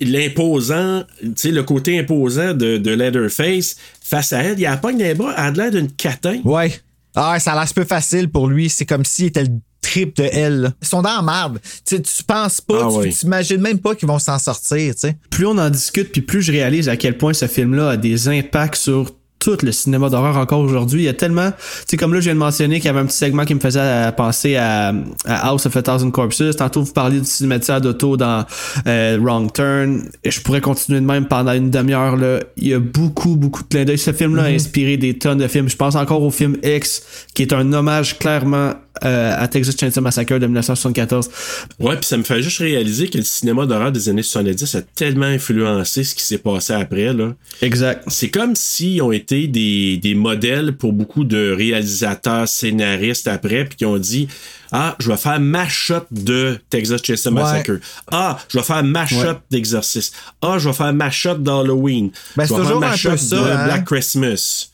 l'imposant, 0.00 1.04
tu 1.22 1.32
sais, 1.36 1.50
le 1.50 1.62
côté 1.62 1.98
imposant 1.98 2.52
de, 2.52 2.76
de 2.76 2.90
Leatherface, 2.90 3.76
face 4.02 4.32
à 4.32 4.42
elle, 4.42 4.60
il 4.60 4.66
a 4.66 4.76
dans 4.76 4.88
les 4.90 5.14
bras, 5.14 5.32
elle 5.36 5.44
a 5.44 5.50
l'air 5.50 5.70
d'une 5.70 5.90
catin. 5.90 6.38
Ouais. 6.44 6.72
Ah, 7.14 7.38
ça 7.40 7.52
a 7.52 7.54
l'air 7.54 7.64
un 7.64 7.74
peu 7.74 7.84
facile 7.84 8.28
pour 8.30 8.48
lui. 8.48 8.68
C'est 8.70 8.86
comme 8.86 9.04
s'il 9.04 9.26
était 9.26 9.44
le 9.44 9.50
trip 9.80 10.16
de 10.16 10.24
elle. 10.32 10.60
là. 10.60 10.72
Ils 10.82 10.86
sont 10.88 11.02
dans 11.02 11.16
la 11.16 11.22
merde. 11.22 11.58
Tu 11.84 11.96
sais, 11.96 12.02
tu 12.02 12.22
penses 12.24 12.60
pas, 12.60 12.82
Ah 12.84 12.88
tu 12.90 12.98
ouais. 12.98 13.08
t'imagines 13.08 13.60
même 13.60 13.78
pas 13.78 13.94
qu'ils 13.94 14.08
vont 14.08 14.18
s'en 14.18 14.38
sortir, 14.38 14.94
tu 14.94 15.00
sais. 15.00 15.16
plus 15.30 15.46
on 15.46 15.58
en 15.58 15.70
discute, 15.70 16.12
puis 16.12 16.20
plus 16.22 16.42
je 16.42 16.52
réalise 16.52 16.88
à 16.88 16.96
quel 16.96 17.16
point 17.18 17.32
ce 17.32 17.46
film-là 17.46 17.90
a 17.90 17.96
des 17.96 18.28
impacts 18.28 18.76
sur 18.76 19.10
tout 19.40 19.56
le 19.62 19.72
cinéma 19.72 20.08
d'horreur 20.08 20.36
encore 20.36 20.60
aujourd'hui. 20.60 21.02
Il 21.02 21.04
y 21.06 21.08
a 21.08 21.14
tellement, 21.14 21.50
tu 21.50 21.56
sais, 21.86 21.96
comme 21.96 22.14
là, 22.14 22.20
je 22.20 22.26
viens 22.26 22.34
de 22.34 22.38
mentionner 22.38 22.76
qu'il 22.76 22.86
y 22.86 22.88
avait 22.90 23.00
un 23.00 23.06
petit 23.06 23.16
segment 23.16 23.44
qui 23.44 23.54
me 23.54 23.60
faisait 23.60 24.12
penser 24.16 24.56
à, 24.56 24.92
à 25.24 25.48
House 25.48 25.66
of 25.66 25.76
a 25.76 25.82
Thousand 25.82 26.10
Corpses. 26.10 26.56
Tantôt, 26.56 26.82
vous 26.82 26.92
parliez 26.92 27.18
du 27.18 27.26
cinématiseur 27.26 27.80
d'auto 27.80 28.16
dans 28.16 28.44
euh, 28.86 29.18
Wrong 29.20 29.52
Turn. 29.52 30.02
Et 30.22 30.30
je 30.30 30.40
pourrais 30.42 30.60
continuer 30.60 31.00
de 31.00 31.06
même 31.06 31.26
pendant 31.26 31.52
une 31.52 31.70
demi-heure, 31.70 32.16
là. 32.16 32.40
Il 32.56 32.68
y 32.68 32.74
a 32.74 32.78
beaucoup, 32.78 33.36
beaucoup 33.36 33.62
de 33.62 33.68
clins 33.68 33.84
d'œil. 33.84 33.98
Ce 33.98 34.12
film-là 34.12 34.44
a 34.44 34.48
inspiré 34.48 34.96
des 34.96 35.18
tonnes 35.18 35.38
de 35.38 35.48
films. 35.48 35.68
Je 35.68 35.76
pense 35.76 35.96
encore 35.96 36.22
au 36.22 36.30
film 36.30 36.56
X, 36.62 37.02
qui 37.34 37.42
est 37.42 37.52
un 37.52 37.72
hommage 37.72 38.18
clairement 38.18 38.74
euh, 39.04 39.34
à 39.38 39.48
Texas 39.48 39.76
Chainsaw 39.78 40.00
Massacre 40.00 40.38
de 40.38 40.46
1974. 40.46 41.30
Ouais, 41.78 41.96
puis 41.96 42.04
ça 42.06 42.16
me 42.16 42.22
fait 42.22 42.42
juste 42.42 42.58
réaliser 42.58 43.08
que 43.08 43.18
le 43.18 43.24
cinéma 43.24 43.66
d'horreur 43.66 43.92
des 43.92 44.08
années 44.08 44.22
70 44.22 44.74
a 44.74 44.82
tellement 44.82 45.26
influencé 45.26 46.04
ce 46.04 46.14
qui 46.14 46.22
s'est 46.22 46.38
passé 46.38 46.72
après, 46.72 47.12
là. 47.12 47.34
Exact. 47.62 48.04
C'est 48.08 48.30
comme 48.30 48.54
s'ils 48.56 49.00
ont 49.02 49.12
été 49.12 49.46
des, 49.46 49.96
des 49.96 50.14
modèles 50.14 50.76
pour 50.76 50.92
beaucoup 50.92 51.24
de 51.24 51.52
réalisateurs, 51.52 52.48
scénaristes 52.48 53.28
après, 53.28 53.64
puis 53.64 53.76
qui 53.76 53.84
ont 53.86 53.98
dit 53.98 54.28
Ah, 54.72 54.96
je 54.98 55.10
vais 55.10 55.16
faire 55.16 55.40
ma 55.40 55.68
shot 55.68 56.06
de 56.10 56.58
Texas 56.68 57.00
Chainsaw 57.02 57.30
Massacre. 57.30 57.78
Ah, 58.10 58.38
je 58.48 58.58
vais 58.58 58.64
faire 58.64 58.82
ma 58.84 59.06
shot 59.06 59.38
d'Exorcist. 59.50 60.14
Ah, 60.42 60.56
je 60.58 60.68
vais 60.68 60.74
faire 60.74 60.92
ma 60.92 61.10
shot 61.10 61.36
d'Halloween. 61.36 62.10
Ben, 62.36 62.44
je 62.44 62.48
c'est 62.48 62.54
vais 62.54 62.60
faire 62.60 62.66
toujours 62.66 62.80
ma 62.80 62.90
un 62.92 62.96
shot 62.96 63.10
de 63.10 63.36
hein? 63.36 63.64
Black 63.64 63.84
Christmas. 63.84 64.70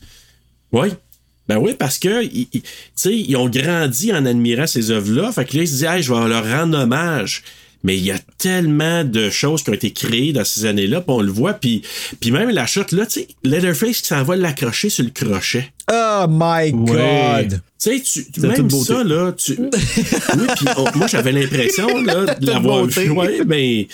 Oui. 0.73 0.89
Ben 1.49 1.59
oui, 1.59 1.75
parce 1.79 1.99
que 1.99 2.25
ils, 2.25 2.49
ils- 2.53 2.63
tu 2.63 2.69
sais, 2.95 3.15
ils 3.17 3.37
ont 3.37 3.49
grandi 3.49 4.13
en 4.13 4.27
admirant 4.27 4.67
ces 4.67 4.91
œuvres-là. 4.91 5.31
Fait 5.33 5.45
que 5.45 5.57
là, 5.57 5.63
ils 5.63 5.69
se 5.69 5.73
disent, 5.75 5.85
hey, 5.85 6.03
je 6.03 6.13
vais 6.13 6.29
leur 6.29 6.45
rendre 6.45 6.79
hommage. 6.79 7.43
Mais 7.85 7.97
il 7.97 8.05
y 8.05 8.11
a 8.11 8.19
tellement 8.39 9.05
de 9.05 9.31
choses 9.31 9.63
qui 9.63 9.71
ont 9.71 9.75
été 9.75 9.93
créées 9.93 10.33
dans 10.33 10.45
ces 10.45 10.65
années-là, 10.67 11.03
puis 11.03 11.11
on 11.15 11.21
le 11.21 11.31
voit, 11.31 11.53
puis, 11.53 11.83
puis 12.21 12.33
même 12.33 12.49
la 12.51 12.67
shot 12.67 12.81
là, 12.91 13.07
tu 13.07 13.21
sais, 13.21 13.29
Leatherface 13.45 14.01
qui 14.01 14.09
s'en 14.09 14.25
va 14.25 14.35
l'accrocher 14.35 14.89
sur 14.91 15.05
le 15.05 15.11
crochet. 15.11 15.71
Oh 15.93 16.25
my 16.29 16.73
Ouais. 16.73 17.47
God. 17.49 17.61
Tu 17.81 17.91
sais, 17.99 18.01
tu, 18.01 18.27
C'est 18.35 18.47
même 18.49 18.69
ça, 18.71 19.05
là, 19.05 19.31
tu... 19.33 19.53
oui, 19.61 20.47
puis 20.57 20.67
on- 20.77 20.99
moi, 20.99 21.07
j'avais 21.07 21.31
l'impression, 21.31 21.87
là, 22.03 22.35
de 22.35 22.47
l'avoir 22.47 22.87
vu. 22.87 23.11
Ouais, 23.11 23.45
ben, 23.45 23.85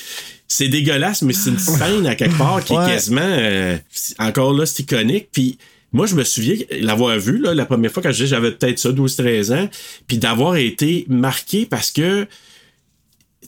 c'est 0.48 0.68
dégueulasse, 0.68 1.20
mais 1.20 1.34
c'est 1.34 1.50
une 1.50 1.58
scène, 1.58 2.06
à 2.06 2.14
quelque 2.14 2.38
part, 2.38 2.64
qui 2.64 2.72
Ouais. 2.72 2.84
est 2.84 2.92
quasiment... 2.94 3.20
euh, 3.22 3.76
encore 4.18 4.54
là, 4.54 4.64
c'est 4.64 4.80
iconique, 4.84 5.28
puis... 5.32 5.58
Moi, 5.92 6.06
je 6.06 6.14
me 6.14 6.24
souviens 6.24 6.56
l'avoir 6.80 7.18
vu, 7.18 7.38
là, 7.38 7.54
la 7.54 7.66
première 7.66 7.90
fois 7.92 8.02
quand 8.02 8.12
je- 8.12 8.24
j'avais 8.24 8.52
peut-être 8.52 8.78
ça, 8.78 8.90
12-13 8.92 9.52
ans, 9.52 9.68
puis 10.06 10.18
d'avoir 10.18 10.56
été 10.56 11.04
marqué 11.08 11.66
parce 11.66 11.90
que 11.90 12.26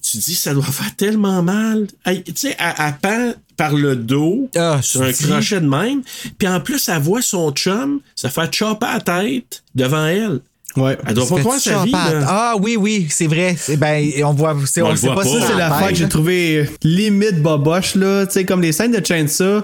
tu 0.02 0.18
dis, 0.18 0.34
ça 0.34 0.52
doit 0.52 0.64
faire 0.64 0.94
tellement 0.96 1.42
mal. 1.42 1.86
Hey, 2.04 2.22
tu 2.22 2.32
sais, 2.36 2.56
elle, 2.58 2.74
elle 2.78 2.94
pend 3.00 3.32
par 3.56 3.72
le 3.74 3.96
dos 3.96 4.50
Ah, 4.56 4.80
sur 4.82 5.02
un 5.02 5.10
dis. 5.10 5.24
crochet 5.24 5.60
de 5.60 5.66
même. 5.68 6.02
Puis 6.36 6.46
en 6.48 6.60
plus, 6.60 6.88
elle 6.88 7.00
voit 7.00 7.22
son 7.22 7.50
chum 7.52 8.00
se 8.14 8.26
faire 8.28 8.52
chopper 8.52 8.86
la 8.92 9.00
tête 9.00 9.62
devant 9.74 10.06
elle. 10.06 10.40
Ouais. 10.76 10.98
Elle 11.06 11.14
doit 11.14 11.28
pas 11.28 11.38
croire 11.38 11.60
sa 11.60 11.84
vie. 11.84 11.92
là. 11.92 12.24
Ah 12.26 12.54
oui, 12.60 12.76
oui, 12.76 13.06
c'est 13.08 13.28
vrai. 13.28 13.54
C'est- 13.56 13.76
Ben, 13.76 14.10
on 14.24 14.32
voit, 14.32 14.56
c'est- 14.66 14.82
On 14.82 14.86
on, 14.86 14.88
le 14.88 14.94
le 14.94 15.00
sait 15.00 15.06
voit 15.06 15.14
pas, 15.14 15.24
Ça, 15.24 15.40
c'est 15.46 15.52
la 15.52 15.68
l'affaire 15.70 15.88
que 15.90 15.94
j'ai 15.94 16.08
trouvé 16.08 16.68
limite 16.82 17.40
boboche, 17.40 17.94
là. 17.94 18.26
Tu 18.26 18.32
sais, 18.32 18.44
comme 18.44 18.60
les 18.60 18.72
scènes 18.72 18.90
de 18.92 19.02
Chainsaw, 19.06 19.62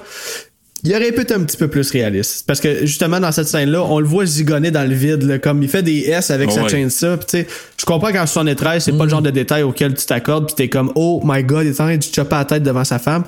il 0.85 0.95
aurait 0.95 1.13
pu 1.13 1.21
être 1.21 1.33
un 1.33 1.45
petit 1.45 1.57
peu 1.57 1.69
plus 1.69 1.91
réaliste. 1.91 2.45
Parce 2.47 2.61
que 2.61 2.87
justement, 2.87 3.21
dans 3.21 3.33
cette 3.33 3.49
scène-là, 3.49 3.83
on 3.83 4.01
le 4.01 4.07
voit 4.07 4.27
zigonner 4.27 4.71
dans 4.71 4.89
le 4.89 4.95
vide, 4.95 5.23
là, 5.23 5.39
comme 5.39 5.63
il 5.63 5.69
fait 5.69 5.83
des 5.83 6.01
S 6.09 6.31
avec 6.31 6.49
Ah 6.51 6.55
sa 6.55 6.63
ouais. 6.63 6.89
Tu 6.89 6.91
sais, 6.91 7.47
je 7.79 7.85
comprends 7.85 8.13
qu'en 8.13 8.27
73, 8.27 8.83
c'est 8.83 8.93
pas 8.97 9.05
le 9.05 9.11
genre 9.11 9.23
de 9.23 9.31
détail 9.31 9.63
auquel 9.63 9.95
tu 9.95 10.07
t'accordes, 10.07 10.47
puis 10.47 10.55
t'es 10.55 10.69
comme, 10.69 10.93
oh 10.95 11.21
my 11.25 11.43
god, 11.45 11.67
il 11.67 11.69
est 11.71 11.81
en 11.81 11.85
train 11.85 11.97
de 11.97 12.03
chopper 12.03 12.37
la 12.37 12.45
tête 12.45 12.63
devant 12.63 12.85
sa 12.85 12.99
femme. 12.99 13.25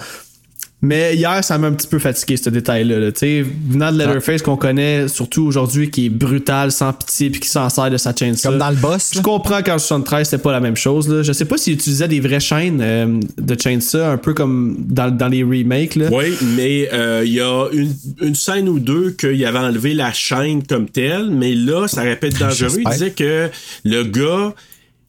Mais 0.84 1.14
hier, 1.14 1.44
ça 1.44 1.58
m'a 1.58 1.68
un 1.68 1.72
petit 1.72 1.86
peu 1.86 1.98
fatigué, 2.00 2.36
ce 2.36 2.50
détail-là. 2.50 2.98
là. 2.98 3.12
Tu 3.12 3.18
sais, 3.20 3.46
venant 3.68 3.92
de 3.92 3.98
Leatherface 3.98 4.42
qu'on 4.42 4.56
connaît, 4.56 5.06
surtout 5.06 5.44
aujourd'hui, 5.44 5.90
qui 5.90 6.06
est 6.06 6.08
brutal, 6.08 6.72
sans 6.72 6.92
pitié, 6.92 7.30
puis 7.30 7.40
qui 7.40 7.48
s'en 7.48 7.68
sert 7.68 7.90
de 7.90 7.96
sa 7.96 8.14
chainsaw. 8.14 8.50
Comme 8.50 8.58
dans 8.58 8.70
le 8.70 8.76
boss, 8.76 9.12
Je 9.14 9.20
comprends 9.20 9.62
qu'en 9.62 9.78
73, 9.78 10.28
c'était 10.28 10.42
pas 10.42 10.52
la 10.52 10.60
même 10.60 10.76
chose. 10.76 11.08
Là. 11.08 11.22
Je 11.22 11.32
sais 11.32 11.44
pas 11.44 11.56
s'il 11.56 11.74
utilisait 11.74 12.08
des 12.08 12.20
vraies 12.20 12.40
chaînes 12.40 12.80
euh, 12.82 13.20
de 13.38 13.56
chainsaw, 13.60 14.00
un 14.02 14.16
peu 14.18 14.34
comme 14.34 14.76
dans, 14.78 15.10
dans 15.10 15.28
les 15.28 15.42
remakes. 15.42 15.94
Là. 15.94 16.08
Oui, 16.10 16.34
mais 16.56 16.88
euh, 16.92 17.22
il 17.24 17.32
y 17.32 17.40
a 17.40 17.68
une, 17.72 17.94
une 18.20 18.34
scène 18.34 18.68
ou 18.68 18.78
deux 18.80 19.12
qu'il 19.12 19.44
avait 19.46 19.58
enlevé 19.58 19.94
la 19.94 20.12
chaîne 20.12 20.64
comme 20.66 20.88
telle, 20.88 21.30
mais 21.30 21.54
là, 21.54 21.86
ça 21.86 22.04
être 22.04 22.38
dangereux. 22.38 22.80
Il 22.84 22.90
disait 22.90 23.10
que 23.10 23.50
le 23.84 24.04
gars, 24.04 24.54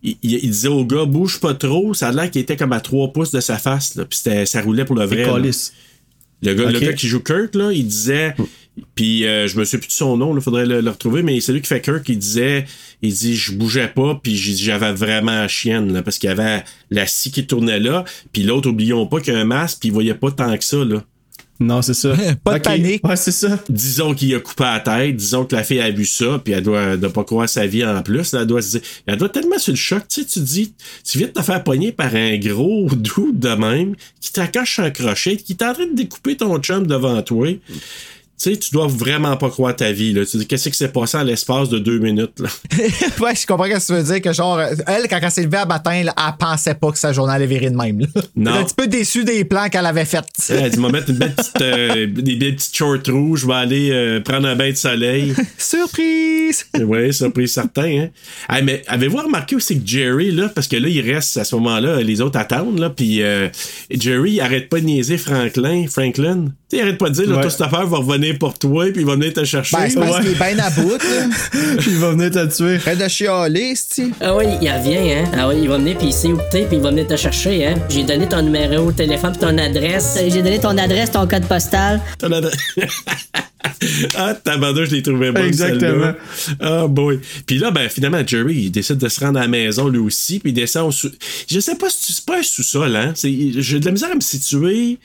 il, 0.04 0.18
il- 0.24 0.34
il 0.44 0.50
disait 0.52 0.68
au 0.68 0.86
gars, 0.86 1.06
bouge 1.06 1.40
pas 1.40 1.54
trop. 1.54 1.94
Ça 1.94 2.10
a 2.10 2.12
l'air 2.12 2.30
qu'il 2.30 2.42
était 2.42 2.58
comme 2.58 2.74
à 2.74 2.80
3 2.82 3.14
pouces 3.14 3.32
de 3.32 3.40
sa 3.40 3.58
face, 3.58 3.96
là, 3.96 4.06
puis 4.06 4.18
c'était- 4.22 4.46
ça 4.46 4.62
roulait 4.62 4.86
pour 4.86 4.96
le 4.96 5.06
vrai. 5.06 5.24
Le 6.42 6.54
gars, 6.54 6.64
le 6.72 6.80
gars 6.80 6.94
qui 6.94 7.08
joue 7.08 7.24
là, 7.54 7.72
il 7.72 7.88
disait, 7.88 8.36
Puis 8.96 9.26
euh, 9.28 9.48
je 9.48 9.58
me 9.60 9.66
souviens 9.66 9.80
plus 9.80 9.88
de 9.88 9.92
son 9.94 10.18
nom, 10.18 10.36
il 10.36 10.42
faudrait 10.42 10.66
le, 10.66 10.82
le 10.82 10.90
retrouver, 10.90 11.22
mais 11.22 11.40
c'est 11.42 11.54
lui 11.54 11.62
qui 11.62 11.68
fait 11.68 11.80
Kirk 11.80 12.02
qui 12.04 12.18
disait, 12.18 12.66
il 13.04 13.14
dit 13.14 13.36
je 13.36 13.54
bougeais 13.54 13.88
pas, 13.88 14.20
puis 14.22 14.36
j'avais 14.36 14.92
vraiment 14.94 15.32
la 15.32 15.48
chienne, 15.48 15.94
là, 15.94 16.02
parce 16.02 16.18
qu'il 16.18 16.28
y 16.28 16.32
avait 16.34 16.64
la 16.90 17.06
scie 17.06 17.32
qui 17.32 17.46
tournait 17.46 17.80
là, 17.80 18.04
puis 18.32 18.42
l'autre, 18.42 18.70
oublions 18.72 19.06
pas 19.06 19.20
qu'il 19.22 19.34
y 19.34 19.38
a 19.38 19.40
un 19.40 19.46
masque, 19.46 19.78
puis 19.80 19.90
il 19.90 19.94
voyait 19.94 20.16
pas 20.16 20.32
tant 20.32 20.58
que 20.58 20.64
ça, 20.66 20.84
là. 20.84 21.04
Non, 21.64 21.82
c'est 21.82 21.94
ça. 21.94 22.14
Pas 22.44 22.54
de 22.54 22.58
Ok. 22.58 22.64
panique. 22.64 23.08
Ouais, 23.08 23.16
c'est 23.16 23.32
ça. 23.32 23.60
Disons 23.70 24.14
qu'il 24.14 24.34
a 24.36 24.40
coupé 24.40 24.64
la 24.64 24.80
tête, 24.80 25.16
disons 25.16 25.46
que 25.46 25.56
la 25.56 25.64
fille 25.64 25.80
a 25.80 25.90
vu 25.92 26.06
ça, 26.06 26.40
puis 26.44 26.54
elle 26.54 26.64
doit, 26.64 26.98
doit 26.98 27.12
pas 27.14 27.24
croire 27.24 27.48
sa 27.50 27.66
vie 27.66 27.86
en 27.86 28.02
plus. 28.02 28.34
Elle 28.34 28.46
doit 28.46 28.62
se 28.62 28.78
dire, 28.78 28.82
elle 29.08 29.18
doit 29.18 29.30
tellement 29.30 29.58
sur 29.58 29.72
le 29.72 29.78
choc, 29.78 30.04
tu 30.10 30.22
sais, 30.22 30.28
tu 30.28 30.40
dis, 30.40 30.74
tu 31.04 31.18
viens 31.18 31.28
de 31.28 31.34
te 31.34 31.42
faire 31.42 31.64
pogner 31.64 31.92
par 31.92 32.14
un 32.16 32.38
gros 32.38 32.88
doux 32.96 33.32
de 33.34 33.50
même, 33.50 33.96
qui 34.20 34.32
t'accroche 34.34 34.80
un 34.80 34.90
crochet, 34.92 35.38
qui 35.38 35.54
est 35.54 35.64
en 35.64 35.74
train 35.74 35.86
de 35.88 35.96
découper 35.96 36.36
ton 36.38 36.58
chum 36.60 36.86
devant 36.86 37.22
toi. 37.22 37.48
Tu 38.44 38.52
sais, 38.52 38.58
tu 38.58 38.72
dois 38.72 38.88
vraiment 38.88 39.38
pas 39.38 39.50
croire 39.50 39.74
ta 39.74 39.92
vie, 39.94 40.12
là. 40.12 40.26
Tu 40.26 40.36
dis, 40.36 40.46
qu'est-ce 40.46 40.68
qui 40.68 40.76
s'est 40.76 40.90
passé 40.90 41.16
en 41.18 41.24
l'espace 41.24 41.70
de 41.70 41.80
deux 41.80 42.00
minutes, 42.00 42.40
là? 42.40 42.50
ouais, 43.22 43.36
je 43.36 43.46
comprends 43.48 43.66
ce 43.68 43.72
que 43.72 43.86
tu 43.86 43.94
veux 43.94 44.04
dire. 44.04 44.22
Que 44.22 44.34
genre, 44.34 44.60
elle, 44.60 45.08
quand 45.10 45.20
elle 45.22 45.32
s'est 45.32 45.44
levée 45.44 45.58
à 45.58 45.66
matin, 45.66 46.04
là, 46.04 46.14
elle 46.18 46.34
pensait 46.38 46.74
pas 46.76 46.92
que 46.92 46.98
sa 46.98 47.14
journée 47.14 47.32
allait 47.34 47.46
virer 47.48 47.70
de 47.70 47.78
même. 47.78 48.02
Là. 48.02 48.08
Non. 48.36 48.52
Elle 48.52 48.58
est 48.58 48.60
un 48.62 48.64
petit 48.66 48.76
peu 48.76 48.88
déçue 48.88 49.24
des 49.24 49.46
plans 49.46 49.70
qu'elle 49.70 49.86
avait 49.86 50.04
faits. 50.06 50.26
Elle 50.50 50.72
dit, 50.72 50.80
m'a 50.80 50.90
mettre 50.90 51.10
une 51.12 51.18
belle 51.18 51.34
petite, 51.36 51.62
euh, 51.62 52.08
des 52.08 52.36
belles 52.36 52.56
petites 52.56 52.76
shorts 52.76 52.98
rouges, 53.08 53.42
je 53.42 53.48
vais 53.48 53.54
aller 53.54 53.90
euh, 53.92 54.20
prendre 54.22 54.48
un 54.48 54.56
bain 54.56 54.72
de 54.72 54.76
soleil. 54.76 55.34
Surprise! 55.58 56.66
Oui, 56.82 57.14
surprise 57.14 57.54
certain. 57.54 57.84
Hein? 57.84 58.10
Ah, 58.50 58.62
mais 58.62 58.82
avez-vous 58.88 59.18
remarqué 59.18 59.56
aussi 59.56 59.80
que 59.82 59.88
Jerry, 59.88 60.32
là, 60.32 60.50
parce 60.50 60.68
que 60.68 60.76
là, 60.76 60.88
il 60.90 61.00
reste 61.02 61.38
à 61.38 61.44
ce 61.44 61.56
moment-là, 61.56 62.02
les 62.02 62.22
autres 62.22 62.40
attendent, 62.40 62.80
là, 62.80 62.90
puis 62.90 63.22
euh, 63.22 63.48
Jerry, 63.92 64.34
il 64.34 64.42
arrête 64.42 64.70
pas 64.70 64.80
de 64.80 64.86
niaiser 64.86 65.18
Franklin. 65.18 65.86
Franklin. 65.88 66.46
Tu 66.70 66.78
il 66.78 66.82
arrête 66.82 66.98
pas 66.98 67.10
de 67.10 67.14
dire, 67.16 67.24
Ouais. 67.30 67.36
l'autostoppeur 67.36 67.88
va 67.88 67.98
revenir 67.98 68.33
pour 68.40 68.58
toi, 68.58 68.86
puis 68.92 69.02
il 69.02 69.06
va 69.06 69.14
venir 69.16 69.34
te 69.34 69.44
chercher. 69.44 69.76
Ben, 69.78 69.90
c'est 69.90 69.96
parce 70.00 70.18
Ouais. 70.18 70.22
qu'il 70.24 70.32
est 70.32 70.36
bien 70.56 70.60
à 70.64 70.70
bout. 70.70 70.92
là. 70.98 71.28
Il 71.88 71.98
va 71.98 72.12
venir 72.12 72.32
te 72.32 72.46
tuer. 72.56 72.78
Près 72.80 72.96
de 72.96 73.08
chialer, 73.08 73.76
c'ti. 73.76 74.12
Ah 74.22 74.36
oui, 74.36 74.46
il 74.62 74.70
revient, 74.72 75.12
hein. 75.14 75.24
Ah 75.38 75.48
oui, 75.50 75.56
il 75.64 75.70
va 75.70 75.78
venir, 75.78 75.98
puis 75.98 76.08
il 76.08 76.14
sait 76.14 76.28
où 76.30 76.40
t'es, 76.52 76.66
puis 76.66 76.78
il 76.78 76.82
va 76.84 76.90
venir 76.92 77.08
te 77.08 77.16
chercher, 77.16 77.66
hein. 77.68 77.76
J'ai 77.90 78.04
donné 78.04 78.28
ton 78.28 78.42
numéro 78.42 78.92
de 78.92 78.96
téléphone, 78.98 79.32
puis 79.32 79.42
ton 79.42 79.58
adresse. 79.58 80.18
J'ai 80.28 80.42
donné 80.42 80.60
ton 80.60 80.78
adresse, 80.78 81.12
ton 81.12 81.28
code 81.28 81.46
postal. 81.48 82.02
T'en 82.20 82.32
as- 82.32 82.42
ah, 84.18 84.34
tabarnak, 84.36 84.86
je 84.86 84.96
l'ai 84.96 85.02
trouvé 85.04 85.32
bon. 85.32 85.44
Exactement. 85.44 86.14
Ah, 86.60 86.88
boy. 86.88 87.20
Puis 87.46 87.58
là, 87.58 87.72
ben, 87.72 87.90
finalement, 87.90 88.22
Jerry, 88.26 88.56
il 88.66 88.72
décide 88.72 88.98
de 88.98 89.08
se 89.10 89.20
rendre 89.20 89.40
à 89.40 89.44
la 89.44 89.48
maison, 89.48 89.88
lui 89.90 90.00
aussi, 90.00 90.40
puis 90.40 90.52
il 90.52 90.54
descend 90.54 90.88
au 90.88 90.92
sous... 90.92 91.12
Je 91.50 91.60
sais 91.60 91.76
pas 91.76 91.90
si 91.90 92.14
c'est 92.14 92.26
pas 92.26 92.40
un 92.40 92.44
sous-sol, 92.44 92.96
hein. 92.96 93.12
C'est- 93.16 93.34
J'ai 93.62 93.80
de 93.80 93.86
la 93.86 93.92
misère 93.92 94.12
à 94.12 94.16
me 94.16 94.22
situer. 94.22 94.98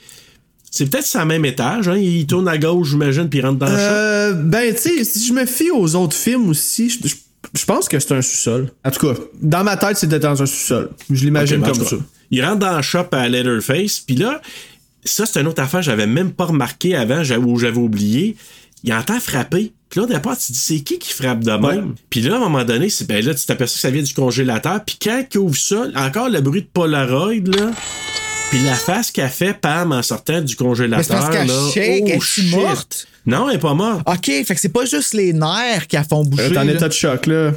C'est 0.71 0.89
peut-être 0.89 1.07
le 1.17 1.25
même 1.25 1.45
étage, 1.45 1.87
hein? 1.87 1.97
Il 1.97 2.25
tourne 2.27 2.47
à 2.47 2.57
gauche, 2.57 2.89
j'imagine, 2.89 3.27
puis 3.29 3.39
il 3.39 3.45
rentre 3.45 3.57
dans 3.59 3.65
le 3.67 3.71
shop. 3.77 3.79
Euh, 3.81 4.33
ben, 4.33 4.73
tu 4.73 4.81
sais, 4.81 5.03
si 5.03 5.25
je 5.27 5.33
me 5.33 5.45
fie 5.45 5.71
aux 5.71 5.95
autres 5.95 6.15
films 6.15 6.49
aussi, 6.49 6.89
je, 6.89 7.07
je- 7.07 7.15
je 7.57 7.65
pense 7.65 7.87
que 7.89 7.99
c'est 7.99 8.13
un 8.13 8.21
sous-sol. 8.21 8.71
En 8.85 8.91
tout 8.91 9.07
cas, 9.07 9.19
dans 9.41 9.63
ma 9.63 9.77
tête, 9.77 9.97
c'était 9.97 10.19
dans 10.19 10.41
un 10.41 10.45
sous-sol. 10.45 10.91
Je 11.09 11.25
l'imagine 11.25 11.61
ben, 11.61 11.69
en 11.69 11.73
comme 11.73 11.85
ça. 11.85 11.95
Il 12.31 12.43
rentre 12.45 12.59
dans 12.59 12.75
le 12.75 12.81
shop 12.83 13.05
à 13.13 13.27
Leatherface, 13.27 13.99
puis 14.01 14.15
là, 14.17 14.41
ça, 15.03 15.25
c'est 15.25 15.39
une 15.41 15.47
autre 15.47 15.61
affaire 15.63 15.79
que 15.79 15.85
j'avais 15.85 16.05
même 16.05 16.31
pas 16.31 16.45
remarqué 16.45 16.95
avant, 16.95 17.21
ou 17.43 17.57
j'avais 17.57 17.77
oublié. 17.77 18.35
Il 18.83 18.93
entend 18.93 19.19
frapper. 19.19 19.71
Puis 19.89 19.99
là, 19.99 20.05
départ, 20.05 20.37
tu 20.37 20.47
te 20.47 20.51
dis, 20.51 20.59
c'est 20.59 20.79
qui 20.81 20.99
qui 20.99 21.11
frappe 21.11 21.39
de 21.43 21.51
même? 21.51 21.95
Puis 22.11 22.21
là, 22.21 22.33
à 22.33 22.37
un 22.37 22.39
moment 22.41 22.63
donné, 22.63 22.89
c'est, 22.89 23.07
ben 23.07 23.25
là, 23.25 23.33
tu 23.33 23.43
t'aperçois 23.45 23.75
que 23.77 23.81
ça 23.81 23.89
vient 23.89 24.03
du 24.03 24.13
congélateur. 24.13 24.83
Puis 24.85 24.97
quand 25.01 25.23
il 25.33 25.37
ouvre 25.39 25.57
ça, 25.57 25.85
encore 25.95 26.29
le 26.29 26.39
bruit 26.41 26.61
de 26.61 26.67
Polaroid, 26.71 27.33
là. 27.33 27.71
Puis 28.49 28.59
la 28.63 28.73
face 28.73 29.11
qu'elle 29.11 29.29
fait, 29.29 29.53
Pam, 29.53 29.91
en 29.91 30.01
sortant 30.01 30.41
du 30.41 30.55
congélateur. 30.55 30.97
Mais 30.97 31.03
c'est 31.03 31.13
parce 31.13 31.29
qu'elle 31.29 31.47
là, 31.47 31.69
shake, 31.71 32.03
oh, 32.05 32.23
elle 32.37 32.45
est 32.45 32.49
morte? 32.55 33.07
Non, 33.25 33.47
elle 33.49 33.57
est 33.57 33.59
pas 33.59 33.75
morte. 33.75 34.01
OK, 34.07 34.25
fait 34.25 34.43
que 34.55 34.59
c'est 34.59 34.69
pas 34.73 34.85
juste 34.85 35.13
les 35.13 35.33
nerfs 35.33 35.87
qui 35.87 35.95
la 35.95 36.03
font 36.03 36.23
bouger. 36.23 36.43
Euh, 36.45 36.49
T'es 36.49 36.57
en 36.57 36.67
état 36.67 36.87
de 36.87 36.93
choc, 36.93 37.27
là. 37.27 37.51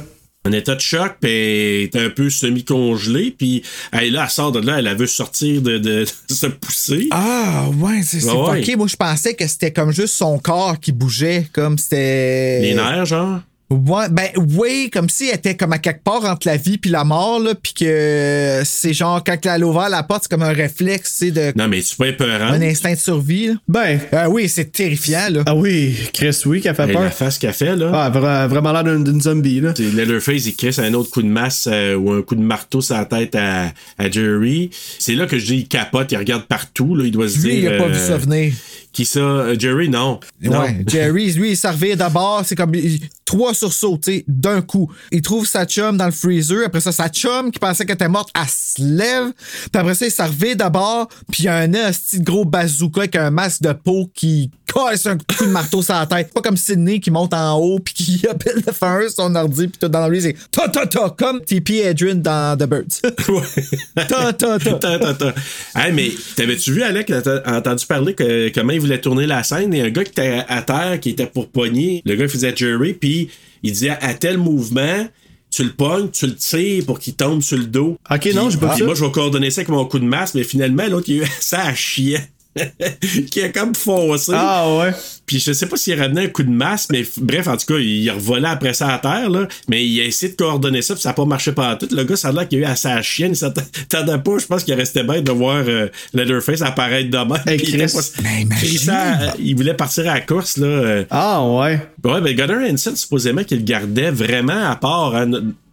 En 0.45 0.51
état 0.51 0.75
de 0.75 0.81
choc, 0.81 1.13
puis 1.21 1.31
elle 1.31 1.81
est 1.83 1.95
un 1.95 2.09
peu 2.11 2.29
semi-congelée. 2.29 3.33
Puis 3.35 3.63
elle, 3.91 4.11
là, 4.11 4.23
elle 4.25 4.29
sort 4.29 4.51
de 4.51 4.59
là, 4.59 4.77
elle 4.77 4.95
veut 4.95 5.07
sortir 5.07 5.61
de, 5.63 5.79
de, 5.79 6.05
de 6.05 6.05
se 6.33 6.45
pousser. 6.47 7.07
Ah, 7.11 7.65
ouais, 7.79 8.01
c'est 8.03 8.23
Ouais, 8.25 8.57
fucké. 8.59 8.75
Moi, 8.75 8.87
je 8.87 8.95
pensais 8.95 9.33
que 9.33 9.47
c'était 9.47 9.71
comme 9.71 9.91
juste 9.91 10.13
son 10.13 10.37
corps 10.37 10.79
qui 10.79 10.91
bougeait, 10.91 11.47
comme 11.53 11.77
c'était. 11.79 12.59
Les 12.61 12.75
nerfs, 12.75 13.05
genre? 13.05 13.39
Ouais, 13.73 14.05
ben 14.11 14.27
oui, 14.55 14.89
comme 14.91 15.09
si 15.09 15.29
elle 15.29 15.35
était 15.35 15.55
comme 15.55 15.73
à 15.73 15.79
quelque 15.79 16.03
part 16.03 16.23
entre 16.25 16.47
la 16.47 16.57
vie 16.57 16.77
puis 16.77 16.91
la 16.91 17.03
mort, 17.03 17.39
là, 17.39 17.53
puis 17.55 17.73
que 17.73 18.61
c'est 18.65 18.93
genre, 18.93 19.23
quand 19.23 19.37
elle 19.45 19.63
a 19.63 19.65
ouvert 19.67 19.89
la 19.89 20.03
porte, 20.03 20.23
c'est 20.23 20.29
comme 20.31 20.43
un 20.43 20.53
réflexe, 20.53 21.17
tu 21.17 21.25
sais, 21.25 21.31
de. 21.31 21.53
Non, 21.57 21.67
mais 21.67 21.79
être 21.79 22.17
peurant. 22.17 22.47
Un 22.53 22.61
instinct 22.61 22.93
de 22.93 22.97
survie, 22.99 23.47
là. 23.47 23.53
Ben. 23.67 23.99
Ah 24.11 24.29
oui, 24.29 24.47
c'est 24.49 24.71
terrifiant, 24.71 25.27
là. 25.31 25.43
Ah 25.45 25.55
oui, 25.55 25.95
Chris, 26.13 26.37
oui, 26.45 26.61
qui 26.61 26.69
a 26.69 26.73
fait 26.73 26.91
peur. 26.91 27.01
la 27.01 27.09
face 27.11 27.37
qu'elle 27.37 27.53
fait, 27.53 27.75
là. 27.75 27.91
Ah, 27.93 28.09
vra- 28.09 28.47
vraiment 28.47 28.71
l'air 28.71 28.83
d'une 28.83 29.21
zombie, 29.21 29.59
là. 29.61 29.73
C'est 29.75 29.83
Leatherface, 29.83 30.45
il 30.45 30.55
crisse 30.55 30.79
un 30.79 30.93
autre 30.93 31.09
coup 31.09 31.21
de 31.21 31.27
masse 31.27 31.67
euh, 31.71 31.95
ou 31.95 32.11
un 32.11 32.21
coup 32.21 32.35
de 32.35 32.41
marteau 32.41 32.81
sur 32.81 32.95
la 32.95 33.05
tête 33.05 33.35
à, 33.35 33.71
à 33.97 34.09
Jerry. 34.11 34.69
C'est 34.99 35.15
là 35.15 35.25
que 35.25 35.37
je 35.39 35.45
dis, 35.45 35.55
il 35.57 35.67
capote, 35.67 36.11
il 36.11 36.17
regarde 36.17 36.43
partout, 36.45 36.95
là, 36.95 37.05
il 37.05 37.11
doit 37.11 37.27
se 37.29 37.37
Lui, 37.39 37.55
dire... 37.55 37.71
il 37.71 37.75
a 37.75 37.77
pas 37.77 37.85
euh, 37.85 37.89
vu 37.93 37.99
ça 37.99 38.17
venir. 38.17 38.53
Qui 38.93 39.05
ça? 39.05 39.19
Euh, 39.19 39.55
Jerry, 39.59 39.89
non. 39.89 40.19
Non. 40.41 40.61
Ouais, 40.61 40.83
Jerry, 40.87 41.31
lui, 41.33 41.51
il 41.51 41.57
servait 41.57 41.95
d'abord, 41.95 42.43
c'est 42.45 42.55
comme 42.55 42.75
il- 42.75 42.99
trois 43.25 43.53
sursauts, 43.55 43.97
tu 44.03 44.11
sais, 44.17 44.25
d'un 44.27 44.61
coup. 44.61 44.91
Il 45.11 45.21
trouve 45.21 45.47
sa 45.47 45.65
chum 45.65 45.97
dans 45.97 46.05
le 46.05 46.11
freezer. 46.11 46.65
Après 46.67 46.79
ça, 46.81 46.91
sa 46.91 47.09
chum 47.09 47.49
qui 47.51 47.57
pensait 47.57 47.85
qu'elle 47.85 47.95
était 47.95 48.07
morte, 48.07 48.29
elle 48.35 48.47
se 48.47 48.83
lève. 48.83 49.31
Puis 49.71 49.79
après 49.81 49.95
ça, 49.95 50.05
il 50.05 50.11
servait 50.11 50.53
d'abord. 50.55 51.07
Puis 51.31 51.43
il 51.43 51.45
y 51.45 51.47
a 51.49 51.57
un 51.57 51.67
petit 51.69 52.19
gros 52.21 52.45
bazooka 52.45 53.01
avec 53.01 53.15
un 53.15 53.31
masque 53.31 53.63
de 53.63 53.71
peau 53.73 54.11
qui 54.13 54.51
casse 54.71 55.05
un 55.07 55.17
coup 55.17 55.45
de 55.45 55.49
marteau 55.49 55.81
sur 55.81 55.93
la 55.95 56.05
tête. 56.05 56.31
Pas 56.33 56.41
comme 56.41 56.57
Sidney 56.57 56.99
qui 56.99 57.09
monte 57.09 57.33
en 57.33 57.57
haut 57.57 57.79
puis 57.79 57.93
qui 57.95 58.27
appelle 58.29 58.61
le 58.65 58.71
feu 58.73 59.07
sur 59.09 59.23
son 59.23 59.35
ordi 59.35 59.67
puis 59.67 59.79
tout 59.79 59.87
dans 59.87 60.07
lui, 60.07 60.21
c'est 60.21 60.35
ta 60.51 60.67
ta 60.67 60.85
ta 60.85 61.09
comme 61.17 61.41
TP 61.41 61.83
Adrian 61.87 62.15
dans 62.15 62.55
The 62.57 62.65
Birds. 62.69 63.01
ta 63.95 64.33
ta 64.33 64.33
ta. 64.33 64.53
Attends, 64.55 64.87
attends, 64.93 65.05
attends. 65.07 65.31
Hey, 65.75 65.91
mais 65.93 66.11
t'avais-tu 66.35 66.73
vu, 66.73 66.83
Alec, 66.83 67.07
t'as 67.23 67.57
entendu 67.57 67.85
parler 67.87 68.13
que 68.13 68.49
comment 68.53 68.73
il 68.73 68.82
voulait 68.83 69.01
tourner 69.01 69.25
la 69.25 69.43
scène? 69.43 69.73
A 69.73 69.83
un 69.83 69.89
gars 69.89 70.03
qui 70.03 70.11
était 70.11 70.43
à 70.47 70.61
terre, 70.61 70.99
qui 70.99 71.09
était 71.09 71.27
pour 71.27 71.49
pogner. 71.49 72.01
Le 72.05 72.15
gars 72.15 72.27
faisait 72.27 72.55
Jerry, 72.55 72.93
puis 72.93 73.29
il 73.63 73.71
disait 73.71 73.97
à 74.01 74.13
tel 74.13 74.37
mouvement, 74.37 75.07
tu 75.49 75.63
le 75.63 75.71
pognes, 75.71 76.09
tu 76.09 76.25
le 76.25 76.35
tires 76.35 76.85
pour 76.85 76.99
qu'il 76.99 77.13
tombe 77.13 77.41
sur 77.41 77.57
le 77.57 77.65
dos. 77.65 77.97
Ok, 78.09 78.29
non, 78.33 78.49
j'ai 78.49 78.57
pas. 78.57 78.75
Moi, 78.77 78.95
je 78.95 79.05
vais 79.05 79.11
coordonner 79.11 79.51
ça 79.51 79.61
avec 79.61 79.69
mon 79.69 79.85
coup 79.85 79.99
de 79.99 80.05
masse, 80.05 80.33
mais 80.33 80.43
finalement, 80.43 80.87
l'autre, 80.87 81.09
il 81.09 81.21
a 81.21 81.25
eu 81.25 81.27
ça 81.39 81.63
à 81.63 81.73
chien. 81.73 82.19
qui 83.31 83.41
a 83.41 83.49
comme 83.49 83.73
foncé. 83.75 84.31
Ah 84.35 84.67
ouais. 84.77 84.91
Puis 85.25 85.39
je 85.39 85.53
sais 85.53 85.65
pas 85.67 85.77
s'il 85.77 85.99
ramenait 85.99 86.25
un 86.25 86.27
coup 86.27 86.43
de 86.43 86.49
masse, 86.51 86.87
mais 86.91 87.03
bref, 87.17 87.47
en 87.47 87.57
tout 87.57 87.65
cas, 87.65 87.79
il 87.79 88.09
revolait 88.11 88.47
après 88.47 88.73
ça 88.73 88.93
à 88.93 88.99
terre, 88.99 89.29
là. 89.29 89.47
Mais 89.69 89.85
il 89.85 89.99
a 90.01 90.03
essayé 90.03 90.31
de 90.33 90.37
coordonner 90.37 90.81
ça, 90.81 90.93
puis 90.93 91.01
ça 91.01 91.09
n'a 91.09 91.13
pas 91.13 91.25
marché 91.25 91.51
pas 91.53 91.75
tout. 91.77 91.87
Le 91.91 92.03
gars, 92.03 92.15
ça 92.15 92.27
a 92.29 92.31
l'air 92.31 92.47
qu'il 92.47 92.59
a 92.59 92.61
eu 92.61 92.65
à 92.65 92.75
sa 92.75 93.01
chienne, 93.01 93.31
il 93.31 93.35
s'attendait 93.35 94.17
pas. 94.23 94.37
Je 94.37 94.45
pense 94.45 94.63
qu'il 94.63 94.73
restait 94.75 95.03
bête 95.03 95.23
de 95.23 95.31
voir 95.31 95.63
euh, 95.67 95.87
Leatherface 96.13 96.61
apparaître 96.61 97.09
demain. 97.09 97.39
Hey, 97.47 97.57
Chris. 97.57 97.91
Mais 98.23 98.41
imagine. 98.41 98.93
il 99.39 99.55
voulait 99.55 99.73
partir 99.73 100.09
à 100.09 100.15
la 100.15 100.21
course, 100.21 100.57
là. 100.57 100.67
euh. 100.67 101.05
Ah 101.09 101.43
ouais. 101.43 101.79
Ouais, 102.03 102.21
ben 102.21 102.35
Gunnar 102.35 102.59
Hansen, 102.69 102.95
supposément 102.95 103.43
qu'il 103.43 103.57
le 103.59 103.63
gardait 103.63 104.11
vraiment 104.11 104.69
à 104.69 104.75
part. 104.75 105.15
hein, 105.15 105.31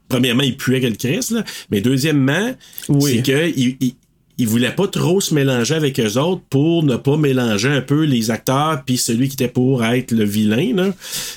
premièrement, 0.08 0.42
il 0.42 0.56
puait 0.56 0.80
que 0.80 0.86
le 0.86 0.94
Chris, 0.94 1.26
là. 1.32 1.44
Mais 1.70 1.80
deuxièmement, 1.80 2.52
Oui. 2.88 3.16
c'est 3.16 3.22
que 3.32 3.48
il, 3.56 3.94
il, 4.40 4.48
voulait 4.48 4.70
pas 4.72 4.86
trop 4.88 5.20
se 5.20 5.34
mélanger 5.34 5.74
avec 5.74 5.98
eux 6.00 6.18
autres 6.18 6.42
pour 6.50 6.82
ne 6.82 6.96
pas 6.96 7.16
mélanger 7.16 7.68
un 7.68 7.80
peu 7.80 8.04
les 8.04 8.30
acteurs 8.30 8.82
puis 8.84 8.96
celui 8.98 9.28
qui 9.28 9.34
était 9.34 9.48
pour 9.48 9.84
être 9.84 10.12
le 10.12 10.24
vilain, 10.24 10.74
là. 10.74 10.90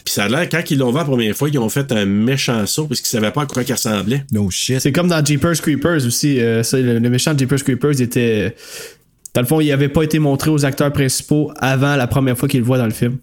Puis 0.03 0.13
ça 0.13 0.25
a 0.25 0.29
l'air, 0.29 0.49
quand 0.49 0.61
ils 0.71 0.77
l'ont 0.77 0.91
vu 0.91 0.97
la 0.97 1.05
première 1.05 1.35
fois, 1.35 1.49
ils 1.49 1.57
ont 1.59 1.69
fait 1.69 1.91
un 1.91 2.05
méchant 2.05 2.65
saut 2.65 2.87
parce 2.87 3.01
qu'ils 3.01 3.09
savaient 3.09 3.31
pas 3.31 3.43
à 3.43 3.45
quoi 3.45 3.63
il 3.67 3.71
ressemblait. 3.71 4.23
No 4.31 4.49
shit. 4.49 4.79
C'est 4.79 4.91
comme 4.91 5.07
dans 5.07 5.23
Jeepers 5.23 5.61
Creepers 5.61 6.05
aussi. 6.05 6.39
euh, 6.39 6.63
ça, 6.63 6.79
le, 6.79 6.99
le 6.99 7.09
méchant 7.09 7.33
de 7.33 7.39
Jeepers 7.39 7.63
Creepers 7.63 7.93
il 7.93 8.01
était. 8.03 8.55
Dans 9.33 9.41
le 9.41 9.47
fond, 9.47 9.59
il 9.61 9.71
avait 9.71 9.89
pas 9.89 10.03
été 10.03 10.19
montré 10.19 10.49
aux 10.51 10.63
acteurs 10.63 10.91
principaux 10.93 11.51
avant 11.57 11.95
la 11.95 12.05
première 12.07 12.37
fois 12.37 12.47
qu'ils 12.47 12.59
le 12.59 12.65
voient 12.65 12.77
dans 12.77 12.85
le 12.85 12.91
film. 12.91 13.17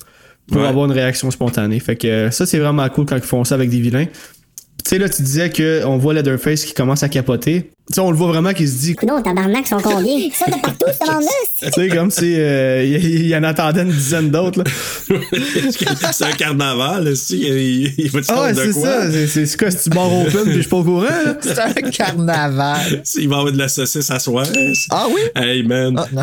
Pour 0.49 0.62
Ouais. 0.62 0.66
avoir 0.66 0.87
une 0.87 0.93
réaction 0.93 1.31
spontanée. 1.31 1.78
Fait 1.78 1.95
que 1.95 2.09
euh, 2.09 2.31
ça, 2.33 2.45
c'est 2.47 2.59
vraiment 2.59 2.89
cool 2.89 3.07
quand 3.07 3.14
ils 3.16 3.22
font 3.22 3.45
ça 3.45 3.55
avec 3.55 3.70
des 3.70 3.78
vilains. 3.81 4.07
Tu 4.07 4.89
sais, 4.89 4.99
là, 4.99 5.09
tu 5.09 5.22
disais 5.22 5.51
qu'on 5.51 5.97
voit 5.99 6.12
Leatherface 6.14 6.64
qui 6.64 6.74
commence 6.74 7.05
à 7.05 7.09
capoter. 7.09 7.70
Tu 7.89 7.95
sais, 7.95 8.01
on 8.03 8.12
le 8.12 8.16
voit 8.16 8.28
vraiment 8.28 8.53
qui 8.53 8.68
se 8.68 8.78
dit. 8.78 8.97
Non, 9.05 9.20
tabarnak, 9.20 9.66
sont 9.66 9.78
combien? 9.81 10.12
Ils 10.16 10.33
sont 10.33 10.45
de 10.49 10.61
partout, 10.61 10.87
ce 10.93 11.11
monde-là. 11.12 11.70
Tu 11.72 11.72
sais, 11.72 11.89
comme 11.89 12.11
si 12.12 12.35
euh, 12.39 12.85
il, 12.85 13.26
il 13.26 13.35
en 13.35 13.43
attendait 13.43 13.83
une 13.83 13.91
dizaine 13.91 14.31
d'autres. 14.31 14.62
là. 14.62 14.70
c'est 16.12 16.24
un 16.24 16.31
carnaval, 16.33 17.05
là, 17.09 17.14
si, 17.16 17.41
il, 17.41 17.93
il 17.99 18.09
va 18.11 18.20
te 18.20 18.26
Ah 18.31 18.43
ouais, 18.43 18.53
de 18.53 18.61
c'est 18.61 18.70
quoi? 18.81 18.83
ça. 18.89 19.11
C'est- 19.11 19.26
C'est 19.26 19.47
c'est 19.47 19.57
quoi, 19.59 19.70
c'est 19.72 19.91
du 19.91 19.97
bar 19.97 20.12
open, 20.12 20.43
puis 20.45 20.53
je 20.55 20.61
suis 20.61 20.68
pas 20.68 20.76
au 20.76 20.85
courant. 20.85 21.03
là? 21.03 21.37
C'est 21.43 21.59
un 21.59 21.72
carnaval. 21.91 23.03
Il 23.16 23.28
va 23.28 23.39
avoir 23.39 23.53
de 23.53 23.59
la 23.59 23.68
saucisse 23.68 24.09
à 24.11 24.20
soir. 24.20 24.47
Ah 24.91 25.07
oui? 25.12 25.20
Hey 25.35 25.64
man. 25.64 25.97
Ah, 25.99 26.07
non. 26.12 26.22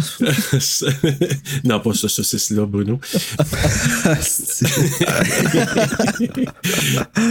non, 1.65 1.79
pas 1.81 1.93
ce 1.93 2.07
saucisse-là, 2.07 2.65
Bruno. 2.65 2.97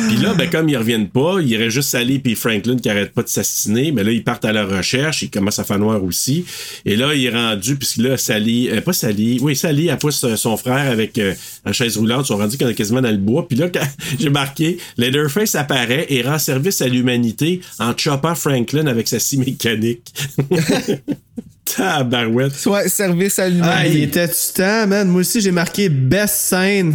puis 0.09 0.17
là, 0.19 0.35
ben, 0.35 0.51
comme 0.51 0.69
ils 0.69 0.77
reviennent 0.77 1.09
pas, 1.09 1.37
il 1.41 1.49
irait 1.49 1.71
juste 1.71 1.91
Sally 1.91 2.19
puis 2.19 2.35
Franklin 2.35 2.77
qui 2.77 2.89
arrêtent 2.91 3.13
pas 3.13 3.23
de 3.23 3.29
s'assiner, 3.29 3.93
mais 3.93 4.05
là, 4.05 4.11
ils 4.17 4.25
partent 4.25 4.45
à 4.45 4.53
leur 4.53 4.71
recherche, 4.71 5.23
il 5.23 5.31
commence 5.31 5.59
à 5.59 5.65
faire 5.65 5.79
noir 5.79 6.03
aussi. 6.03 6.45
Et 6.85 6.97
là, 6.97 7.15
il 7.15 7.25
est 7.25 7.31
rendu, 7.31 7.77
puisque 7.77 7.99
là, 7.99 8.17
Sally, 8.17 8.69
euh, 8.71 8.81
pas 8.81 8.93
Sally, 8.93 9.39
oui, 9.41 9.55
Sally, 9.55 9.89
elle 9.89 9.99
pousse 9.99 10.25
euh, 10.25 10.37
son 10.37 10.57
frère 10.57 10.91
avec 10.91 11.19
euh, 11.19 11.35
la 11.65 11.73
chaise 11.73 11.97
roulante, 11.97 12.25
ils 12.25 12.29
sont 12.29 12.37
rendus 12.37 12.57
quasiment 12.57 13.03
dans 13.03 13.11
le 13.11 13.17
bois. 13.17 13.47
Puis 13.47 13.57
là, 13.57 13.69
j'ai 14.19 14.31
marqué, 14.31 14.79
Leatherface 14.97 15.55
apparaît 15.55 16.07
et 16.09 16.23
rend 16.23 16.39
service 16.39 16.81
à 16.81 16.89
l'humanité 16.89 17.61
en 17.79 17.97
choppant 17.97 18.35
Franklin 18.35 18.87
avec 18.87 19.09
sa 19.09 19.19
scie 19.19 19.39
mécanique. 19.39 20.13
Tabarouette. 21.77 22.65
Ouais, 22.67 22.89
service 22.89 23.39
à 23.39 23.45
Ah, 23.45 23.49
il 23.49 23.55
l'humanité. 23.55 24.03
était 24.03 24.27
du 24.29 24.35
temps, 24.55 24.87
man. 24.87 25.09
Moi 25.09 25.21
aussi, 25.21 25.41
j'ai 25.41 25.51
marqué 25.53 25.89
best 25.89 26.35
scène. 26.35 26.95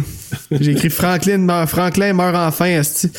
J'ai 0.50 0.72
écrit 0.72 0.88
Franklin 0.88 1.38
meurt, 1.38 1.68
Franklin 1.68 2.14
meurt 2.14 2.34
enfin, 2.34 2.64
esti. 2.64 3.10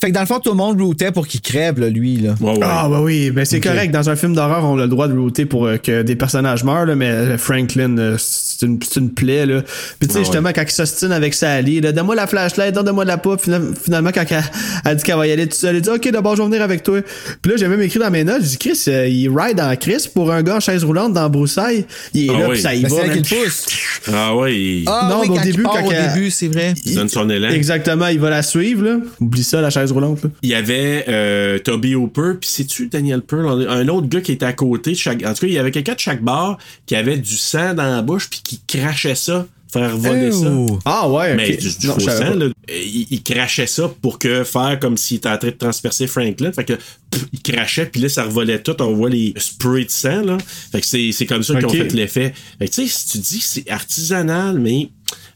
Fait 0.00 0.08
que 0.08 0.12
dans 0.12 0.20
le 0.20 0.26
fond, 0.26 0.38
tout 0.38 0.50
le 0.50 0.56
monde 0.56 0.78
rootait 0.80 1.10
pour 1.10 1.26
qu'il 1.26 1.40
crève, 1.40 1.80
là, 1.80 1.88
lui. 1.88 2.18
Là. 2.18 2.34
Ouais, 2.40 2.52
ouais. 2.52 2.58
Ah, 2.62 2.88
bah 2.90 3.00
oui, 3.00 3.30
ben 3.30 3.44
c'est 3.46 3.60
correct. 3.60 3.90
Dans 3.90 4.10
un 4.10 4.16
film 4.16 4.34
d'horreur, 4.34 4.62
on 4.64 4.78
a 4.78 4.82
le 4.82 4.88
droit 4.88 5.08
de 5.08 5.16
router 5.18 5.46
pour 5.46 5.66
euh, 5.66 5.78
que 5.78 6.02
des 6.02 6.14
personnages 6.14 6.62
meurent, 6.62 6.84
là, 6.84 6.94
mais 6.94 7.08
euh, 7.08 7.38
Franklin, 7.38 7.96
euh, 7.96 8.16
c'est 8.18 8.66
une, 8.66 8.78
c'est 8.82 9.00
une 9.00 9.10
plaie, 9.14 9.46
là. 9.46 9.62
Puis 9.98 10.08
tu 10.08 10.12
sais, 10.14 10.20
Ah, 10.20 10.24
justement, 10.24 10.50
quand 10.54 10.62
il 10.62 10.70
s'ostine 10.70 11.12
avec 11.12 11.32
Sally, 11.32 11.80
là, 11.80 11.92
donne-moi 11.92 12.14
la 12.14 12.26
flashlight, 12.26 12.74
donne-moi 12.74 13.04
de 13.04 13.08
la 13.08 13.18
poupe. 13.18 13.40
Finalement, 13.82 14.10
quand 14.12 14.24
elle, 14.30 14.44
elle 14.84 14.96
dit 14.96 15.02
qu'elle 15.04 15.16
va 15.16 15.26
y 15.26 15.32
aller 15.32 15.44
toute 15.46 15.54
seule, 15.54 15.76
elle 15.76 15.82
dit, 15.82 15.88
OK, 15.90 16.10
d'abord, 16.10 16.36
je 16.36 16.42
vais 16.42 16.48
venir 16.48 16.62
avec 16.62 16.82
toi. 16.82 17.00
Puis 17.40 17.50
là, 17.52 17.56
j'ai 17.56 17.66
même 17.68 17.80
écrit 17.80 17.98
dans 17.98 18.10
mes 18.10 18.24
notes, 18.24 18.42
j'ai 18.42 18.48
dit, 18.48 18.58
Chris, 18.58 18.82
euh, 18.88 19.08
il 19.08 19.30
ride 19.30 19.58
en 19.58 19.74
Chris 19.76 20.06
pour 20.14 20.30
un 20.30 20.42
gars 20.42 20.56
en 20.56 20.60
chaise 20.60 20.75
roulante 20.84 21.12
dans 21.12 21.28
Broussailles. 21.28 21.84
Il 22.14 22.26
est 22.26 22.30
Ah 22.34 22.38
là, 22.38 22.46
oui. 22.46 22.52
puis 22.54 22.60
ça 22.62 22.74
y 22.74 22.82
Mais 22.82 22.88
va. 22.88 22.96
pousse. 23.18 23.66
Ah 24.12 24.34
ouais, 24.36 24.54
il 24.56 24.84
Ah, 24.86 25.08
Non, 25.10 25.20
oui, 25.20 25.28
mais 25.28 25.32
au 25.32 25.36
quand 25.36 25.42
début, 25.44 25.62
quand 25.62 25.86
au 25.86 25.90
elle- 25.92 26.12
début, 26.14 26.30
c'est 26.30 26.48
vrai. 26.48 26.74
il 26.84 26.94
donne 26.94 27.08
son 27.08 27.28
élan. 27.30 27.48
Exactement, 27.50 28.06
il 28.08 28.18
va 28.20 28.30
la 28.30 28.42
suivre, 28.42 28.84
là. 28.84 28.96
Oublie 29.20 29.42
ça, 29.44 29.60
la 29.60 29.70
chaise 29.70 29.92
roulante, 29.92 30.22
là. 30.24 30.30
Il 30.42 30.50
y 30.50 30.54
avait 30.54 31.04
euh, 31.08 31.58
Toby 31.58 31.94
Hooper, 31.94 32.32
puis 32.40 32.48
c'est-tu 32.50 32.86
Daniel 32.88 33.22
Pearl, 33.22 33.66
un 33.68 33.88
autre 33.88 34.08
gars 34.08 34.20
qui 34.20 34.32
était 34.32 34.46
à 34.46 34.52
côté 34.52 34.92
de 34.92 34.96
chaque. 34.96 35.22
En 35.24 35.32
tout 35.34 35.40
cas, 35.40 35.46
il 35.46 35.52
y 35.52 35.58
avait 35.58 35.70
quelqu'un 35.70 35.94
de 35.94 36.00
chaque 36.00 36.22
bar 36.22 36.58
qui 36.86 36.94
avait 36.96 37.16
du 37.18 37.36
sang 37.36 37.74
dans 37.74 37.84
la 37.94 38.02
bouche, 38.02 38.28
puis 38.30 38.40
qui 38.42 38.60
crachait 38.66 39.14
ça, 39.14 39.46
faire 39.72 39.96
voler 39.96 40.32
ça. 40.32 40.52
Ah 40.84 41.08
ouais, 41.08 41.32
ok. 41.32 41.36
Mais 41.36 41.56
du, 41.56 41.68
du 41.76 41.86
Non, 41.86 41.94
faux 41.94 42.00
sang, 42.00 42.34
là. 42.34 42.46
Il, 42.68 43.06
il 43.10 43.22
crachait 43.22 43.66
ça 43.66 43.90
pour 44.00 44.18
que 44.18 44.44
faire 44.44 44.78
comme 44.80 44.96
s'il 44.96 45.18
était 45.18 45.28
en 45.28 45.38
train 45.38 45.48
de 45.48 45.54
transpercer 45.56 46.06
Franklin. 46.06 46.52
Fait 46.52 46.64
que 46.64 46.74
pff, 47.10 47.26
il 47.32 47.42
crachait, 47.42 47.86
puis 47.86 48.00
là, 48.00 48.08
ça 48.08 48.24
revolait 48.24 48.62
tout. 48.62 48.80
On 48.80 48.94
voit 48.94 49.10
les 49.10 49.34
sprays 49.36 49.84
de 49.84 49.90
sang, 49.90 50.22
là. 50.22 50.38
Fait 50.72 50.80
que 50.80 50.86
c'est, 50.86 51.12
c'est 51.12 51.26
comme 51.26 51.42
ça 51.42 51.54
qu'ils 51.56 51.66
ont 51.66 51.70
fait 51.70 51.92
l'effet. 51.92 52.32
Fait 52.58 52.68
que 52.68 52.74
tu 52.74 52.86
sais, 52.86 52.92
si 52.92 53.08
tu 53.08 53.18
dis 53.18 53.38
que 53.38 53.44
c'est 53.44 53.70
artisanal, 53.70 54.58
mais 54.58 54.90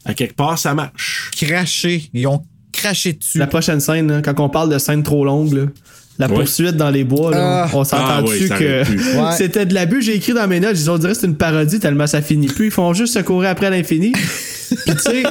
à 0.05 0.13
quelque 0.13 0.35
part, 0.35 0.57
ça 0.57 0.73
marche. 0.73 1.31
Craché. 1.35 2.09
Ils 2.13 2.27
ont 2.27 2.43
craché 2.71 3.13
dessus. 3.13 3.37
La 3.37 3.47
prochaine 3.47 3.79
scène, 3.79 4.11
là, 4.11 4.21
quand 4.21 4.39
on 4.39 4.49
parle 4.49 4.71
de 4.71 4.77
scène 4.79 5.03
trop 5.03 5.25
longue, 5.25 5.53
là, 5.53 5.65
la 6.21 6.27
Ouais. 6.27 6.35
poursuite 6.35 6.77
dans 6.77 6.89
les 6.89 7.03
bois, 7.03 7.31
là, 7.31 7.63
Ah. 7.65 7.69
on 7.73 7.83
s'entend 7.83 8.03
Ah 8.07 8.23
oui, 8.25 8.47
que. 8.47 8.81
Ouais. 8.83 9.31
c'était 9.37 9.65
de 9.65 9.73
l'abus? 9.73 10.01
J'ai 10.01 10.15
écrit 10.15 10.33
dans 10.33 10.47
mes 10.47 10.59
notes, 10.59 10.75
j'ai 10.75 10.83
dit, 10.83 10.89
on 10.89 10.97
dirait 10.97 11.13
que 11.13 11.19
c'est 11.19 11.27
une 11.27 11.35
parodie 11.35 11.79
tellement 11.79 12.07
ça 12.07 12.21
finit 12.21 12.47
plus. 12.47 12.65
Ils 12.67 12.71
font 12.71 12.93
juste 12.93 13.13
se 13.13 13.19
courir 13.19 13.49
après 13.49 13.69
l'infini. 13.69 14.13
Puis 14.71 14.95
tu 14.95 14.99
sais, 15.01 15.23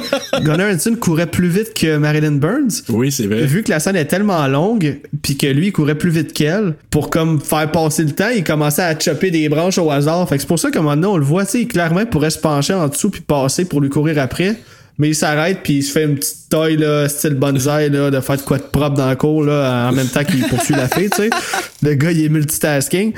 Gunnar 0.43 0.71
Hansen 0.71 0.97
courait 0.97 1.25
plus 1.25 1.47
vite 1.47 1.73
que 1.73 1.97
Marilyn 1.97 2.33
Burns. 2.33 2.83
Oui, 2.89 3.11
c'est 3.11 3.25
vrai. 3.25 3.41
Vu 3.47 3.63
que 3.63 3.71
la 3.71 3.79
scène 3.79 3.95
est 3.95 4.05
tellement 4.05 4.45
longue, 4.47 4.99
puis 5.23 5.35
que 5.35 5.47
lui 5.47 5.67
il 5.67 5.71
courait 5.71 5.95
plus 5.95 6.11
vite 6.11 6.31
qu'elle, 6.33 6.75
pour 6.91 7.09
comme 7.09 7.41
faire 7.41 7.71
passer 7.71 8.03
le 8.03 8.11
temps, 8.11 8.29
il 8.35 8.43
commençait 8.43 8.83
à 8.83 8.99
chopper 8.99 9.31
des 9.31 9.49
branches 9.49 9.79
au 9.79 9.89
hasard. 9.89 10.29
Fait 10.29 10.35
que 10.35 10.41
c'est 10.41 10.47
pour 10.47 10.59
ça 10.59 10.69
que 10.69 10.77
maintenant 10.77 11.13
on 11.13 11.17
le 11.17 11.25
voit, 11.25 11.43
tu 11.45 11.51
sais, 11.61 11.65
clairement 11.65 12.01
il 12.01 12.05
pourrait 12.05 12.29
se 12.29 12.37
pencher 12.37 12.73
en 12.75 12.87
dessous 12.87 13.09
puis 13.09 13.21
passer 13.21 13.65
pour 13.65 13.81
lui 13.81 13.89
courir 13.89 14.19
après. 14.19 14.57
Mais 14.99 15.07
il 15.09 15.15
s'arrête 15.15 15.61
puis 15.63 15.77
il 15.77 15.81
se 15.83 15.91
fait 15.91 16.03
une 16.03 16.15
petite 16.17 16.35
taille 16.51 16.77
là, 16.77 17.07
style 17.09 17.33
bonsaï 17.35 17.89
là, 17.89 18.11
de 18.11 18.19
faire 18.19 18.37
de 18.37 18.41
quoi 18.41 18.57
de 18.57 18.63
propre 18.63 18.95
dans 18.97 19.07
la 19.07 19.15
cour 19.15 19.43
là, 19.43 19.87
en 19.89 19.91
même 19.93 20.07
temps 20.07 20.23
qu'il 20.23 20.43
poursuit 20.47 20.75
la 20.75 20.87
fille, 20.87 21.09
tu 21.09 21.17
sais. 21.23 21.29
Le 21.81 21.93
gars 21.95 22.11
il 22.11 22.23
est 22.25 22.29
multitasking. 22.29 23.13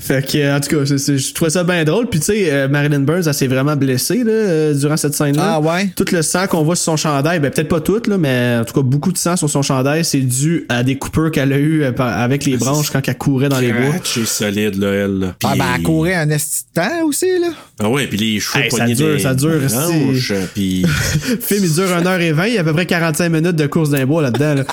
Fait 0.00 0.26
que, 0.26 0.56
en 0.56 0.60
tout 0.60 0.68
cas, 0.76 0.86
c'est- 0.86 0.98
c'est- 0.98 1.18
je 1.18 1.34
trouvais 1.34 1.50
ça 1.50 1.62
bien 1.64 1.84
drôle. 1.84 2.06
Puis, 2.08 2.18
tu 2.20 2.26
sais, 2.26 2.50
euh, 2.52 2.68
Marilyn 2.68 3.00
Burns, 3.00 3.22
elle 3.26 3.34
s'est 3.34 3.46
vraiment 3.46 3.76
blessée 3.76 4.22
là, 4.24 4.30
euh, 4.32 4.74
durant 4.74 4.96
cette 4.96 5.14
scène-là. 5.14 5.54
Ah 5.56 5.60
ouais? 5.60 5.90
Tout 5.94 6.04
le 6.12 6.22
sang 6.22 6.46
qu'on 6.46 6.62
voit 6.62 6.76
sur 6.76 6.84
son 6.84 6.96
chandail, 6.96 7.38
ben 7.40 7.50
peut-être 7.50 7.68
pas 7.68 7.80
tout, 7.80 8.00
là, 8.06 8.16
mais 8.16 8.58
en 8.60 8.64
tout 8.64 8.72
cas, 8.74 8.80
beaucoup 8.80 9.12
de 9.12 9.18
sang 9.18 9.36
sur 9.36 9.50
son 9.50 9.60
chandail, 9.62 10.04
c'est 10.04 10.20
dû 10.20 10.64
à 10.70 10.82
des 10.84 10.96
coupures 10.96 11.30
qu'elle 11.30 11.52
a 11.52 11.58
eues 11.58 11.82
euh, 11.84 11.92
avec 11.98 12.44
les 12.46 12.56
branches 12.56 12.90
quand 12.90 13.06
elle 13.06 13.18
courait 13.18 13.48
dans 13.50 13.58
les 13.60 13.72
bois. 13.72 13.90
Cratché 13.90 14.24
solide, 14.24 14.76
là, 14.78 14.88
elle. 14.92 15.18
là. 15.18 15.34
Ah, 15.44 15.54
ben, 15.58 15.64
elle 15.76 15.82
courait 15.82 16.14
un 16.14 16.30
esti 16.30 16.62
de 16.74 16.80
temps 16.80 17.04
aussi, 17.06 17.26
là. 17.40 17.48
Ah 17.82 17.88
ouais, 17.90 18.06
puis 18.06 18.16
les 18.16 18.40
cheveux 18.40 18.64
Hey, 18.64 18.70
ça 18.70 18.86
dure, 18.86 19.16
des 19.16 19.18
ça 19.22 19.34
dure, 19.34 19.58
branches, 19.60 20.32
puis... 20.54 20.82
Le 20.82 21.36
film, 21.40 21.64
il 21.64 21.74
dure 21.74 21.92
1h20, 22.00 22.48
il 22.48 22.54
y 22.54 22.58
a 22.58 22.60
à 22.60 22.64
peu 22.64 22.72
près 22.72 22.86
45 22.86 23.28
minutes 23.28 23.56
de 23.56 23.66
course 23.66 23.90
d'un 23.90 24.06
bois 24.06 24.22
là-dedans. 24.22 24.54
là. 24.54 24.64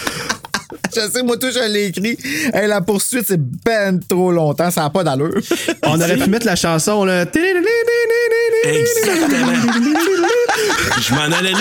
Je 0.96 1.02
sais, 1.10 1.24
moi, 1.24 1.38
tout, 1.38 1.52
je 1.52 1.72
l'ai 1.72 1.86
écrit. 1.86 2.18
Hey, 2.54 2.68
la 2.68 2.82
poursuite, 2.82 3.26
c'est 3.28 3.40
ben 3.40 4.00
trop 4.08 4.32
longtemps. 4.32 4.72
Ça 4.72 4.82
n'a 4.82 4.90
pas 4.90 5.04
d'allure. 5.04 5.34
On 5.84 6.00
aurait 6.00 6.18
pu 6.18 6.30
mettre 6.30 6.46
la 6.46 6.56
chanson, 6.56 7.06
là. 7.06 7.26
Exactement. 8.64 9.54
je 11.02 11.14
m'en 11.14 11.22
allais 11.22 11.52
là. 11.52 11.58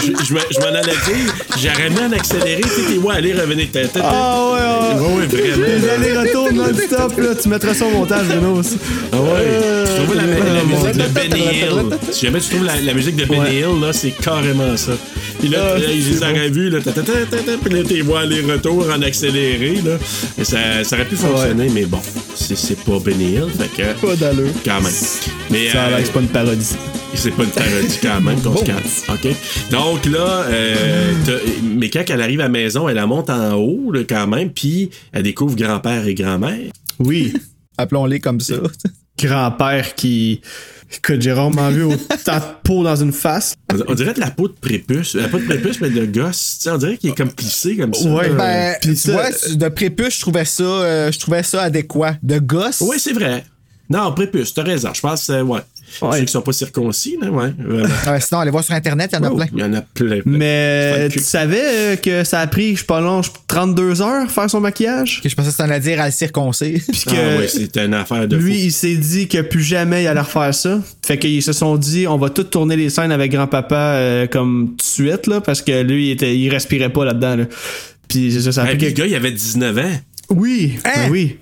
Je, 0.00 0.24
je 0.24 0.34
me- 0.34 0.40
je 0.50 0.60
m'en 0.60 0.66
allais 0.66 0.92
dire. 0.92 1.34
J'aurais 1.58 1.90
en 2.04 2.12
accéléré. 2.12 2.60
Tu 2.62 2.68
sais, 2.68 2.98
ouais, 2.98 3.14
revenir. 3.32 3.66
Tête, 3.72 3.92
tête, 3.92 4.02
Ah 4.04 4.50
ouais, 4.52 5.06
ouais. 5.16 5.26
Vraiment. 5.26 5.92
Allers-retours 5.94 6.52
non-stop, 6.52 7.18
là. 7.18 7.34
Tu 7.40 7.48
mettras 7.48 7.74
ça 7.74 7.86
au 7.86 7.90
montage, 7.90 8.26
Bruno. 8.26 8.56
aussi. 8.58 8.78
Ah 9.12 9.16
ouais. 9.16 9.84
tu 9.86 10.02
trouves 10.02 10.16
la, 10.16 10.22
musique 10.64 10.96
de 10.96 11.08
Benny 11.08 11.40
Hill? 11.40 11.98
Si 12.12 12.26
jamais 12.26 12.40
tu 12.40 12.50
trouves 12.50 12.64
la, 12.66 12.94
musique 12.94 13.16
de 13.16 13.24
Benny. 13.24 13.56
Hill, 13.56 13.80
là, 13.80 13.92
c'est 13.92 14.10
carrément 14.12 14.76
ça. 14.76 14.92
Puis 15.38 15.48
là, 15.48 15.72
Ah, 15.74 15.78
là, 15.78 15.84
ils 15.92 16.02
c'est 16.02 16.10
les 16.10 16.22
auraient 16.22 16.50
vus, 16.50 16.68
là, 16.70 16.78
puis 16.80 17.72
là, 17.74 17.82
t'es 17.86 18.00
vois 18.00 18.20
aller-retour 18.20 18.88
en 18.90 19.00
accéléré, 19.02 19.80
là. 19.84 19.96
Et 20.36 20.44
ça, 20.44 20.82
ça 20.84 20.96
aurait 20.96 21.04
pu 21.06 21.16
fonctionner, 21.16 21.68
mais 21.72 21.84
bon, 21.86 22.00
c'est 22.34 22.56
c'est 22.56 22.78
pas 22.84 22.98
Benny 22.98 23.34
Hill, 23.34 23.46
fait 23.56 23.82
que. 23.82 24.06
Pas 24.06 24.16
d'allure. 24.16 24.48
Quand 24.64 24.80
même. 24.80 24.92
Mais, 25.50 25.68
Ça 25.70 25.86
euh, 25.86 26.00
c'est 26.04 26.12
pas 26.12 26.20
une 26.20 26.28
parodie. 26.28 26.76
c'est 27.14 27.30
pas 27.30 27.44
une 27.44 27.50
parodie 27.50 27.98
quand 28.02 28.20
même 28.20 28.40
qu'on 28.42 28.56
se 28.56 28.64
calme. 28.64 28.80
OK? 29.10 29.28
Donc 29.70 30.06
là, 30.06 30.44
euh, 30.48 31.12
mais 31.62 31.88
quand 31.88 32.02
elle 32.08 32.20
arrive 32.22 32.40
à 32.40 32.44
la 32.44 32.48
maison, 32.48 32.88
elle 32.88 32.96
la 32.96 33.06
monte 33.06 33.30
en 33.30 33.54
haut 33.54 33.92
là, 33.92 34.00
quand 34.08 34.26
même, 34.26 34.50
puis 34.50 34.90
elle 35.12 35.22
découvre 35.22 35.54
grand-père 35.56 36.06
et 36.06 36.14
grand-mère. 36.14 36.58
Oui. 36.98 37.32
Appelons-les 37.78 38.18
comme 38.18 38.40
ça. 38.40 38.56
Grand-père 39.20 39.94
qui. 39.94 40.40
Écoute, 40.90 41.20
j'ai 41.20 41.32
rarement 41.32 41.70
vu 41.70 41.82
autant 41.82 41.96
de 42.36 42.42
peau 42.64 42.82
dans 42.82 42.96
une 42.96 43.12
face. 43.12 43.54
On, 43.88 43.94
dirait 43.94 44.14
de 44.14 44.20
la 44.20 44.30
peau 44.30 44.48
de 44.48 44.54
prépuce. 44.54 45.14
La 45.14 45.28
peau 45.28 45.38
de 45.38 45.44
prépuce, 45.44 45.80
mais 45.80 45.90
de 45.90 46.06
gosse. 46.06 46.56
Tu 46.58 46.62
sais, 46.64 46.70
on 46.70 46.78
dirait 46.78 46.96
qu'il 46.96 47.10
est 47.10 47.14
comme 47.14 47.30
plissé 47.30 47.76
comme 47.76 47.92
ça. 47.92 48.08
Ouais. 48.08 48.30
Ben, 48.30 48.74
Puis 48.80 48.90
tu 48.90 48.96
ça- 48.96 49.12
vois, 49.12 49.30
de 49.30 49.68
prépuce, 49.68 50.16
je 50.16 50.20
trouvais 50.20 50.44
ça, 50.46 50.62
euh, 50.62 51.12
je 51.12 51.18
trouvais 51.18 51.42
ça 51.42 51.62
adéquat. 51.62 52.16
De 52.22 52.38
gosse? 52.38 52.80
Oui, 52.80 52.96
c'est 52.98 53.12
vrai. 53.12 53.44
Non, 53.90 54.12
prépuce, 54.12 54.54
t'as 54.54 54.62
raison. 54.62 54.90
Je 54.94 55.00
pense, 55.00 55.28
euh, 55.30 55.42
ouais. 55.42 55.60
Ouais. 56.02 56.18
Ceux 56.18 56.24
qui 56.26 56.32
sont 56.32 56.42
pas 56.42 56.52
circoncis, 56.52 57.16
là, 57.20 57.30
ouais, 57.30 57.50
sinon, 58.20 58.40
allez 58.40 58.50
voir 58.50 58.62
sur 58.64 58.74
Internet, 58.74 59.10
il 59.12 59.16
y 59.16 59.18
en 59.18 59.24
a 59.24 59.30
Oh, 59.30 59.36
plein. 59.36 59.46
Il 59.52 59.58
y 59.60 59.62
en 59.64 59.74
a 59.74 59.80
plein. 59.82 60.20
plein. 60.20 60.22
Mais 60.24 61.08
tu 61.10 61.18
savais 61.18 61.60
euh, 61.64 61.96
que 61.96 62.24
ça 62.24 62.40
a 62.40 62.46
pris, 62.46 62.74
je 62.74 62.80
sais 62.80 62.86
pas 62.86 63.00
long, 63.00 63.20
32 63.48 64.02
heures 64.02 64.30
faire 64.30 64.48
son 64.50 64.60
maquillage? 64.60 65.20
Ok, 65.24 65.30
je 65.30 65.34
pensais 65.34 65.48
que 65.50 65.56
c'était 65.56 65.72
à 65.72 65.80
dire 65.80 66.00
à 66.00 66.06
le 66.06 66.12
circoncer. 66.12 66.82
Puis 66.92 67.02
que 67.04 67.10
Ah, 67.10 67.38
ouais, 67.38 67.48
c'est 67.48 67.76
une 67.78 67.94
affaire 67.94 68.28
de 68.28 68.36
lui, 68.36 68.52
fou. 68.54 68.60
il 68.66 68.72
s'est 68.72 68.96
dit 68.96 69.28
que 69.28 69.40
plus 69.42 69.62
jamais 69.62 70.04
il 70.04 70.06
allait 70.06 70.20
refaire 70.20 70.54
ça. 70.54 70.80
Fait 71.04 71.18
qu'ils 71.18 71.42
se 71.42 71.52
sont 71.52 71.76
dit, 71.76 72.06
on 72.06 72.18
va 72.18 72.30
tout 72.30 72.44
tourner 72.44 72.76
les 72.76 72.90
scènes 72.90 73.12
avec 73.12 73.32
grand-papa 73.32 73.76
euh, 73.76 74.26
comme 74.26 74.70
tout 74.70 74.76
de 74.76 74.82
suite, 74.82 75.26
là, 75.26 75.40
parce 75.40 75.62
que 75.62 75.82
lui, 75.82 76.08
il, 76.08 76.10
était, 76.12 76.36
il 76.36 76.48
respirait 76.50 76.90
pas 76.92 77.04
là-dedans. 77.04 77.36
Là. 77.36 77.44
Puis 78.08 78.32
c'est 78.32 78.40
ça, 78.42 78.52
ça 78.52 78.62
a 78.62 78.64
Hey, 78.70 78.76
pris 78.76 78.78
puis 78.78 78.86
le 78.88 78.92
que- 78.92 78.98
gars, 79.00 79.06
il 79.06 79.14
avait 79.14 79.32
19 79.32 79.78
ans. 79.78 79.98
Oui, 80.30 80.74
Hein? 80.84 80.90
ben 81.06 81.10
oui. 81.10 81.36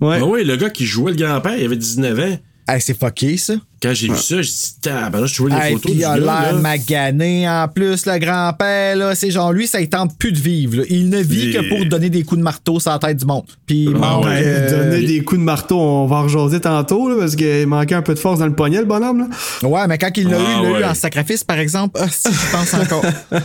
Ouais. 0.00 0.18
Ah 0.20 0.24
oui, 0.26 0.44
le 0.44 0.56
gars 0.56 0.70
qui 0.70 0.86
jouait 0.86 1.10
le 1.12 1.16
grand-père, 1.16 1.56
il 1.58 1.64
avait 1.64 1.76
19 1.76 2.18
ans. 2.20 2.38
Hey, 2.70 2.82
c'est 2.82 2.98
fucké, 2.98 3.38
ça. 3.38 3.54
Quand 3.82 3.94
j'ai 3.94 4.08
vu 4.08 4.16
ça, 4.16 4.42
j'ai 4.42 4.50
dit, 4.50 4.74
ben 4.82 5.20
là, 5.20 5.24
je 5.26 5.34
trouvais 5.34 5.50
les 5.52 5.56
Hey, 5.56 5.72
photos 5.74 5.90
puis 5.92 6.00
il 6.00 6.04
a 6.04 6.18
l'air 6.18 6.54
magané 6.60 7.48
en 7.48 7.66
plus, 7.66 8.04
le 8.04 8.18
grand-père, 8.18 8.96
là. 8.96 9.14
C'est 9.14 9.30
genre, 9.30 9.52
lui, 9.52 9.66
ça 9.66 9.80
il 9.80 9.88
tente 9.88 10.18
plus 10.18 10.32
de 10.32 10.38
vivre, 10.38 10.76
là. 10.78 10.82
Il 10.90 11.08
ne 11.08 11.18
vit 11.18 11.52
que 11.52 11.66
pour 11.68 11.86
donner 11.86 12.10
des 12.10 12.24
coups 12.24 12.40
de 12.40 12.42
marteau 12.42 12.78
sur 12.78 12.90
la 12.90 12.98
tête 12.98 13.16
du 13.16 13.24
monde. 13.24 13.44
Puis 13.66 13.84
il 13.84 13.96
Ah 14.02 14.18
ouais, 14.20 14.42
euh, 14.44 14.90
Donner 14.90 15.06
des 15.06 15.20
coups 15.24 15.38
de 15.40 15.44
marteau, 15.44 15.78
on 15.80 16.06
va 16.06 16.16
en 16.16 16.22
rejaser 16.24 16.60
tantôt, 16.60 17.08
là, 17.08 17.16
parce 17.18 17.36
qu'il 17.36 17.66
manquait 17.66 17.94
un 17.94 18.02
peu 18.02 18.12
de 18.12 18.18
force 18.18 18.40
dans 18.40 18.46
le 18.46 18.54
poignet, 18.54 18.80
le 18.80 18.84
bonhomme. 18.84 19.20
Là. 19.62 19.68
Ouais, 19.68 19.86
mais 19.88 19.96
quand 19.96 20.10
il 20.16 20.28
l'a 20.28 20.36
Ah, 20.38 20.40
eu, 20.40 20.44
il 20.44 20.62
l'a 20.68 20.72
ouais. 20.74 20.80
eu 20.82 20.84
en 20.84 20.94
sacrifice, 20.94 21.44
par 21.44 21.58
exemple. 21.58 21.98
Ah, 22.02 22.08
si, 22.10 22.28
je 22.30 22.52
pense 22.52 22.74
encore. 22.74 23.04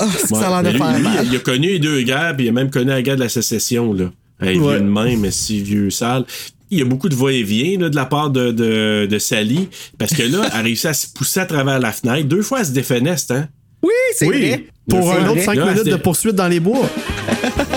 Ah, 0.00 0.04
si, 0.26 0.32
Ouais. 0.34 0.40
ça 0.40 0.46
a 0.48 0.62
l'air 0.62 0.62
de 0.62 0.76
lui, 0.76 0.78
faire 0.84 0.94
lui, 0.96 1.02
mal. 1.02 1.26
il 1.26 1.34
a 1.34 1.38
connu 1.40 1.68
les 1.68 1.78
deux 1.80 2.02
guerres, 2.02 2.34
puis 2.36 2.46
il 2.46 2.48
a 2.50 2.52
même 2.52 2.70
connu 2.70 2.90
la 2.90 3.00
guerre 3.02 3.16
de 3.16 3.22
la 3.22 3.28
sécession, 3.30 3.92
là. 3.94 4.10
Hey, 4.40 4.56
Ouais. 4.58 4.76
vieux 4.76 4.80
de 4.84 4.90
même, 4.90 5.20
mais 5.20 5.30
si 5.32 5.60
vieux 5.62 5.90
sale. 5.90 6.24
Il 6.70 6.78
y 6.78 6.82
a 6.82 6.84
beaucoup 6.84 7.08
de 7.08 7.14
va-et-vient 7.14 7.78
de 7.78 7.96
la 7.96 8.04
part 8.04 8.30
de, 8.30 8.50
de, 8.50 9.06
de 9.10 9.18
Sally, 9.18 9.68
parce 9.98 10.14
que 10.14 10.22
là, 10.22 10.42
elle 10.52 10.60
a 10.60 10.62
réussi 10.62 10.86
à 10.86 10.92
se 10.94 11.06
pousser 11.08 11.40
à 11.40 11.46
travers 11.46 11.78
la 11.78 11.92
fenêtre. 11.92 12.28
Deux 12.28 12.42
fois, 12.42 12.60
elle 12.60 12.66
se 12.66 12.72
défeneste, 12.72 13.30
hein? 13.30 13.48
Oui, 13.82 13.92
c'est 14.14 14.26
vrai. 14.26 14.66
Pour 14.88 15.12
un 15.12 15.28
autre 15.28 15.42
5 15.42 15.54
Là, 15.54 15.72
minutes 15.72 15.86
de 15.86 15.96
poursuite 15.96 16.34
dans 16.34 16.48
les 16.48 16.60
bois. 16.60 16.88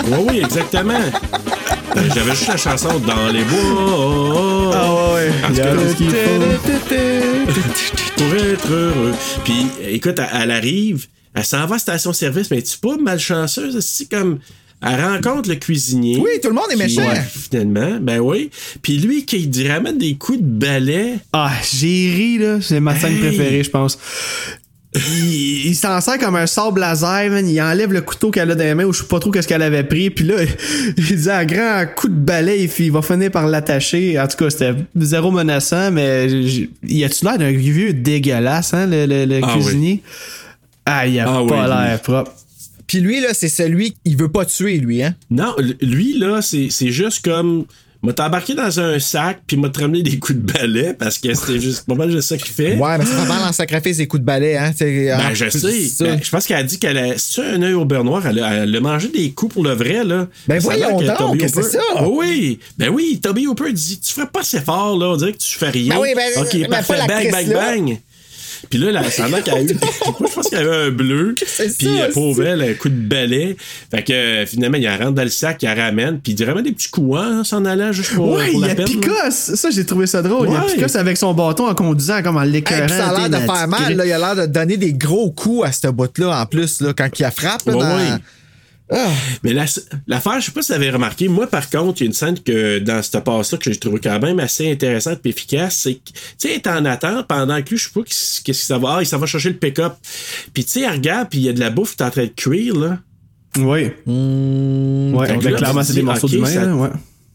Oui, 0.06 0.18
oui, 0.28 0.38
exactement. 0.44 1.00
J'avais 2.14 2.30
juste 2.34 2.48
la 2.48 2.56
chanson 2.56 2.98
Dans 3.00 3.28
les 3.28 3.44
bois. 3.44 4.72
Ah 4.74 5.14
ouais, 5.14 5.30
pour 8.16 8.34
être 8.34 8.70
heureux. 8.72 9.14
Puis, 9.44 9.66
écoute, 9.88 10.18
elle, 10.18 10.42
elle 10.42 10.50
arrive, 10.50 11.06
elle 11.34 11.44
s'en 11.44 11.66
va 11.66 11.76
à 11.76 11.78
station-service, 11.78 12.50
mais 12.50 12.62
tu 12.62 12.78
pas 12.78 12.96
malchanceuse, 12.96 13.78
c'est 13.80 14.10
comme. 14.10 14.38
Elle 14.84 15.00
rencontre 15.04 15.48
le 15.48 15.54
cuisinier. 15.56 16.18
Oui, 16.18 16.30
tout 16.42 16.48
le 16.48 16.54
monde 16.54 16.64
est 16.72 16.76
méchant. 16.76 17.02
Finalement, 17.50 17.98
ben 18.00 18.18
oui. 18.18 18.50
Puis 18.82 18.98
lui, 18.98 19.24
qui 19.24 19.38
il 19.42 19.70
ramène 19.70 19.96
des 19.98 20.14
coups 20.14 20.38
de 20.40 20.44
balai. 20.44 21.14
Ah, 21.32 21.52
j'ai 21.72 22.12
ri, 22.14 22.38
là. 22.38 22.58
C'est 22.60 22.80
ma 22.80 22.96
scène 22.98 23.12
Hey. 23.14 23.18
préférée, 23.20 23.62
je 23.62 23.70
pense. 23.70 23.98
Il, 24.94 25.68
il 25.68 25.74
s'en 25.74 26.00
sert 26.02 26.18
comme 26.18 26.36
un 26.36 26.46
sable 26.46 26.80
laser, 26.80 27.30
man. 27.30 27.48
Il 27.48 27.58
enlève 27.62 27.92
le 27.94 28.02
couteau 28.02 28.30
qu'elle 28.30 28.50
a 28.50 28.54
dans 28.54 28.62
les 28.64 28.74
mains 28.74 28.84
ou 28.84 28.92
je 28.92 29.00
sais 29.00 29.06
pas 29.08 29.18
trop 29.20 29.30
qu'est-ce 29.30 29.48
qu'elle 29.48 29.62
avait 29.62 29.84
pris. 29.84 30.10
Puis 30.10 30.24
là, 30.26 30.34
il 30.98 31.02
dit 31.16 31.30
un 31.30 31.44
grand 31.46 31.84
coup 31.96 32.08
de 32.08 32.14
balai, 32.14 32.68
puis 32.68 32.86
il 32.86 32.92
va 32.92 33.00
finir 33.00 33.30
par 33.30 33.46
l'attacher. 33.46 34.20
En 34.20 34.26
tout 34.28 34.36
cas, 34.36 34.50
c'était 34.50 34.74
zéro 34.96 35.30
menaçant, 35.30 35.90
mais 35.90 36.28
il 36.82 37.04
a-tu 37.04 37.24
l'air 37.24 37.38
d'un 37.38 37.52
vieux 37.52 37.94
dégueulasse, 37.94 38.74
hein, 38.74 38.86
le, 38.86 39.06
le- 39.06 39.24
le 39.24 39.40
Ah 39.42 39.52
cuisinier? 39.54 40.02
Ah, 40.84 41.06
il 41.06 41.18
a 41.20 41.22
Ah 41.26 41.32
pas 41.36 41.42
oui, 41.42 41.50
l'air 41.50 42.00
lui. 42.06 42.30
Puis 42.86 43.00
lui, 43.00 43.20
là, 43.20 43.28
c'est 43.34 43.48
celui, 43.48 43.94
il 44.04 44.16
veut 44.16 44.30
pas 44.30 44.44
tuer, 44.44 44.78
lui, 44.78 45.02
hein? 45.02 45.14
Non, 45.30 45.54
lui, 45.80 46.18
là, 46.18 46.40
c'est 46.42 46.68
c'est 46.70 46.90
juste 46.90 47.24
comme. 47.24 47.64
M'a 48.04 48.12
t'embarqué 48.12 48.54
dans 48.54 48.80
un 48.80 48.98
sac, 48.98 49.42
puis 49.46 49.56
m'a 49.56 49.68
te 49.68 49.78
ramené 49.78 50.02
des 50.02 50.18
coups 50.18 50.36
de 50.36 50.52
balai, 50.52 50.92
parce 50.92 51.18
que 51.18 51.32
c'était 51.34 51.60
juste 51.60 51.86
pas 51.86 51.94
mal 51.94 52.10
juste 52.10 52.30
ça 52.30 52.36
qu'il 52.36 52.50
fait. 52.52 52.74
Ouais, 52.74 52.98
mais 52.98 53.04
ça 53.04 53.12
fait 53.14 53.28
mal 53.28 53.48
en 53.48 53.52
sacrifice 53.52 53.98
des 53.98 54.08
coups 54.08 54.22
de 54.22 54.26
balai, 54.26 54.56
hein? 54.56 54.72
Ben, 54.80 55.20
en 55.30 55.34
je 55.34 55.48
sais. 55.48 56.04
Ben, 56.04 56.18
je 56.20 56.28
pense 56.28 56.44
qu'elle 56.44 56.56
a 56.56 56.62
dit 56.64 56.80
qu'elle 56.80 56.98
a. 56.98 57.16
C'est 57.16 57.42
un 57.42 57.62
œil 57.62 57.74
au 57.74 57.84
beurre 57.84 58.02
noir. 58.02 58.26
Elle 58.26 58.40
a, 58.40 58.64
elle 58.64 58.74
a 58.74 58.80
mangé 58.80 59.06
des 59.06 59.30
coups 59.30 59.54
pour 59.54 59.62
le 59.62 59.74
vrai, 59.74 60.02
là. 60.02 60.26
Ben, 60.48 60.58
Ça 60.60 60.64
voyons 60.64 60.98
que 60.98 61.16
donc, 61.16 61.38
que 61.38 61.46
c'est 61.46 61.62
ça? 61.62 62.08
Oui. 62.08 62.58
Ben 62.76 62.88
oui, 62.88 63.20
Toby 63.22 63.46
Hooper 63.46 63.72
dit 63.72 64.00
Tu 64.00 64.12
ferais 64.12 64.26
pas 64.26 64.40
assez 64.40 64.60
fort, 64.60 64.98
là. 64.98 65.10
On 65.10 65.16
dirait 65.16 65.34
que 65.34 65.38
tu 65.38 65.56
fais 65.56 65.70
rien. 65.70 65.94
Ben 65.94 66.00
oui, 66.00 66.08
ben, 66.16 66.42
ok, 66.42 66.68
parfait. 66.68 66.94
pas 66.94 67.06
Bang, 67.06 67.30
bang, 67.30 67.46
là. 67.46 67.70
bang. 67.76 67.98
Puis 68.70 68.78
là, 68.78 68.90
là, 68.92 69.10
ça 69.10 69.24
a 69.24 69.28
l'air 69.28 69.42
qu'elle 69.42 69.54
a 69.54 69.62
eu. 69.62 69.66
Moi, 70.20 70.28
je 70.28 70.34
pense 70.34 70.48
qu'elle 70.48 70.66
avait 70.68 70.86
un 70.86 70.90
bleu. 70.90 71.34
c'est 71.46 71.76
Puis, 71.76 71.88
euh, 72.00 72.10
pauvre 72.12 72.44
elle, 72.44 72.62
un 72.62 72.74
coup 72.74 72.88
de 72.88 72.94
balai. 72.94 73.56
Fait 73.90 74.02
que 74.02 74.12
euh, 74.12 74.46
finalement, 74.46 74.78
il 74.78 74.88
rentre 74.88 75.12
dans 75.12 75.22
le 75.24 75.28
sac, 75.28 75.62
il 75.62 75.66
la 75.66 75.74
ramène. 75.74 76.20
Puis 76.20 76.32
il 76.32 76.44
ramène 76.44 76.64
des 76.64 76.72
petits 76.72 76.88
coups, 76.90 77.18
hein, 77.20 77.42
s'en 77.44 77.64
allant 77.64 77.92
juste 77.92 78.14
pour, 78.14 78.30
Ouais, 78.32 78.50
pour 78.50 78.60
il 78.60 78.66
la 78.66 78.72
a 78.72 78.74
peine. 78.74 78.86
là. 78.86 78.92
picasse. 78.92 79.54
Ça, 79.54 79.70
j'ai 79.70 79.84
trouvé 79.84 80.06
ça 80.06 80.22
drôle. 80.22 80.48
Il 80.50 80.56
a 80.56 80.64
Ouais. 80.64 80.72
picasse 80.74 80.96
avec 80.96 81.16
son 81.16 81.34
bâton 81.34 81.66
en 81.68 81.74
conduisant, 81.74 82.22
comme 82.22 82.36
en 82.36 82.42
Hey, 82.42 82.50
l'écœurant. 82.52 82.86
puis 82.86 82.94
ça 82.96 83.08
a 83.08 83.18
l'air 83.18 83.26
de 83.28 83.32
la 83.32 83.40
faire 83.40 83.68
mal, 83.68 83.96
là. 83.96 84.06
Il 84.06 84.12
a 84.12 84.18
l'air 84.18 84.36
de 84.36 84.46
donner 84.46 84.76
des 84.76 84.92
gros 84.92 85.30
coups 85.30 85.66
à 85.66 85.72
ce 85.72 85.88
bout-là, 85.88 86.40
en 86.42 86.46
plus, 86.46 86.80
là, 86.80 86.92
quand 86.96 87.08
il 87.18 87.24
a 87.24 87.30
frappe. 87.30 87.66
là, 87.66 87.74
Ouais, 87.76 87.80
dans- 87.80 87.96
ouais. 87.96 88.18
Ah. 88.94 89.08
Mais 89.42 89.52
la- 89.54 89.64
l'affaire, 90.06 90.40
je 90.40 90.46
sais 90.46 90.52
pas 90.52 90.60
si 90.62 90.72
vous 90.72 90.76
avez 90.76 90.90
remarqué, 90.90 91.26
moi 91.28 91.46
par 91.46 91.68
contre, 91.70 92.00
il 92.00 92.04
y 92.04 92.06
a 92.06 92.08
une 92.08 92.12
scène 92.12 92.38
que 92.38 92.78
dans 92.78 93.02
cette 93.02 93.24
passe-là 93.24 93.56
que 93.58 93.72
j'ai 93.72 93.78
trouvé 93.78 93.98
quand 94.00 94.18
même 94.20 94.38
assez 94.38 94.70
intéressante 94.70 95.20
et 95.24 95.28
efficace, 95.30 95.78
c'est 95.84 95.94
que, 95.94 96.00
tu 96.10 96.12
sais, 96.38 96.48
elle 96.50 96.54
est 96.56 96.66
en 96.66 96.84
attente 96.84 97.26
pendant 97.26 97.62
que 97.62 97.70
lui, 97.70 97.78
je 97.78 97.84
sais 97.84 97.90
pas 97.94 98.02
qu'est-ce 98.02 98.42
que 98.42 98.52
ça 98.52 98.76
va. 98.78 98.96
Ah, 98.96 99.02
il 99.02 99.06
s'en 99.06 99.18
va 99.18 99.26
chercher 99.26 99.48
le 99.48 99.56
pick-up. 99.56 99.94
Puis 100.52 100.64
tu 100.64 100.72
sais, 100.72 100.80
elle 100.82 100.92
regarde, 100.92 101.28
puis 101.30 101.38
il 101.38 101.44
y 101.44 101.48
a 101.48 101.52
de 101.52 101.60
la 101.60 101.70
bouffe 101.70 101.96
qui 101.96 102.02
est 102.02 102.06
en 102.06 102.10
train 102.10 102.24
de 102.24 102.28
cuire, 102.28 102.76
là. 102.76 102.98
Oui. 103.58 103.64
ouais, 103.64 103.92
ben, 104.06 105.40
là, 105.40 105.52
clairement, 105.52 105.82
c'est 105.82 105.92
des 105.94 106.02
morceaux 106.02 106.26
ok, 106.26 106.32
d'humain, 106.32 106.46
ça- 106.48 106.74
ouais. 106.74 106.88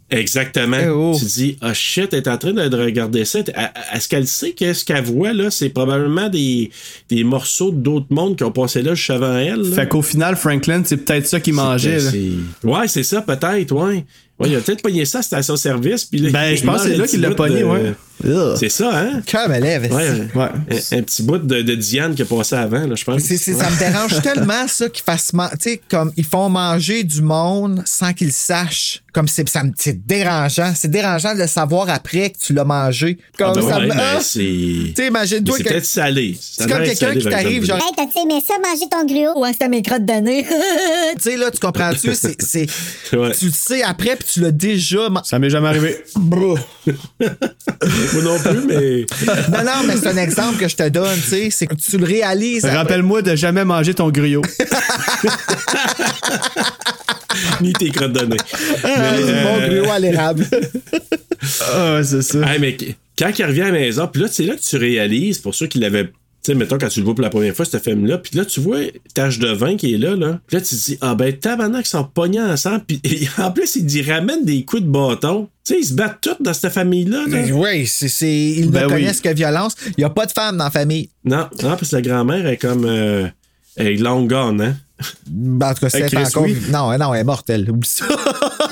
Exactement. 0.10 0.78
Eh 0.82 0.88
oh. 0.90 1.16
Tu 1.20 1.26
dis, 1.26 1.58
ah 1.62 1.74
shit, 1.74 2.14
elle 2.14 2.20
est 2.20 2.28
en 2.30 2.38
train 2.38 2.54
de, 2.54 2.68
de 2.68 2.78
regarder 2.78 3.26
ça. 3.26 3.40
Est-ce 3.94 4.08
qu'elle 4.08 4.28
sait 4.28 4.52
que 4.52 4.72
ce 4.74 4.86
qu'elle 4.86 5.04
voit, 5.04 5.34
là, 5.34 5.52
c'est 5.52 5.70
probablement 5.70 6.30
des, 6.30 6.72
des 7.10 7.24
morceaux 7.26 7.72
d'autres 7.72 8.08
mondes 8.10 8.38
qui 8.38 8.44
ont 8.44 8.52
passé 8.52 8.82
là 8.82 8.96
juste 8.96 9.10
avant 9.10 9.36
elle? 9.38 9.62
là? 9.62 9.76
Fait 9.76 9.88
qu'au 9.88 10.02
final, 10.02 10.36
Franklin, 10.38 10.82
c'est 10.86 10.98
peut-être 10.98 11.28
ça 11.28 11.40
qu'il 11.40 11.54
mangeait. 11.56 12.00
là. 12.00 12.12
C'est- 12.12 12.68
Ouais, 12.68 12.88
c'est 12.88 13.04
ça, 13.04 13.22
peut-être, 13.22 13.72
ouais. 13.74 14.06
Ouais, 14.40 14.50
il 14.50 14.56
a 14.56 14.60
peut-être 14.60 14.82
pogné 14.84 15.04
ça 15.06 15.20
à 15.20 15.22
station-service. 15.24 16.06
Puis 16.06 16.20
là, 16.20 16.30
Ben, 16.32 16.56
je 16.56 16.64
pense 16.64 16.84
que 16.84 16.90
c'est 16.90 16.98
là 16.98 17.08
qu'il 17.08 17.22
l'a 17.22 17.32
pogné, 17.32 17.62
de- 17.62 17.66
ouais. 17.66 17.94
C'est 18.58 18.70
ça, 18.70 18.90
hein? 18.98 19.22
Comme 19.32 19.52
elle 19.52 19.66
est, 19.66 19.92
Ouais, 19.92 20.10
Ouais. 20.36 20.46
un, 20.92 20.98
un 20.98 21.02
petit 21.04 21.22
bout 21.22 21.38
de, 21.38 21.62
de 21.62 21.76
Diane 21.76 22.16
qui 22.16 22.24
a 22.24 22.26
passé 22.26 22.56
avant, 22.56 22.86
là, 22.88 22.96
je 22.96 23.04
pense. 23.04 23.22
Ça 23.22 23.70
me 23.70 23.78
dérange 23.80 24.22
tellement, 24.24 24.68
ça, 24.68 24.90
qu'ils 24.90 25.04
fassent. 25.04 25.34
man- 25.34 25.50
Tu 25.62 25.70
sais, 25.72 25.82
comme 25.90 26.12
ils 26.18 26.24
font 26.26 26.50
manger 26.50 27.04
du 27.04 27.22
monde 27.22 27.82
sans 27.86 28.14
qu'ils 28.14 28.28
le 28.28 28.34
sachent. 28.34 29.04
Comme 29.14 29.28
c'est 29.28 29.48
ça 29.50 29.64
me- 29.64 29.72
c'est 29.76 30.06
dérangeant. 30.06 30.74
C'est 30.76 30.90
dérangeant 30.92 31.34
de 31.36 31.40
le 31.40 31.48
savoir 31.48 31.90
après 31.90 32.30
que 32.32 32.38
tu 32.40 32.54
l'as 32.54 32.64
mangé. 32.64 33.18
Comme 33.38 33.50
Ah, 33.56 33.60
ben 33.62 33.70
ça 33.70 33.80
me. 33.80 33.92
ah! 33.92 34.20
c'est. 34.22 34.94
Tu 34.96 35.08
imagine-toi 35.08 35.56
c'est 35.58 35.64
que- 35.64 35.70
peut-être 35.70 35.86
salé. 35.86 36.38
C'est 36.40 36.70
comme 36.70 36.84
quelqu'un 36.84 37.14
qui 37.16 37.26
t'arrive, 37.26 37.66
genre. 37.66 37.78
Hey, 37.78 37.92
t'as-tu 37.96 38.20
aimé 38.24 38.42
ça, 38.48 38.56
manger 38.64 38.86
ton 38.90 39.06
gruau? 39.06 39.42
Ouais, 39.44 39.54
c'était 39.54 39.70
mes 39.70 39.82
crottes 39.82 40.06
d'année. 40.06 40.46
Tu 41.18 41.32
sais, 41.32 41.38
là, 41.38 41.50
tu 41.52 41.60
comprends-tu? 41.60 42.14
C'est, 42.16 42.40
c'est- 42.42 42.68
Ouais. 43.16 43.32
Tu 43.32 43.46
le 43.46 43.52
sais 43.54 43.82
après, 43.84 44.16
puis 44.18 44.27
tu 44.32 44.42
l'as 44.42 44.52
déjà. 44.52 45.10
man- 45.10 45.24
Ça 45.26 45.40
m'est 45.40 45.50
jamais 45.50 45.68
arrivé. 45.70 45.98
Moi 46.16 46.58
non 48.24 48.38
plus, 48.40 48.66
mais. 48.68 49.06
Non, 49.52 49.64
non, 49.64 49.84
mais 49.88 49.96
c'est 49.98 50.08
un 50.08 50.18
exemple 50.18 50.58
que 50.60 50.68
je 50.68 50.76
te 50.76 50.88
donne, 50.90 51.16
tu 51.16 51.28
sais. 51.30 51.50
C'est 51.52 51.68
que 51.68 51.76
tu 51.76 51.98
le 51.98 52.06
réalises. 52.06 52.66
Rappelle-moi 52.66 53.22
de 53.22 53.36
jamais 53.36 53.64
manger 53.66 53.94
ton 53.94 54.10
gruau. 54.10 54.42
Ni 57.62 57.74
tes 57.74 57.90
crottes 57.92 58.14
de 58.14 58.26
nez. 58.26 58.38
Ah, 58.84 58.90
Mais, 59.12 59.18
du 59.18 59.32
bon 59.44 59.58
euh, 59.60 59.80
gruau 59.82 59.92
à 59.92 60.00
l'érable. 60.00 60.46
Ah, 61.74 62.00
c'est 62.04 62.22
ça. 62.24 62.40
Hey, 62.54 62.60
mais 62.60 62.76
qu- 62.76 62.96
quand 63.18 63.32
il 63.38 63.46
revient 63.46 63.62
à 63.62 63.66
la 63.66 63.72
maison, 63.72 64.08
puis 64.12 64.22
là, 64.22 64.28
c'est 64.32 64.44
là 64.44 64.56
que 64.56 64.62
tu 64.62 64.78
réalises, 64.78 65.40
pour 65.40 65.54
ceux 65.56 65.68
qui 65.68 65.80
l'avaient. 65.80 66.10
Tu 66.48 66.54
sais, 66.54 66.58
mettons, 66.58 66.78
quand 66.78 66.88
tu 66.88 67.00
le 67.02 67.06
vois 67.06 67.14
pour 67.14 67.24
la 67.24 67.30
première 67.30 67.54
fois, 67.54 67.66
ce 67.66 67.78
film-là, 67.78 68.20
puis 68.20 68.38
là, 68.38 68.46
tu 68.46 68.62
vois 68.62 68.78
tache 69.14 69.38
de 69.38 69.50
vin 69.50 69.76
qui 69.76 69.94
est 69.94 69.98
là, 69.98 70.16
là. 70.16 70.40
Puis 70.48 70.56
là, 70.56 70.62
tu 70.62 70.76
te 70.78 70.82
dis, 70.86 70.98
ah 71.02 71.14
ben, 71.14 71.34
tabarnak, 71.38 71.86
ils 71.86 71.90
sont 71.90 72.06
pognés 72.06 72.40
ensemble, 72.40 72.86
puis 72.88 73.02
en 73.38 73.52
plus, 73.52 73.76
il 73.76 73.86
dit, 73.86 74.02
ramène 74.02 74.46
des 74.46 74.64
coups 74.64 74.82
de 74.84 74.88
bâton. 74.88 75.50
Tu 75.66 75.74
sais, 75.74 75.80
ils 75.82 75.86
se 75.86 75.94
battent 75.94 76.20
tous 76.22 76.42
dans 76.42 76.54
cette 76.54 76.72
famille-là, 76.72 77.26
là. 77.28 77.44
Oui, 77.52 77.86
c'est, 77.86 78.08
c'est- 78.08 78.32
ils 78.34 78.72
Ben 78.72 78.84
ne 78.84 78.86
oui. 78.86 78.94
connaissent 78.94 79.20
que 79.20 79.34
violence. 79.34 79.76
Il 79.90 79.94
n'y 79.98 80.04
a 80.06 80.10
pas 80.10 80.26
de 80.26 80.32
femme 80.32 80.56
dans 80.56 80.64
la 80.64 80.72
famille. 80.72 81.10
Non, 81.26 81.48
non, 81.62 81.72
parce 81.76 81.90
que 81.90 81.96
la 81.98 82.02
grand-mère 82.02 82.48
est 82.48 82.56
comme. 82.56 82.86
Euh, 82.86 83.28
elle 83.76 83.88
est 83.88 83.96
long 83.98 84.24
gone, 84.26 84.62
hein? 84.62 84.78
Ben, 85.30 85.68
en 85.72 85.74
tout 85.74 85.82
cas, 85.82 85.90
c'est 85.90 86.10
pas 86.12 86.28
encore. 86.28 86.44
oui. 86.44 86.56
Non, 86.72 86.98
non, 86.98 87.14
elle 87.14 87.22
est 87.22 87.24
morte, 87.26 87.50
elle. 87.50 87.70
Oublie 87.70 87.88
ça. 87.90 88.06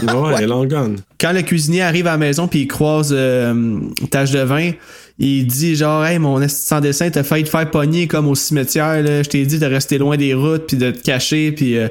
Ouais, 0.02 0.34
elle 0.38 0.43
est 0.45 0.47
long 0.47 0.65
gone. 0.65 0.95
Quand 1.19 1.34
le 1.34 1.41
cuisinier 1.41 1.81
arrive 1.81 2.07
à 2.07 2.11
la 2.11 2.18
maison 2.18 2.47
puis 2.47 2.61
il 2.61 2.68
croise 2.68 3.10
euh, 3.15 3.80
Tache 4.10 4.31
de 4.31 4.39
vin, 4.39 4.72
il 5.17 5.47
dit 5.47 5.75
genre 5.75 6.05
Hey 6.05 6.19
mon 6.19 6.45
sans 6.47 6.81
dessin 6.81 7.09
t'as 7.09 7.23
failli 7.23 7.43
te 7.43 7.49
faire 7.49 7.69
pogner 7.69 8.07
comme 8.07 8.27
au 8.27 8.35
cimetière. 8.35 9.05
Je 9.05 9.29
t'ai 9.29 9.45
dit 9.45 9.59
de 9.59 9.65
rester 9.65 9.97
loin 9.97 10.17
des 10.17 10.33
routes 10.33 10.67
puis 10.67 10.77
de 10.77 10.91
te 10.91 11.01
cacher 11.01 11.51
puis 11.51 11.77
euh, 11.77 11.87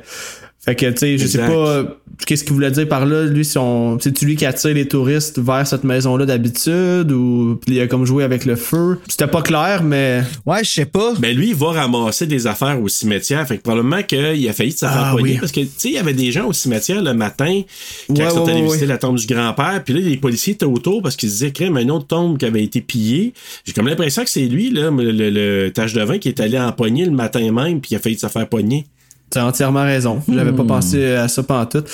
fait 0.64 0.74
que 0.74 0.86
tu 0.90 0.96
sais 0.98 1.18
je 1.18 1.26
sais 1.26 1.38
pas 1.38 1.52
euh, 1.52 1.84
qu'est-ce 2.26 2.44
qu'il 2.44 2.52
voulait 2.54 2.70
dire 2.70 2.88
par 2.88 3.06
là. 3.06 3.24
Lui 3.24 3.44
si 3.44 3.58
on 3.58 3.98
c'est 4.00 4.20
lui 4.22 4.36
qui 4.36 4.46
attire 4.46 4.74
les 4.74 4.88
touristes 4.88 5.38
vers 5.38 5.66
cette 5.66 5.84
maison 5.84 6.16
là 6.16 6.26
d'habitude 6.26 7.12
ou 7.12 7.60
il 7.66 7.80
a 7.80 7.86
comme 7.86 8.04
joué 8.04 8.24
avec 8.24 8.44
le 8.44 8.56
feu? 8.56 8.98
C'était 9.08 9.26
pas 9.26 9.42
clair 9.42 9.82
mais 9.82 10.22
Ouais, 10.46 10.62
je 10.64 10.70
sais 10.70 10.86
pas. 10.86 11.14
Ben 11.18 11.36
lui, 11.36 11.48
il 11.50 11.54
va 11.54 11.72
ramasser 11.72 12.26
des 12.26 12.46
affaires 12.46 12.80
au 12.80 12.88
cimetière. 12.88 13.46
Fait 13.46 13.56
que 13.58 13.62
probablement 13.62 14.02
qu'il 14.02 14.48
a 14.48 14.52
failli 14.52 14.72
se 14.72 14.78
faire 14.78 14.90
Ah, 14.92 15.14
oui. 15.16 15.36
Parce 15.38 15.52
que, 15.52 15.60
tu 15.60 15.68
sais, 15.76 15.88
il 15.88 15.94
y 15.94 15.98
avait 15.98 16.12
des 16.14 16.32
gens 16.32 16.46
au 16.46 16.52
cimetière 16.52 17.02
le 17.02 17.14
matin 17.14 17.62
quand 18.08 18.14
Ouais, 18.16 18.24
ils 18.24 18.30
sont 18.30 18.44
ouais, 18.44 18.50
allés 18.52 18.60
ouais, 18.60 18.66
visiter 18.66 18.82
ouais. 18.86 18.92
la 18.92 18.98
tombe 18.98 19.16
du 19.16 19.26
grand-père. 19.26 19.82
Puis 19.84 19.94
là, 19.94 20.00
les 20.00 20.16
policiers 20.16 20.54
étaient 20.54 20.64
autour 20.64 21.02
parce 21.02 21.16
qu'ils 21.16 21.28
se 21.30 21.34
disaient, 21.34 21.52
crème, 21.52 21.76
une 21.78 21.90
autre 21.90 22.06
tombe 22.06 22.38
qui 22.38 22.44
avait 22.46 22.62
été 22.64 22.80
pillée. 22.80 23.32
J'ai 23.64 23.72
comme 23.72 23.88
l'impression 23.88 24.22
que 24.24 24.30
c'est 24.30 24.46
lui, 24.46 24.70
là, 24.70 24.90
le, 24.90 25.10
le, 25.12 25.30
le 25.30 25.70
tache 25.72 25.92
de 25.94 26.02
vin 26.02 26.18
qui 26.18 26.28
est 26.28 26.40
allé 26.40 26.58
empoigner 26.58 27.04
le 27.04 27.10
matin 27.12 27.50
même 27.52 27.80
puis 27.80 27.90
qui 27.90 27.96
a 27.96 27.98
failli 27.98 28.18
se 28.18 28.26
faire 28.28 28.48
pogner. 28.48 28.86
T'as 29.34 29.44
entièrement 29.44 29.82
raison. 29.82 30.22
J'avais 30.32 30.52
pas 30.52 30.62
pensé 30.62 31.06
à 31.14 31.26
ça 31.26 31.42
pantoute. 31.42 31.90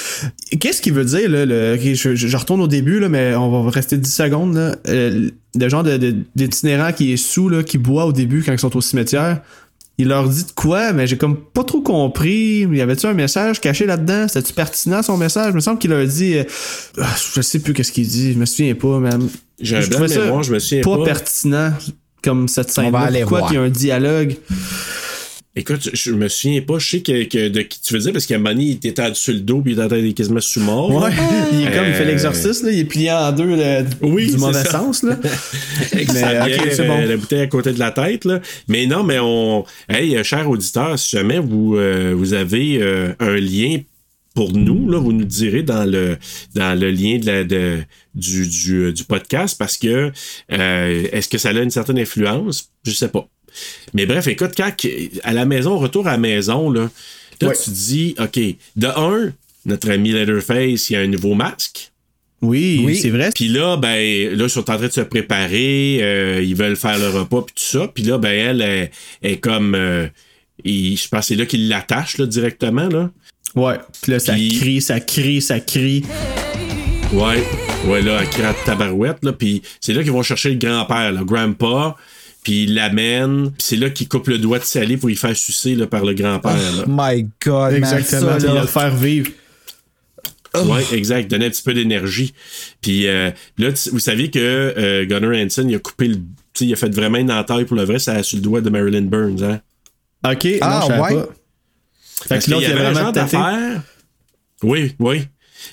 Qu'est-ce 0.60 0.82
qu'il 0.82 0.92
veut 0.92 1.06
dire, 1.06 1.30
là? 1.30 1.46
Le, 1.46 1.78
je, 1.78 2.36
retourne 2.36 2.60
au 2.60 2.68
début, 2.68 3.00
là, 3.00 3.08
mais 3.08 3.34
on 3.34 3.62
va 3.62 3.70
rester 3.70 3.96
10 3.96 4.14
secondes. 4.14 4.54
Là. 4.54 4.76
Euh, 4.88 5.30
le 5.58 5.68
genre 5.70 5.82
de, 5.82 5.96
de- 5.96 6.16
d'itinérant 6.36 6.92
qui 6.92 7.14
est 7.14 7.16
sous, 7.16 7.48
là, 7.48 7.62
qui 7.62 7.78
boit 7.78 8.04
au 8.04 8.12
début 8.12 8.42
quand 8.42 8.52
ils 8.52 8.58
sont 8.58 8.76
au 8.76 8.82
cimetière. 8.82 9.40
Il 9.96 10.08
leur 10.08 10.28
dit 10.28 10.44
de 10.44 10.50
quoi, 10.54 10.92
mais 10.92 11.06
j'ai 11.06 11.16
comme 11.16 11.34
pas 11.38 11.64
trop 11.64 11.80
compris. 11.80 12.68
Y 12.70 12.80
avait-tu 12.82 13.06
un 13.06 13.14
message 13.14 13.58
caché 13.58 13.86
là-dedans? 13.86 14.28
C'était-tu 14.28 14.52
pertinent 14.52 15.02
son 15.02 15.16
message? 15.16 15.48
Il 15.52 15.54
me 15.54 15.60
semble 15.60 15.78
qu'il 15.78 15.90
leur 15.90 16.06
dit. 16.06 16.36
euh, 16.36 16.44
ah, 17.00 17.14
je 17.34 17.40
sais 17.40 17.60
plus 17.60 17.72
qu'est-ce 17.72 17.92
qu'il 17.92 18.06
dit, 18.06 18.34
je 18.34 18.38
me 18.38 18.44
souviens 18.44 18.74
pas, 18.74 18.98
mais. 18.98 19.10
J'ai 19.62 19.78
un 19.78 19.80
je 19.80 19.88
blanc 19.88 20.00
de 20.00 20.08
mémoire, 20.08 20.42
je 20.42 20.52
me 20.52 20.58
souviens 20.58 20.82
pas 20.82 20.98
pas. 20.98 21.04
pertinent 21.04 21.72
comme 22.22 22.48
cette 22.48 22.70
scène. 22.70 22.90
va 22.90 23.00
aller 23.00 23.20
Pourquoi 23.20 23.46
qu'il 23.48 23.56
y 23.56 23.58
a 23.58 23.62
un 23.62 23.70
dialogue? 23.70 24.36
Écoute, 25.56 25.90
je 25.92 26.12
me 26.12 26.28
souviens 26.28 26.60
pas. 26.60 26.78
Je 26.78 26.88
sais 26.90 27.00
que, 27.00 27.24
que- 27.24 27.48
de 27.48 27.62
qui 27.62 27.80
tu 27.80 27.94
veux 27.94 27.98
dire 28.00 28.12
parce 28.12 28.24
qu'à 28.26 28.38
donné, 28.38 28.64
il 28.66 28.70
était 28.86 28.94
sur 29.14 29.32
le 29.34 29.40
dos 29.40 29.60
puis 29.60 29.72
il 29.72 29.74
était 29.74 29.82
en 29.82 29.88
train 29.88 30.00
d'être 30.00 30.14
quasiment 30.16 30.40
sous-mort. 30.40 30.94
Ouais, 30.94 31.10
là. 31.10 31.16
il 31.52 31.62
est 31.62 31.72
comme, 31.72 31.86
il 31.88 31.92
fait 31.94 32.02
Euh, 32.02 32.06
l'exorcisme, 32.06 32.66
là, 32.66 32.72
il 32.72 32.78
est 32.78 32.84
plié 32.84 33.10
en 33.10 33.32
deux 33.32 33.56
là, 33.56 33.82
Oui, 34.00 34.30
du 34.30 34.36
mauvais 34.38 34.62
ça. 34.62 34.70
sens. 34.70 35.02
Là. 35.02 35.18
Mais, 35.94 36.04
bon. 36.04 36.14
euh, 36.14 37.06
la 37.06 37.16
bouteille 37.16 37.40
à 37.40 37.46
côté 37.48 37.72
de 37.72 37.80
la 37.80 37.90
tête. 37.90 38.24
Là. 38.26 38.40
Mais 38.68 38.86
non, 38.86 39.02
mais 39.02 39.18
on. 39.20 39.64
Hey, 39.88 40.16
euh, 40.16 40.22
cher 40.22 40.48
auditeur, 40.48 40.96
si 40.98 41.16
jamais 41.16 41.40
vous, 41.40 41.74
euh, 41.76 42.14
vous 42.16 42.32
avez 42.32 42.78
euh, 42.80 43.12
un 43.18 43.34
lien 43.36 43.80
pour 44.36 44.52
nous, 44.52 44.88
là, 44.88 44.98
vous 44.98 45.12
nous 45.12 45.24
direz 45.24 45.64
dans 45.64 45.84
le, 45.84 46.16
dans 46.54 46.78
le 46.78 46.90
lien 46.92 47.18
de 47.18 47.26
la, 47.26 47.42
de, 47.42 47.78
du, 48.14 48.46
du, 48.46 48.92
du 48.92 49.02
podcast 49.04 49.56
parce 49.58 49.76
que 49.76 50.12
euh, 50.52 51.06
est-ce 51.12 51.28
que 51.28 51.38
ça 51.38 51.48
a 51.48 51.52
une 51.54 51.70
certaine 51.70 51.98
influence? 51.98 52.70
Je 52.84 52.92
sais 52.92 53.08
pas. 53.08 53.26
Mais 53.94 54.06
bref, 54.06 54.26
écoute, 54.28 54.52
quand 54.56 54.70
à 55.24 55.32
la 55.32 55.44
maison, 55.44 55.78
retour 55.78 56.06
à 56.08 56.12
la 56.12 56.18
maison, 56.18 56.70
là, 56.70 56.88
là 57.40 57.48
Ouais. 57.48 57.54
tu 57.62 57.70
dis, 57.70 58.14
OK, 58.18 58.38
de 58.76 58.86
un, 58.86 59.32
notre 59.66 59.90
ami 59.90 60.12
Leatherface, 60.12 60.90
il 60.90 60.92
y 60.92 60.96
a 60.96 61.00
un 61.00 61.06
nouveau 61.06 61.34
masque. 61.34 61.90
Oui, 62.42 62.80
Oui. 62.84 62.96
c'est 62.96 63.10
vrai. 63.10 63.30
Puis 63.34 63.48
là, 63.48 63.76
ben, 63.76 64.34
là, 64.34 64.44
ils 64.44 64.50
sont 64.50 64.60
en 64.70 64.76
train 64.78 64.86
de 64.86 64.92
se 64.92 65.02
préparer, 65.02 65.98
euh, 66.00 66.42
ils 66.42 66.54
veulent 66.56 66.76
faire 66.76 66.98
le 66.98 67.08
repas, 67.10 67.42
puis 67.42 67.54
tout 67.54 67.78
ça. 67.78 67.88
Puis 67.94 68.02
là, 68.04 68.16
ben, 68.18 68.30
elle 68.32 68.62
est, 68.62 68.90
est 69.22 69.36
comme. 69.36 69.74
euh, 69.74 70.06
il- 70.64 70.96
je 70.96 71.06
pense 71.08 71.20
que 71.20 71.26
c'est 71.26 71.34
là 71.36 71.44
qu'il 71.46 71.68
l'attache, 71.68 72.16
là, 72.16 72.24
directement, 72.26 72.88
là. 72.88 73.10
Ouais. 73.54 73.74
Puis 74.00 74.12
là, 74.12 74.18
ça 74.20 74.34
crie, 74.34 74.80
ça 74.80 75.00
crie, 75.00 75.42
ça 75.42 75.60
crie. 75.60 76.02
Ouais, 77.12 77.42
ouais, 77.86 78.00
là, 78.02 78.18
elle 78.22 78.28
crie 78.28 78.42
à 78.44 78.54
tabarouette, 78.64 79.18
là. 79.22 79.32
Puis 79.32 79.62
c'est 79.80 79.92
là 79.92 80.02
qu'ils 80.02 80.12
vont 80.12 80.22
chercher 80.22 80.50
le 80.50 80.56
grand-père, 80.56 81.12
le 81.12 81.24
grandpa. 81.24 81.96
Puis 82.42 82.64
il 82.64 82.74
l'amène. 82.74 83.50
Puis 83.50 83.54
c'est 83.58 83.76
là 83.76 83.90
qu'il 83.90 84.08
coupe 84.08 84.28
le 84.28 84.38
doigt 84.38 84.58
de 84.58 84.64
Sally 84.64 84.96
pour 84.96 85.10
y 85.10 85.16
faire 85.16 85.36
sucer 85.36 85.74
là, 85.74 85.86
par 85.86 86.04
le 86.04 86.14
grand-père. 86.14 86.56
Oh 86.80 86.84
my 86.88 87.28
God, 87.44 87.74
Exactement. 87.74 88.26
man, 88.30 88.38
Puis 88.38 88.40
ça, 88.42 88.46
il 88.46 88.48
va 88.48 88.54
là. 88.54 88.60
le 88.62 88.66
faire 88.66 88.96
vivre. 88.96 89.30
Ouais, 90.54 90.82
exact. 90.92 91.30
Donner 91.30 91.46
un 91.46 91.50
petit 91.50 91.62
peu 91.62 91.74
d'énergie. 91.74 92.34
Puis 92.80 93.06
euh, 93.06 93.30
là, 93.58 93.68
vous 93.92 94.00
savez 94.00 94.30
que 94.30 94.38
euh, 94.40 95.04
Gunnar 95.06 95.30
Hansen, 95.32 95.70
il 95.70 95.76
a 95.76 95.78
coupé 95.78 96.08
le. 96.08 96.16
tu 96.16 96.22
sais, 96.54 96.66
il 96.66 96.72
a 96.72 96.76
fait 96.76 96.92
vraiment 96.92 97.18
une 97.18 97.30
entaille 97.30 97.66
pour 97.66 97.76
le 97.76 97.84
vrai, 97.84 97.98
ça 98.00 98.14
a 98.14 98.22
sur 98.24 98.36
le 98.38 98.42
doigt 98.42 98.60
de 98.60 98.68
Marilyn 98.70 99.02
Burns, 99.02 99.42
hein? 99.44 99.60
Ok, 100.26 100.48
Ah, 100.60 100.80
non, 100.80 100.80
je 100.80 100.86
savais 100.88 101.00
ouais? 101.14 101.22
pas. 101.22 101.28
Fait 102.26 102.44
que 102.44 102.50
l'autre, 102.50 102.62
y 102.62 102.64
il 102.66 102.72
a 102.72 102.74
avait 102.74 102.84
vraiment 102.84 103.00
genre 103.00 103.12
tâté. 103.12 103.36
d'affaire. 103.36 103.82
Oui, 104.64 104.92
oui. 104.98 105.22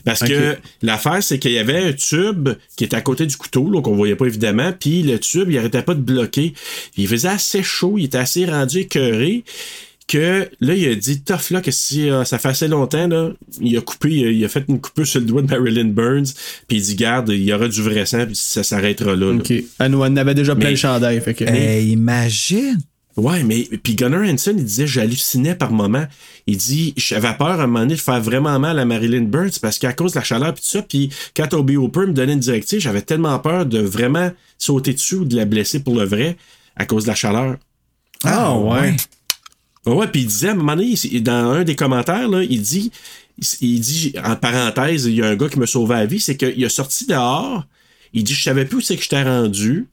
Parce 0.05 0.19
que 0.21 0.57
l'affaire, 0.81 1.21
c'est 1.21 1.39
qu'il 1.39 1.51
y 1.51 1.57
avait 1.57 1.77
un 1.77 1.93
tube 1.93 2.49
qui 2.75 2.83
était 2.83 2.95
à 2.95 3.01
côté 3.01 3.25
du 3.25 3.35
couteau, 3.37 3.69
là, 3.69 3.81
qu'on 3.81 3.95
voyait 3.95 4.15
pas 4.15 4.25
évidemment, 4.25 4.73
puis 4.77 5.03
le 5.03 5.19
tube, 5.19 5.49
il 5.49 5.57
arrêtait 5.57 5.81
pas 5.83 5.93
de 5.93 6.01
bloquer. 6.01 6.53
Il 6.97 7.07
faisait 7.07 7.27
assez 7.29 7.63
chaud, 7.63 7.95
il 7.97 8.05
était 8.05 8.17
assez 8.17 8.45
rendu 8.45 8.79
écœuré, 8.79 9.43
que 10.07 10.49
là, 10.61 10.73
il 10.73 10.87
a 10.87 10.95
dit, 10.95 11.21
tough 11.21 11.49
là, 11.51 11.61
que 11.61 11.71
si 11.71 12.09
euh, 12.09 12.23
ça 12.23 12.39
fait 12.39 12.47
assez 12.47 12.69
longtemps, 12.69 13.07
là, 13.07 13.31
il 13.59 13.77
a 13.77 13.81
coupé, 13.81 14.09
il 14.09 14.25
a, 14.25 14.31
il 14.31 14.45
a 14.45 14.47
fait 14.47 14.63
une 14.69 14.79
coupure 14.79 15.05
sur 15.05 15.19
le 15.19 15.25
doigt 15.25 15.41
de 15.41 15.47
Marilyn 15.47 15.89
Burns, 15.89 16.27
puis 16.67 16.77
il 16.77 16.81
dit, 16.81 16.95
garde, 16.95 17.29
il 17.29 17.43
y 17.43 17.51
aura 17.51 17.67
du 17.67 17.81
vrai 17.81 18.05
sang, 18.05 18.25
puis 18.25 18.35
ça 18.35 18.63
s'arrêtera 18.63 19.15
là. 19.17 19.33
là. 19.33 19.39
Ok. 19.39 19.51
Elle 19.51 19.91
nous 19.91 20.01
en 20.01 20.15
avait 20.15 20.33
déjà 20.33 20.55
plein 20.55 20.65
Mais- 20.65 20.71
le 20.71 20.77
chandail. 20.77 21.19
Fait 21.19 21.33
que. 21.33 21.43
Imagine. 21.81 22.77
Ouais, 23.17 23.43
mais 23.43 23.63
puis 23.81 23.95
Gunnar 23.95 24.21
Hansen, 24.21 24.59
il 24.59 24.63
disait 24.65 24.85
j'hallucinais 24.85 25.55
par 25.55 25.71
moment. 25.71 26.05
Il 26.45 26.57
dit 26.57 26.93
j'avais 26.97 27.33
peur 27.35 27.47
à 27.59 27.63
un 27.63 27.67
moment 27.67 27.79
donné 27.79 27.95
de 27.95 27.99
faire 27.99 28.21
vraiment 28.21 28.59
mal 28.59 28.77
à 28.77 28.85
Marilyn 28.85 29.23
Burns 29.23 29.57
parce 29.59 29.79
qu'à 29.79 29.91
cause 29.91 30.13
de 30.13 30.19
la 30.19 30.23
chaleur 30.23 30.53
puis 30.53 30.63
tout 30.63 30.69
ça, 30.69 30.83
puis 30.83 31.09
quand 31.35 31.47
Toby 31.47 31.77
Hooper 31.77 32.01
me 32.01 32.13
donnait 32.13 32.33
une 32.33 32.39
directive, 32.39 32.79
j'avais 32.79 33.01
tellement 33.01 33.39
peur 33.39 33.65
de 33.65 33.79
vraiment 33.79 34.31
sauter 34.59 34.93
dessus 34.93 35.15
ou 35.15 35.25
de 35.25 35.35
la 35.35 35.45
blesser 35.45 35.79
pour 35.79 35.95
le 35.95 36.05
vrai 36.05 36.37
à 36.75 36.85
cause 36.85 37.03
de 37.05 37.09
la 37.09 37.15
chaleur. 37.15 37.57
Ah, 38.23 38.55
ouais. 38.55 38.95
Ouais, 39.87 39.93
ouais, 39.93 40.07
puis 40.07 40.21
il 40.21 40.27
disait 40.27 40.49
à 40.49 40.51
un 40.51 40.55
moment 40.55 40.75
donné, 40.75 40.93
il- 41.03 41.23
dans 41.23 41.51
un 41.51 41.63
des 41.63 41.75
commentaires, 41.75 42.27
là, 42.27 42.43
il 42.43 42.61
dit, 42.61 42.91
il 43.61 43.79
dit, 43.79 44.13
en 44.23 44.35
parenthèse, 44.35 45.05
il 45.05 45.15
y 45.15 45.21
a 45.23 45.27
un 45.27 45.35
gars 45.35 45.49
qui 45.49 45.59
me 45.59 45.65
sauvait 45.65 45.95
la 45.95 46.05
vie, 46.05 46.19
c'est 46.19 46.35
qu'il 46.37 46.63
a 46.65 46.69
sorti 46.69 47.05
dehors, 47.07 47.65
il 48.13 48.23
dit, 48.23 48.33
je 48.33 48.43
savais 48.43 48.65
plus 48.65 48.77
où 48.77 48.81
c'est 48.81 48.95
que 48.97 49.01
j'étais 49.03 49.23
rendu. 49.23 49.87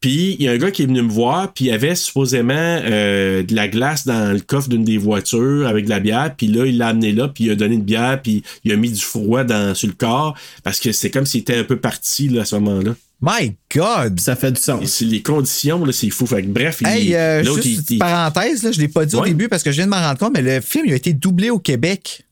Puis 0.00 0.36
il 0.38 0.44
y 0.44 0.48
a 0.48 0.52
un 0.52 0.58
gars 0.58 0.70
qui 0.70 0.82
est 0.82 0.86
venu 0.86 1.02
me 1.02 1.10
voir, 1.10 1.52
puis 1.52 1.66
il 1.66 1.70
avait 1.72 1.94
supposément 1.94 2.52
euh, 2.54 3.42
de 3.42 3.54
la 3.54 3.66
glace 3.66 4.06
dans 4.06 4.32
le 4.34 4.40
coffre 4.40 4.68
d'une 4.68 4.84
des 4.84 4.98
voitures 4.98 5.66
avec 5.66 5.86
de 5.86 5.90
la 5.90 6.00
bière, 6.00 6.34
puis 6.36 6.46
là, 6.48 6.66
il 6.66 6.76
l'a 6.78 6.88
amené 6.88 7.12
là, 7.12 7.28
puis 7.28 7.44
il 7.44 7.50
a 7.50 7.54
donné 7.56 7.76
une 7.76 7.82
bière, 7.82 8.20
puis 8.22 8.42
il 8.64 8.72
a 8.72 8.76
mis 8.76 8.90
du 8.92 9.00
froid 9.00 9.42
dans, 9.44 9.74
sur 9.74 9.88
le 9.88 9.94
corps, 9.94 10.36
parce 10.62 10.80
que 10.80 10.92
c'est 10.92 11.10
comme 11.10 11.24
s'il 11.26 11.40
était 11.40 11.56
un 11.56 11.64
peu 11.64 11.76
parti 11.78 12.28
là, 12.28 12.42
à 12.42 12.44
ce 12.44 12.56
moment-là. 12.56 12.94
My 13.22 13.54
God. 13.74 14.20
Ça 14.20 14.36
fait 14.36 14.52
du 14.52 14.60
sens. 14.60 15.00
les 15.00 15.22
conditions, 15.22 15.82
là, 15.86 15.90
c'est 15.92 16.10
fou. 16.10 16.26
Fait 16.26 16.42
que, 16.42 16.48
bref, 16.48 16.82
il, 16.82 17.14
euh, 17.14 17.42
juste 17.42 17.64
il- 17.64 17.70
une 17.70 17.76
petite 17.76 17.90
il- 17.92 17.98
parenthèse, 17.98 18.62
là, 18.62 18.72
je 18.72 18.78
l'ai 18.78 18.88
pas 18.88 19.06
dit 19.06 19.16
au 19.16 19.24
début 19.24 19.48
parce 19.48 19.62
que 19.62 19.70
je 19.70 19.76
viens 19.76 19.86
de 19.86 19.90
m'en 19.90 19.96
rendre 20.02 20.18
compte, 20.18 20.34
mais 20.34 20.42
le 20.42 20.60
film 20.60 20.84
il 20.86 20.92
a 20.92 20.96
été 20.96 21.14
doublé 21.14 21.48
au 21.48 21.58
Québec. 21.58 22.26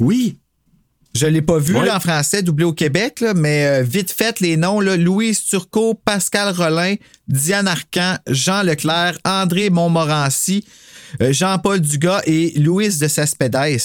Oui, 0.00 0.36
Je 1.16 1.26
l'ai 1.26 1.42
pas 1.42 1.58
vu 1.58 1.74
Ouais. 1.76 1.86
là, 1.86 1.96
en 1.96 2.00
français, 2.00 2.42
doublé 2.42 2.64
au 2.64 2.72
Québec, 2.72 3.20
là, 3.20 3.32
mais 3.34 3.66
euh, 3.66 3.82
vite 3.82 4.12
fait, 4.12 4.40
les 4.40 4.56
noms, 4.56 4.80
là, 4.80 4.96
Louise 4.96 5.42
Turcot, 5.44 5.94
Pascal 5.94 6.54
Rollin, 6.54 6.94
Diane 7.28 7.66
Arcan, 7.68 8.16
Jean 8.28 8.62
Leclerc, 8.62 9.18
André 9.24 9.70
Montmorency, 9.70 10.64
euh, 11.22 11.32
Jean-Paul 11.32 11.80
Dugas 11.80 12.22
et 12.26 12.52
Louise 12.58 12.98
de 12.98 13.08
Cespedes. 13.08 13.80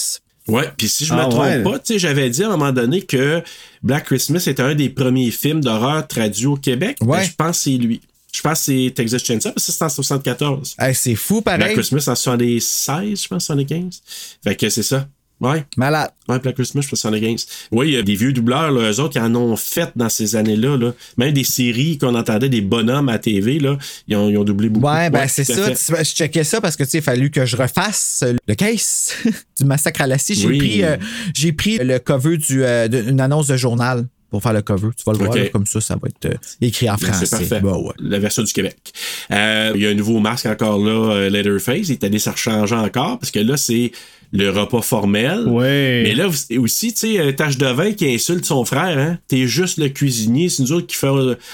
Ouais, 0.48 0.68
puis 0.76 0.88
si 0.88 1.04
je 1.04 1.14
me 1.14 1.20
Ah 1.20 1.26
trompe 1.26 1.42
ouais. 1.44 1.62
pas, 1.62 1.78
tu 1.78 1.94
sais, 1.94 1.98
j'avais 2.00 2.28
dit 2.28 2.42
à 2.42 2.48
un 2.48 2.50
moment 2.50 2.72
donné 2.72 3.02
que 3.02 3.42
Black 3.82 4.04
Christmas 4.06 4.42
était 4.48 4.62
un 4.62 4.74
des 4.74 4.88
premiers 4.90 5.30
films 5.30 5.60
d'horreur 5.60 6.06
traduits 6.08 6.46
au 6.46 6.56
Québec. 6.56 6.96
Ouais. 7.00 7.18
Ben, 7.18 7.24
je 7.24 7.30
pense 7.36 7.58
que 7.58 7.62
c'est 7.64 7.70
lui. 7.78 8.00
Je 8.34 8.40
pense 8.40 8.58
que 8.60 8.64
c'est 8.64 8.92
Texas 8.94 9.22
Chainsaw, 9.24 9.52
parce 9.52 9.66
que 9.66 9.72
c'est 9.72 9.84
en 9.84 9.88
74. 9.88 10.74
Hey, 10.78 10.94
c'est 10.94 11.14
fou, 11.14 11.42
Black 11.42 11.60
pareil. 11.60 11.74
Christmas 11.76 12.04
en 12.08 12.14
76, 12.16 13.22
je 13.22 13.28
pense, 13.28 13.44
75. 13.44 14.00
Fait 14.42 14.56
que 14.56 14.68
c'est 14.68 14.82
ça. 14.82 15.06
Ouais. 15.42 15.64
Malade. 15.76 16.10
Ouais, 16.28 16.38
Black 16.38 16.54
Christmas, 16.54 16.82
je 16.82 16.88
pense, 16.88 17.00
75. 17.00 17.46
Oui, 17.72 17.88
il 17.88 17.94
y 17.94 17.96
a 17.96 18.02
des 18.02 18.14
vieux 18.14 18.32
doubleurs, 18.32 18.70
là, 18.70 18.92
eux 18.92 19.00
autres, 19.00 19.14
qui 19.14 19.18
en 19.18 19.34
ont 19.34 19.56
fait 19.56 19.90
dans 19.96 20.08
ces 20.08 20.36
années-là. 20.36 20.76
Là. 20.76 20.94
Même 21.18 21.32
des 21.32 21.42
séries 21.42 21.98
qu'on 21.98 22.14
entendait, 22.14 22.48
des 22.48 22.60
bonhommes 22.60 23.08
à 23.08 23.18
TV, 23.18 23.58
là, 23.58 23.76
ils, 24.06 24.14
ont, 24.14 24.30
ils 24.30 24.38
ont 24.38 24.44
doublé 24.44 24.68
beaucoup. 24.68 24.86
Ouais, 24.86 25.10
ben 25.10 25.26
c'est 25.26 25.42
ça. 25.44 25.72
Je 25.72 26.04
checkais 26.10 26.44
ça 26.44 26.60
parce 26.60 26.76
que 26.76 26.84
tu 26.84 26.90
sais, 26.90 26.98
il 26.98 27.00
a 27.00 27.02
fallu 27.02 27.30
que 27.30 27.44
je 27.44 27.56
refasse 27.56 28.24
le 28.46 28.54
case 28.54 29.14
du 29.58 29.64
massacre 29.64 30.02
à 30.02 30.06
la 30.06 30.16
scie. 30.16 30.34
J'ai 30.36 30.46
Oui. 30.46 30.58
pris, 30.58 30.84
euh, 30.84 30.96
j'ai 31.34 31.52
pris 31.52 31.78
le 31.78 31.98
cover 31.98 32.36
du, 32.38 32.62
euh, 32.64 32.86
d'une 32.86 33.20
annonce 33.20 33.48
de 33.48 33.56
journal 33.56 34.06
pour 34.30 34.42
faire 34.42 34.52
le 34.52 34.62
cover. 34.62 34.90
Tu 34.96 35.02
vas 35.04 35.12
le 35.12 35.18
voir 35.18 35.34
là, 35.34 35.48
comme 35.48 35.66
ça, 35.66 35.80
ça 35.80 35.96
va 36.00 36.08
être 36.08 36.32
euh, 36.32 36.38
écrit 36.60 36.88
en 36.88 36.94
Ben, 36.94 37.08
français. 37.08 37.26
C'est 37.26 37.36
parfait. 37.36 37.60
Bah 37.60 37.76
ouais. 37.76 37.92
La 37.98 38.20
version 38.20 38.44
du 38.44 38.52
Québec. 38.52 38.76
Il 39.28 39.34
y 39.80 39.86
a 39.86 39.90
un 39.90 39.94
nouveau 39.94 40.20
masque 40.20 40.46
encore 40.46 40.78
là, 40.78 41.28
Leatherface. 41.28 41.88
Il 41.88 41.92
est 41.92 42.04
allé 42.04 42.20
se 42.20 42.30
rechanger 42.30 42.76
encore 42.76 43.18
parce 43.18 43.32
que 43.32 43.40
là, 43.40 43.56
c'est 43.56 43.90
le 44.32 44.48
repas 44.50 44.80
formel. 44.80 45.46
Ouais. 45.46 46.02
Mais 46.04 46.14
là 46.14 46.28
aussi, 46.58 46.92
tu 46.94 47.16
sais, 47.16 47.34
Tache 47.34 47.58
de 47.58 47.66
vin 47.66 47.92
qui 47.92 48.12
insulte 48.12 48.44
son 48.46 48.64
frère, 48.64 48.98
hein. 48.98 49.18
T'es 49.28 49.46
juste 49.46 49.78
le 49.78 49.88
cuisinier. 49.88 50.48
C'est 50.48 50.62
nous 50.62 50.72
autres 50.72 50.86
qui 50.86 50.96
fait, 50.96 51.10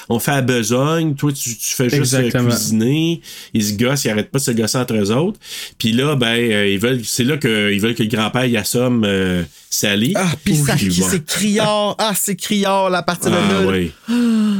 on 0.08 0.18
fait 0.18 0.30
à 0.30 0.42
besogne. 0.42 1.14
Toi, 1.14 1.32
tu, 1.32 1.56
tu 1.56 1.74
fais 1.74 1.90
juste 1.90 2.14
euh, 2.14 2.18
Exactement. 2.18 2.50
cuisiner. 2.50 3.20
Ils 3.54 3.64
se 3.64 3.72
gossent, 3.74 4.04
ils 4.04 4.10
arrêtent 4.10 4.30
pas 4.30 4.38
de 4.38 4.44
se 4.44 4.50
gosser 4.52 4.78
entre 4.78 4.94
eux 4.94 5.10
autres. 5.10 5.38
Puis 5.78 5.92
là, 5.92 6.14
ben, 6.14 6.26
euh, 6.36 6.68
ils 6.68 6.78
veulent, 6.78 7.04
c'est 7.04 7.24
là 7.24 7.36
que, 7.36 7.72
ils 7.72 7.80
veulent 7.80 7.94
que 7.94 8.02
le 8.04 8.08
grand-père 8.08 8.46
y 8.46 8.56
assomme 8.56 9.04
euh, 9.04 9.42
Sally. 9.70 10.12
Ah, 10.14 10.30
puis 10.44 10.56
ça, 10.56 10.76
c'est 10.76 11.24
criard. 11.26 11.96
Ah, 11.98 12.12
c'est 12.16 12.36
criard, 12.36 12.90
la 12.90 13.02
partie 13.02 13.28
de 13.28 13.34
Ah, 13.34 13.52
là. 13.52 13.60
là. 13.62 13.66
oui. 13.76 13.92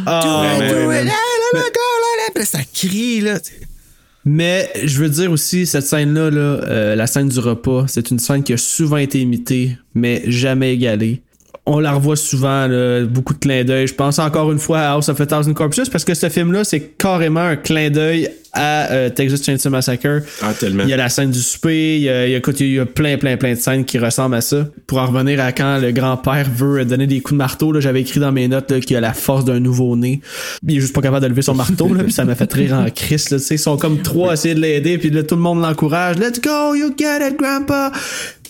Ah, 0.06 0.58
ça 2.44 2.60
crie, 2.72 3.20
là. 3.20 3.38
Mais 4.30 4.70
je 4.84 5.00
veux 5.00 5.08
dire 5.08 5.32
aussi, 5.32 5.64
cette 5.64 5.86
scène-là, 5.86 6.30
là, 6.30 6.40
euh, 6.40 6.94
la 6.94 7.06
scène 7.06 7.30
du 7.30 7.38
repas, 7.38 7.86
c'est 7.88 8.10
une 8.10 8.18
scène 8.18 8.42
qui 8.42 8.52
a 8.52 8.58
souvent 8.58 8.98
été 8.98 9.22
imitée, 9.22 9.78
mais 9.94 10.22
jamais 10.26 10.74
égalée. 10.74 11.22
On 11.70 11.80
la 11.80 11.92
revoit 11.92 12.16
souvent, 12.16 12.66
là, 12.66 13.04
beaucoup 13.04 13.34
de 13.34 13.40
clins 13.40 13.62
d'œil. 13.62 13.86
Je 13.86 13.94
pense 13.94 14.18
encore 14.18 14.50
une 14.50 14.58
fois 14.58 14.80
à 14.80 14.92
House 14.92 15.10
of 15.10 15.20
a 15.20 15.26
Thousand 15.26 15.52
Corpses 15.52 15.90
parce 15.90 16.02
que 16.02 16.14
ce 16.14 16.30
film-là, 16.30 16.64
c'est 16.64 16.80
carrément 16.80 17.40
un 17.40 17.56
clin 17.56 17.90
d'œil 17.90 18.30
à 18.54 18.90
euh, 18.90 19.10
Texas 19.10 19.44
Chainsaw 19.44 19.68
Massacre. 19.68 20.22
Ah, 20.40 20.54
tellement. 20.58 20.84
Il 20.84 20.88
y 20.88 20.94
a 20.94 20.96
la 20.96 21.10
scène 21.10 21.30
du 21.30 21.40
souper, 21.40 21.96
il 21.96 22.02
y 22.04 22.08
a, 22.08 22.26
il 22.26 22.32
y 22.32 22.34
a, 22.34 22.38
écoute, 22.38 22.58
il 22.60 22.72
y 22.72 22.78
a 22.78 22.86
plein, 22.86 23.18
plein, 23.18 23.36
plein 23.36 23.52
de 23.52 23.58
scènes 23.58 23.84
qui 23.84 23.98
ressemblent 23.98 24.34
à 24.34 24.40
ça. 24.40 24.66
Pour 24.86 24.96
en 24.98 25.06
revenir 25.06 25.40
à 25.40 25.52
quand 25.52 25.78
le 25.78 25.92
grand-père 25.92 26.48
veut 26.50 26.86
donner 26.86 27.06
des 27.06 27.20
coups 27.20 27.32
de 27.32 27.38
marteau, 27.38 27.70
là, 27.70 27.80
j'avais 27.80 28.00
écrit 28.00 28.18
dans 28.18 28.32
mes 28.32 28.48
notes 28.48 28.70
là, 28.70 28.80
qu'il 28.80 28.96
a 28.96 29.00
la 29.00 29.12
force 29.12 29.44
d'un 29.44 29.60
nouveau-né. 29.60 30.22
Il 30.66 30.78
est 30.78 30.80
juste 30.80 30.94
pas 30.94 31.02
capable 31.02 31.22
de 31.22 31.28
lever 31.28 31.42
son 31.42 31.54
marteau, 31.54 31.92
là, 31.92 32.02
puis 32.02 32.12
ça 32.12 32.24
m'a 32.24 32.34
fait 32.34 32.50
rire 32.50 32.72
en 32.74 32.88
crise. 32.90 33.28
Là, 33.30 33.38
tu 33.38 33.44
sais, 33.44 33.56
ils 33.56 33.58
sont 33.58 33.76
comme 33.76 34.00
trois 34.00 34.30
à 34.30 34.34
essayer 34.34 34.54
de 34.54 34.60
l'aider, 34.60 34.96
puis 34.96 35.10
là, 35.10 35.22
tout 35.22 35.36
le 35.36 35.42
monde 35.42 35.60
l'encourage. 35.60 36.16
Let's 36.16 36.40
go, 36.40 36.74
you 36.74 36.94
get 36.98 37.28
it, 37.28 37.36
grandpa! 37.38 37.92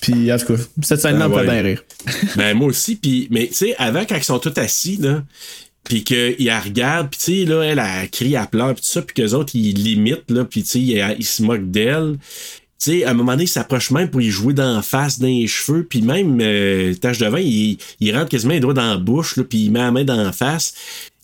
Puis, 0.01 0.33
en 0.33 0.39
tout 0.39 0.55
cas, 0.55 0.63
cette 0.83 1.01
scène-là 1.01 1.25
Ah 1.25 1.29
me 1.29 1.39
fait 1.39 1.45
bien 1.45 1.63
rire. 1.63 1.85
Ben, 2.37 2.57
moi 2.57 2.69
aussi. 2.69 2.97
Puis, 2.97 3.29
mais 3.31 3.49
tu 3.49 3.55
sais, 3.55 3.75
avant, 3.79 4.05
quand 4.05 4.17
ils 4.17 4.25
sont 4.25 4.39
tous 4.39 4.59
assis, 4.59 4.97
là, 4.97 5.23
puis 5.85 6.05
qu'ils 6.05 6.47
la 6.47 6.61
regardent, 6.61 7.09
puis 7.11 7.19
tu 7.19 7.41
sais, 7.41 7.45
là, 7.45 7.63
elle, 7.63 7.79
elle 7.79 8.11
crie, 8.11 8.35
elle 8.35 8.47
pleure, 8.47 8.75
puis 8.75 8.83
tout 8.83 8.89
ça, 8.89 9.03
puis 9.03 9.15
qu'eux 9.15 9.33
autres, 9.35 9.55
ils 9.55 9.73
l'imitent, 9.73 10.31
là, 10.31 10.45
puis 10.45 10.63
tu 10.63 10.69
sais, 10.69 10.81
ils, 10.81 11.17
ils 11.19 11.25
se 11.25 11.43
moquent 11.43 11.71
d'elle. 11.71 12.17
Tu 12.79 12.93
sais, 12.93 13.05
à 13.05 13.11
un 13.11 13.15
moment 13.15 13.33
donné, 13.33 13.45
ils 13.45 13.49
s'approchent 13.49 13.91
même 13.91 14.09
pour 14.11 14.21
y 14.21 14.31
jouer 14.31 14.55
d'en 14.55 14.83
face, 14.83 15.19
dans 15.19 15.27
les 15.27 15.47
cheveux, 15.47 15.85
puis 15.85 16.03
même, 16.03 16.39
euh, 16.41 16.95
Tache 16.95 17.19
de 17.19 17.27
vin, 17.27 17.41
il, 17.41 17.79
il 18.01 18.17
rentre 18.17 18.29
quasiment 18.29 18.53
les 18.53 18.61
doigts 18.61 18.75
dans 18.75 18.91
la 18.91 18.99
bouche, 18.99 19.37
là, 19.37 19.45
puis 19.45 19.65
il 19.65 19.73
met 19.73 19.81
la 19.81 19.91
main 19.91 20.05
dans 20.05 20.23
la 20.23 20.33
face. 20.33 20.75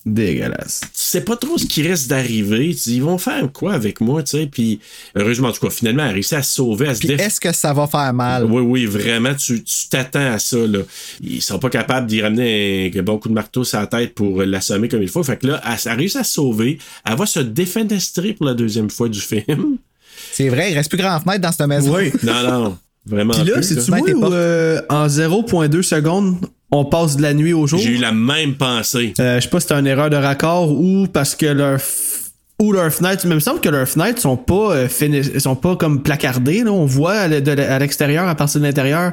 Dégueulasse. 0.06 0.82
Tu 0.82 0.88
sais 1.02 1.22
pas 1.22 1.36
trop 1.36 1.56
ce 1.56 1.64
qui 1.64 1.82
reste 1.82 2.08
d'arriver. 2.08 2.74
Tu 2.74 2.90
dis, 2.90 2.96
ils 2.96 3.02
vont 3.02 3.16
faire 3.16 3.50
quoi 3.52 3.72
avec 3.72 4.02
moi, 4.02 4.22
tu 4.22 4.36
sais, 4.36 4.46
puis 4.46 4.78
heureusement, 5.14 5.48
en 5.48 5.52
tout 5.52 5.66
cas, 5.66 5.70
finalement, 5.70 6.02
elle 6.02 6.10
a 6.10 6.12
réussi 6.12 6.34
à 6.34 6.42
se 6.42 6.54
sauver, 6.56 6.88
à 6.88 6.94
se 6.94 7.00
défendre. 7.00 7.22
est-ce 7.22 7.40
que 7.40 7.52
ça 7.52 7.72
va 7.72 7.86
faire 7.86 8.12
mal? 8.12 8.44
Oui, 8.44 8.60
oui, 8.60 8.84
vraiment, 8.84 9.34
tu 9.34 9.64
t'attends 9.88 10.32
à 10.32 10.38
ça. 10.38 10.58
Là. 10.58 10.80
Ils 11.22 11.40
sont 11.40 11.58
pas 11.58 11.70
capables 11.70 12.06
d'y 12.06 12.20
ramener 12.20 12.92
un, 12.94 13.02
bon 13.02 13.18
coup 13.18 13.30
de 13.30 13.34
marteau 13.34 13.64
sur 13.64 13.78
la 13.80 13.86
tête 13.86 14.14
pour 14.14 14.42
l'assommer 14.42 14.88
comme 14.88 15.02
il 15.02 15.08
faut. 15.08 15.22
Fait 15.22 15.38
que 15.38 15.46
là, 15.46 15.62
elle, 15.64 15.90
a 15.90 15.94
réussi 15.94 16.18
à 16.18 16.24
se 16.24 16.34
sauver. 16.34 16.78
Elle 17.08 17.16
va 17.16 17.24
se 17.24 17.40
défenestrer 17.40 18.34
pour 18.34 18.44
la 18.44 18.54
deuxième 18.54 18.90
fois 18.90 19.08
du 19.08 19.20
film. 19.20 19.78
C'est 20.32 20.50
vrai, 20.50 20.70
il 20.70 20.74
reste 20.74 20.90
plus 20.90 20.98
grand 20.98 21.18
fenêtre 21.20 21.40
dans 21.40 21.52
cette 21.52 21.66
maison. 21.66 21.94
Oui. 21.94 22.12
Non, 22.22 22.42
non, 22.42 22.78
vraiment. 23.06 23.32
Puis 23.32 23.44
là, 23.44 23.62
c'est-tu 23.62 23.90
moi 23.90 24.00
portes. 24.00 24.32
euh, 24.34 24.82
en 24.90 25.06
0.2 25.06 25.82
secondes, 25.82 26.36
on 26.70 26.84
passe 26.84 27.16
de 27.16 27.22
la 27.22 27.34
nuit 27.34 27.52
au 27.52 27.66
jour? 27.66 27.78
J'ai 27.78 27.90
eu 27.92 27.98
la 27.98 28.12
même 28.12 28.54
pensée. 28.56 29.14
Euh, 29.20 29.36
je 29.36 29.44
sais 29.44 29.48
pas 29.48 29.60
si 29.60 29.68
c'était 29.68 29.78
une 29.80 29.86
erreur 29.86 30.10
de 30.10 30.16
raccord 30.16 30.70
ou 30.72 31.06
parce 31.06 31.34
que 31.34 31.46
leur 31.46 31.78
f- 31.78 32.30
ou 32.60 32.72
leurs 32.72 32.92
fenêtres, 32.92 33.26
mais 33.26 33.32
il 33.32 33.36
me 33.36 33.40
semble 33.40 33.60
que 33.60 33.68
leurs 33.68 33.88
fenêtres 33.88 34.20
sont 34.20 34.36
pas 34.36 34.74
euh, 34.76 34.88
sont 35.38 35.56
pas 35.56 35.76
comme 35.76 36.02
placardées 36.02 36.62
là, 36.64 36.72
on 36.72 36.84
voit 36.86 37.14
à 37.14 37.28
l'extérieur 37.78 38.28
à 38.28 38.34
partir 38.34 38.60
de 38.60 38.66
l'intérieur. 38.66 39.12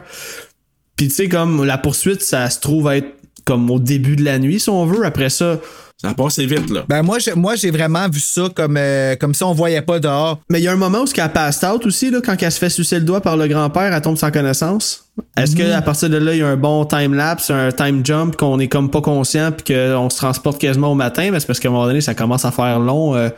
Puis 0.95 1.07
tu 1.07 1.13
sais 1.15 1.29
comme 1.29 1.63
la 1.65 1.77
poursuite 1.77 2.21
ça 2.21 2.49
se 2.49 2.59
trouve 2.59 2.91
être 2.91 3.07
comme 3.45 3.69
au 3.71 3.79
début 3.79 4.15
de 4.15 4.23
la 4.23 4.37
nuit 4.39 4.59
si 4.59 4.69
on 4.69 4.85
veut, 4.85 5.05
après 5.05 5.29
ça 5.29 5.59
Ça 6.01 6.09
a 6.09 6.13
passé 6.15 6.45
vite, 6.47 6.69
là. 6.71 6.83
Ben 6.89 7.03
moi, 7.03 7.19
j'ai- 7.19 7.35
moi, 7.35 7.55
j'ai 7.55 7.69
vraiment 7.69 8.09
vu 8.09 8.19
ça 8.19 8.49
comme, 8.55 8.75
euh, 8.77 9.15
comme 9.17 9.33
si 9.35 9.43
on 9.43 9.53
voyait 9.53 9.81
pas 9.83 9.99
dehors. 9.99 10.39
Mais 10.49 10.59
il 10.59 10.63
y 10.63 10.67
a 10.67 10.71
un 10.71 10.75
moment 10.77 11.01
où 11.01 11.05
elle 11.15 11.29
passe 11.31 11.61
out 11.63 11.85
aussi, 11.85 12.09
là, 12.09 12.19
quand 12.25 12.35
elle 12.41 12.51
se 12.51 12.57
fait 12.57 12.69
sucer 12.71 12.95
le 12.97 13.05
doigt 13.05 13.21
par 13.21 13.37
le 13.37 13.47
grand-père, 13.47 13.93
elle 13.93 14.01
tombe 14.01 14.17
sans 14.17 14.31
connaissance. 14.31 15.05
Est-ce 15.37 15.55
que 15.55 15.71
à 15.73 15.81
partir 15.83 16.09
de 16.09 16.17
là, 16.17 16.33
il 16.33 16.39
y 16.39 16.41
a 16.41 16.47
un 16.47 16.55
bon 16.57 16.85
time-lapse, 16.85 17.51
un 17.51 17.71
time 17.71 18.03
jump, 18.03 18.35
qu'on 18.35 18.59
est 18.59 18.67
comme 18.67 18.89
pas 18.89 19.01
conscient, 19.01 19.51
puis 19.51 19.75
qu'on 19.75 20.09
se 20.09 20.17
transporte 20.17 20.59
quasiment 20.59 20.91
au 20.91 20.95
matin? 20.95 21.29
Mais 21.31 21.39
c'est 21.39 21.45
parce 21.45 21.59
qu'à 21.59 21.67
un 21.67 21.71
moment 21.71 21.85
donné, 21.85 22.01
ça 22.01 22.15
commence 22.15 22.45
à 22.45 22.51
faire 22.51 22.79
long 22.79 23.13
euh, 23.15 23.29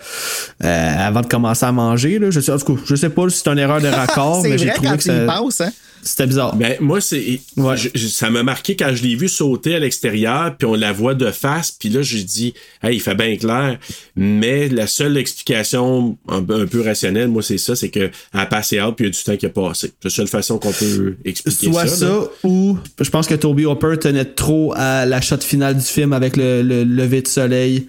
euh, 0.64 1.08
avant 1.08 1.22
de 1.22 1.28
commencer 1.28 1.66
à 1.66 1.72
manger. 1.72 2.20
Là. 2.20 2.32
Je 2.32 2.40
sais, 2.40 2.52
en 2.52 2.58
tout 2.58 2.76
cas, 2.76 2.82
je 2.86 2.96
sais 2.96 3.10
pas 3.10 3.28
si 3.30 3.40
c'est 3.44 3.50
une 3.52 3.60
erreur 3.60 3.82
de 3.82 3.88
raccord, 3.90 4.40
C'est 4.42 4.50
mais 4.50 4.58
j'ai 4.58 4.66
vrai 4.66 4.74
trouvé 4.76 4.90
quand 4.90 4.98
que 4.98 5.04
ça- 5.04 5.26
penses, 5.26 5.62
hein? 5.62 5.72
C'était 6.04 6.28
bizarre. 6.28 6.56
Ben, 6.56 6.76
moi, 6.80 7.02
c'est. 7.02 7.40
je- 7.58 8.08
ça 8.08 8.30
m'a 8.30 8.44
marqué 8.44 8.76
quand 8.76 8.94
je 8.94 9.04
l'ai 9.04 9.16
vu 9.16 9.28
sauter 9.30 9.76
à 9.76 9.80
l'extérieur, 9.80 10.56
puis 10.58 10.68
on 10.68 10.76
la 10.76 10.92
voit 10.94 11.16
de 11.16 11.32
face, 11.32 11.72
puis 11.72 11.90
là, 11.90 12.02
j'ai 12.02 12.24
dit, 12.24 12.54
hey, 12.84 12.96
il 12.96 13.00
fait 13.00 13.16
bien 13.16 13.36
clair. 13.38 13.80
Mais 14.16 14.70
la 14.70 14.88
seule 14.88 15.18
explication 15.18 16.18
un, 16.28 16.38
un 16.50 16.66
peu 16.66 16.82
rationnelle, 16.82 17.28
moi, 17.30 17.42
c'est 17.42 17.58
ça, 17.58 17.76
c'est 17.76 17.90
que 17.90 18.10
a 18.34 18.46
passé 18.46 18.82
out, 18.82 18.96
puis 18.96 19.06
il 19.06 19.08
y 19.08 19.10
a 19.10 19.12
du 19.12 19.24
temps 19.24 19.38
qui 19.38 19.46
a 19.46 19.50
passé. 19.50 19.88
C'est 19.88 20.04
la 20.04 20.10
seule 20.10 20.28
façon 20.28 20.60
qu'on 20.60 20.72
peut 20.72 21.16
expliquer 21.26 21.72
Soit 21.72 21.88
ça. 21.88 21.96
ça, 21.96 22.06
là. 22.06 22.22
ou 22.44 22.78
je 23.00 23.10
pense 23.10 23.28
que 23.28 23.36
Toby 23.36 23.66
Hopper 23.66 23.96
tenait 24.00 24.26
trop 24.26 24.74
à 24.76 25.06
la 25.06 25.22
shot 25.22 25.38
finale 25.42 25.76
du 25.78 25.84
film 25.86 26.14
avec 26.14 26.38
le, 26.38 26.62
le 26.62 26.84
lever 26.84 27.22
de 27.22 27.28
soleil 27.28 27.88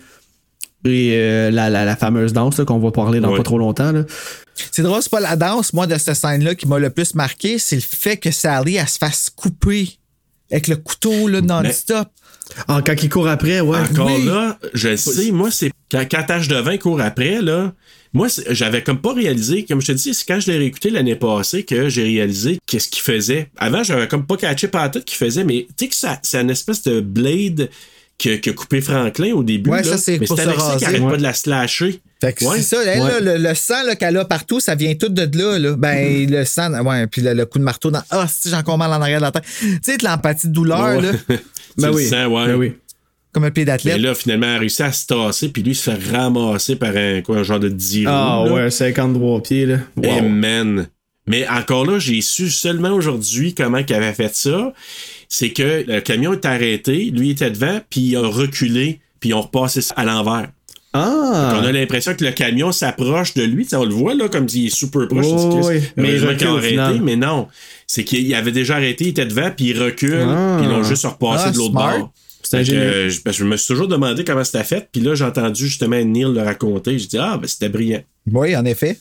et 0.85 1.13
euh, 1.15 1.51
la, 1.51 1.71
la- 1.71 1.85
la 1.85 1.97
fameuse 1.97 2.33
danse 2.33 2.61
qu'on 2.67 2.79
va 2.79 2.91
parler 2.91 3.21
dans 3.21 3.31
Ouais. 3.31 3.37
pas 3.39 3.43
trop 3.43 3.59
longtemps. 3.59 3.93
Là. 3.93 4.05
C'est 4.71 4.83
drôle, 4.83 5.03
c'est 5.03 5.11
pas 5.11 5.21
la 5.21 5.37
danse, 5.37 5.73
moi, 5.73 5.87
de 5.87 5.97
cette 5.99 6.15
scène-là 6.15 6.55
qui 6.55 6.67
m'a 6.69 6.79
le 6.79 6.91
plus 6.91 7.15
marqué, 7.15 7.59
c'est 7.59 7.77
le 7.77 7.83
fait 7.83 8.17
que 8.17 8.31
Sally, 8.31 8.77
elle 8.77 8.89
se 8.89 8.99
fasse 8.99 9.31
couper 9.35 9.91
avec 10.51 10.69
le 10.69 10.77
couteau, 10.77 11.27
là, 11.29 11.41
non-stop. 11.41 12.09
Ah, 12.69 12.81
quand 12.85 12.95
il 13.03 13.09
court 13.09 13.27
après, 13.29 13.61
ouais. 13.61 13.79
Encore 13.79 14.07
Oui. 14.07 14.25
là, 14.27 14.59
je 14.75 14.91
le 14.91 14.97
sais, 14.99 15.31
moi, 15.33 15.51
c'est 15.51 15.71
quand, 15.91 16.05
quand 16.11 16.23
Tache 16.25 16.47
de 16.49 16.57
vin 16.57 16.77
court 16.77 17.01
après, 17.01 17.41
là, 17.41 17.73
moi, 18.13 18.29
j'avais 18.51 18.83
comme 18.83 19.01
pas 19.01 19.15
réalisé, 19.15 19.65
comme 19.65 19.81
je 19.81 19.89
te 19.89 19.93
dis, 19.93 20.15
c'est 20.15 20.25
quand 20.29 20.39
je 20.39 20.53
l'ai 20.53 20.59
réécouté 20.59 20.91
l'année 20.91 21.17
passée 21.17 21.65
que 21.65 21.89
j'ai 21.89 22.05
réalisé 22.05 22.59
qu'est-ce 22.67 22.89
qu'il 22.89 23.03
faisait. 23.03 23.49
Avant, 23.57 23.83
j'avais 23.83 24.07
comme 24.07 24.27
pas 24.27 24.37
catché 24.37 24.69
par 24.69 24.83
la 24.83 24.89
tête 24.91 25.05
qu'il 25.07 25.17
faisait, 25.17 25.43
mais 25.43 25.67
tu 25.77 25.87
sais 25.87 25.89
que 25.89 25.95
ça- 25.97 26.21
c'est 26.23 26.41
une 26.41 26.51
espèce 26.51 26.83
de 26.83 27.01
blade 27.01 27.71
que, 28.25 28.37
que 28.37 28.51
coupé 28.51 28.81
Franklin 28.81 29.33
au 29.35 29.43
début. 29.43 29.71
Ouais, 29.71 29.79
là. 29.83 29.85
ça, 29.85 29.99
c'est 29.99 30.19
mais 30.19 30.27
pour 30.27 30.37
c'est 30.37 30.43
Alexis 30.45 30.77
qui 30.79 30.85
arrête 30.87 31.01
Ouais. 31.03 31.11
pas 31.11 31.17
de 31.19 31.23
la 31.23 31.35
slasher. 31.35 32.01
Fait 32.21 32.33
que 32.33 32.45
Ouais. 32.45 32.57
c'est 32.59 32.63
ça, 32.77 32.83
elle, 32.85 33.03
Ouais. 33.03 33.21
là, 33.21 33.21
le, 33.39 33.49
le 33.49 33.55
sang 33.55 33.83
là, 33.87 33.97
qu'elle 33.97 34.17
a 34.17 34.25
partout, 34.25 34.61
ça 34.61 34.75
vient 34.75 34.95
tout 34.95 35.09
de 35.11 35.29
là. 35.39 35.59
là. 35.59 35.77
Ben, 35.77 36.29
le 36.31 36.45
sang, 36.45 36.73
ouais, 36.85 37.07
puis 37.07 37.21
le, 37.23 37.35
le 37.35 37.45
coup 37.47 37.59
de 37.59 37.65
marteau 37.65 37.91
dans. 37.91 38.03
Ah, 38.11 38.27
si 38.29 38.49
j'ai 38.49 38.57
encore 38.57 38.79
mal 38.79 38.91
en 38.93 39.01
arrière 39.03 39.19
de 39.21 39.25
la 39.25 39.33
tête. 39.33 39.45
Tu 39.61 39.79
sais, 39.83 39.97
de 39.99 40.05
l'empathie 40.05 40.49
de 40.49 40.53
douleur, 40.53 40.97
Ouais. 40.97 41.03
là, 41.03 41.13
Tu 41.29 41.37
Ben 41.83 41.89
le 41.89 41.95
oui. 41.95 42.05
sens, 42.07 42.27
ouais. 42.29 42.47
Ben 42.47 42.55
oui. 42.55 42.73
comme 43.33 43.45
un 43.45 43.51
pied 43.51 43.63
Mais 43.63 43.73
d'athlète. 43.73 43.99
là, 43.99 44.15
finalement, 44.15 44.47
elle 44.47 44.57
a 44.57 44.59
réussi 44.61 44.83
à 44.85 44.93
se 44.93 45.07
tasser, 45.07 45.49
puis 45.49 45.63
lui, 45.63 45.73
il 45.73 45.75
se 45.75 45.91
fait 45.91 46.17
ramasser 46.17 46.77
par 46.77 46.95
un, 46.97 47.21
quoi, 47.21 47.39
un 47.39 47.43
genre 47.43 47.59
de 47.61 47.69
10 47.69 48.05
Ah 48.09 48.45
ouais, 48.45 48.71
53 48.71 49.43
pieds. 49.43 49.67
Là. 49.67 49.79
Wow. 49.97 50.19
Amen. 50.19 50.87
Mais 51.27 51.49
encore 51.49 51.85
là, 51.87 51.99
j'ai 51.99 52.21
su 52.21 52.49
seulement 52.51 52.91
aujourd'hui 52.91 53.55
comment 53.55 53.79
il 53.79 53.95
avait 53.95 54.13
fait 54.13 54.35
ça. 54.37 54.73
C'est 55.37 55.51
que 55.51 55.85
le 55.89 56.01
camion 56.01 56.33
est 56.33 56.45
arrêté, 56.45 57.11
lui 57.13 57.31
était 57.31 57.51
devant, 57.51 57.81
puis 57.91 58.03
il 58.03 58.17
a 58.17 58.21
reculé, 58.21 59.01
puis 59.19 59.31
ils 59.31 59.35
ont 59.35 59.41
repassé 59.43 59.81
ça 59.81 59.93
à 59.97 60.05
l'envers. 60.05 60.47
Ah! 60.93 61.59
On 61.61 61.65
a 61.65 61.73
l'impression 61.73 62.15
que 62.15 62.25
le 62.25 62.31
camion 62.31 62.71
s'approche 62.71 63.35
de 63.35 63.43
lui. 63.43 63.65
Tu 63.65 63.71
sais, 63.71 63.77
on 63.77 63.85
le 63.85 63.93
voit 63.93 64.15
là, 64.15 64.29
comme 64.29 64.49
s'il 64.49 64.67
est 64.67 64.75
super 64.75 65.09
proche. 65.09 65.27
Dis, 65.27 65.33
oui, 65.67 65.81
mais 65.97 66.15
il 66.19 66.25
arrêté, 66.25 66.69
final. 66.69 67.01
mais 67.03 67.17
non. 67.17 67.49
C'est 67.89 68.05
qu'il 68.05 68.33
avait 68.33 68.53
déjà 68.53 68.77
arrêté, 68.77 69.07
il 69.07 69.09
était 69.09 69.27
devant, 69.27 69.51
puis 69.51 69.71
il 69.71 69.83
recule, 69.83 70.21
Ah. 70.25 70.59
puis 70.61 70.69
ils 70.69 70.73
l'ont 70.73 70.85
juste 70.85 71.05
repassé 71.05 71.47
Ah, 71.49 71.51
de 71.51 71.57
l'autre 71.57 71.75
bord. 71.75 72.13
Que, 72.53 72.57
euh, 72.73 73.09
je, 73.11 73.19
je 73.33 73.45
me 73.45 73.57
suis 73.57 73.67
toujours 73.67 73.89
demandé 73.89 74.23
comment 74.23 74.45
c'était 74.45 74.63
fait, 74.63 74.89
puis 74.93 75.03
là, 75.03 75.17
j'ai 75.17 75.25
entendu 75.25 75.67
justement 75.67 75.97
Neil 76.01 76.33
le 76.33 76.43
raconter. 76.43 76.97
J'ai 76.97 77.07
dit, 77.09 77.19
ah, 77.19 77.39
ben 77.41 77.49
c'était 77.49 77.69
brillant. 77.71 78.03
Oui, 78.31 78.55
en 78.55 78.65
effet. 78.67 79.01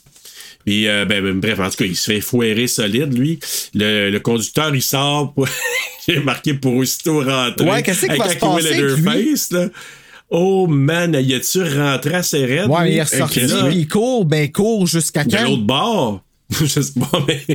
Puis, 0.66 0.88
euh, 0.88 1.06
ben, 1.06 1.24
ben, 1.24 1.40
bref, 1.40 1.60
en 1.60 1.70
tout 1.70 1.78
cas, 1.78 1.86
il 1.86 1.96
se 1.96 2.12
fait 2.12 2.22
foirer 2.22 2.68
solide, 2.68 3.18
lui. 3.18 3.40
Le, 3.74 4.10
le 4.10 4.20
conducteur, 4.20 4.74
il 4.74 4.82
sort. 4.82 5.34
Pour... 5.34 5.48
J'ai 6.08 6.20
marqué 6.20 6.54
pour 6.54 6.76
aussitôt 6.76 7.22
rentrer. 7.22 7.70
Ouais, 7.70 7.84
qu'est-ce 7.84 8.06
qui 8.06 8.18
va 8.18 8.30
se 8.30 8.38
passer 8.38 8.74
Leatherface, 8.74 9.52
là. 9.52 9.68
Oh 10.30 10.66
man, 10.68 11.16
y 11.20 11.34
a-tu 11.36 11.62
rentré 11.62 12.16
assez 12.16 12.44
raide? 12.44 12.68
Ouais, 12.68 12.80
mais 12.80 12.86
lui? 12.88 12.94
il 12.94 12.98
est 12.98 13.04
ressorti, 13.04 13.42
là, 13.42 13.66
puis 13.66 13.76
il 13.76 13.88
court, 13.88 14.26
ben, 14.26 14.46
il 14.46 14.52
court 14.52 14.88
jusqu'à 14.88 15.24
de 15.24 15.32
quand? 15.32 15.44
l'autre 15.44 15.62
bord. 15.62 16.24
Je 16.60 16.82
sais 16.82 17.00
pas, 17.00 17.24
mais. 17.28 17.46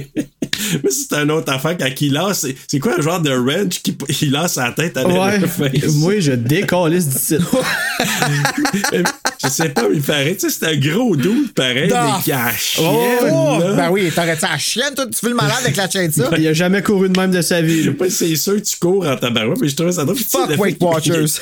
mais 0.85 0.91
c'est 0.91 1.13
une 1.17 1.31
autre 1.31 1.53
affaire 1.53 1.77
quand 1.79 1.89
il 2.01 2.13
lance. 2.13 2.41
c'est- 2.41 2.57
C'est 2.67 2.79
quoi 2.79 2.95
un 2.99 3.03
genre 3.03 3.21
de 3.21 3.31
wrench 3.31 3.81
qui 3.83 3.97
il 4.23 4.33
lance 4.33 4.55
sa 4.55 4.71
tête 4.73 4.97
à 4.97 5.07
Ouais. 5.07 5.39
Leatherface? 5.39 5.95
Moi, 5.95 6.21
je 6.21 6.33
décalisse 6.33 7.07
d'ici. 7.07 7.37
je 9.43 9.49
sais 9.49 9.69
pas, 9.71 9.83
mais 9.89 9.97
il 9.97 10.03
paraît, 10.03 10.35
tu 10.35 10.51
sais, 10.51 10.57
c'est 10.61 10.67
un 10.67 10.77
gros 10.77 11.17
doute 11.17 11.55
pareil, 11.55 11.91
mais 11.93 12.23
qui 12.25 12.33
a 12.33 12.51
chienne, 12.53 13.31
Oh, 13.33 13.59
là. 13.61 13.73
ben 13.75 13.91
oui, 13.91 14.11
ça 14.15 14.23
à 14.23 14.59
chienne, 14.59 14.95
toi, 14.95 15.07
tu 15.07 15.19
fais 15.19 15.29
le 15.29 15.35
malade 15.35 15.59
avec 15.63 15.77
la 15.77 15.89
chaîne 15.89 16.09
de 16.09 16.13
ça? 16.13 16.31
Il 16.37 16.47
a 16.47 16.53
jamais 16.53 16.83
couru 16.83 17.09
de 17.09 17.19
même 17.19 17.31
de 17.31 17.43
sa 17.43 17.63
vie. 17.63 17.83
Je 17.83 17.91
sais 17.91 17.97
pas 17.97 18.11
si 18.11 18.17
c'est 18.17 18.37
sûr 18.37 18.55
que 18.57 18.61
tu 18.61 18.77
cours 18.79 19.07
en 19.07 19.17
tabarouette, 19.17 19.61
mais 19.61 19.69
je 19.69 19.77
trouvais 19.77 19.93
ça 19.93 20.05
drôle. 20.05 20.17
Fuck 20.17 20.59
Weight 20.59 20.79
le- 20.81 20.87
Watchers. 20.87 21.27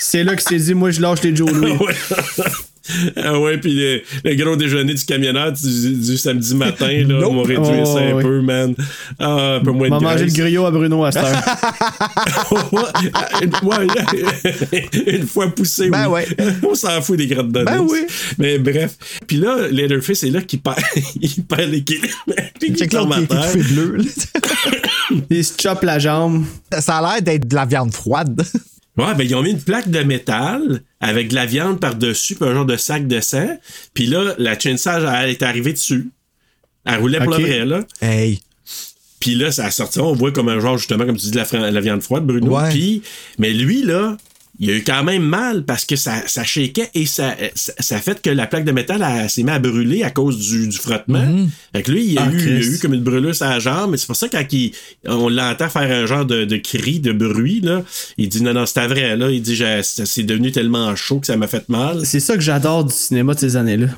C'est 0.00 0.22
là 0.22 0.36
qu'il 0.36 0.46
s'est 0.46 0.64
dit, 0.66 0.74
moi, 0.74 0.90
je 0.90 1.00
lâche 1.00 1.22
les 1.22 1.34
Joe 1.34 1.50
Louis. 1.50 1.72
Ouais. 2.88 3.12
ah 3.24 3.40
ouais, 3.40 3.58
puis 3.58 3.74
le, 3.74 4.02
le 4.24 4.34
gros 4.34 4.56
déjeuner 4.56 4.94
du 4.94 5.04
camionneur 5.04 5.52
du, 5.52 5.94
du 5.94 6.16
samedi 6.18 6.54
matin, 6.54 6.86
là, 6.88 7.04
Nope. 7.04 7.30
on 7.30 7.42
va 7.42 7.48
réduire 7.48 7.82
Oh, 7.86 7.96
ça 7.96 8.00
un 8.04 8.12
oui. 8.14 8.22
peu, 8.22 8.40
man. 8.42 8.74
Ah, 9.18 9.54
un 9.56 9.60
peu 9.60 9.70
moins 9.72 9.88
On 9.90 9.98
de 9.98 10.04
va 10.04 10.12
manger 10.12 10.26
le 10.26 10.32
griot 10.32 10.66
à 10.66 10.70
Bruno 10.70 11.04
à 11.04 11.12
cette 11.12 11.22
heure. 11.24 11.42
une, 13.42 13.68
ouais, 13.68 13.86
une 15.06 15.26
fois 15.26 15.48
poussé, 15.54 15.88
Ben 15.90 16.08
oui. 16.08 16.20
ouais. 16.38 16.46
On 16.68 16.74
s'en 16.74 17.00
fout 17.02 17.16
des 17.16 17.26
grattes 17.26 17.50
de 17.52 17.64
Ben 17.64 17.80
oui. 17.80 18.00
Mais 18.38 18.58
bref. 18.58 18.92
Puis 19.26 19.36
là, 19.38 19.68
Leatherface 19.70 20.22
est 20.24 20.30
là 20.30 20.40
qui 20.42 20.58
perd, 20.58 20.78
il 21.20 21.44
perd 21.44 21.70
l'équilibre. 21.70 22.08
Qui 22.60 22.74
fait 22.74 23.58
bleu. 23.74 23.98
Il 25.30 25.44
se 25.44 25.52
chope 25.60 25.82
la 25.82 25.98
jambe. 25.98 26.44
Ça 26.80 26.98
a 26.98 27.14
l'air 27.14 27.22
d'être 27.22 27.46
de 27.48 27.54
la 27.54 27.64
viande 27.64 27.92
froide. 27.92 28.42
Ouais, 28.96 29.14
ben 29.14 29.24
ils 29.24 29.34
ont 29.34 29.42
mis 29.42 29.50
une 29.50 29.62
plaque 29.62 29.90
de 29.90 30.00
métal 30.00 30.82
avec 31.00 31.28
de 31.28 31.34
la 31.34 31.46
viande 31.46 31.80
par-dessus, 31.80 32.36
puis 32.36 32.48
un 32.48 32.54
genre 32.54 32.66
de 32.66 32.76
sac 32.76 33.08
de 33.08 33.20
sang. 33.20 33.58
Puis 33.92 34.06
là, 34.06 34.34
la 34.38 34.58
chainsaw, 34.58 35.04
elle 35.04 35.30
est 35.30 35.42
arrivée 35.42 35.72
dessus. 35.72 36.10
Elle 36.84 37.00
roulait 37.00 37.18
pour 37.18 37.32
le 37.32 37.44
vrai, 37.44 37.64
là. 37.64 37.84
Hey. 38.00 38.40
Puis 39.18 39.34
là, 39.34 39.50
ça 39.50 39.70
sort, 39.70 39.88
on 39.96 40.12
voit 40.12 40.32
comme 40.32 40.48
un 40.48 40.60
genre, 40.60 40.76
justement, 40.76 41.06
comme 41.06 41.16
tu 41.16 41.26
dis, 41.26 41.30
de 41.30 41.38
la, 41.38 41.80
viande 41.80 42.02
froide, 42.02 42.24
Bruno. 42.26 42.58
Puis, 42.70 43.02
mais 43.38 43.52
lui, 43.52 43.82
là, 43.82 44.16
il 44.60 44.70
a 44.70 44.74
eu 44.74 44.84
quand 44.84 45.02
même 45.02 45.22
mal 45.24 45.64
parce 45.64 45.84
que 45.84 45.96
ça, 45.96 46.22
ça 46.26 46.44
shakeait 46.44 46.88
et 46.94 47.06
ça, 47.06 47.34
ça, 47.56 47.72
ça 47.80 47.98
fait 48.00 48.22
que 48.22 48.30
la 48.30 48.46
plaque 48.46 48.64
de 48.64 48.70
métal 48.70 49.04
s'est 49.28 49.42
mise 49.42 49.52
à 49.52 49.58
brûler 49.58 50.04
à 50.04 50.10
cause 50.10 50.38
du, 50.38 50.68
du 50.68 50.76
frottement. 50.78 51.26
Fait 51.74 51.82
que 51.82 51.90
lui, 51.90 52.04
il 52.12 52.18
a, 52.18 52.22
Ah, 52.26 52.30
eu, 52.32 52.38
il 52.40 52.56
a 52.56 52.60
eu 52.60 52.78
comme 52.78 52.94
une 52.94 53.02
brûlure 53.02 53.34
à 53.40 53.50
la 53.50 53.58
jambe. 53.58 53.90
Mais 53.90 53.96
c'est 53.96 54.06
pour 54.06 54.14
ça 54.16 54.28
quand 54.28 54.44
il- 54.52 54.72
on 55.06 55.28
l'entend 55.28 55.68
faire 55.68 55.90
un 55.90 56.06
genre 56.06 56.24
de, 56.24 56.44
de 56.44 56.56
cri, 56.56 57.00
de 57.00 57.12
bruit, 57.12 57.60
là, 57.62 57.82
il 58.16 58.28
dit 58.28 58.42
non, 58.42 58.54
non, 58.54 58.64
c'était 58.64 58.86
vrai. 58.86 59.16
Là. 59.16 59.30
Il 59.30 59.42
dit 59.42 59.60
c'est 59.82 60.22
devenu 60.22 60.52
tellement 60.52 60.94
chaud 60.94 61.18
que 61.18 61.26
ça 61.26 61.36
m'a 61.36 61.48
fait 61.48 61.68
mal. 61.68 62.06
C'est 62.06 62.20
ça 62.20 62.34
que 62.36 62.42
j'adore 62.42 62.84
du 62.84 62.92
cinéma 62.94 63.34
de 63.34 63.40
ces 63.40 63.56
années-là. 63.56 63.88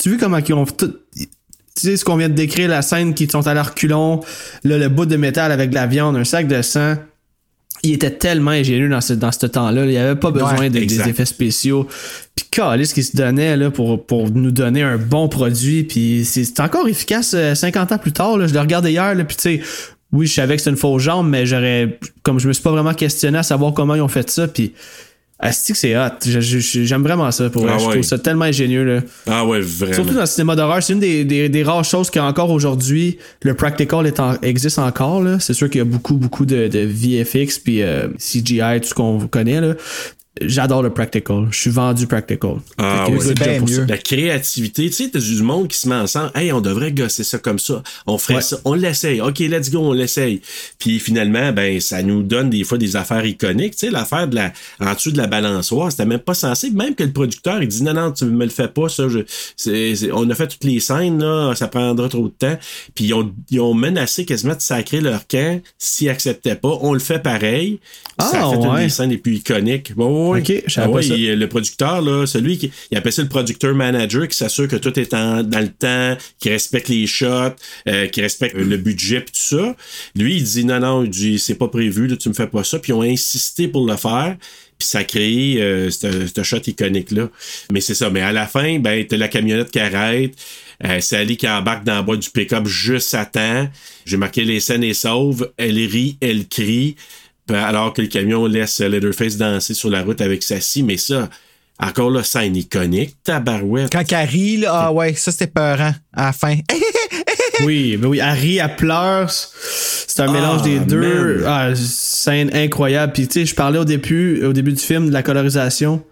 Tu 0.00 0.10
vois 0.10 0.18
comment 0.18 0.38
ils 0.38 0.54
ont 0.54 0.64
tout. 0.64 0.92
Tu 1.16 1.26
sais 1.88 1.96
ce 1.96 2.04
qu'on 2.04 2.16
vient 2.16 2.28
de 2.28 2.34
décrire, 2.34 2.68
la 2.68 2.82
scène 2.82 3.14
qui 3.14 3.26
sont 3.28 3.46
à 3.48 3.52
la 3.54 3.64
reculons, 3.64 4.20
là, 4.62 4.78
le 4.78 4.88
bout 4.88 5.06
de 5.06 5.16
métal 5.16 5.50
avec 5.50 5.70
de 5.70 5.74
la 5.74 5.88
viande, 5.88 6.14
un 6.16 6.22
sac 6.24 6.46
de 6.46 6.62
sang. 6.62 6.94
Il 7.84 7.92
était 7.92 8.10
tellement 8.10 8.50
ingénieux 8.50 8.88
dans 8.88 9.00
ce, 9.00 9.12
dans 9.12 9.30
ce 9.30 9.46
temps-là. 9.46 9.84
Il 9.84 9.90
n'y 9.90 9.96
avait 9.98 10.18
pas 10.18 10.30
besoin 10.30 10.58
Ouais, 10.58 10.70
de- 10.70 10.80
des 10.80 11.00
effets 11.08 11.24
spéciaux. 11.26 11.86
Puis 12.34 12.46
ce 12.50 12.94
qui 12.94 13.02
se 13.02 13.16
donnait 13.16 13.56
là, 13.56 13.70
pour, 13.70 14.04
pour 14.04 14.30
nous 14.30 14.50
donner 14.50 14.82
un 14.82 14.96
bon 14.96 15.28
produit. 15.28 15.84
Puis 15.84 16.24
c'est 16.24 16.58
encore 16.60 16.88
efficace 16.88 17.32
euh, 17.34 17.54
50 17.54 17.92
ans 17.92 17.98
plus 17.98 18.12
tard. 18.12 18.38
Là. 18.38 18.46
Je 18.46 18.54
le 18.54 18.60
regardais 18.60 18.90
hier. 18.90 19.14
Là, 19.14 19.24
puis 19.24 19.36
tu 19.36 19.42
sais, 19.42 19.60
oui, 20.12 20.26
je 20.26 20.32
savais 20.34 20.54
que 20.56 20.60
c'était 20.62 20.70
une 20.70 20.76
fausse 20.76 21.02
jambe, 21.02 21.28
mais 21.28 21.44
j'aurais. 21.46 21.98
Comme 22.22 22.40
je 22.40 22.48
me 22.48 22.52
suis 22.52 22.62
pas 22.62 22.70
vraiment 22.70 22.94
questionné 22.94 23.38
à 23.38 23.42
savoir 23.42 23.72
comment 23.74 23.94
ils 23.94 24.00
ont 24.02 24.08
fait 24.08 24.28
ça. 24.30 24.48
Puis. 24.48 24.72
Asti 25.44 25.74
c'est 25.74 25.96
hot. 25.96 26.08
J'aime 26.24 27.02
vraiment 27.02 27.30
ça 27.30 27.50
pour 27.50 27.62
vrai. 27.62 27.72
Ah 27.74 27.78
Je 27.78 27.84
trouve 27.90 28.02
ça 28.02 28.18
tellement 28.18 28.46
ingénieux. 28.46 28.84
Là. 28.84 29.00
Ah 29.26 29.44
ouais, 29.44 29.60
vraiment. 29.60 29.92
Surtout 29.94 30.14
dans 30.14 30.20
le 30.20 30.26
cinéma 30.26 30.56
d'horreur, 30.56 30.82
c'est 30.82 30.94
une 30.94 31.00
des, 31.00 31.24
des, 31.24 31.48
des 31.48 31.62
rares 31.62 31.84
choses 31.84 32.10
qu'encore 32.10 32.50
aujourd'hui, 32.50 33.18
le 33.42 33.54
practical 33.54 34.06
est 34.06 34.20
en- 34.20 34.40
existe 34.40 34.78
encore. 34.78 35.22
C'est 35.40 35.52
sûr 35.54 35.68
qu'il 35.68 35.78
y 35.78 35.82
a 35.82 35.84
beaucoup, 35.84 36.14
beaucoup 36.14 36.46
de, 36.46 36.68
de 36.68 36.78
VFX 36.80 37.58
puis 37.58 37.82
euh, 37.82 38.08
CGI, 38.18 38.80
tout 38.80 38.88
ce 38.88 38.94
qu'on 38.94 39.26
connaît. 39.28 39.60
Là. 39.60 39.74
J'adore 40.40 40.82
le 40.82 40.90
practical. 40.90 41.46
Je 41.52 41.56
suis 41.60 41.70
vendu 41.70 42.08
practical. 42.08 42.56
Ah 42.76 43.08
ouais. 43.08 43.18
C'est 43.20 43.34
bien 43.34 43.60
pour 43.60 43.68
ça. 43.68 43.80
mieux. 43.82 43.86
La 43.86 43.98
créativité, 43.98 44.86
tu 44.90 44.92
sais, 44.92 45.08
t'as 45.10 45.20
du 45.20 45.42
monde 45.44 45.68
qui 45.68 45.78
se 45.78 45.88
met 45.88 45.94
ensemble. 45.94 46.32
Hey, 46.34 46.52
on 46.52 46.60
devrait 46.60 46.90
gosser 46.90 47.22
ça 47.22 47.38
comme 47.38 47.60
ça. 47.60 47.84
On 48.08 48.18
ferait 48.18 48.34
Ouais. 48.36 48.40
ça. 48.42 48.58
On 48.64 48.74
l'essaye. 48.74 49.20
OK, 49.20 49.38
let's 49.38 49.70
go, 49.70 49.78
on 49.78 49.92
l'essaye. 49.92 50.40
Puis 50.80 50.98
finalement, 50.98 51.52
ben, 51.52 51.80
ça 51.80 52.02
nous 52.02 52.24
donne 52.24 52.50
des 52.50 52.64
fois 52.64 52.78
des 52.78 52.96
affaires 52.96 53.24
iconiques. 53.24 53.74
Tu 53.76 53.86
sais, 53.86 53.90
l'affaire 53.90 54.26
de 54.26 54.34
la, 54.34 54.52
en 54.80 54.92
dessous 54.94 55.12
de 55.12 55.18
la 55.18 55.28
balançoire, 55.28 55.92
c'était 55.92 56.04
même 56.04 56.18
pas 56.18 56.34
censé. 56.34 56.72
Même 56.72 56.96
que 56.96 57.04
le 57.04 57.12
producteur, 57.12 57.62
il 57.62 57.68
dit 57.68 57.84
non, 57.84 57.94
non, 57.94 58.10
tu 58.10 58.24
me 58.24 58.44
le 58.44 58.50
fais 58.50 58.66
pas, 58.68 58.88
ça. 58.88 59.08
Je, 59.08 59.20
c'est, 59.56 59.94
c'est- 59.94 60.10
on 60.10 60.28
a 60.30 60.34
fait 60.34 60.48
toutes 60.48 60.64
les 60.64 60.80
scènes, 60.80 61.20
là. 61.22 61.54
Ça 61.54 61.68
prendra 61.68 62.08
trop 62.08 62.26
de 62.26 62.34
temps. 62.36 62.58
Puis 62.96 63.04
ils 63.04 63.14
ont, 63.14 63.32
ils 63.50 63.60
ont 63.60 63.72
menacé 63.74 64.24
quasiment 64.24 64.56
de 64.56 64.60
sacrer 64.60 65.00
leur 65.00 65.28
camp 65.28 65.62
s'ils 65.78 66.08
acceptaient 66.08 66.56
pas. 66.56 66.76
On 66.80 66.92
le 66.92 66.98
fait 66.98 67.20
pareil. 67.22 67.78
Ah, 68.18 68.28
ça 68.30 68.46
a 68.46 68.50
fait 68.50 68.56
une 68.56 68.66
ouais. 68.68 68.82
des 68.84 68.88
scènes 68.90 69.10
les 69.10 69.18
plus 69.18 69.34
iconiques. 69.36 69.94
Bon, 69.94 70.32
oui. 70.32 70.40
Ok, 70.40 70.62
je 70.66 70.72
savais 70.72 70.86
Ah 70.86 70.90
ouais, 70.90 71.02
ça. 71.02 71.14
il- 71.16 71.34
le 71.38 71.48
producteur, 71.48 72.00
là, 72.00 72.26
celui 72.26 72.58
qui 72.58 72.70
il 72.90 72.96
appelle 72.98 73.12
ça 73.12 73.22
le 73.22 73.28
producteur 73.28 73.74
manager, 73.74 74.28
qui 74.28 74.36
s'assure 74.36 74.68
que 74.68 74.76
tout 74.76 74.96
est 74.98 75.12
en- 75.14 75.42
dans 75.42 75.58
le 75.60 75.68
temps, 75.68 76.16
qui 76.38 76.48
respecte 76.50 76.88
les 76.88 77.06
shots, 77.06 77.54
euh, 77.88 78.06
qui 78.06 78.20
respecte 78.20 78.54
le 78.56 78.76
budget 78.76 79.20
puis 79.20 79.32
tout 79.32 79.56
ça. 79.58 79.76
Lui, 80.16 80.36
il 80.36 80.44
dit 80.44 80.64
non, 80.64 80.78
non, 80.80 81.04
il 81.04 81.10
dit 81.10 81.38
c'est 81.38 81.56
pas 81.56 81.68
prévu, 81.68 82.06
là, 82.06 82.16
tu 82.16 82.28
me 82.28 82.34
fais 82.34 82.46
pas 82.46 82.62
ça. 82.64 82.78
Puis 82.78 82.92
ils 82.92 82.94
ont 82.94 83.02
insisté 83.02 83.66
pour 83.68 83.86
le 83.86 83.96
faire. 83.96 84.36
Puis 84.78 84.88
ça 84.88 84.98
a 84.98 85.04
créé 85.04 85.62
euh, 85.62 85.88
ce 85.90 86.42
shot 86.42 86.58
iconique-là. 86.66 87.30
Mais 87.72 87.80
c'est 87.80 87.94
ça. 87.94 88.10
Mais 88.10 88.20
à 88.22 88.32
la 88.32 88.46
fin, 88.46 88.78
ben, 88.80 89.04
t'as 89.06 89.16
la 89.16 89.28
camionnette 89.28 89.70
qui 89.70 89.78
arrête. 89.78 90.34
Euh, 90.84 90.98
c'est 91.00 91.16
Ali 91.16 91.36
qui 91.36 91.48
embarque 91.48 91.84
dans 91.84 91.96
le 91.98 92.02
bas 92.02 92.16
du 92.16 92.28
pick-up 92.28 92.66
juste 92.66 93.14
à 93.14 93.24
temps. 93.24 93.68
J'ai 94.04 94.16
marqué 94.16 94.44
les 94.44 94.58
scènes 94.58 94.82
et 94.82 94.92
sauve. 94.94 95.52
Elle 95.56 95.76
rit, 95.76 96.16
elle 96.20 96.48
crie. 96.48 96.96
Puis 97.46 97.56
Alors 97.56 97.92
que 97.92 98.00
le 98.02 98.08
camion 98.08 98.46
laisse 98.46 98.80
Leatherface 98.80 99.36
danser 99.36 99.74
sur 99.74 99.90
la 99.90 100.02
route 100.02 100.20
avec 100.20 100.42
sa 100.42 100.60
scie. 100.60 100.82
Mais 100.82 100.96
ça, 100.96 101.28
encore 101.78 102.10
là, 102.10 102.22
scène 102.22 102.56
iconique. 102.56 103.16
Tabarouette. 103.24 103.92
Quand 103.92 104.04
elle 104.12 104.28
rit, 104.28 104.56
là, 104.58 104.70
ah 104.86 104.92
ouais, 104.92 105.14
ça 105.14 105.30
c'était 105.32 105.46
peurant 105.48 105.92
à 106.12 106.26
la 106.26 106.32
fin. 106.32 106.56
Oui, 107.64 107.96
mais 108.00 108.06
oui, 108.08 108.20
Harry, 108.20 108.56
elle 108.56 108.74
pleure. 108.74 109.30
C'est 109.30 110.18
un 110.20 110.28
Ah, 110.28 110.32
mélange 110.32 110.62
des 110.62 110.80
deux. 110.80 111.44
Ah, 111.46 111.70
scène 111.76 112.50
incroyable. 112.52 113.12
Puis, 113.12 113.28
tu 113.28 113.32
sais, 113.40 113.46
je 113.46 113.54
parlais 113.54 113.78
au 113.78 113.84
début, 113.84 114.44
au 114.44 114.52
début 114.52 114.72
du 114.72 114.82
film 114.82 115.06
de 115.08 115.12
la 115.12 115.22
colorisation, 115.22 116.02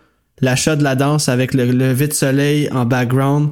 l'achat 0.40 0.76
de 0.76 0.84
la 0.84 0.94
danse 0.94 1.28
avec 1.28 1.52
le 1.52 1.64
lever 1.64 2.06
de 2.06 2.12
soleil 2.12 2.68
en 2.70 2.84
background, 2.84 3.50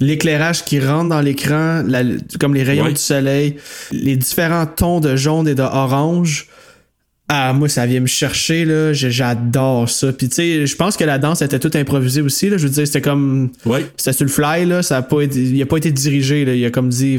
l'éclairage 0.00 0.64
qui 0.64 0.80
rentre 0.80 1.10
dans 1.10 1.20
l'écran, 1.20 1.84
comme 2.40 2.52
les 2.52 2.64
rayons 2.64 2.86
Ouais. 2.86 2.92
du 2.92 3.00
soleil, 3.00 3.56
les 3.92 4.16
différents 4.16 4.66
tons 4.66 4.98
de 4.98 5.14
jaune 5.14 5.46
et 5.46 5.54
de 5.54 5.62
orange. 5.62 6.48
Ah, 7.28 7.54
moi, 7.54 7.68
ça 7.70 7.86
vient 7.86 8.00
me 8.00 8.06
chercher, 8.06 8.66
là. 8.66 8.92
J'adore 8.92 9.88
ça. 9.88 10.12
Puis, 10.12 10.28
tu 10.28 10.34
sais, 10.34 10.66
je 10.66 10.76
pense 10.76 10.96
que 10.96 11.04
la 11.04 11.18
danse 11.18 11.40
était 11.40 11.58
toute 11.58 11.74
improvisée 11.74 12.20
aussi, 12.20 12.50
là. 12.50 12.58
Je 12.58 12.66
veux 12.66 12.72
dire, 12.72 12.86
c'était 12.86 13.00
comme. 13.00 13.50
Ouais. 13.64 13.86
C'était 13.96 14.12
sur 14.12 14.26
le 14.26 14.30
fly, 14.30 14.66
là. 14.66 14.82
Ça 14.82 14.98
a 14.98 15.02
pas 15.02 15.22
été, 15.22 15.40
il 15.40 15.62
a 15.62 15.66
pas 15.66 15.78
été 15.78 15.90
dirigé, 15.90 16.44
là. 16.44 16.54
Il 16.54 16.64
a 16.64 16.70
comme 16.70 16.90
dit, 16.90 17.18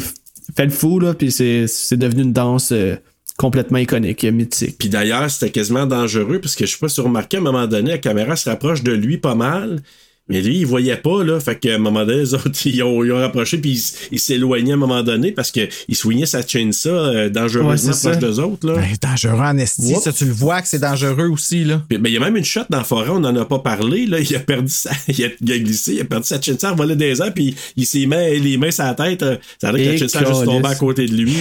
fais 0.56 0.66
le 0.66 0.72
fou, 0.72 1.00
là. 1.00 1.16
Puis 1.16 1.32
c'est 1.32 1.66
c'est 1.68 1.98
devenu 1.98 2.22
une 2.22 2.34
danse 2.34 2.72
euh, 2.72 2.96
complètement 3.38 3.80
iconique, 3.80 4.24
mythique. 4.26 4.76
Puis 4.78 4.90
d'ailleurs, 4.90 5.30
c'était 5.32 5.52
quasiment 5.52 5.88
dangereux 5.88 6.40
parce 6.40 6.56
que 6.56 6.68
je 6.68 6.74
sais 6.74 6.78
pas 6.80 6.88
si 6.88 7.02
vous 7.02 7.08
remarquez, 7.08 7.38
à 7.38 7.40
un 7.40 7.44
moment 7.44 7.66
donné, 7.66 7.92
la 7.92 7.98
caméra 7.98 8.36
se 8.36 8.48
rapproche 8.48 8.84
de 8.84 8.92
lui 8.92 9.18
pas 9.18 9.36
mal. 9.36 9.82
Mais 10.28 10.42
lui, 10.42 10.58
il 10.58 10.66
voyait 10.66 10.98
pas, 10.98 11.24
là. 11.24 11.40
Fait 11.40 11.56
qu'à 11.56 11.76
un 11.76 11.78
moment 11.78 12.04
donné, 12.04 12.18
les 12.22 12.34
autres, 12.34 12.50
ils 12.66 12.82
ont, 12.82 13.04
ils 13.04 13.12
ont 13.12 13.20
rapproché, 13.20 13.60
puis 13.60 13.80
ils- 14.12 14.18
s'éloignaient 14.20 14.72
à 14.72 14.74
un 14.74 14.78
moment 14.78 15.04
donné 15.04 15.32
parce 15.32 15.52
qu'il 15.52 15.70
soignait 15.94 16.26
sa 16.26 16.46
chainsaw 16.46 16.90
euh, 16.90 17.30
dangereusement 17.30 17.70
Ouais, 17.70 18.00
proche 18.00 18.14
ça. 18.14 18.16
d'eux 18.16 18.40
autres, 18.40 18.66
là. 18.68 18.74
Ben, 18.78 18.88
dangereux 19.12 19.40
en 19.40 19.58
esti, 19.60 19.94
ça 20.02 20.12
tu 20.12 20.26
le 20.26 20.32
vois 20.32 20.64
que 20.64 20.68
c'est 20.68 20.80
dangereux 20.80 21.28
aussi, 21.28 21.64
là. 21.64 21.84
Puis, 21.88 22.00
ben, 22.00 22.10
il 22.10 22.14
y 22.14 22.18
a 22.18 22.20
même 22.22 22.36
une 22.38 22.44
shot 22.44 22.62
dans 22.72 22.80
la 22.80 22.84
forêt, 22.84 23.10
on 23.12 23.20
n'en 23.20 23.36
a 23.36 23.46
pas 23.46 23.60
parlé, 23.60 24.08
là. 24.08 24.20
Il 24.20 24.36
a 24.36 24.40
perdu 24.40 24.70
sa, 24.72 24.90
il 25.08 25.26
a, 25.26 25.28
il 25.40 25.52
a 25.52 25.60
glissé, 25.60 25.94
il 25.94 26.02
a 26.02 26.06
perdu 26.06 26.26
sa 26.26 26.42
chainsaw, 26.42 26.72
il 26.74 26.78
volé 26.78 26.96
des 26.96 27.22
airs, 27.22 27.32
puis 27.34 27.54
il 27.78 27.86
s'est 27.86 28.08
mis 28.08 28.40
les 28.40 28.58
mains 28.58 28.72
sur 28.72 28.84
la 28.86 28.96
tête. 28.96 29.22
euh, 29.22 29.38
Ça 29.62 29.70
a 29.70 29.72
l'air 29.74 29.86
que 29.86 29.92
la 29.92 29.98
chainsaw 30.08 30.18
a 30.18 30.26
juste 30.34 30.46
tombé 30.46 30.68
à 30.70 30.76
côté 30.76 31.06
de 31.06 31.14
lui. 31.16 31.38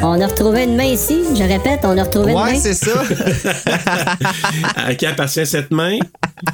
On 0.00 0.18
a 0.20 0.26
retrouvé 0.26 0.64
une 0.64 0.74
main 0.76 0.84
ici. 0.84 1.18
Je 1.36 1.42
répète, 1.42 1.80
on 1.82 1.98
a 1.98 2.04
retrouvé 2.04 2.32
une 2.32 2.38
Ouais, 2.38 2.52
main. 2.54 2.58
c'est 2.58 2.72
ça. 2.72 3.02
à 4.76 4.94
qui 4.94 5.04
appartient 5.04 5.44
cette 5.46 5.70
main? 5.70 5.98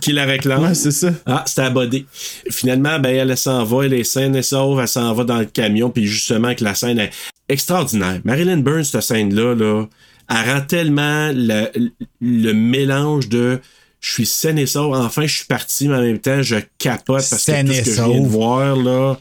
Qui 0.00 0.12
la 0.12 0.24
réclame? 0.24 0.62
Ouais, 0.62 0.74
c'est 0.74 0.90
ça. 0.90 1.10
Ah, 1.26 1.44
c'était 1.46 1.62
abodé. 1.62 2.06
Finalement, 2.50 2.98
ben, 2.98 3.14
elle 3.14 3.36
s'en 3.36 3.64
va, 3.64 3.84
elle 3.84 3.94
est 3.94 4.04
saine 4.04 4.34
et 4.36 4.42
sauve, 4.42 4.80
elle 4.80 4.88
s'en 4.88 5.12
va 5.14 5.24
dans 5.24 5.38
le 5.38 5.44
camion, 5.46 5.90
puis 5.90 6.06
justement 6.06 6.54
que 6.54 6.64
la 6.64 6.74
scène 6.74 6.98
est 6.98 7.10
extraordinaire. 7.48 8.20
Marilyn 8.24 8.58
Burns, 8.58 8.84
cette 8.84 9.02
scène-là, 9.02 9.54
là, 9.54 9.84
elle 10.30 10.50
rend 10.52 10.60
tellement 10.62 11.30
le, 11.34 11.66
le 12.20 12.52
mélange 12.52 13.28
de 13.28 13.60
je 14.00 14.10
suis 14.12 14.26
saine 14.26 14.58
et 14.58 14.66
sauve, 14.66 14.94
enfin 14.94 15.22
je 15.26 15.34
suis 15.34 15.46
parti, 15.46 15.88
mais 15.88 15.96
en 15.96 16.02
même 16.02 16.18
temps 16.18 16.42
je 16.42 16.56
capote 16.78 17.24
parce 17.30 17.42
Saine 17.42 17.66
que 17.68 17.72
tout 17.72 17.78
et 17.78 17.84
ce 17.84 17.90
que 17.90 17.96
je 17.96 18.02
viens 18.02 18.20
de 18.20 18.24
sauve. 18.24 18.26
voir, 18.32 18.76
là. 18.76 19.18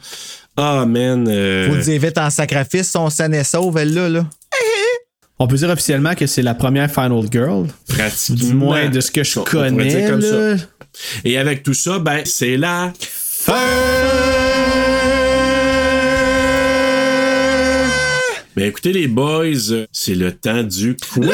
Ah, 0.58 0.86
man. 0.86 1.26
euh, 1.28 1.70
Faut 1.70 1.78
dire 1.78 2.02
vite 2.02 2.18
en 2.18 2.30
sacrifice, 2.30 2.92
son 2.92 3.10
scène 3.10 3.34
est 3.34 3.44
sauve, 3.46 3.78
elle 3.78 3.94
là, 3.94 4.10
là. 4.10 4.26
On 5.44 5.48
peut 5.48 5.58
dire 5.58 5.70
officiellement 5.70 6.16
que 6.16 6.26
c'est 6.26 6.42
la 6.42 6.54
première 6.54 6.90
Final 6.90 7.26
Girl. 7.30 7.68
pratiquement. 7.90 8.48
Du 8.48 8.54
moins 8.54 8.88
de 8.90 9.02
ce 9.02 9.12
que 9.12 9.26
je 9.26 9.40
On 9.40 9.44
connais. 9.44 9.88
dire 9.88 10.10
comme 10.10 10.22
là. 10.22 10.58
ça. 10.58 10.64
Et 11.26 11.38
avec 11.38 11.64
tout 11.64 11.74
ça, 11.74 12.00
ben, 12.00 12.22
c'est 12.24 12.56
la 12.56 12.94
Ben 18.56 18.68
écoutez 18.70 18.94
les 18.94 19.08
boys, 19.10 19.84
c'est 19.92 20.16
le 20.16 20.32
temps 20.32 20.64
du 20.64 20.96
quiz. 20.96 21.28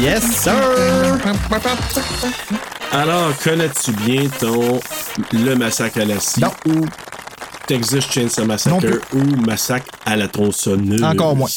Yes, 0.00 0.22
sir! 0.22 0.54
Alors, 2.92 3.36
connais-tu 3.42 3.90
bien 4.04 4.28
ton 4.38 4.78
Le 5.32 5.54
Massacre 5.56 6.00
à 6.02 6.04
la 6.04 6.20
scie? 6.20 6.44
Ou 6.66 6.84
Texas 7.70 8.10
Chainsaw 8.10 8.44
Massacre 8.46 8.98
ou 9.14 9.22
Massacre 9.46 9.86
à 10.04 10.16
la 10.16 10.26
tronçonneuse? 10.26 11.04
Encore 11.04 11.36
moins. 11.36 11.48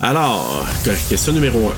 Alors, 0.00 0.66
que- 0.84 0.90
question 1.08 1.32
numéro 1.32 1.68
1. 1.68 1.72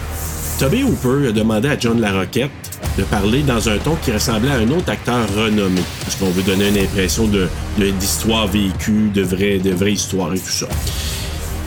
Toby 0.59 0.84
Hooper 0.84 1.28
a 1.28 1.32
demandé 1.32 1.68
à 1.68 1.78
John 1.78 2.01
Larroquette 2.01 2.51
de 2.97 3.02
parler 3.05 3.42
dans 3.42 3.68
un 3.68 3.76
ton 3.76 3.97
qui 3.97 4.10
ressemblait 4.10 4.51
à 4.52 4.55
un 4.55 4.70
autre 4.70 4.88
acteur 4.90 5.26
renommé, 5.36 5.82
parce 6.02 6.16
qu'on 6.16 6.30
veut 6.30 6.42
donner 6.42 6.68
une 6.68 6.78
impression 6.78 7.26
de 7.26 7.47
de- 7.78 7.90
d'histoire 7.90 8.47
vécue, 8.47 9.10
de 9.14 9.20
vraie, 9.22 9.59
de 9.59 9.72
vraie 9.72 9.92
histoire 9.92 10.32
et 10.32 10.38
tout 10.38 10.51
ça? 10.51 10.66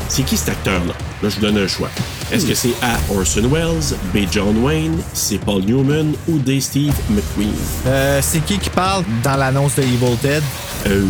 C'est 0.09 0.23
qui 0.23 0.35
cet 0.38 0.49
acteur-là? 0.49 0.93
Là, 1.23 1.29
je 1.29 1.35
vous 1.35 1.41
donne 1.41 1.57
un 1.57 1.67
choix. 1.69 1.89
Est-ce 2.33 2.45
que 2.45 2.53
c'est 2.53 2.73
A. 2.81 2.97
Orson 3.09 3.47
Welles, 3.49 3.95
B. 4.13 4.27
John 4.29 4.61
Wayne, 4.61 4.97
C. 5.13 5.39
Paul 5.43 5.61
Newman 5.63 6.11
ou 6.27 6.37
D. 6.37 6.59
Steve 6.59 6.93
McQueen? 7.09 7.53
Euh, 7.87 8.19
c'est 8.21 8.43
qui 8.43 8.57
qui 8.59 8.69
parle 8.69 9.05
dans 9.23 9.37
l'annonce 9.37 9.75
de 9.75 9.83
Evil 9.83 10.17
Dead? 10.21 10.43
Euh, 10.87 11.01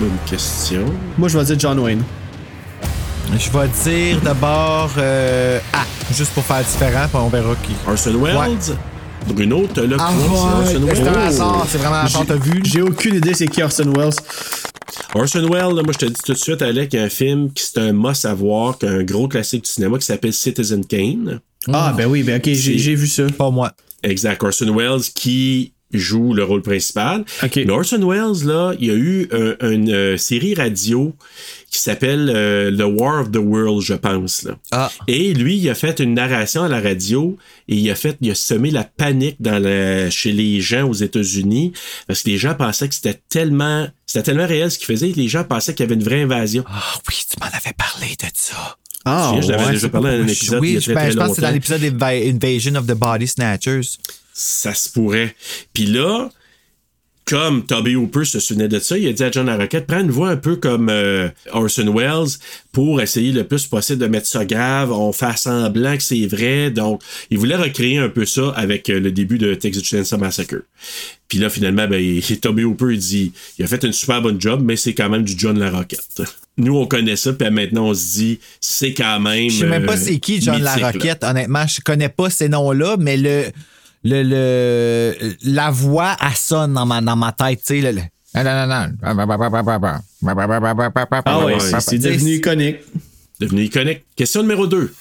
bonne 0.00 0.16
question. 0.26 0.84
Moi, 1.16 1.28
je 1.28 1.38
vais 1.38 1.44
dire 1.44 1.56
John 1.60 1.78
Wayne. 1.78 2.02
Je 3.38 3.50
vais 3.50 3.68
dire 3.84 4.20
d'abord 4.20 4.90
euh, 4.98 5.60
A, 5.74 5.84
juste 6.12 6.32
pour 6.32 6.42
faire 6.44 6.64
différent, 6.64 7.06
puis 7.06 7.18
on 7.22 7.28
verra 7.28 7.54
qui. 7.62 7.76
Orson 7.86 8.20
Welles? 8.20 8.76
Bruno, 9.28 9.66
t'as 9.72 9.82
le 9.82 9.96
Ah 9.98 10.12
point, 10.12 10.64
c'est 10.66 10.76
Orson 10.76 10.82
ouais, 10.82 10.92
Welles. 10.92 10.96
c'est 10.96 11.08
un 11.08 11.20
hasard, 11.26 11.66
c'est 11.68 11.78
vraiment 11.78 11.96
un 11.96 12.24
t'as 12.24 12.36
vu? 12.36 12.60
J'ai 12.64 12.82
aucune 12.82 13.14
idée 13.16 13.34
c'est 13.34 13.46
qui 13.48 13.62
Orson 13.62 13.92
Welles. 13.96 14.12
Orson 15.14 15.48
Welles, 15.48 15.74
là, 15.74 15.82
moi 15.82 15.92
je 15.92 15.98
te 15.98 16.06
dis 16.06 16.20
tout 16.24 16.32
de 16.32 16.38
suite, 16.38 16.62
Alec, 16.62 16.90
qu'il 16.90 16.98
y 16.98 17.02
a 17.02 17.06
un 17.06 17.10
film 17.10 17.52
qui 17.52 17.62
c'est 17.64 17.78
un 17.78 17.92
must 17.92 18.24
à 18.24 18.34
voir, 18.34 18.76
un 18.82 19.02
gros 19.02 19.28
classique 19.28 19.64
du 19.64 19.70
cinéma 19.70 19.98
qui 19.98 20.06
s'appelle 20.06 20.32
Citizen 20.32 20.84
Kane. 20.84 21.40
Ah, 21.72 21.94
ben 21.96 22.06
oui, 22.06 22.22
ben 22.22 22.38
ok, 22.38 22.50
j'ai 22.52 22.94
vu 22.94 23.06
ça. 23.06 23.24
Pas 23.36 23.50
moi. 23.50 23.72
Exact. 24.02 24.42
Orson 24.42 24.74
Welles 24.74 25.02
qui 25.14 25.72
joue 25.92 26.32
le 26.32 26.44
rôle 26.44 26.62
principal. 26.62 27.24
Ok. 27.42 27.56
Mais 27.56 27.70
Orson 27.70 28.00
Welles, 28.08 28.46
là, 28.46 28.72
il 28.78 28.86
y 28.86 28.90
a 28.90 28.94
eu 28.94 29.28
un- 29.32 29.70
une 29.70 29.90
euh, 29.90 30.16
série 30.16 30.54
radio 30.54 31.14
qui 31.70 31.78
s'appelle 31.78 32.30
euh, 32.34 32.76
The 32.76 32.82
War 32.98 33.20
of 33.20 33.30
the 33.30 33.36
World, 33.36 33.80
je 33.82 33.94
pense. 33.94 34.42
Là. 34.42 34.58
Ah. 34.72 34.90
Et 35.06 35.32
lui, 35.34 35.56
il 35.56 35.70
a 35.70 35.74
fait 35.76 36.00
une 36.00 36.14
narration 36.14 36.64
à 36.64 36.68
la 36.68 36.80
radio 36.80 37.36
et 37.68 37.76
il 37.76 37.88
a 37.90 37.94
fait, 37.94 38.16
il 38.20 38.30
a 38.30 38.34
semé 38.34 38.70
la 38.72 38.82
panique 38.84 39.36
dans 39.40 39.62
la, 39.62 40.10
chez 40.10 40.32
les 40.32 40.60
gens 40.60 40.88
aux 40.88 40.94
États-Unis 40.94 41.72
parce 42.08 42.22
que 42.22 42.30
les 42.30 42.38
gens 42.38 42.54
pensaient 42.54 42.88
que 42.88 42.94
c'était 42.96 43.20
tellement, 43.28 43.86
c'était 44.04 44.24
tellement 44.24 44.46
réel 44.48 44.70
ce 44.70 44.78
qu'il 44.78 44.86
faisait. 44.86 45.12
Les 45.14 45.28
gens 45.28 45.44
pensaient 45.44 45.72
qu'il 45.72 45.84
y 45.84 45.86
avait 45.86 45.94
une 45.94 46.02
vraie 46.02 46.22
invasion. 46.22 46.64
Ah 46.66 46.82
oui, 47.08 47.14
tu 47.30 47.36
m'en 47.40 47.46
avais 47.46 47.72
parlé 47.78 48.08
de 48.20 48.26
ça. 48.34 48.76
Ah, 49.04 49.34
Je 49.40 49.48
l'avais 49.50 49.64
ouais, 49.64 49.70
déjà 49.72 49.88
parlé 49.88 50.18
dans 50.18 50.24
un 50.24 50.28
épisode 50.28 50.60
il 50.64 50.70
y 50.70 50.72
oui, 50.72 50.76
a 50.76 50.80
je, 50.80 50.92
très, 50.92 51.10
je 51.12 51.16
pense 51.16 51.28
que 51.30 51.34
c'est 51.36 51.40
dans 51.42 51.50
l'épisode 51.50 51.82
Inva- 51.82 52.28
Invasion 52.34 52.74
of 52.74 52.86
the 52.86 52.94
Body 52.94 53.26
Snatchers. 53.28 53.96
Ça 54.34 54.74
se 54.74 54.88
pourrait. 54.90 55.34
Puis 55.72 55.86
là, 55.86 56.28
comme 57.26 57.64
Toby 57.64 57.94
Hooper 57.94 58.24
se 58.24 58.40
souvenait 58.40 58.66
de 58.68 58.80
ça, 58.80 58.98
il 58.98 59.06
a 59.06 59.12
dit 59.12 59.22
à 59.22 59.30
John 59.30 59.46
Larroquette, 59.46 59.86
prends 59.86 60.00
une 60.00 60.10
voix 60.10 60.30
un 60.30 60.36
peu 60.36 60.56
comme 60.56 60.88
euh, 60.90 61.28
Orson 61.52 61.92
Welles 61.94 62.26
pour 62.72 63.00
essayer 63.00 63.30
le 63.30 63.44
plus 63.44 63.66
possible 63.66 63.98
de 64.00 64.06
mettre 64.06 64.26
ça 64.26 64.44
grave. 64.44 64.90
On 64.90 65.12
fait 65.12 65.36
semblant 65.36 65.96
que 65.96 66.02
c'est 66.02 66.26
vrai. 66.26 66.70
Donc, 66.72 67.00
il 67.30 67.38
voulait 67.38 67.54
recréer 67.56 67.98
un 67.98 68.08
peu 68.08 68.26
ça 68.26 68.50
avec 68.56 68.90
euh, 68.90 68.98
le 68.98 69.12
début 69.12 69.38
de 69.38 69.54
Texas 69.54 69.84
Chainsaw 69.84 70.18
Massacre. 70.18 70.56
Puis 71.28 71.38
là, 71.38 71.48
finalement, 71.50 71.86
ben, 71.86 72.00
il- 72.00 72.22
Toby 72.40 72.64
Hooper, 72.64 72.94
il 72.94 72.98
dit, 72.98 73.32
il 73.58 73.64
a 73.64 73.68
fait 73.68 73.84
une 73.84 73.92
super 73.92 74.20
bonne 74.20 74.40
job, 74.40 74.62
mais 74.64 74.74
c'est 74.74 74.94
quand 74.94 75.08
même 75.08 75.22
du 75.22 75.34
John 75.38 75.56
Larroquette. 75.58 76.22
Nous, 76.56 76.76
on 76.76 76.86
connaît 76.86 77.16
ça, 77.16 77.32
puis 77.32 77.48
maintenant, 77.48 77.86
on 77.90 77.94
se 77.94 78.12
dit, 78.18 78.40
c'est 78.60 78.92
quand 78.92 79.20
même. 79.20 79.48
Je 79.48 79.60
sais 79.60 79.66
même 79.66 79.86
pas 79.86 79.94
euh, 79.96 80.00
c'est 80.02 80.18
qui 80.18 80.40
John 80.40 80.56
mythique, 80.56 80.66
là. 80.66 80.76
Larroquette. 80.80 81.22
Honnêtement, 81.24 81.66
je 81.66 81.80
connais 81.80 82.08
pas 82.08 82.28
ces 82.28 82.48
noms-là, 82.48 82.96
mais 82.98 83.16
le, 83.16 83.44
le, 84.04 84.22
le- 84.22 85.14
la 85.44 85.70
voix, 85.70 86.16
elle 86.20 86.34
sonne 86.36 86.72
dans 86.74 86.86
ma, 86.86 87.00
dans 87.00 87.16
ma 87.16 87.32
tête. 87.32 87.60
Tu 87.66 87.82
sais, 87.82 87.92
non, 88.34 88.42
non, 88.42 88.66
non. 88.66 88.86
Ah 91.26 91.38
ouais, 91.46 91.54
c'est- 91.80 91.98
devenu 92.16 92.34
iconique. 92.36 92.76
devenu 93.40 93.62
iconique. 93.64 94.04
Question 94.16 94.42
numéro 94.42 94.66
2. 94.66 94.92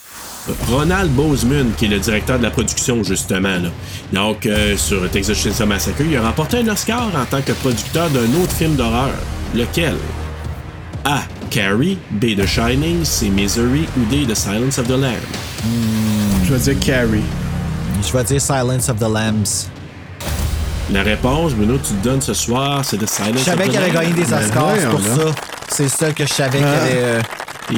Ronald 0.67 1.11
Bozeman, 1.11 1.71
qui 1.77 1.85
est 1.85 1.89
le 1.89 1.99
directeur 1.99 2.39
de 2.39 2.43
la 2.43 2.49
production, 2.49 3.03
justement. 3.03 3.57
Là. 3.59 3.69
Donc, 4.13 4.45
euh, 4.47 4.75
sur 4.77 5.07
Texas 5.11 5.37
Chainsaw 5.37 5.67
Massacre, 5.67 6.01
il 6.01 6.15
a 6.17 6.21
remporté 6.23 6.57
un 6.57 6.67
Oscar 6.69 7.07
en 7.15 7.25
tant 7.25 7.41
que 7.41 7.51
producteur 7.51 8.09
d'un 8.09 8.33
autre 8.41 8.51
film 8.53 8.75
d'horreur. 8.75 9.11
Lequel? 9.53 9.95
A. 11.05 11.21
Carrie, 11.51 11.97
B. 12.11 12.35
The 12.35 12.45
Shining, 12.47 13.03
C. 13.05 13.29
Misery 13.29 13.85
ou 13.97 14.05
D. 14.09 14.25
The 14.27 14.35
Silence 14.35 14.77
of 14.79 14.87
the 14.87 14.91
Lambs? 14.91 15.17
Je 16.45 16.53
vais 16.53 16.73
dire 16.73 16.79
Carrie. 16.79 17.21
Je 18.05 18.13
vais 18.17 18.23
dire 18.23 18.41
Silence 18.41 18.89
of 18.89 18.97
the 18.97 19.01
Lambs. 19.03 19.67
La 20.91 21.03
réponse, 21.03 21.53
Bruno, 21.53 21.77
tu 21.77 21.93
te 21.93 22.03
donnes 22.03 22.21
ce 22.21 22.33
soir, 22.33 22.83
c'est 22.83 22.97
de 22.97 23.05
Silence 23.05 23.39
Je 23.39 23.43
savais 23.43 23.63
of 23.65 23.69
the 23.69 23.71
qu'elle 23.73 23.83
avait 23.83 23.93
Lambs. 23.93 24.01
gagné 24.01 24.13
des 24.13 24.29
Ben 24.31 24.43
Oscars 24.43 24.75
c'est 24.79 24.87
pour 24.89 25.01
ça. 25.01 25.35
C'est 25.69 25.89
ça 25.89 26.11
que 26.11 26.25
je 26.25 26.33
savais 26.33 26.57
qu'elle 26.59 26.67
Ah. 26.67 26.81
avait. 26.83 26.91
euh, 26.95 27.21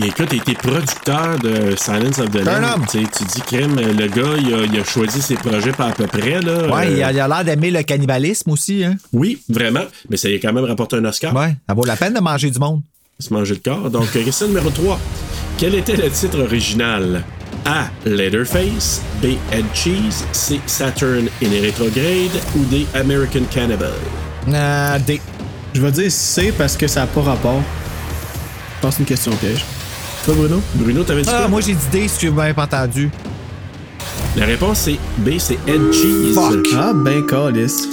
Et 0.02 0.06
écoute, 0.08 0.30
il 0.32 0.38
était 0.38 0.54
producteur 0.54 1.38
de 1.40 1.76
Silence 1.76 2.20
of 2.20 2.32
the 2.32 2.46
Lambs. 2.46 2.86
Tu 2.90 3.00
dis, 3.04 3.42
crime, 3.46 3.76
le 3.76 4.08
gars, 4.08 4.38
il 4.40 4.54
a, 4.54 4.58
il 4.64 4.80
a 4.80 4.86
choisi 4.86 5.22
ses 5.22 5.36
projets 5.36 5.74
par 5.74 5.90
à 5.90 5.92
peu 5.92 6.08
près. 6.08 6.40
Là. 6.40 6.74
Ouais, 6.74 6.88
Euh, 6.88 6.96
il 6.96 7.04
a 7.04 7.26
a 7.26 7.28
l'air 7.28 7.44
d'aimer 7.44 7.72
le 7.72 7.84
cannibalisme 7.84 8.52
aussi, 8.52 8.86
hein. 8.86 8.96
Oui, 9.12 9.42
vraiment. 9.50 9.84
Mais 10.10 10.16
ça 10.16 10.30
y 10.30 10.36
a 10.36 10.40
quand 10.40 10.54
même 10.54 10.64
rapporté 10.64 10.96
un 10.96 11.04
Oscar. 11.04 11.36
Ouais, 11.36 11.58
ça 11.68 11.74
vaut 11.74 11.84
la 11.84 11.98
peine 11.98 12.14
de 12.14 12.22
manger 12.22 12.50
du 12.50 12.60
monde. 12.60 12.82
se 13.20 13.34
manger 13.34 13.56
le 13.64 13.70
corps. 13.70 13.90
Donc, 13.92 14.08
euh, 14.16 14.24
question 14.24 14.48
numéro 14.48 14.70
3. 14.70 14.98
Quel 15.58 15.76
était 15.76 15.96
le 15.98 16.10
titre 16.10 16.40
original? 16.42 17.22
A. 17.66 17.90
Leatherface. 18.06 19.02
B. 19.22 19.38
Head 19.52 19.66
Cheese. 19.74 20.26
C. 20.32 20.60
Saturn 20.66 21.28
in 21.44 21.50
Retrograde. 21.62 22.32
Ou 22.58 22.64
D. 22.66 22.86
American 22.96 23.44
Cannibal. 23.52 23.92
Euh, 24.48 25.00
D. 25.06 25.22
Je 25.74 25.82
vais 25.82 25.92
dire 25.92 26.12
C 26.12 26.54
parce 26.58 26.76
que 26.76 26.88
ça 26.88 27.02
n'a 27.02 27.08
pas 27.08 27.22
rapport. 27.22 27.62
Je 28.78 28.82
pense 28.82 28.96
que 28.96 28.98
c'est 28.98 29.00
une 29.04 29.06
question 29.06 29.32
piège. 29.38 29.64
Toi, 30.26 30.34
Bruno? 30.36 30.62
Bruno, 30.76 31.04
t'avais 31.04 31.22
dit 31.22 31.30
Ah, 31.32 31.40
quoi? 31.42 31.48
moi 31.48 31.62
j'ai 31.62 31.74
dit 31.74 31.86
D 31.92 32.08
si 32.08 32.18
tu 32.20 32.32
m'as 32.32 32.46
bien 32.46 32.54
pas 32.54 32.64
entendu. 32.66 33.10
La 34.36 34.46
réponse 34.46 34.80
c'est 34.80 34.98
B, 35.20 35.38
c'est 35.38 35.58
Head 35.68 35.92
Cheese. 35.94 36.34
Fuck. 36.34 36.68
Ah, 36.76 36.92
ben, 36.94 37.26
calice. 37.26 37.88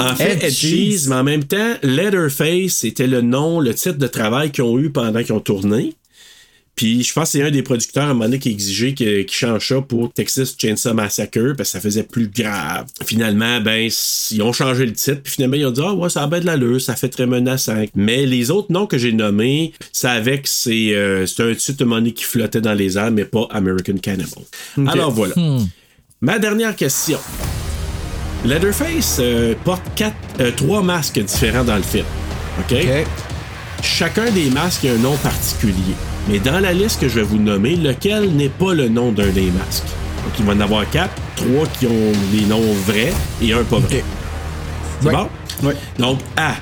En 0.00 0.14
fait, 0.14 0.32
Head 0.32 0.42
Head 0.44 0.50
Cheese. 0.52 0.98
Cheese, 1.00 1.08
mais 1.08 1.16
en 1.16 1.24
même 1.24 1.44
temps, 1.44 1.74
Leatherface, 1.82 2.72
c'était 2.72 3.06
le 3.06 3.20
nom, 3.20 3.60
le 3.60 3.74
titre 3.74 3.98
de 3.98 4.06
travail 4.06 4.50
qu'ils 4.50 4.64
ont 4.64 4.78
eu 4.78 4.90
pendant 4.90 5.22
qu'ils 5.22 5.32
ont 5.34 5.40
tourné. 5.40 5.94
Puis 6.80 7.02
je 7.02 7.12
pense 7.12 7.24
que 7.32 7.38
c'est 7.38 7.42
un 7.42 7.50
des 7.50 7.62
producteurs 7.62 8.04
à 8.04 8.06
un 8.06 8.14
moment 8.14 8.24
donné 8.24 8.38
qui 8.38 8.48
exigeait 8.48 8.94
que- 8.94 9.20
qu'il 9.20 9.36
change 9.36 9.68
ça 9.68 9.82
pour 9.82 10.10
Texas 10.14 10.54
Chainsaw 10.56 10.94
Massacre 10.94 11.52
parce 11.54 11.68
que 11.68 11.72
ça 11.74 11.78
faisait 11.80 12.04
plus 12.04 12.26
grave. 12.28 12.86
Finalement, 13.04 13.60
ben, 13.60 13.90
ils 14.30 14.40
ont 14.42 14.54
changé 14.54 14.86
le 14.86 14.94
titre. 14.94 15.20
Puis 15.22 15.34
finalement, 15.34 15.56
ils 15.58 15.66
ont 15.66 15.72
dit 15.72 15.82
Ah 15.84 15.92
ouais, 15.92 16.08
ça 16.08 16.22
a 16.22 16.26
bien 16.26 16.40
de 16.40 16.46
l'allure, 16.46 16.80
ça 16.80 16.96
fait 16.96 17.10
très 17.10 17.26
menaçant. 17.26 17.84
Mais 17.94 18.24
les 18.24 18.50
autres 18.50 18.72
noms 18.72 18.86
que 18.86 18.96
j'ai 18.96 19.12
nommés, 19.12 19.74
ça 19.92 20.12
avait 20.12 20.40
que 20.40 20.48
c'est 20.48 20.94
euh, 20.94 21.26
un 21.40 21.54
titre 21.54 21.76
de 21.80 21.84
monnaie 21.84 22.12
qui 22.12 22.24
flottait 22.24 22.62
dans 22.62 22.72
les 22.72 22.96
airs, 22.96 23.10
mais 23.10 23.26
pas 23.26 23.46
American 23.50 23.98
Cannibal. 24.00 24.42
Alors 24.86 25.10
voilà. 25.10 25.34
Ma 26.22 26.38
dernière 26.38 26.74
question. 26.76 27.18
Leatherface 28.46 29.18
euh, 29.20 29.54
porte 29.64 29.82
quatre, 29.94 30.16
euh, 30.40 30.50
trois 30.56 30.82
masques 30.82 31.20
différents 31.22 31.64
dans 31.64 31.76
le 31.76 31.82
film. 31.82 32.06
OK? 32.58 32.72
OK. 32.72 33.06
Chacun 33.82 34.30
des 34.30 34.48
masques 34.48 34.86
a 34.86 34.92
un 34.92 34.96
nom 34.98 35.16
particulier. 35.18 35.94
Mais 36.30 36.38
dans 36.38 36.60
la 36.60 36.72
liste 36.72 37.00
que 37.00 37.08
je 37.08 37.16
vais 37.16 37.22
vous 37.24 37.38
nommer, 37.38 37.74
lequel 37.74 38.30
n'est 38.36 38.48
pas 38.48 38.72
le 38.72 38.88
nom 38.88 39.10
d'un 39.10 39.28
des 39.30 39.50
masques? 39.50 39.82
Donc, 40.24 40.32
il 40.38 40.44
va 40.44 40.52
en 40.52 40.60
avoir 40.60 40.88
quatre, 40.88 41.14
trois 41.34 41.66
qui 41.78 41.86
ont 41.86 42.12
des 42.32 42.42
noms 42.46 42.62
vrais 42.86 43.12
et 43.42 43.52
un 43.52 43.64
pas 43.64 43.78
vrai. 43.80 44.04
C'est 45.00 45.08
Ouais. 45.08 45.12
bon? 45.14 45.28
Oui. 45.64 45.72
Donc, 45.98 46.20
A. 46.36 46.52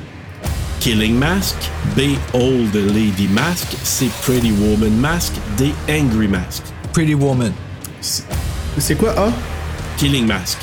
Killing 0.80 1.16
Mask. 1.18 1.56
B. 1.96 2.00
Old 2.32 2.74
Lady 2.74 3.28
Mask. 3.28 3.66
C. 3.82 4.08
Pretty 4.22 4.52
Woman 4.52 4.92
Mask. 4.96 5.34
D. 5.58 5.72
Angry 5.90 6.28
Mask. 6.28 6.62
Pretty 6.92 7.14
Woman. 7.14 7.52
C'est 8.00 8.94
quoi 8.96 9.10
A? 9.18 9.30
Killing 9.98 10.26
Mask. 10.26 10.58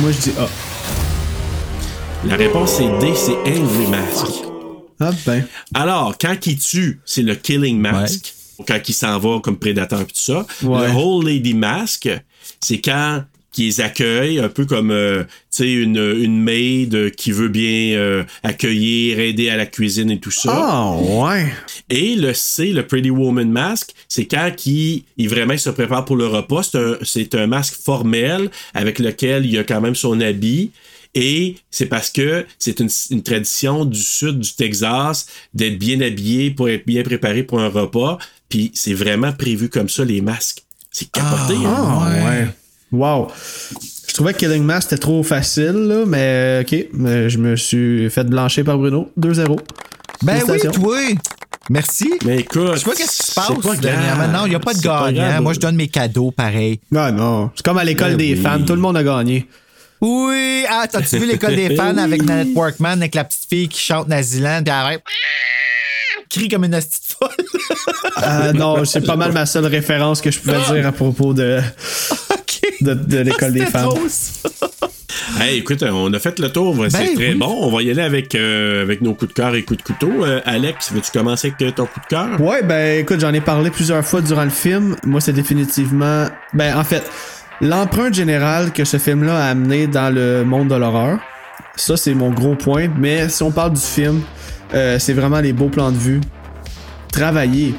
Moi, 0.00 0.10
je 0.10 0.30
dis 0.30 0.32
A. 0.38 0.48
La 2.26 2.36
réponse 2.36 2.72
c'est 2.78 2.88
D. 3.06 3.12
C'est 3.14 3.36
Angry 3.50 3.86
Mask. 3.88 4.51
Ah, 5.02 5.12
ben. 5.26 5.46
Alors, 5.74 6.16
quand 6.18 6.46
il 6.46 6.58
tue, 6.58 7.00
c'est 7.04 7.22
le 7.22 7.34
Killing 7.34 7.78
Mask. 7.78 8.34
Quand 8.66 8.78
il 8.88 8.92
s'en 8.92 9.18
va 9.18 9.40
comme 9.40 9.58
prédateur 9.58 10.02
et 10.02 10.06
tout 10.06 10.12
ça. 10.14 10.46
Ouais. 10.62 10.86
Le 10.86 10.94
Whole 10.94 11.26
Lady 11.26 11.54
Mask, 11.54 12.08
c'est 12.60 12.80
quand 12.80 13.24
qui 13.52 13.64
les 13.64 13.80
accueille, 13.82 14.38
un 14.40 14.48
peu 14.48 14.64
comme 14.64 14.90
euh, 14.90 15.24
tu 15.24 15.28
sais 15.50 15.72
une, 15.72 15.98
une 15.98 16.40
maid 16.42 16.94
euh, 16.94 17.10
qui 17.10 17.32
veut 17.32 17.48
bien 17.50 17.96
euh, 17.98 18.24
accueillir, 18.42 19.20
aider 19.20 19.50
à 19.50 19.56
la 19.58 19.66
cuisine 19.66 20.10
et 20.10 20.18
tout 20.18 20.30
ça. 20.30 20.50
Ah, 20.50 20.96
ouais. 20.96 21.52
Et 21.90 22.16
le 22.16 22.32
C, 22.32 22.72
le 22.72 22.86
Pretty 22.86 23.10
Woman 23.10 23.50
Mask, 23.50 23.90
c'est 24.08 24.24
quand 24.24 24.50
il, 24.66 25.04
il 25.18 25.28
vraiment 25.28 25.56
se 25.58 25.68
prépare 25.70 26.04
pour 26.06 26.16
le 26.16 26.26
repas. 26.26 26.62
C'est 26.62 26.78
un, 26.78 26.96
c'est 27.02 27.34
un 27.34 27.46
masque 27.46 27.74
formel 27.74 28.50
avec 28.72 28.98
lequel 28.98 29.44
il 29.44 29.58
a 29.58 29.64
quand 29.64 29.82
même 29.82 29.94
son 29.94 30.20
habit. 30.20 30.70
Et 31.14 31.56
c'est 31.70 31.84
parce 31.86 32.08
que 32.08 32.46
c'est 32.58 32.80
une, 32.80 32.88
une 33.10 33.22
tradition 33.22 33.84
du 33.84 34.00
sud 34.00 34.38
du 34.40 34.54
Texas 34.54 35.26
d'être 35.52 35.78
bien 35.78 36.00
habillé 36.00 36.50
pour 36.52 36.70
être 36.70 36.86
bien 36.86 37.02
préparé 37.02 37.42
pour 37.42 37.60
un 37.60 37.68
repas. 37.68 38.16
Puis 38.48 38.70
c'est 38.72 38.94
vraiment 38.94 39.32
prévu 39.32 39.68
comme 39.68 39.90
ça, 39.90 40.06
les 40.06 40.22
masques. 40.22 40.62
C'est 40.90 41.10
capoté. 41.10 41.54
hein? 41.66 41.74
Ah, 41.76 42.10
ouais. 42.30 42.46
Wow. 42.92 43.28
Je 44.06 44.14
trouvais 44.14 44.34
que 44.34 44.38
Killing 44.38 44.62
Mask 44.62 44.90
c'était 44.90 45.00
trop 45.00 45.22
facile, 45.22 45.72
là, 45.72 46.04
mais 46.06 46.60
ok. 46.62 46.86
Mais 46.92 47.30
je 47.30 47.38
me 47.38 47.56
suis 47.56 48.10
fait 48.10 48.24
blancher 48.24 48.62
par 48.62 48.76
Bruno. 48.78 49.10
2-0. 49.18 49.58
Ben 50.22 50.40
oui, 50.48 50.58
toi. 50.72 50.98
Merci. 51.70 52.12
Mais 52.24 52.38
écoute, 52.40 52.72
Je 52.74 52.78
sais 52.78 52.84
pas 52.84 52.94
qu'est-ce 52.94 53.16
qui 53.16 53.22
se 53.26 53.32
c'est 53.32 53.34
passe 53.34 53.58
pas 53.64 53.76
dernièrement. 53.76 54.24
grave. 54.24 54.32
Non, 54.32 54.46
il 54.46 54.50
n'y 54.50 54.54
a 54.54 54.60
pas 54.60 54.74
de 54.74 54.80
gagnant. 54.80 55.42
Moi, 55.42 55.52
je 55.54 55.60
donne 55.60 55.76
mes 55.76 55.88
cadeaux 55.88 56.30
pareil. 56.30 56.80
Ah 56.94 57.10
non. 57.12 57.50
C'est 57.54 57.64
comme 57.64 57.78
à 57.78 57.84
l'école 57.84 58.10
Ben 58.10 58.16
des 58.18 58.34
oui. 58.34 58.40
fans. 58.40 58.62
Tout 58.62 58.74
le 58.74 58.80
monde 58.80 58.96
a 58.96 59.02
gagné. 59.02 59.46
Oui, 60.00 60.64
ah, 60.68 60.86
t'as-tu 60.90 61.18
vu 61.18 61.26
l'école 61.26 61.54
des 61.54 61.76
fans 61.76 61.96
avec 61.98 62.22
Nanette 62.24 62.54
Workman, 62.56 62.98
avec 63.00 63.14
la 63.14 63.24
petite 63.24 63.46
fille 63.48 63.68
qui 63.68 63.80
chante 63.80 64.08
Naziland, 64.08 64.62
puis 64.64 64.72
elle 64.74 65.00
crie 66.28 66.48
comme 66.48 66.64
une 66.64 66.72
de 66.72 66.80
folle. 66.80 67.28
Ah 68.16 68.52
non, 68.52 68.84
c'est 68.84 69.06
pas 69.06 69.16
mal 69.16 69.32
ma 69.32 69.46
seule 69.46 69.66
référence 69.66 70.20
que 70.20 70.30
je 70.30 70.40
pouvais 70.40 70.60
dire 70.72 70.86
à 70.86 70.92
propos 70.92 71.32
de. 71.32 71.60
De, 72.82 72.94
de 72.94 73.18
l'école 73.22 73.52
des 73.52 73.66
ça. 73.66 73.88
Hey, 75.40 75.58
écoute, 75.58 75.82
on 75.82 76.12
a 76.12 76.18
fait 76.18 76.38
le 76.38 76.50
tour. 76.50 76.76
C'est 76.88 76.98
Ben 76.98 77.14
très 77.14 77.28
oui. 77.32 77.34
bon. 77.34 77.54
On 77.60 77.70
va 77.70 77.82
y 77.82 77.90
aller 77.90 78.02
avec, 78.02 78.34
euh, 78.34 78.82
avec 78.82 79.00
nos 79.02 79.14
coups 79.14 79.30
de 79.30 79.34
cœur 79.34 79.54
et 79.54 79.62
coups 79.62 79.78
de 79.78 79.82
couteau. 79.82 80.24
Euh, 80.24 80.40
Alex, 80.44 80.92
veux-tu 80.92 81.10
commencer 81.10 81.48
avec 81.48 81.62
euh, 81.62 81.70
ton 81.72 81.86
coup 81.86 82.00
de 82.00 82.06
cœur? 82.06 82.40
Ouais, 82.40 82.62
ben 82.62 83.00
écoute, 83.00 83.20
j'en 83.20 83.32
ai 83.32 83.40
parlé 83.40 83.70
plusieurs 83.70 84.04
fois 84.04 84.20
durant 84.20 84.44
le 84.44 84.50
film. 84.50 84.96
Moi, 85.04 85.20
c'est 85.20 85.32
définitivement. 85.32 86.26
Ben, 86.54 86.76
en 86.76 86.84
fait, 86.84 87.02
l'empreinte 87.60 88.14
générale 88.14 88.72
que 88.72 88.84
ce 88.84 88.98
film-là 88.98 89.46
a 89.46 89.50
amené 89.50 89.86
dans 89.86 90.12
le 90.14 90.44
monde 90.44 90.68
de 90.68 90.74
l'horreur. 90.74 91.18
Ça, 91.76 91.96
c'est 91.96 92.14
mon 92.14 92.30
gros 92.30 92.54
point. 92.54 92.88
Mais 92.98 93.28
si 93.28 93.42
on 93.42 93.50
parle 93.50 93.72
du 93.74 93.80
film, 93.80 94.22
euh, 94.74 94.98
c'est 94.98 95.14
vraiment 95.14 95.40
les 95.40 95.52
beaux 95.52 95.68
plans 95.68 95.90
de 95.92 95.96
vue. 95.98 96.20
Travailler. 97.12 97.74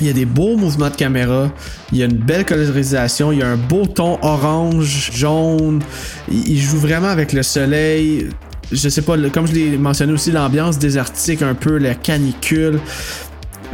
Il 0.00 0.06
y 0.06 0.10
a 0.10 0.12
des 0.12 0.24
beaux 0.24 0.56
mouvements 0.56 0.90
de 0.90 0.96
caméra, 0.96 1.52
il 1.92 1.98
y 1.98 2.02
a 2.02 2.06
une 2.06 2.16
belle 2.16 2.44
colorisation, 2.44 3.30
il 3.30 3.38
y 3.38 3.42
a 3.42 3.48
un 3.48 3.56
beau 3.56 3.86
ton 3.86 4.18
orange, 4.22 5.12
jaune. 5.14 5.80
Il, 6.28 6.60
joue 6.60 6.78
vraiment 6.78 7.08
avec 7.08 7.32
le 7.32 7.42
soleil. 7.42 8.28
Je 8.72 8.88
sais 8.88 9.02
pas, 9.02 9.16
comme 9.30 9.46
je 9.46 9.52
l'ai 9.52 9.76
mentionné 9.76 10.12
aussi, 10.12 10.32
l'ambiance 10.32 10.78
désertique 10.78 11.42
un 11.42 11.54
peu, 11.54 11.78
la 11.78 11.94
canicule. 11.94 12.80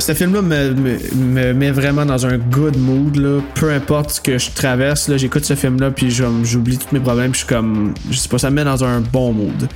Ce 0.01 0.15
film-là 0.15 0.43
me, 0.43 0.71
me, 0.73 0.97
me 1.15 1.53
met 1.53 1.71
vraiment 1.71 2.05
dans 2.07 2.27
un 2.27 2.39
good 2.39 2.77
mood, 2.79 3.17
là. 3.17 3.41
Peu 3.55 3.71
importe 3.71 4.11
ce 4.11 4.21
que 4.21 4.39
je 4.39 4.51
traverse, 4.51 5.11
j'écoute 5.17 5.45
ce 5.45 5.55
film-là, 5.55 5.91
puis 5.91 6.11
j'oublie 6.11 6.79
tous 6.79 6.93
mes 6.95 7.01
problèmes, 7.01 7.31
puis 7.33 7.41
je 7.41 7.45
suis 7.47 7.55
comme, 7.55 7.93
je 8.11 8.17
sais 8.17 8.29
pas, 8.29 8.39
ça 8.39 8.51
me 8.51 8.57
met 8.57 8.65
dans 8.65 8.83
un 8.83 9.01
bon 9.01 9.33
mood. 9.33 9.69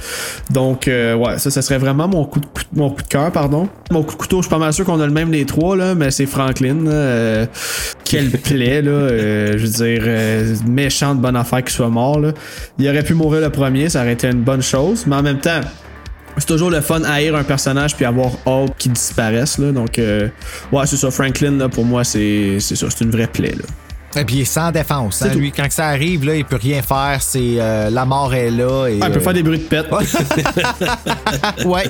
Donc, 0.50 0.88
euh, 0.88 1.14
ouais, 1.14 1.38
ça, 1.38 1.50
ça 1.50 1.62
serait 1.62 1.78
vraiment 1.78 2.08
mon 2.08 2.24
coup 2.24 2.40
de, 2.40 2.46
cou- 2.46 2.62
mon 2.74 2.90
coup 2.90 3.02
de 3.02 3.08
cœur, 3.08 3.30
pardon. 3.32 3.68
Mon 3.90 4.02
coup 4.02 4.14
de 4.14 4.18
couteau, 4.18 4.38
je 4.38 4.42
suis 4.46 4.50
pas 4.50 4.58
mal 4.58 4.72
sûr 4.72 4.84
qu'on 4.84 5.00
a 5.00 5.06
le 5.06 5.12
même 5.12 5.30
les 5.30 5.44
trois, 5.44 5.76
là, 5.76 5.94
mais 5.94 6.10
c'est 6.10 6.26
Franklin. 6.26 6.86
euh, 6.86 7.46
quelle 8.04 8.30
plaie, 8.42 8.82
là. 8.82 8.90
euh, 8.90 9.52
je 9.58 9.66
veux 9.66 9.72
dire, 9.72 10.02
euh, 10.06 10.54
méchante 10.66 11.20
bonne 11.20 11.36
affaire 11.36 11.62
qu'il 11.62 11.72
soit 11.74 11.88
mort, 11.90 12.18
là. 12.18 12.32
Il 12.78 12.88
aurait 12.88 13.02
pu 13.04 13.14
mourir 13.14 13.40
le 13.42 13.50
premier, 13.50 13.88
ça 13.90 14.00
aurait 14.00 14.14
été 14.14 14.28
une 14.28 14.42
bonne 14.42 14.62
chose, 14.62 15.04
mais 15.06 15.16
en 15.16 15.22
même 15.22 15.38
temps, 15.40 15.60
c'est 16.38 16.46
toujours 16.46 16.70
le 16.70 16.80
fun 16.80 17.02
haïr 17.04 17.34
un 17.36 17.44
personnage 17.44 17.94
puis 17.96 18.04
avoir 18.04 18.30
hâte 18.46 18.72
qu'il 18.78 18.92
disparaisse 18.92 19.58
là 19.58 19.72
donc 19.72 19.98
euh, 19.98 20.28
ouais 20.72 20.86
c'est 20.86 20.96
ça 20.96 21.10
Franklin 21.10 21.52
là 21.52 21.68
pour 21.68 21.84
moi 21.84 22.04
c'est 22.04 22.58
c'est 22.60 22.76
ça 22.76 22.86
c'est 22.90 23.04
une 23.04 23.10
vraie 23.10 23.26
plaie 23.28 23.52
là 23.56 24.20
Et 24.20 24.24
puis 24.24 24.36
il 24.36 24.40
est 24.42 24.44
sans 24.44 24.70
défense. 24.70 25.22
hein. 25.22 25.34
Lui, 25.34 25.50
quand 25.50 25.66
ça 25.70 25.86
arrive, 25.88 26.24
là, 26.24 26.36
il 26.36 26.44
peut 26.44 26.54
rien 26.62 26.82
faire. 26.82 27.18
C'est 27.20 27.56
euh, 27.58 27.90
la 27.90 28.04
mort 28.04 28.32
est 28.32 28.48
là. 28.50 28.86
Et, 28.86 29.00
Ah, 29.02 29.06
il 29.08 29.12
peut 29.12 29.18
euh, 29.18 29.20
faire 29.20 29.32
des 29.34 29.42
bruits 29.42 29.58
de 29.58 29.64
pète 29.64 29.90
ouais, 31.64 31.84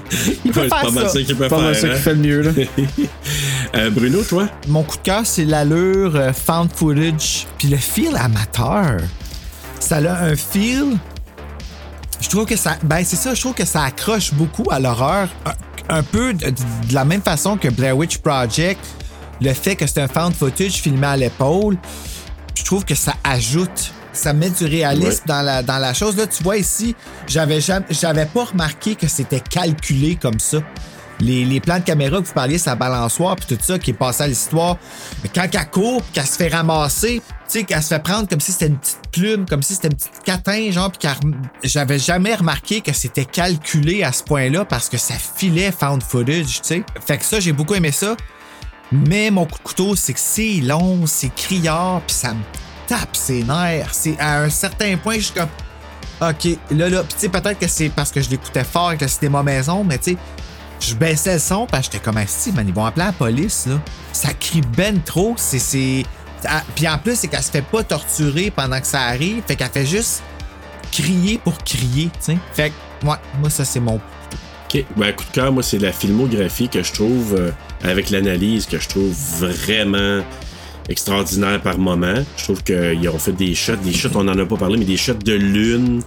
il 0.44 0.50
peut 0.50 0.60
Ouais, 0.60 0.68
c'est 0.68 0.68
faire 0.68 0.68
pas 0.68 0.90
mal 0.90 1.04
ça. 1.04 1.08
ça 1.10 1.22
qu'il 1.22 1.36
peut 1.36 1.48
pas 1.48 1.60
mal 1.60 1.74
faire. 1.74 1.82
ça 1.82 1.88
qui 1.88 1.94
hein? 1.94 1.98
fait 1.98 2.14
le 2.14 2.20
mieux 2.20 2.40
là 2.40 2.50
Euh, 3.76 3.90
Bruno, 3.90 4.22
toi? 4.22 4.48
Mon 4.68 4.84
coup 4.84 4.96
de 4.96 5.02
cœur, 5.02 5.22
c'est 5.24 5.44
l'allure 5.44 6.14
euh, 6.16 6.32
found 6.32 6.70
footage, 6.74 7.46
puis 7.58 7.68
le 7.68 7.76
feel 7.76 8.16
amateur. 8.16 9.00
Ça 9.80 9.96
a 9.96 10.24
un 10.24 10.36
feel. 10.36 10.96
Je 12.24 12.30
trouve 12.30 12.46
que 12.46 12.56
ça. 12.56 12.76
Ben, 12.82 13.04
c'est 13.04 13.16
ça, 13.16 13.34
je 13.34 13.40
trouve 13.40 13.52
que 13.54 13.66
ça 13.66 13.82
accroche 13.84 14.32
beaucoup 14.32 14.64
à 14.70 14.80
l'horreur. 14.80 15.28
Un, 15.90 15.98
un 15.98 16.02
peu 16.02 16.32
de, 16.32 16.48
de 16.50 16.94
la 16.94 17.04
même 17.04 17.20
façon 17.20 17.58
que 17.58 17.68
Blair 17.68 17.94
Witch 17.96 18.16
Project, 18.18 18.80
le 19.42 19.52
fait 19.52 19.76
que 19.76 19.86
c'est 19.86 20.00
un 20.00 20.08
found 20.08 20.34
footage 20.34 20.72
filmé 20.80 21.06
à 21.06 21.16
l'épaule, 21.18 21.76
je 22.56 22.64
trouve 22.64 22.84
que 22.86 22.94
ça 22.94 23.12
ajoute. 23.24 23.92
Ça 24.14 24.32
met 24.32 24.48
du 24.48 24.64
réalisme 24.64 25.08
Ouais. 25.08 25.20
dans, 25.26 25.42
la, 25.42 25.62
dans 25.62 25.78
la 25.78 25.92
chose. 25.92 26.16
Là, 26.16 26.26
tu 26.26 26.42
vois 26.42 26.56
ici, 26.56 26.94
j'avais 27.26 27.58
j'avais 27.90 28.26
pas 28.26 28.44
remarqué 28.44 28.94
que 28.94 29.06
c'était 29.08 29.40
calculé 29.40 30.16
comme 30.16 30.38
ça. 30.40 30.58
Les, 31.20 31.44
les 31.44 31.60
plans 31.60 31.78
de 31.78 31.84
caméra 31.84 32.20
que 32.22 32.26
vous 32.26 32.32
parliez, 32.32 32.58
sa 32.58 32.74
balançoire, 32.74 33.36
puis 33.36 33.46
tout 33.54 33.62
ça, 33.62 33.78
qui 33.78 33.90
est 33.90 33.94
passé 33.94 34.22
à 34.22 34.28
l'histoire. 34.28 34.78
Quand 35.34 35.46
elle 35.52 35.70
court, 35.70 36.00
puis 36.02 36.12
qu'elle 36.12 36.26
se 36.26 36.36
fait 36.36 36.48
ramasser, 36.48 37.20
tu 37.54 37.60
sais, 37.60 37.66
qu'elle 37.66 37.82
se 37.84 37.88
fait 37.88 38.02
prendre 38.02 38.28
comme 38.28 38.40
si 38.40 38.50
c'était 38.50 38.66
une 38.66 38.78
petite 38.78 38.98
plume, 39.12 39.46
comme 39.46 39.62
si 39.62 39.76
c'était 39.76 39.86
une 39.86 39.94
petite 39.94 40.24
catin, 40.24 40.72
genre, 40.72 40.90
puis 40.90 41.08
j'avais 41.62 42.00
jamais 42.00 42.34
remarqué 42.34 42.80
que 42.80 42.92
c'était 42.92 43.24
calculé 43.24 44.02
à 44.02 44.10
ce 44.10 44.24
point-là 44.24 44.64
parce 44.64 44.88
que 44.88 44.98
ça 44.98 45.14
filait 45.14 45.70
found 45.70 46.02
footage, 46.02 46.62
tu 46.62 46.68
sais. 46.68 46.84
Fait 47.06 47.16
que 47.16 47.24
ça, 47.24 47.38
j'ai 47.38 47.52
beaucoup 47.52 47.74
aimé 47.74 47.92
ça. 47.92 48.16
Mais 48.90 49.30
mon 49.30 49.46
coup 49.46 49.58
de 49.58 49.62
couteau, 49.62 49.94
c'est 49.94 50.14
que 50.14 50.20
c'est 50.20 50.60
long, 50.62 51.06
c'est 51.06 51.32
criard, 51.32 52.00
puis 52.04 52.16
ça 52.16 52.34
me 52.34 52.40
tape 52.88 53.14
ses 53.14 53.44
nerfs. 53.44 53.94
C'est 53.94 54.18
à 54.18 54.40
un 54.40 54.50
certain 54.50 54.96
point, 54.96 55.14
je 55.14 55.26
suis 55.26 55.34
comme. 55.34 55.48
OK, 56.28 56.58
là, 56.72 56.88
là, 56.88 57.04
puis 57.04 57.14
tu 57.14 57.20
sais, 57.20 57.28
peut-être 57.28 57.60
que 57.60 57.68
c'est 57.68 57.88
parce 57.88 58.10
que 58.10 58.20
je 58.20 58.30
l'écoutais 58.30 58.64
fort 58.64 58.92
et 58.92 58.96
que 58.96 59.06
c'était 59.06 59.28
ma 59.28 59.44
maison, 59.44 59.84
mais 59.84 59.98
tu 59.98 60.12
sais, 60.12 60.18
je 60.80 60.96
baissais 60.96 61.34
le 61.34 61.38
son, 61.38 61.68
parce 61.68 61.86
que 61.86 61.92
j'étais 61.92 62.04
comme 62.04 62.16
assis, 62.16 62.50
man, 62.50 62.66
ils 62.66 62.74
vont 62.74 62.84
appeler 62.84 63.06
la 63.06 63.12
police, 63.12 63.66
là. 63.66 63.80
Ça 64.12 64.32
crie 64.32 64.62
ben 64.76 65.00
trop, 65.02 65.34
c'est. 65.36 66.04
Ah, 66.48 66.62
Puis 66.74 66.88
en 66.88 66.98
plus, 66.98 67.16
c'est 67.16 67.28
qu'elle 67.28 67.42
se 67.42 67.50
fait 67.50 67.62
pas 67.62 67.82
torturer 67.82 68.50
pendant 68.50 68.80
que 68.80 68.86
ça 68.86 69.02
arrive, 69.02 69.42
fait 69.46 69.56
qu'elle 69.56 69.70
fait 69.70 69.86
juste 69.86 70.22
crier 70.92 71.38
pour 71.42 71.58
crier, 71.58 72.06
tu 72.06 72.10
sais. 72.20 72.38
Fait 72.52 72.70
que, 72.70 73.06
ouais, 73.06 73.16
moi, 73.40 73.50
ça, 73.50 73.64
c'est 73.64 73.80
mon. 73.80 73.96
OK. 73.96 74.84
Ben, 74.96 75.12
coup 75.12 75.24
de 75.24 75.30
cœur, 75.30 75.52
moi, 75.52 75.62
c'est 75.62 75.78
la 75.78 75.92
filmographie 75.92 76.68
que 76.68 76.82
je 76.82 76.92
trouve, 76.92 77.34
euh, 77.38 77.50
avec 77.82 78.10
l'analyse, 78.10 78.66
que 78.66 78.78
je 78.78 78.88
trouve 78.88 79.12
vraiment 79.38 80.22
extraordinaire 80.88 81.60
par 81.62 81.78
moment. 81.78 82.22
Je 82.36 82.44
trouve 82.44 82.62
qu'ils 82.62 83.08
ont 83.08 83.18
fait 83.18 83.32
des 83.32 83.54
shots, 83.54 83.76
des 83.76 83.92
shots, 83.92 84.10
on 84.14 84.24
n'en 84.24 84.38
a 84.38 84.44
pas 84.44 84.56
parlé, 84.56 84.76
mais 84.76 84.84
des 84.84 84.96
shots 84.96 85.14
de 85.14 85.32
lune, 85.32 86.02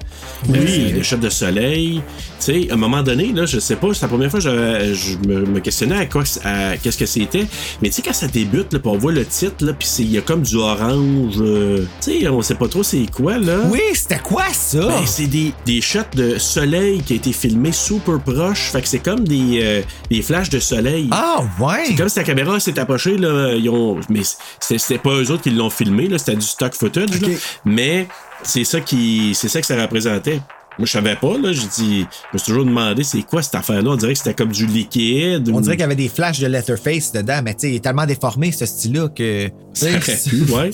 oui. 0.49 0.91
des 0.93 1.03
shots 1.03 1.17
de 1.17 1.29
soleil. 1.29 2.01
Tu 2.47 2.53
sais, 2.63 2.71
à 2.71 2.75
un 2.75 2.77
moment 2.77 3.03
donné, 3.03 3.33
là, 3.33 3.45
je 3.45 3.59
sais 3.59 3.75
pas, 3.75 3.93
c'est 3.93 4.03
la 4.03 4.07
première 4.07 4.31
fois 4.31 4.39
que 4.39 4.45
je, 4.45 4.93
je 4.93 5.17
me, 5.27 5.41
me 5.45 5.59
questionnais 5.59 5.97
à 5.97 6.05
quoi, 6.05 6.23
à 6.45 6.77
qu'est-ce 6.77 6.97
que 6.97 7.05
c'était. 7.05 7.45
Mais 7.81 7.89
tu 7.89 7.95
sais, 7.95 8.01
quand 8.01 8.13
ça 8.13 8.27
débute, 8.29 8.71
là, 8.71 8.79
on 8.85 8.97
voit 8.97 9.11
le 9.11 9.25
titre, 9.25 9.65
là, 9.65 9.73
puis 9.73 9.85
c'est- 9.85 10.03
il 10.03 10.11
y 10.11 10.17
a 10.17 10.21
comme 10.21 10.43
du 10.43 10.55
orange. 10.55 11.35
euh, 11.41 11.83
tu 12.01 12.21
sais, 12.21 12.27
on 12.29 12.41
sait 12.41 12.55
pas 12.55 12.69
trop 12.69 12.83
c'est 12.83 13.05
quoi, 13.13 13.37
là. 13.37 13.57
Oui, 13.69 13.81
c'était 13.93 14.19
quoi 14.19 14.45
ça? 14.53 14.79
Ben, 14.79 15.05
c'est 15.05 15.27
des, 15.27 15.51
des 15.65 15.81
shots 15.81 15.99
de 16.15 16.37
soleil 16.37 17.01
qui 17.01 17.13
a 17.13 17.15
été 17.17 17.33
filmé 17.33 17.73
super 17.73 18.17
proche. 18.21 18.69
Fait 18.71 18.81
que 18.81 18.87
c'est 18.87 18.99
comme 18.99 19.27
des, 19.27 19.59
euh, 19.61 19.81
des 20.09 20.21
flashs 20.21 20.49
de 20.49 20.59
soleil. 20.61 21.09
Ah, 21.11 21.41
ouais! 21.59 21.87
C'est 21.87 21.95
comme 21.95 22.07
si 22.07 22.17
la 22.19 22.23
caméra 22.23 22.57
s'est 22.61 22.79
approchée, 22.79 23.17
là. 23.17 23.55
Ils 23.55 23.69
ont, 23.69 23.97
mais 24.09 24.21
c'était 24.61 24.99
pas 24.99 25.11
eux 25.15 25.29
autres 25.31 25.43
qui 25.43 25.49
l'ont 25.49 25.69
filmé, 25.69 26.07
là. 26.07 26.17
C'était 26.17 26.35
du 26.37 26.45
stock 26.47 26.73
footage, 26.75 27.19
là. 27.19 27.27
Mais 27.65 28.07
c'est 28.41 28.63
ça 28.63 28.79
qui, 28.79 29.33
c'est 29.35 29.49
ça 29.49 29.59
que 29.59 29.67
ça 29.67 29.75
représentait. 29.81 30.39
Moi, 30.77 30.85
je 30.85 30.91
savais 30.91 31.15
pas, 31.15 31.37
là. 31.37 31.51
J'ai 31.53 31.67
dit, 31.67 31.99
je 32.01 32.05
me 32.33 32.37
suis 32.37 32.45
toujours 32.51 32.65
demandé, 32.65 33.03
c'est 33.03 33.23
quoi 33.23 33.41
cette 33.41 33.55
affaire-là? 33.55 33.89
On 33.91 33.95
dirait 33.95 34.13
que 34.13 34.19
c'était 34.19 34.33
comme 34.35 34.51
du 34.51 34.65
liquide. 34.67 35.49
On 35.49 35.55
ou- 35.57 35.61
dirait 35.61 35.75
qu'il 35.75 35.81
y 35.81 35.85
avait 35.85 35.95
des 35.95 36.07
flashs 36.09 36.39
de 36.39 36.47
Letterface 36.47 37.11
dedans, 37.11 37.41
mais 37.43 37.53
tu 37.55 37.61
sais, 37.61 37.71
il 37.71 37.75
est 37.77 37.83
tellement 37.83 38.05
déformé, 38.05 38.51
ce 38.51 38.65
style-là, 38.65 39.09
que. 39.09 39.49
Ça 39.73 39.87
pu, 39.99 40.41
ouais. 40.53 40.71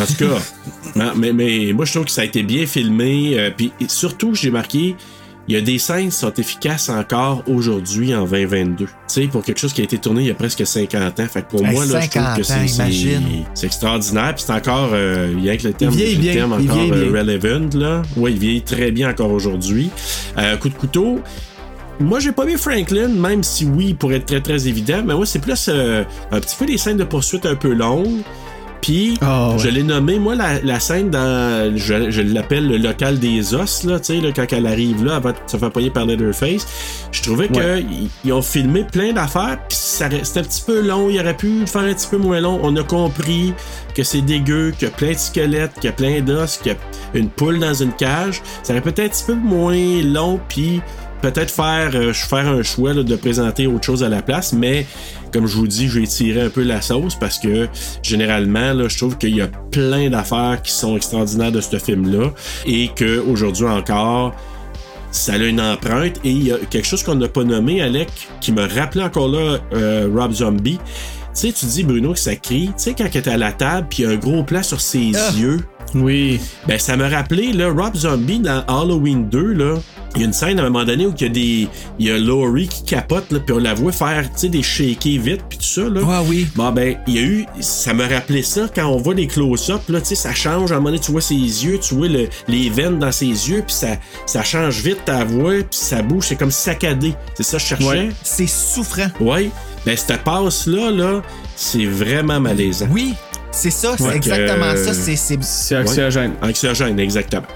En 0.00 0.06
tout 0.06 0.14
cas, 0.14 1.12
mais, 1.14 1.32
mais 1.32 1.72
moi, 1.72 1.84
je 1.84 1.92
trouve 1.92 2.04
que 2.06 2.10
ça 2.10 2.22
a 2.22 2.24
été 2.24 2.42
bien 2.42 2.66
filmé. 2.66 3.38
euh, 3.38 3.50
Puis 3.56 3.72
surtout, 3.86 4.34
j'ai 4.34 4.50
marqué, 4.50 4.96
il 5.48 5.54
y 5.54 5.58
a 5.58 5.60
des 5.62 5.78
scènes 5.78 6.10
qui 6.10 6.16
sont 6.16 6.32
efficaces 6.34 6.88
encore 6.90 7.42
aujourd'hui, 7.48 8.14
en 8.14 8.24
2022. 8.26 8.84
Tu 8.84 8.90
sais, 9.06 9.26
pour 9.28 9.42
quelque 9.42 9.58
chose 9.58 9.72
qui 9.72 9.80
a 9.80 9.84
été 9.84 9.96
tourné 9.98 10.20
il 10.22 10.26
y 10.28 10.30
a 10.30 10.34
presque 10.34 10.66
50 10.66 11.20
ans. 11.20 11.26
Fait 11.26 11.42
que 11.42 11.48
pour 11.50 11.64
Hey, 11.66 11.72
moi, 11.74 11.86
là, 11.86 12.00
je 12.02 12.08
trouve 12.10 12.22
50 12.22 12.36
que 12.36 12.42
c'est- 12.42 13.64
extraordinaire. 13.66 14.34
Puis 14.34 14.44
c'est 14.46 14.52
encore, 14.52 14.90
euh, 14.92 15.32
il 15.36 15.44
y 15.44 15.50
a 15.50 15.56
que 15.56 15.66
le 15.68 15.72
terme, 15.72 15.94
vieillit 15.94 16.16
le 16.16 16.20
bien, 16.20 16.32
terme 16.34 16.56
il 16.60 16.70
encore 16.70 16.84
vieillit 16.84 16.92
euh, 17.06 17.10
bien. 17.12 17.20
relevant, 17.20 17.78
là. 17.78 18.02
Oui, 18.16 18.32
il 18.32 18.38
vieillit 18.38 18.62
très 18.62 18.90
bien 18.90 19.10
encore 19.10 19.30
aujourd'hui. 19.30 19.90
Euh, 20.36 20.56
coup 20.56 20.68
de 20.68 20.74
couteau. 20.74 21.20
Moi, 22.00 22.20
j'ai 22.20 22.30
pas 22.32 22.44
vu 22.44 22.56
Franklin, 22.58 23.08
même 23.08 23.42
si 23.42 23.64
oui, 23.64 23.92
pour 23.94 24.12
être 24.12 24.26
très 24.26 24.40
très 24.40 24.68
évident, 24.68 25.02
mais 25.04 25.14
moi, 25.14 25.26
c'est 25.26 25.40
plus 25.40 25.66
euh, 25.68 26.04
un 26.30 26.38
petit 26.40 26.54
peu 26.56 26.66
des 26.66 26.78
scènes 26.78 26.96
de 26.98 27.04
poursuite 27.04 27.44
un 27.46 27.56
peu 27.56 27.72
longues. 27.72 28.20
Puis, 28.80 29.18
Ah, 29.20 29.50
ouais. 29.50 29.58
je 29.58 29.68
l'ai 29.68 29.82
nommé, 29.82 30.18
moi, 30.18 30.34
la, 30.34 30.60
la 30.62 30.80
scène 30.80 31.10
dans. 31.10 31.76
Je, 31.76 32.10
je 32.10 32.22
l'appelle 32.22 32.66
le 32.68 32.76
local 32.78 33.18
des 33.18 33.54
os, 33.54 33.84
là, 33.84 33.98
tu 33.98 34.14
sais, 34.14 34.20
là, 34.20 34.28
quand 34.34 34.46
elle 34.52 34.66
arrive 34.66 35.04
là, 35.04 35.16
avant 35.16 35.30
de 35.30 35.36
se 35.46 35.56
faire 35.56 35.70
poigner 35.70 35.90
par 35.90 36.06
Leatherface. 36.06 36.66
Je 37.12 37.22
trouvais 37.22 37.50
Ouais. 37.50 37.82
qu'ils 37.84 38.08
ils 38.24 38.32
ont 38.32 38.42
filmé 38.42 38.84
plein 38.84 39.12
d'affaires, 39.12 39.58
puis 39.68 39.76
c'était 39.78 40.16
un 40.40 40.42
petit 40.42 40.62
peu 40.66 40.80
long. 40.80 41.08
Il 41.10 41.18
aurait 41.20 41.36
pu 41.36 41.66
faire 41.66 41.82
un 41.82 41.92
petit 41.94 42.08
peu 42.08 42.18
moins 42.18 42.40
long. 42.40 42.60
On 42.62 42.74
a 42.76 42.82
compris 42.82 43.52
que 43.94 44.02
c'est 44.02 44.20
dégueu, 44.20 44.72
qu'il 44.78 44.88
y 44.88 44.90
a 44.90 44.94
plein 44.94 45.12
de 45.12 45.18
squelettes, 45.18 45.72
qu'il 45.74 45.84
y 45.84 45.88
a 45.88 45.92
plein 45.92 46.20
d'os, 46.20 46.58
qu'il 46.58 46.72
y 46.72 46.74
a 46.74 46.78
une 47.18 47.28
poule 47.28 47.58
dans 47.58 47.74
une 47.74 47.92
cage. 47.92 48.42
Ça 48.62 48.72
aurait 48.72 48.82
peut-être 48.82 49.00
un 49.00 49.08
petit 49.08 49.24
peu 49.24 49.34
moins 49.34 50.02
long, 50.04 50.38
puis 50.48 50.80
peut-être 51.22 51.50
faire, 51.50 51.90
euh, 51.94 52.12
faire 52.12 52.48
un 52.48 52.62
choix 52.62 52.92
là, 52.94 53.02
de 53.02 53.16
présenter 53.16 53.66
autre 53.66 53.84
chose 53.84 54.02
à 54.04 54.08
la 54.08 54.22
place, 54.22 54.52
mais 54.52 54.86
comme 55.32 55.46
je 55.46 55.56
vous 55.56 55.66
dis, 55.66 55.88
je 55.88 56.00
vais 56.00 56.06
tirer 56.06 56.42
un 56.42 56.48
peu 56.48 56.62
la 56.62 56.80
sauce 56.80 57.14
parce 57.14 57.38
que 57.38 57.68
généralement, 58.02 58.72
là, 58.72 58.88
je 58.88 58.96
trouve 58.96 59.18
qu'il 59.18 59.34
y 59.36 59.40
a 59.42 59.48
plein 59.70 60.08
d'affaires 60.10 60.60
qui 60.62 60.72
sont 60.72 60.96
extraordinaires 60.96 61.52
de 61.52 61.60
ce 61.60 61.78
film-là 61.78 62.32
et 62.66 62.90
qu'aujourd'hui 62.96 63.66
encore, 63.66 64.34
ça 65.10 65.32
a 65.34 65.36
une 65.38 65.60
empreinte 65.60 66.16
et 66.24 66.30
il 66.30 66.44
y 66.46 66.52
a 66.52 66.56
quelque 66.70 66.86
chose 66.86 67.02
qu'on 67.02 67.14
n'a 67.14 67.28
pas 67.28 67.44
nommé, 67.44 67.80
Alec, 67.82 68.08
qui 68.40 68.52
me 68.52 68.62
rappelait 68.68 69.02
encore 69.04 69.28
là 69.28 69.58
euh, 69.72 70.08
Rob 70.14 70.32
Zombie. 70.32 70.78
Tu 71.34 71.46
sais, 71.48 71.52
tu 71.52 71.66
dis, 71.66 71.84
Bruno, 71.84 72.12
que 72.14 72.18
ça 72.18 72.34
crie. 72.36 72.66
Tu 72.68 72.72
sais, 72.76 72.94
quand 72.98 73.04
il 73.12 73.16
était 73.18 73.30
à 73.30 73.36
la 73.36 73.52
table, 73.52 73.86
puis 73.88 74.02
il 74.02 74.06
y 74.06 74.08
a 74.08 74.14
un 74.14 74.16
gros 74.18 74.42
plan 74.42 74.62
sur 74.62 74.80
ses 74.80 75.12
Ah. 75.14 75.30
yeux. 75.38 75.60
Oui. 75.94 76.40
Ben, 76.66 76.78
ça 76.78 76.96
me 76.96 77.08
rappelait, 77.10 77.52
là, 77.52 77.70
Rob 77.70 77.94
Zombie 77.96 78.40
dans 78.40 78.62
Halloween 78.68 79.28
2, 79.28 79.52
là. 79.52 79.74
Il 80.14 80.22
y 80.22 80.24
a 80.24 80.26
une 80.26 80.32
scène 80.32 80.58
à 80.58 80.62
un 80.64 80.70
moment 80.70 80.84
donné 80.86 81.06
où 81.06 81.12
il 81.16 81.22
y 81.22 81.26
a 81.26 81.28
des. 81.28 81.68
Il 81.98 82.06
y 82.06 82.10
a 82.10 82.18
Laurie 82.18 82.66
qui 82.66 82.82
capote, 82.82 83.30
là, 83.30 83.40
puis 83.40 83.54
on 83.54 83.58
la 83.58 83.74
voit 83.74 83.92
faire, 83.92 84.22
tu 84.32 84.38
sais, 84.38 84.48
des 84.48 84.62
shakers 84.62 85.20
vite, 85.20 85.42
puis 85.48 85.58
tout 85.58 85.64
ça, 85.64 85.82
là. 85.82 86.00
Ouais, 86.02 86.26
oui. 86.28 86.46
Bon, 86.56 86.70
ben, 86.72 86.96
il 87.06 87.14
y 87.14 87.18
a 87.18 87.22
eu. 87.22 87.46
Ça 87.60 87.92
me 87.92 88.02
rappelait 88.08 88.42
ça 88.42 88.68
quand 88.74 88.86
on 88.86 88.96
voit 88.96 89.14
les 89.14 89.26
close-up, 89.26 89.82
là, 89.88 90.00
tu 90.00 90.06
sais, 90.08 90.14
ça 90.14 90.34
change. 90.34 90.72
À 90.72 90.76
un 90.76 90.78
moment 90.78 90.90
donné, 90.90 91.00
tu 91.00 91.12
vois 91.12 91.20
ses 91.20 91.34
yeux, 91.34 91.78
tu 91.78 91.94
vois 91.94 92.08
le- 92.08 92.28
les 92.48 92.70
veines 92.70 92.98
dans 92.98 93.12
ses 93.12 93.26
yeux, 93.26 93.62
puis 93.66 93.74
ça, 93.74 93.96
ça 94.26 94.42
change 94.42 94.80
vite 94.82 95.04
ta 95.04 95.24
voix, 95.24 95.52
puis 95.56 95.66
ça 95.72 96.00
bouge. 96.02 96.24
C'est 96.28 96.36
comme 96.36 96.50
saccadé. 96.50 97.12
C'est 97.34 97.42
ça 97.42 97.58
que 97.58 97.62
je 97.62 97.68
cherchais. 97.68 97.84
Ouais. 97.86 98.08
C'est 98.22 98.48
souffrant. 98.48 99.08
Ouais. 99.20 99.50
Ben, 99.86 99.96
cette 99.96 100.22
passe-là, 100.24 100.90
là, 100.90 101.22
c'est 101.54 101.84
vraiment 101.86 102.40
malaisant. 102.40 102.88
Oui, 102.90 103.14
c'est 103.50 103.70
ça, 103.70 103.94
c'est 103.96 104.04
Ouais, 104.04 104.16
exactement 104.16 104.76
ça. 104.76 104.92
C'est, 104.94 105.16
c'est... 105.16 105.42
C'est 105.42 105.76
anxiogène. 105.76 106.32
Anxiogène, 106.42 106.98
exactement. 106.98 107.46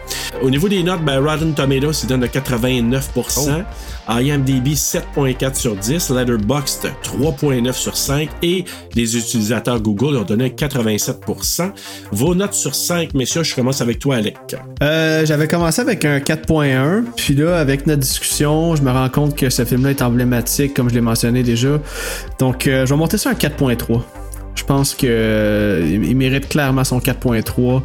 Au 0.43 0.51
niveau 0.51 0.69
des 0.69 0.83
notes, 0.83 1.05
ben, 1.05 1.19
Rotten 1.21 1.55
Tomatoes, 1.55 1.93
il 2.03 2.09
donne 2.09 2.21
de 2.21 2.27
89%. 2.27 3.65
IMDb, 4.09 4.69
7.4 4.75 5.55
sur 5.55 5.77
10. 5.77 6.11
Letterboxd, 6.11 6.91
3.9 7.05 7.73
sur 7.73 7.97
5. 7.97 8.29
Et 8.43 8.65
les 8.95 9.17
utilisateurs 9.17 9.81
Google 9.81 10.17
ont 10.17 10.25
donné 10.25 10.49
87%. 10.51 11.71
Vos 12.11 12.35
notes 12.35 12.55
sur 12.55 12.75
5, 12.75 13.15
messieurs, 13.15 13.45
je 13.45 13.55
commence 13.55 13.81
avec 13.81 13.99
toi, 13.99 14.17
Alec. 14.17 14.37
Euh, 14.83 15.25
J'avais 15.25 15.47
commencé 15.47 15.81
avec 15.81 16.05
un 16.05 16.19
4.1, 16.19 17.05
puis 17.17 17.35
là, 17.35 17.59
avec 17.59 17.87
notre 17.87 18.01
discussion, 18.01 18.75
je 18.75 18.83
me 18.83 18.91
rends 18.91 19.09
compte 19.09 19.37
que 19.37 19.51
ce 19.51 19.65
film-là 19.65 19.91
est 19.91 20.03
emblématique, 20.03 20.75
comme 20.75 20.89
je 20.89 20.95
l'ai 20.95 21.01
mentionné 21.01 21.43
déjà. 21.43 21.79
Donc, 22.39 22.67
euh, 22.67 22.85
je 22.87 22.93
vais 22.93 22.99
monter 22.99 23.19
ça 23.19 23.31
à 23.31 23.33
un 23.33 23.37
4.3. 23.37 24.01
Je 24.55 24.65
pense 24.65 24.95
que 24.95 25.07
euh, 25.09 25.99
il 26.03 26.17
mérite 26.17 26.49
clairement 26.49 26.85
son 26.85 26.99
4.3. 26.99 27.83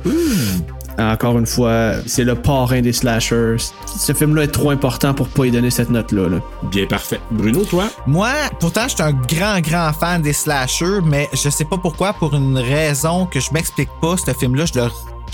Encore 0.99 1.37
une 1.37 1.45
fois, 1.45 1.93
c'est 2.07 2.23
le 2.23 2.33
parrain 2.33 2.81
des 2.81 2.91
slashers. 2.91 3.57
Ce 3.85 4.13
film-là 4.13 4.43
est 4.43 4.47
trop 4.51 4.71
important 4.71 5.13
pour 5.13 5.27
pas 5.27 5.45
y 5.45 5.51
donner 5.51 5.69
cette 5.69 5.91
note-là. 5.91 6.27
là. 6.27 6.37
Bien 6.71 6.87
parfait. 6.87 7.19
Bruno, 7.29 7.63
toi? 7.65 7.85
Moi, 8.07 8.31
pourtant, 8.59 8.83
je 8.87 8.95
suis 8.95 9.03
un 9.03 9.11
grand, 9.11 9.59
grand 9.61 9.93
fan 9.93 10.23
des 10.23 10.33
slashers, 10.33 11.01
mais 11.05 11.29
je 11.33 11.49
sais 11.49 11.65
pas 11.65 11.77
pourquoi, 11.77 12.13
pour 12.13 12.33
une 12.35 12.57
raison 12.57 13.27
que 13.27 13.39
je 13.39 13.51
m'explique 13.53 13.89
pas, 14.01 14.15
ce 14.17 14.33
film-là, 14.33 14.65
je 14.65 14.79
le, 14.79 14.87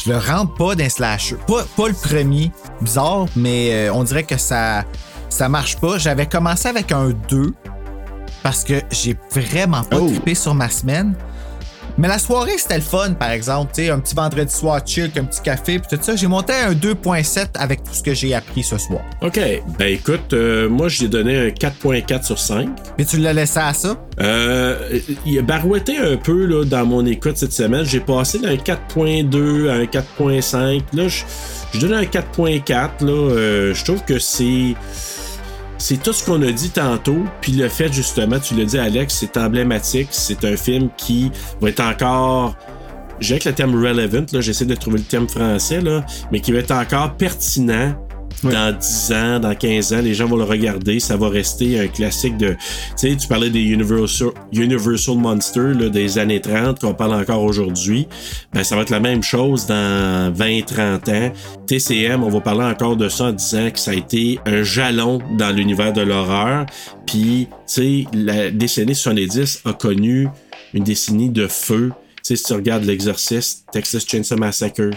je 0.04 0.12
le 0.12 0.18
rentre 0.18 0.54
pas 0.56 0.76
d'un 0.76 0.90
slasher. 0.90 1.38
Pas, 1.48 1.64
pas 1.78 1.88
le 1.88 1.94
premier, 1.94 2.52
bizarre, 2.82 3.26
mais 3.38 3.70
euh, 3.74 3.94
on 3.94 4.04
dirait 4.04 4.24
que 4.24 4.38
ça, 4.38 4.84
ça 5.30 5.48
marche 5.48 5.78
pas. 5.78 5.98
J'avais 5.98 6.26
commencé 6.26 6.68
avec 6.68 6.92
un 6.92 7.12
2 7.30 7.54
parce 8.44 8.64
que 8.64 8.76
j'ai 8.92 9.16
vraiment 9.32 9.84
pas 9.84 9.98
Oh. 10.00 10.08
trippé 10.10 10.36
sur 10.36 10.54
ma 10.54 10.70
semaine. 10.70 11.14
Mais 11.96 12.08
la 12.08 12.18
soirée, 12.18 12.58
c'était 12.58 12.78
le 12.78 12.82
fun, 12.82 13.14
par 13.14 13.30
exemple. 13.30 13.80
Un 13.80 14.00
petit 14.00 14.16
vendredi 14.16 14.52
soir 14.52 14.82
chill, 14.84 15.12
un 15.16 15.26
petit 15.26 15.42
café, 15.44 15.78
puis 15.78 15.96
tout 15.96 16.04
ça. 16.04 16.16
J'ai 16.16 16.26
monté 16.26 16.52
un 16.52 16.74
2.7 16.74 17.50
avec 17.54 17.84
tout 17.84 17.94
ce 17.94 18.02
que 18.02 18.16
j'ai 18.16 18.34
appris 18.34 18.64
ce 18.64 18.80
soir. 18.80 19.02
OK. 19.22 19.40
Ben 19.78 19.94
écoute, 19.94 20.34
euh, 20.34 20.68
moi, 20.68 20.88
j'ai 20.88 21.08
donné 21.08 21.38
un 21.38 21.50
4.4 21.50 22.24
sur 22.24 22.40
5. 22.40 22.68
Mais 22.98 23.06
tu 23.06 23.18
l'as 23.18 23.34
laissé 23.34 23.60
à 23.60 23.76
ça? 23.76 23.96
Euh, 24.20 24.98
il 25.24 25.38
a 25.38 25.44
barouetté 25.44 26.00
un 26.00 26.18
peu 26.18 26.46
là, 26.48 26.66
dans 26.66 26.84
mon 26.84 27.06
écoute 27.06 27.38
cette 27.38 27.54
semaine. 27.54 27.86
J'ai 27.86 28.00
passé 28.00 28.40
d'un 28.40 28.56
4.2 28.56 29.70
à 29.70 29.74
un 29.74 29.84
4.5. 29.86 30.82
Là, 30.94 31.08
je, 31.08 31.24
je 31.76 31.80
donne 31.80 31.94
un 31.94 32.04
4.4. 32.06 33.06
Là, 33.06 33.12
Euh, 33.12 33.74
je 33.76 33.84
trouve 33.86 34.04
que 34.04 34.18
c'est. 34.18 34.74
C'est 35.86 36.02
tout 36.02 36.14
ce 36.14 36.24
qu'on 36.24 36.42
a 36.44 36.52
dit 36.54 36.70
tantôt, 36.70 37.26
puis 37.42 37.52
le 37.52 37.68
fait 37.68 37.92
justement, 37.92 38.40
tu 38.40 38.56
l'as 38.56 38.64
dit 38.64 38.80
Alex, 38.80 39.18
c'est 39.20 39.36
emblématique, 39.36 40.08
c'est 40.12 40.46
un 40.46 40.56
film 40.56 40.88
qui 40.96 41.30
va 41.60 41.68
être 41.68 41.82
encore, 41.82 42.56
j'ai 43.20 43.34
avec 43.34 43.44
le 43.44 43.52
terme 43.52 43.76
relevant, 43.76 44.26
là, 44.32 44.40
j'essaie 44.40 44.64
de 44.64 44.76
trouver 44.76 45.00
le 45.00 45.04
terme 45.04 45.28
français, 45.28 45.82
là, 45.82 46.06
mais 46.32 46.40
qui 46.40 46.54
va 46.54 46.60
être 46.60 46.72
encore 46.72 47.16
pertinent 47.16 47.98
Dans 48.52 48.78
10 48.78 49.12
ans, 49.14 49.40
dans 49.40 49.56
15 49.56 49.94
ans, 49.94 50.02
les 50.02 50.14
gens 50.14 50.28
vont 50.28 50.38
le 50.38 50.44
regarder. 50.44 51.00
Ça 51.00 51.18
va 51.18 51.30
rester 51.30 51.80
un 51.80 51.88
classique 51.88 52.38
de. 52.38 52.50
Tu 52.50 53.10
sais, 53.10 53.16
tu 53.16 53.28
parlais 53.28 53.50
des 53.50 53.62
Universal, 53.62 54.30
Universal 54.52 55.18
Monsters 55.18 55.76
là, 55.76 55.90
des 55.90 56.18
années 56.18 56.42
30 56.42 56.80
qu'on 56.80 56.94
parle 56.94 57.14
encore 57.16 57.44
aujourd'hui. 57.44 58.08
Ben, 58.54 58.64
ça 58.64 58.76
va 58.76 58.82
être 58.82 58.90
la 58.90 59.00
même 59.00 59.24
chose 59.24 59.66
dans 59.66 60.34
20-30 60.34 61.12
ans. 61.12 61.34
TCM, 61.68 62.24
on 62.24 62.30
va 62.30 62.42
parler 62.42 62.66
encore 62.66 62.96
de 62.96 63.10
ça 63.10 63.26
en 63.26 63.32
disant 63.32 63.70
que 63.72 63.80
ça 63.80 63.92
a 63.92 63.96
été 63.96 64.40
un 64.46 64.64
jalon 64.64 65.20
dans 65.38 65.56
l'univers 65.56 65.94
de 65.94 66.02
l'horreur. 66.02 66.66
Puis, 67.06 67.48
tu 67.50 67.58
sais, 67.66 68.06
la 68.14 68.52
décennie 68.52 68.96
70 68.96 69.62
a 69.66 69.74
connu 69.74 70.28
une 70.74 70.84
décennie 70.84 71.30
de 71.30 71.48
feu. 71.48 71.92
Tu 72.18 72.22
sais, 72.24 72.36
si 72.36 72.44
tu 72.44 72.54
regardes 72.54 72.84
l'Exorciste, 72.84 73.66
Texas 73.72 74.06
Chainsaw 74.08 74.38
Massacre, 74.38 74.92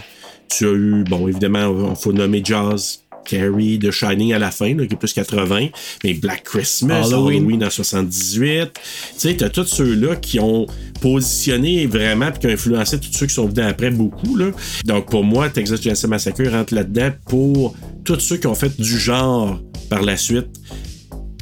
tu 0.49 0.65
as 0.65 0.71
eu, 0.71 1.03
bon, 1.03 1.27
évidemment, 1.27 1.89
il 1.89 1.95
faut 1.95 2.13
nommer 2.13 2.41
Jaws, 2.43 2.99
Carrie, 3.27 3.79
The 3.79 3.91
Shining 3.91 4.33
à 4.33 4.39
la 4.39 4.51
fin, 4.51 4.73
là, 4.73 4.85
qui 4.85 4.93
est 4.93 4.97
plus 4.97 5.13
80, 5.13 5.67
mais 6.03 6.13
Black 6.13 6.43
Christmas, 6.43 7.05
Halloween. 7.05 7.43
Halloween, 7.43 7.63
en 7.65 7.69
78. 7.69 8.71
Tu 8.73 8.79
sais, 9.17 9.35
t'as 9.35 9.49
tous 9.49 9.65
ceux-là 9.65 10.15
qui 10.15 10.39
ont 10.39 10.65
positionné 11.01 11.85
vraiment 11.85 12.31
puis 12.31 12.39
qui 12.39 12.47
ont 12.47 12.51
influencé 12.51 12.99
tous 12.99 13.11
ceux 13.13 13.27
qui 13.27 13.33
sont 13.33 13.47
venus 13.47 13.65
après 13.65 13.91
beaucoup. 13.91 14.35
Là. 14.35 14.51
Donc 14.85 15.09
pour 15.09 15.23
moi, 15.23 15.49
Texas 15.49 15.81
Chainsaw 15.81 16.07
Massacre 16.07 16.49
rentre 16.49 16.73
là-dedans 16.73 17.11
pour 17.27 17.75
tous 18.03 18.19
ceux 18.19 18.37
qui 18.37 18.47
ont 18.47 18.55
fait 18.55 18.79
du 18.79 18.97
genre 18.97 19.61
par 19.89 20.01
la 20.01 20.17
suite. 20.17 20.47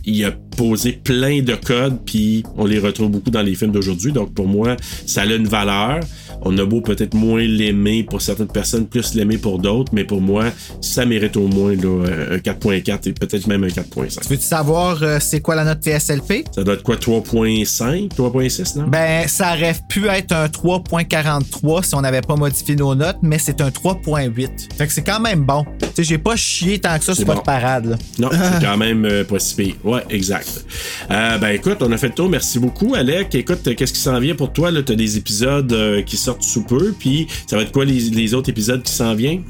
Il 0.07 0.23
a 0.23 0.31
posé 0.31 0.91
plein 0.91 1.41
de 1.41 1.55
codes, 1.55 1.99
puis 2.05 2.43
on 2.57 2.65
les 2.65 2.77
retrouve 2.77 3.09
beaucoup 3.09 3.31
dans 3.31 3.41
les 3.41 3.55
films 3.55 3.71
d'aujourd'hui. 3.71 4.11
Donc 4.11 4.33
pour 4.33 4.47
moi, 4.47 4.77
ça 5.07 5.21
a 5.21 5.25
une 5.25 5.47
valeur. 5.47 6.01
On 6.41 6.57
a 6.57 6.65
beau 6.65 6.81
peut-être 6.81 7.13
moins 7.13 7.41
l'aimer 7.41 8.03
pour 8.03 8.21
certaines 8.21 8.47
personnes, 8.47 8.85
plus 8.87 9.13
l'aimer 9.15 9.37
pour 9.37 9.59
d'autres, 9.59 9.91
mais 9.93 10.03
pour 10.03 10.21
moi, 10.21 10.45
ça 10.81 11.05
mérite 11.05 11.37
au 11.37 11.47
moins 11.47 11.75
là, 11.75 12.05
un 12.31 12.37
4.4 12.37 13.09
et 13.09 13.13
peut-être 13.13 13.47
même 13.47 13.63
un 13.63 13.67
4.5. 13.67 14.27
Veux-tu 14.29 14.43
savoir 14.43 15.01
euh, 15.01 15.17
c'est 15.19 15.41
quoi 15.41 15.55
la 15.55 15.63
note 15.63 15.81
TSLP? 15.81 16.45
Ça 16.53 16.63
doit 16.63 16.75
être 16.75 16.83
quoi, 16.83 16.95
3.5, 16.95 18.09
3.6, 18.09 18.77
non? 18.79 18.87
Ben, 18.87 19.27
ça 19.27 19.53
aurait 19.53 19.75
pu 19.89 20.07
être 20.07 20.31
un 20.33 20.47
3.43 20.47 21.83
si 21.83 21.95
on 21.95 22.01
n'avait 22.01 22.21
pas 22.21 22.35
modifié 22.35 22.75
nos 22.75 22.95
notes, 22.95 23.17
mais 23.21 23.39
c'est 23.39 23.61
un 23.61 23.69
3.8. 23.69 24.75
Fait 24.77 24.87
que 24.87 24.93
c'est 24.93 25.03
quand 25.03 25.19
même 25.19 25.43
bon. 25.43 25.65
Tu 25.79 25.87
sais, 25.95 26.03
j'ai 26.03 26.17
pas 26.17 26.35
chié 26.35 26.79
tant 26.79 26.97
que 26.97 27.03
ça 27.03 27.13
C'est 27.13 27.21
sur 27.21 27.27
bon. 27.27 27.33
votre 27.33 27.43
parade. 27.43 27.85
Là. 27.85 27.97
Non, 28.19 28.29
c'est 28.31 28.65
quand 28.65 28.77
même 28.77 29.05
euh, 29.05 29.23
pas 29.23 29.39
si 29.39 29.55
pire. 29.55 29.75
Ouais, 29.83 30.03
exact. 30.09 30.65
Euh, 31.11 31.37
ben 31.37 31.49
écoute, 31.49 31.77
on 31.81 31.91
a 31.91 31.97
fait 31.97 32.09
le 32.09 32.13
tour. 32.13 32.29
Merci 32.29 32.59
beaucoup, 32.59 32.95
Alec. 32.95 33.33
Écoute, 33.35 33.75
qu'est-ce 33.75 33.93
qui 33.93 33.99
s'en 33.99 34.19
vient 34.19 34.35
pour 34.35 34.53
toi? 34.53 34.71
Là, 34.71 34.81
t'as 34.83 34.95
des 34.95 35.17
épisodes 35.17 35.73
qui 36.05 36.17
sortent 36.25 36.43
sous 36.43 36.63
peu, 36.63 36.93
puis 36.97 37.27
ça 37.47 37.55
va 37.55 37.63
être 37.63 37.71
quoi 37.71 37.85
les, 37.85 37.99
les 38.09 38.33
autres 38.33 38.49
épisodes 38.49 38.83
qui 38.83 38.91
s'en 38.93 39.15
viennent? 39.15 39.43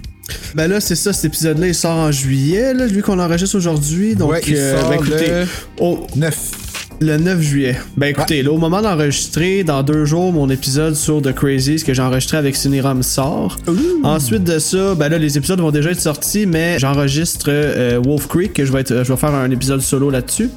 Ben 0.55 0.67
là, 0.67 0.79
c'est 0.81 0.95
ça, 0.95 1.13
cet 1.13 1.25
épisode-là, 1.25 1.67
il 1.67 1.75
sort 1.75 1.97
en 1.97 2.11
juillet, 2.11 2.73
là, 2.73 2.87
lui 2.87 3.01
qu'on 3.01 3.19
enregistre 3.19 3.55
aujourd'hui. 3.57 4.15
Donc, 4.15 4.31
Ouais, 4.31 4.41
il 4.47 4.55
euh, 4.55 4.79
sort 4.79 4.89
ben, 4.89 4.95
écoutez, 4.95 5.27
le 5.29 5.45
au- 5.79 6.07
9. 6.15 6.35
Le 7.01 7.17
9 7.17 7.41
juillet. 7.41 7.77
Ben 7.97 8.07
écoutez, 8.07 8.43
là, 8.43 8.51
au 8.51 8.57
moment 8.57 8.81
d'enregistrer, 8.81 9.63
dans 9.63 9.83
deux 9.83 10.05
jours, 10.05 10.31
mon 10.31 10.49
épisode 10.49 10.95
sur 10.95 11.21
The 11.21 11.33
Crazies 11.33 11.83
que 11.83 11.93
j'ai 11.93 12.01
enregistré 12.01 12.37
avec 12.37 12.55
Cinérum 12.55 13.03
sort. 13.03 13.57
Ensuite 14.03 14.43
de 14.43 14.59
ça, 14.59 14.95
ben 14.95 15.09
là, 15.09 15.17
les 15.17 15.37
épisodes 15.37 15.59
vont 15.59 15.71
déjà 15.71 15.91
être 15.91 15.99
sortis, 15.99 16.45
mais 16.45 16.79
j'enregistre 16.79 17.47
euh, 17.49 17.99
Wolf 18.03 18.27
Creek, 18.27 18.53
que 18.53 18.65
je 18.65 18.71
vais, 18.71 18.81
être, 18.81 19.03
je 19.03 19.11
vais 19.11 19.17
faire 19.17 19.33
un 19.33 19.51
épisode 19.51 19.81
solo 19.81 20.09
là-dessus. 20.09 20.49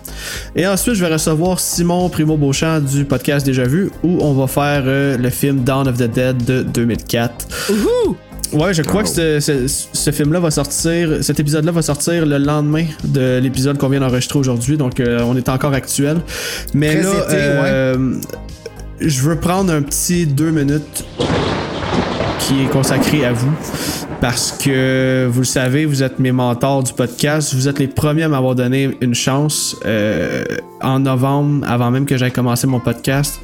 Et 0.55 0.67
ensuite, 0.67 0.95
je 0.95 1.05
vais 1.05 1.13
recevoir 1.13 1.61
Simon 1.61 2.09
Primo 2.09 2.37
Beauchamp 2.37 2.81
du 2.81 3.05
podcast 3.05 3.45
Déjà 3.45 3.65
Vu, 3.65 3.91
où 4.03 4.19
on 4.21 4.35
va 4.35 4.47
faire 4.47 4.85
euh, 4.87 5.17
le 5.17 5.31
film 5.31 5.65
Dawn 5.65 5.89
of 5.89 5.97
the 5.97 6.11
Dead 6.11 6.45
de 6.45 6.63
2004. 6.63 7.47
Ouais, 8.53 8.73
je 8.73 8.83
crois 8.83 9.03
que 9.03 9.09
ce, 9.09 9.41
ce- 9.41 9.67
ce 9.93 10.11
film-là 10.11 10.41
va 10.41 10.51
sortir, 10.51 11.19
cet 11.23 11.39
épisode-là 11.39 11.71
va 11.73 11.83
sortir 11.83 12.25
le 12.25 12.39
lendemain 12.39 12.85
de 13.05 13.39
l'épisode 13.43 13.77
qu'on 13.79 13.89
vient 13.89 14.01
d'enregistrer 14.01 14.39
aujourd'hui, 14.39 14.77
donc 14.77 15.01
euh, 15.01 15.21
on 15.23 15.37
est 15.37 15.49
encore 15.49 15.75
actuel. 15.75 16.19
Mais 16.73 16.95
Très 16.95 17.03
là, 17.03 17.11
été, 17.11 17.35
euh, 17.37 18.15
je 19.01 19.21
veux 19.21 19.37
prendre 19.37 19.73
un 19.73 19.83
petit 19.83 20.27
deux 20.27 20.51
minutes 20.51 21.05
qui 22.41 22.63
est 22.63 22.71
consacré 22.71 23.25
à 23.27 23.33
vous. 23.33 23.53
Parce 24.21 24.51
que 24.61 25.29
vous 25.31 25.41
le 25.41 25.47
savez, 25.47 25.85
vous 25.85 26.03
êtes 26.03 26.19
mes 26.19 26.33
mentors 26.33 26.83
du 26.83 26.93
podcast. 26.93 27.55
Vous 27.55 27.69
êtes 27.69 27.79
les 27.79 27.87
premiers 27.87 28.25
à 28.25 28.29
m'avoir 28.29 28.57
donné 28.57 28.97
une 29.01 29.15
chance 29.15 29.77
euh, 29.87 30.43
en 30.83 30.99
novembre, 30.99 31.65
avant 31.69 31.93
même 31.93 32.05
que 32.05 32.17
j'aie 32.17 32.33
commencé 32.33 32.67
mon 32.67 32.81
podcast. 32.81 33.39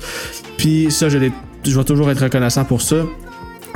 Puis 0.58 0.88
ça, 0.90 1.08
je, 1.08 1.18
je 1.64 1.76
vais 1.78 1.84
toujours 1.84 2.10
être 2.10 2.24
reconnaissant 2.24 2.64
pour 2.64 2.82
ça. 2.82 2.96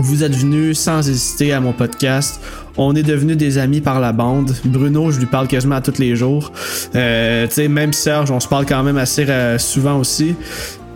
Vous 0.01 0.23
êtes 0.23 0.35
venus 0.35 0.79
sans 0.79 1.09
hésiter 1.09 1.53
à 1.53 1.61
mon 1.61 1.73
podcast. 1.73 2.41
On 2.77 2.95
est 2.95 3.03
devenus 3.03 3.37
des 3.37 3.59
amis 3.59 3.81
par 3.81 3.99
la 3.99 4.13
bande. 4.13 4.55
Bruno, 4.65 5.11
je 5.11 5.19
lui 5.19 5.27
parle 5.27 5.49
quasiment 5.49 5.75
à 5.75 5.81
tous 5.81 5.99
les 5.99 6.15
jours. 6.15 6.53
Euh, 6.95 7.49
tu 7.49 7.55
sais, 7.55 7.69
même 7.69 7.93
Serge, 7.93 8.31
on 8.31 8.39
se 8.39 8.47
parle 8.47 8.65
quand 8.65 8.85
même 8.85 8.97
assez 8.97 9.29
euh, 9.29 9.59
souvent 9.59 9.99
aussi. 9.99 10.37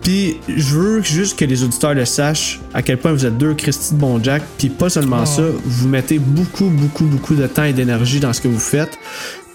Puis 0.02 0.36
je 0.48 0.76
veux 0.76 1.02
juste 1.02 1.36
que 1.36 1.44
les 1.44 1.64
auditeurs 1.64 1.94
le 1.94 2.04
sachent 2.04 2.60
à 2.74 2.82
quel 2.82 2.96
point 2.96 3.12
vous 3.12 3.26
êtes 3.26 3.38
deux 3.38 3.54
Christy 3.54 3.94
de 3.94 3.98
bon 3.98 4.22
Jack. 4.22 4.42
Puis 4.56 4.68
pas 4.68 4.88
seulement 4.88 5.26
ça, 5.26 5.42
vous 5.64 5.88
mettez 5.88 6.20
beaucoup, 6.20 6.68
beaucoup, 6.68 7.04
beaucoup 7.04 7.34
de 7.34 7.46
temps 7.48 7.64
et 7.64 7.72
d'énergie 7.72 8.20
dans 8.20 8.32
ce 8.32 8.40
que 8.40 8.48
vous 8.48 8.60
faites. 8.60 8.98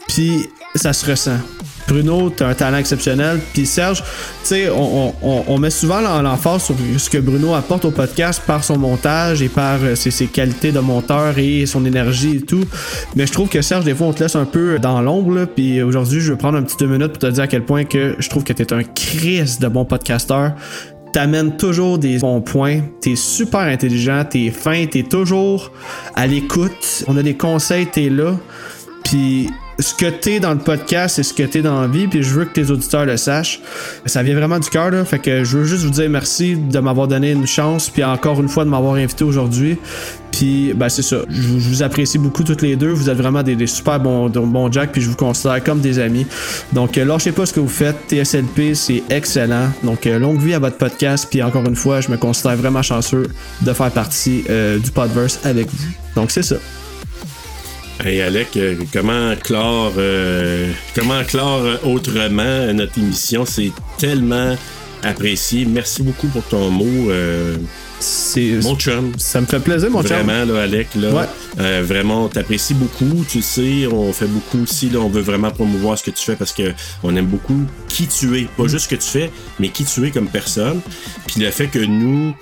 Puis 0.10 0.50
ça 0.76 0.92
se 0.92 1.10
ressent. 1.10 1.40
Bruno, 1.88 2.30
t'as 2.30 2.50
un 2.50 2.54
talent 2.54 2.78
exceptionnel. 2.78 3.40
Puis 3.54 3.66
Serge, 3.66 4.04
tu 4.04 4.10
sais, 4.44 4.70
on, 4.70 5.58
met 5.58 5.70
souvent 5.70 6.02
l'emphase 6.22 6.64
sur 6.64 6.76
ce 6.98 7.10
que 7.10 7.18
Bruno 7.18 7.54
apporte 7.54 7.86
au 7.86 7.92
podcast 7.92 8.42
par 8.46 8.64
son 8.64 8.78
montage 8.78 9.42
et 9.42 9.50
par 9.50 9.80
euh, 9.82 9.96
ses, 9.96 10.28
qualités 10.28 10.72
de 10.72 10.80
monteur 10.80 11.38
et 11.38 11.66
son 11.66 11.86
énergie 11.86 12.38
et 12.38 12.42
tout. 12.42 12.66
Mais 13.16 13.26
je 13.26 13.32
trouve 13.32 13.50
que 13.50 13.62
Serge, 13.62 13.86
des 13.86 13.96
fois, 13.96 14.08
on 14.08 14.14
te 14.14 14.24
laisse 14.24 14.36
un 14.36 14.46
peu 14.46 14.80
dans 14.80 15.02
l'ombre. 15.02 15.46
Puis 15.46 15.82
aujourd'hui, 15.82 16.20
je 16.20 16.34
vais 16.34 16.38
prendre 16.38 16.58
un 16.58 16.64
petit 16.64 16.78
deux 16.78 16.88
minutes 16.88 17.14
pour 17.14 17.20
te 17.20 17.28
dire 17.28 17.44
à 17.44 17.48
quel 17.48 17.64
point 17.64 17.86
que 17.86 18.16
je 18.20 18.30
trouve 18.30 18.44
que 18.44 18.54
t'es 18.54 18.74
un 18.74 18.84
Chris 18.84 19.58
de 19.60 19.68
bon 19.68 19.86
podcasteur 19.86 20.54
t'amènes 21.14 21.58
toujours 21.58 21.98
des 21.98 22.20
bons 22.20 22.42
points, 22.42 22.82
t'es 23.02 23.16
super 23.16 23.62
intelligent, 23.62 24.24
t'es 24.30 24.52
fin, 24.52 24.86
t'es 24.86 25.04
toujours 25.04 25.72
à 26.16 26.28
l'écoute, 26.28 27.06
on 27.08 27.18
a 27.18 27.24
des 27.24 27.36
conseils, 27.36 27.88
t'es 27.88 28.10
là, 28.10 28.36
puis 29.08 29.50
ce 29.80 29.94
que 29.94 30.08
t'es 30.08 30.42
dans 30.42 30.52
le 30.52 30.60
podcast, 30.60 31.16
c'est 31.16 31.24
ce 31.24 31.34
que 31.34 31.44
t'es 31.44 31.62
dans 31.62 31.80
la 31.80 31.88
vie, 31.88 32.08
puis 32.08 32.24
je 32.24 32.34
veux 32.34 32.44
que 32.44 32.52
tes 32.52 32.70
auditeurs 32.72 33.06
le 33.06 33.16
sachent. 33.16 33.62
Ça 34.06 34.22
vient 34.22 34.36
vraiment 34.36 34.60
du 34.60 34.70
cœur, 34.70 34.92
là, 34.92 35.06
fait 35.06 35.20
que 35.20 35.46
je 35.46 35.60
veux 35.60 35.64
juste 35.64 35.86
vous 35.86 35.92
dire 35.92 36.10
merci 36.10 36.58
de 36.58 36.80
m'avoir 36.80 37.08
donné 37.08 37.32
une 37.32 37.48
chance, 37.48 37.90
puis 37.90 38.04
encore 38.04 38.42
une 38.42 38.50
fois 38.50 38.66
de 38.66 38.70
m'avoir 38.70 38.96
invité 38.96 39.24
aujourd'hui. 39.24 39.78
Puis, 40.32 40.74
ben 40.76 40.90
c'est 40.90 41.04
ça. 41.04 41.18
Je, 41.30 41.42
vous- 41.42 41.84
apprécie 41.84 42.18
beaucoup 42.18 42.44
toutes 42.44 42.62
les 42.62 42.76
deux. 42.76 42.92
Vous 42.92 43.10
êtes 43.10 43.18
vraiment 43.18 43.44
des, 43.44 43.66
super 43.66 44.00
bons, 44.00 44.30
bons 44.30 44.72
Jack, 44.72 44.92
puis 44.92 45.02
je 45.02 45.10
vous 45.10 45.16
considère 45.16 45.64
comme 45.64 45.80
des 45.80 46.00
amis. 46.00 46.28
Donc, 46.74 46.98
euh, 46.98 47.06
lâchez 47.06 47.32
pas 47.32 47.46
ce 47.46 47.54
que 47.54 47.62
vous 47.62 47.70
faites. 47.70 47.96
TSLP, 48.10 48.76
c'est 48.76 49.04
excellent. 49.10 49.70
Donc, 49.84 50.06
euh, 50.06 50.20
longue 50.20 50.40
vie 50.42 50.54
à 50.54 50.60
votre 50.60 50.78
podcast. 50.78 51.28
Puis, 51.32 51.42
encore 51.42 51.66
une 51.66 51.78
fois, 51.78 52.02
je 52.02 52.12
me 52.12 52.18
considère 52.18 52.58
vraiment 52.58 52.84
chanceux 52.84 53.28
de 53.62 53.74
faire 53.74 53.90
partie 53.92 54.44
euh, 54.50 54.78
du 54.80 54.92
Podverse 54.92 55.40
avec 55.44 55.68
vous. 55.72 55.88
Donc, 56.16 56.30
c'est 56.30 56.44
ça. 56.44 56.58
Hey 58.04 58.22
Alec, 58.22 58.50
euh, 58.58 58.76
comment 58.94 59.36
clore, 59.44 59.94
euh, 59.98 60.72
comment 60.96 61.24
clore 61.24 61.62
euh, 61.64 61.78
autrement 61.84 62.72
notre 62.74 62.98
émission? 63.00 63.44
C'est 63.46 63.72
tellement 63.98 64.56
apprécié. 65.04 65.66
Merci 65.66 66.04
beaucoup 66.04 66.28
pour 66.28 66.44
ton 66.44 66.70
mot. 66.70 67.10
euh, 67.10 67.58
C'est, 68.00 68.60
mon 68.62 68.76
chum. 68.76 69.12
ça 69.18 69.42
me 69.42 69.48
fait 69.48 69.60
plaisir, 69.60 69.90
mon 69.90 70.04
chum. 70.04 70.18
Vraiment, 70.18 70.54
là, 70.54 70.62
Alec, 70.64 70.90
là, 70.96 71.10
Ouais. 71.10 71.26
euh, 71.60 71.82
vraiment, 71.84 72.26
on 72.26 72.28
t'apprécie 72.28 72.76
beaucoup. 72.76 73.26
Tu 73.28 73.42
sais, 73.42 73.88
on 73.92 74.14
fait 74.14 74.28
beaucoup 74.28 74.62
aussi. 74.62 74.90
Là, 74.92 75.00
on 75.00 75.10
veut 75.10 75.22
vraiment 75.22 75.50
promouvoir 75.50 75.98
ce 75.98 76.04
que 76.04 76.12
tu 76.12 76.24
fais 76.24 76.36
parce 76.36 76.54
que 76.54 76.74
on 77.04 77.16
aime 77.16 77.26
beaucoup 77.26 77.60
qui 77.88 78.06
tu 78.08 78.38
es. 78.38 78.44
Mm. 78.44 78.48
Pas 78.58 78.68
juste 78.68 78.86
ce 78.86 78.90
que 78.90 79.02
tu 79.02 79.08
fais, 79.10 79.32
mais 79.60 79.70
qui 79.70 79.84
tu 79.86 80.06
es 80.06 80.12
comme 80.12 80.28
personne. 80.28 80.82
Puis 81.26 81.42
le 81.42 81.50
fait 81.50 81.68
que 81.68 81.80
nous, 81.80 82.36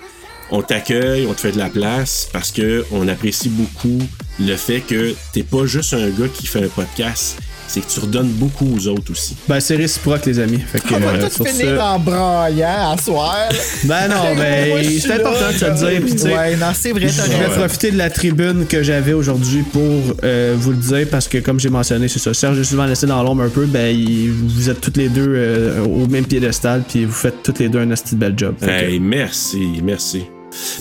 on 0.52 0.62
t'accueille, 0.62 1.26
on 1.30 1.34
te 1.34 1.42
fait 1.42 1.52
de 1.52 1.58
la 1.58 1.70
place 1.70 2.28
parce 2.32 2.52
que 2.52 2.86
on 2.92 3.08
apprécie 3.08 3.50
beaucoup 3.50 4.00
le 4.40 4.56
fait 4.56 4.82
que 4.82 5.14
t'es 5.34 5.44
pas 5.44 5.66
juste 5.66 5.94
un 5.94 6.10
gars 6.10 6.28
qui 6.34 6.46
fait 6.48 6.64
un 6.64 6.68
podcast. 6.68 7.38
C'est 7.68 7.82
que 7.82 7.88
tu 7.92 8.00
redonnes 8.00 8.30
beaucoup 8.30 8.76
aux 8.78 8.88
autres 8.90 9.12
aussi. 9.12 9.36
Ben, 9.50 9.60
c'est 9.60 9.76
réciproque, 9.76 10.24
les 10.28 10.40
amis. 10.40 10.60
Fait 10.60 10.80
que, 10.80 10.94
On 10.94 11.00
va 11.00 11.14
euh, 11.14 11.28
tout 11.36 11.44
finir 11.44 11.76
ça- 11.78 11.86
en 11.94 12.00
braillant 12.00 12.92
à 12.94 12.96
soir. 13.02 13.50
Ben 13.86 14.08
non, 14.08 14.36
Moi, 14.36 14.36
ben, 14.36 14.84
c'est 15.02 15.12
important 15.14 15.52
de 15.52 15.58
se 15.58 15.66
le 15.66 15.74
dire. 15.74 16.02
Puis, 16.06 16.12
tu 16.12 16.18
sais, 16.20 16.32
Ouais, 16.38 16.56
non, 16.58 16.68
c'est 16.80 16.92
vrai, 16.92 17.08
t'as 17.08 17.26
Je 17.26 17.32
vais 17.32 17.56
profiter 17.58 17.90
de 17.90 17.98
la 17.98 18.12
tribune 18.12 18.68
que 18.68 18.84
j'avais 18.84 19.14
aujourd'hui 19.14 19.64
pour 19.64 19.82
euh, 20.24 20.54
vous 20.56 20.72
le 20.72 20.78
dire 20.78 21.08
parce 21.10 21.28
que 21.28 21.40
comme 21.40 21.60
j'ai 21.60 21.70
mentionné, 21.72 22.08
c'est 22.08 22.20
ça. 22.20 22.36
Serge 22.36 22.60
est 22.60 22.64
souvent 22.66 22.86
laissé 22.86 23.08
dans 23.08 23.24
l'ombre 23.24 23.42
un 23.42 23.50
peu, 23.50 23.66
ben 23.66 23.88
il- 23.88 24.30
vous 24.32 24.70
êtes 24.70 24.80
toutes 24.80 24.98
les 24.98 25.10
deux 25.10 25.26
euh, 25.28 25.84
au 25.86 26.06
même 26.08 26.26
piédestal 26.26 26.84
puis 26.88 27.04
vous 27.06 27.12
faites 27.14 27.42
toutes 27.42 27.58
les 27.58 27.68
deux 27.70 27.80
un 27.80 27.88
de 27.88 27.96
bel 28.14 28.36
job. 28.38 28.56
Que- 28.62 28.70
Hey, 28.70 29.00
merci, 29.00 29.82
merci. 29.84 30.26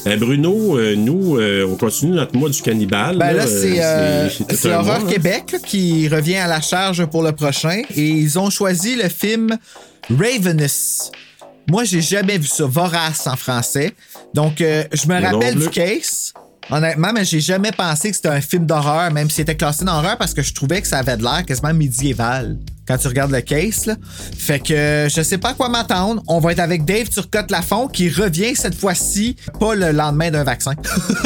Ben 0.05 0.18
Bruno, 0.18 0.78
euh, 0.78 0.94
nous, 0.96 1.38
euh, 1.38 1.66
on 1.68 1.76
continue 1.76 2.12
notre 2.12 2.36
mois 2.36 2.51
du 2.51 2.60
cannibale. 2.60 3.16
Ben 3.16 3.32
là, 3.32 3.44
là, 3.44 3.46
c'est 3.46 3.82
euh, 3.82 4.78
Horreur. 4.78 5.06
Québec 5.06 5.52
là, 5.52 5.59
qui 5.59 6.09
revient 6.09 6.36
à 6.36 6.46
la 6.46 6.60
charge 6.60 7.05
pour 7.06 7.22
le 7.22 7.32
prochain 7.32 7.82
et 7.94 8.09
ils 8.09 8.38
ont 8.38 8.51
choisi 8.51 8.96
le 8.96 9.09
film 9.09 9.56
Ravenous. 10.10 11.10
Moi, 11.68 11.84
j'ai 11.84 12.02
jamais 12.02 12.38
vu 12.38 12.46
ça. 12.46 12.66
Vorace 12.66 13.26
en 13.26 13.36
français. 13.36 13.92
Donc, 14.34 14.56
je 14.59 15.09
me 15.09 15.20
rappelle 15.20 15.59
du 15.59 15.68
case. 15.70 16.34
Honnêtement, 16.70 17.12
mais 17.12 17.24
j'ai 17.24 17.40
jamais 17.40 17.72
pensé 17.72 18.10
que 18.10 18.16
c'était 18.16 18.28
un 18.28 18.40
film 18.40 18.64
d'horreur, 18.64 19.12
même 19.12 19.28
si 19.28 19.36
c'était 19.36 19.55
classé 19.55 19.84
dans 19.84 19.98
horreur, 19.98 20.16
parce 20.16 20.32
que 20.32 20.42
je 20.42 20.55
trouvais 20.55 20.80
que 20.80 20.88
ça 20.88 20.98
avait 20.98 21.16
de 21.16 21.22
l'air 21.22 21.44
quasiment 21.44 21.74
médiéval 21.74 22.56
quand 22.86 22.98
tu 22.98 23.09
regardes 23.09 23.31
le 23.32 23.40
case. 23.40 23.86
Là. 23.86 23.97
Fait 24.36 24.61
que 24.61 25.06
je 25.15 25.23
sais 25.23 25.39
pas 25.39 25.51
à 25.51 25.55
quoi 25.55 25.69
m'attendre. 25.69 26.23
On 26.28 26.39
va 26.40 26.52
être 26.52 26.61
avec 26.61 26.85
Dave 26.85 27.09
Turcotte 27.09 27.51
Lafont 27.51 27.89
qui 27.89 28.09
revient 28.11 28.55
cette 28.55 28.74
fois-ci, 28.74 29.36
pas 29.61 29.74
le 29.74 29.93
lendemain 29.93 30.31
d'un 30.31 30.44
vaccin. 30.44 30.73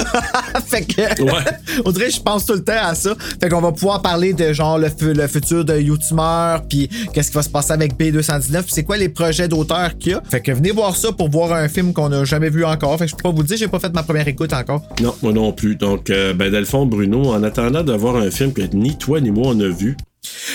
fait 0.66 0.82
que 0.84 1.02
on 1.84 1.92
dirait 1.92 2.06
que 2.08 2.14
je 2.14 2.20
pense 2.20 2.46
tout 2.46 2.54
le 2.54 2.64
temps 2.64 2.72
à 2.82 2.94
ça. 2.94 3.14
Fait 3.40 3.48
qu'on 3.48 3.60
va 3.60 3.72
pouvoir 3.72 4.02
parler 4.02 4.32
de 4.32 4.52
genre 4.52 4.78
le, 4.78 4.88
fu- 4.88 5.12
le 5.14 5.26
futur 5.26 5.64
de 5.64 5.78
YouTuber, 5.78 6.56
puis 6.68 6.88
qu'est-ce 7.12 7.30
qui 7.30 7.36
va 7.36 7.42
se 7.42 7.48
passer 7.50 7.72
avec 7.72 7.98
B219, 7.98 8.62
puis 8.62 8.72
c'est 8.72 8.84
quoi 8.84 8.96
les 8.96 9.08
projets 9.08 9.48
d'auteur 9.48 9.96
qu'il 9.98 10.12
y 10.12 10.14
a. 10.14 10.22
Fait 10.28 10.40
que 10.40 10.52
venez 10.52 10.70
voir 10.70 10.96
ça 10.96 11.12
pour 11.12 11.30
voir 11.30 11.52
un 11.52 11.68
film 11.68 11.92
qu'on 11.92 12.08
n'a 12.08 12.24
jamais 12.24 12.50
vu 12.50 12.64
encore. 12.64 12.98
Fait 12.98 13.04
que 13.06 13.10
je 13.10 13.16
peux 13.16 13.22
pas 13.22 13.30
vous 13.30 13.42
le 13.42 13.46
dire, 13.48 13.56
j'ai 13.56 13.68
pas 13.68 13.78
fait 13.78 13.92
ma 13.94 14.02
première 14.02 14.28
écoute 14.28 14.52
encore. 14.52 14.82
Non, 15.02 15.14
moi 15.22 15.32
non 15.32 15.52
plus. 15.52 15.76
Donc, 15.76 16.10
euh, 16.10 16.34
ben, 16.34 16.64
fond, 16.64 16.86
Bruno, 16.86 17.32
en 17.32 17.42
attendant 17.42 17.82
de 17.82 17.92
voir 17.92 18.16
un 18.16 18.30
film 18.30 18.52
que 18.52 18.62
ni 18.74 18.96
toi 18.98 19.20
ni 19.20 19.30
moi 19.30 19.48
on 19.48 19.60
a 19.60 19.68
vu, 19.68 19.96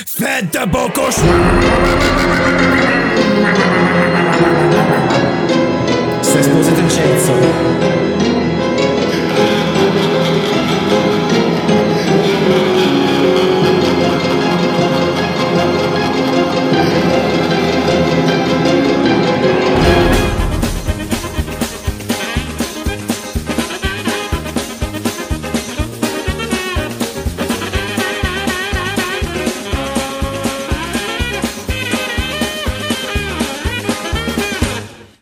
Faites 0.06 0.54
de 0.54 0.66
beaux 0.66 0.90
C'est 6.22 6.44
supposé 6.44 6.72
être 6.72 6.80
une 6.80 6.90
chaîne, 6.90 7.20
ça. 7.20 8.13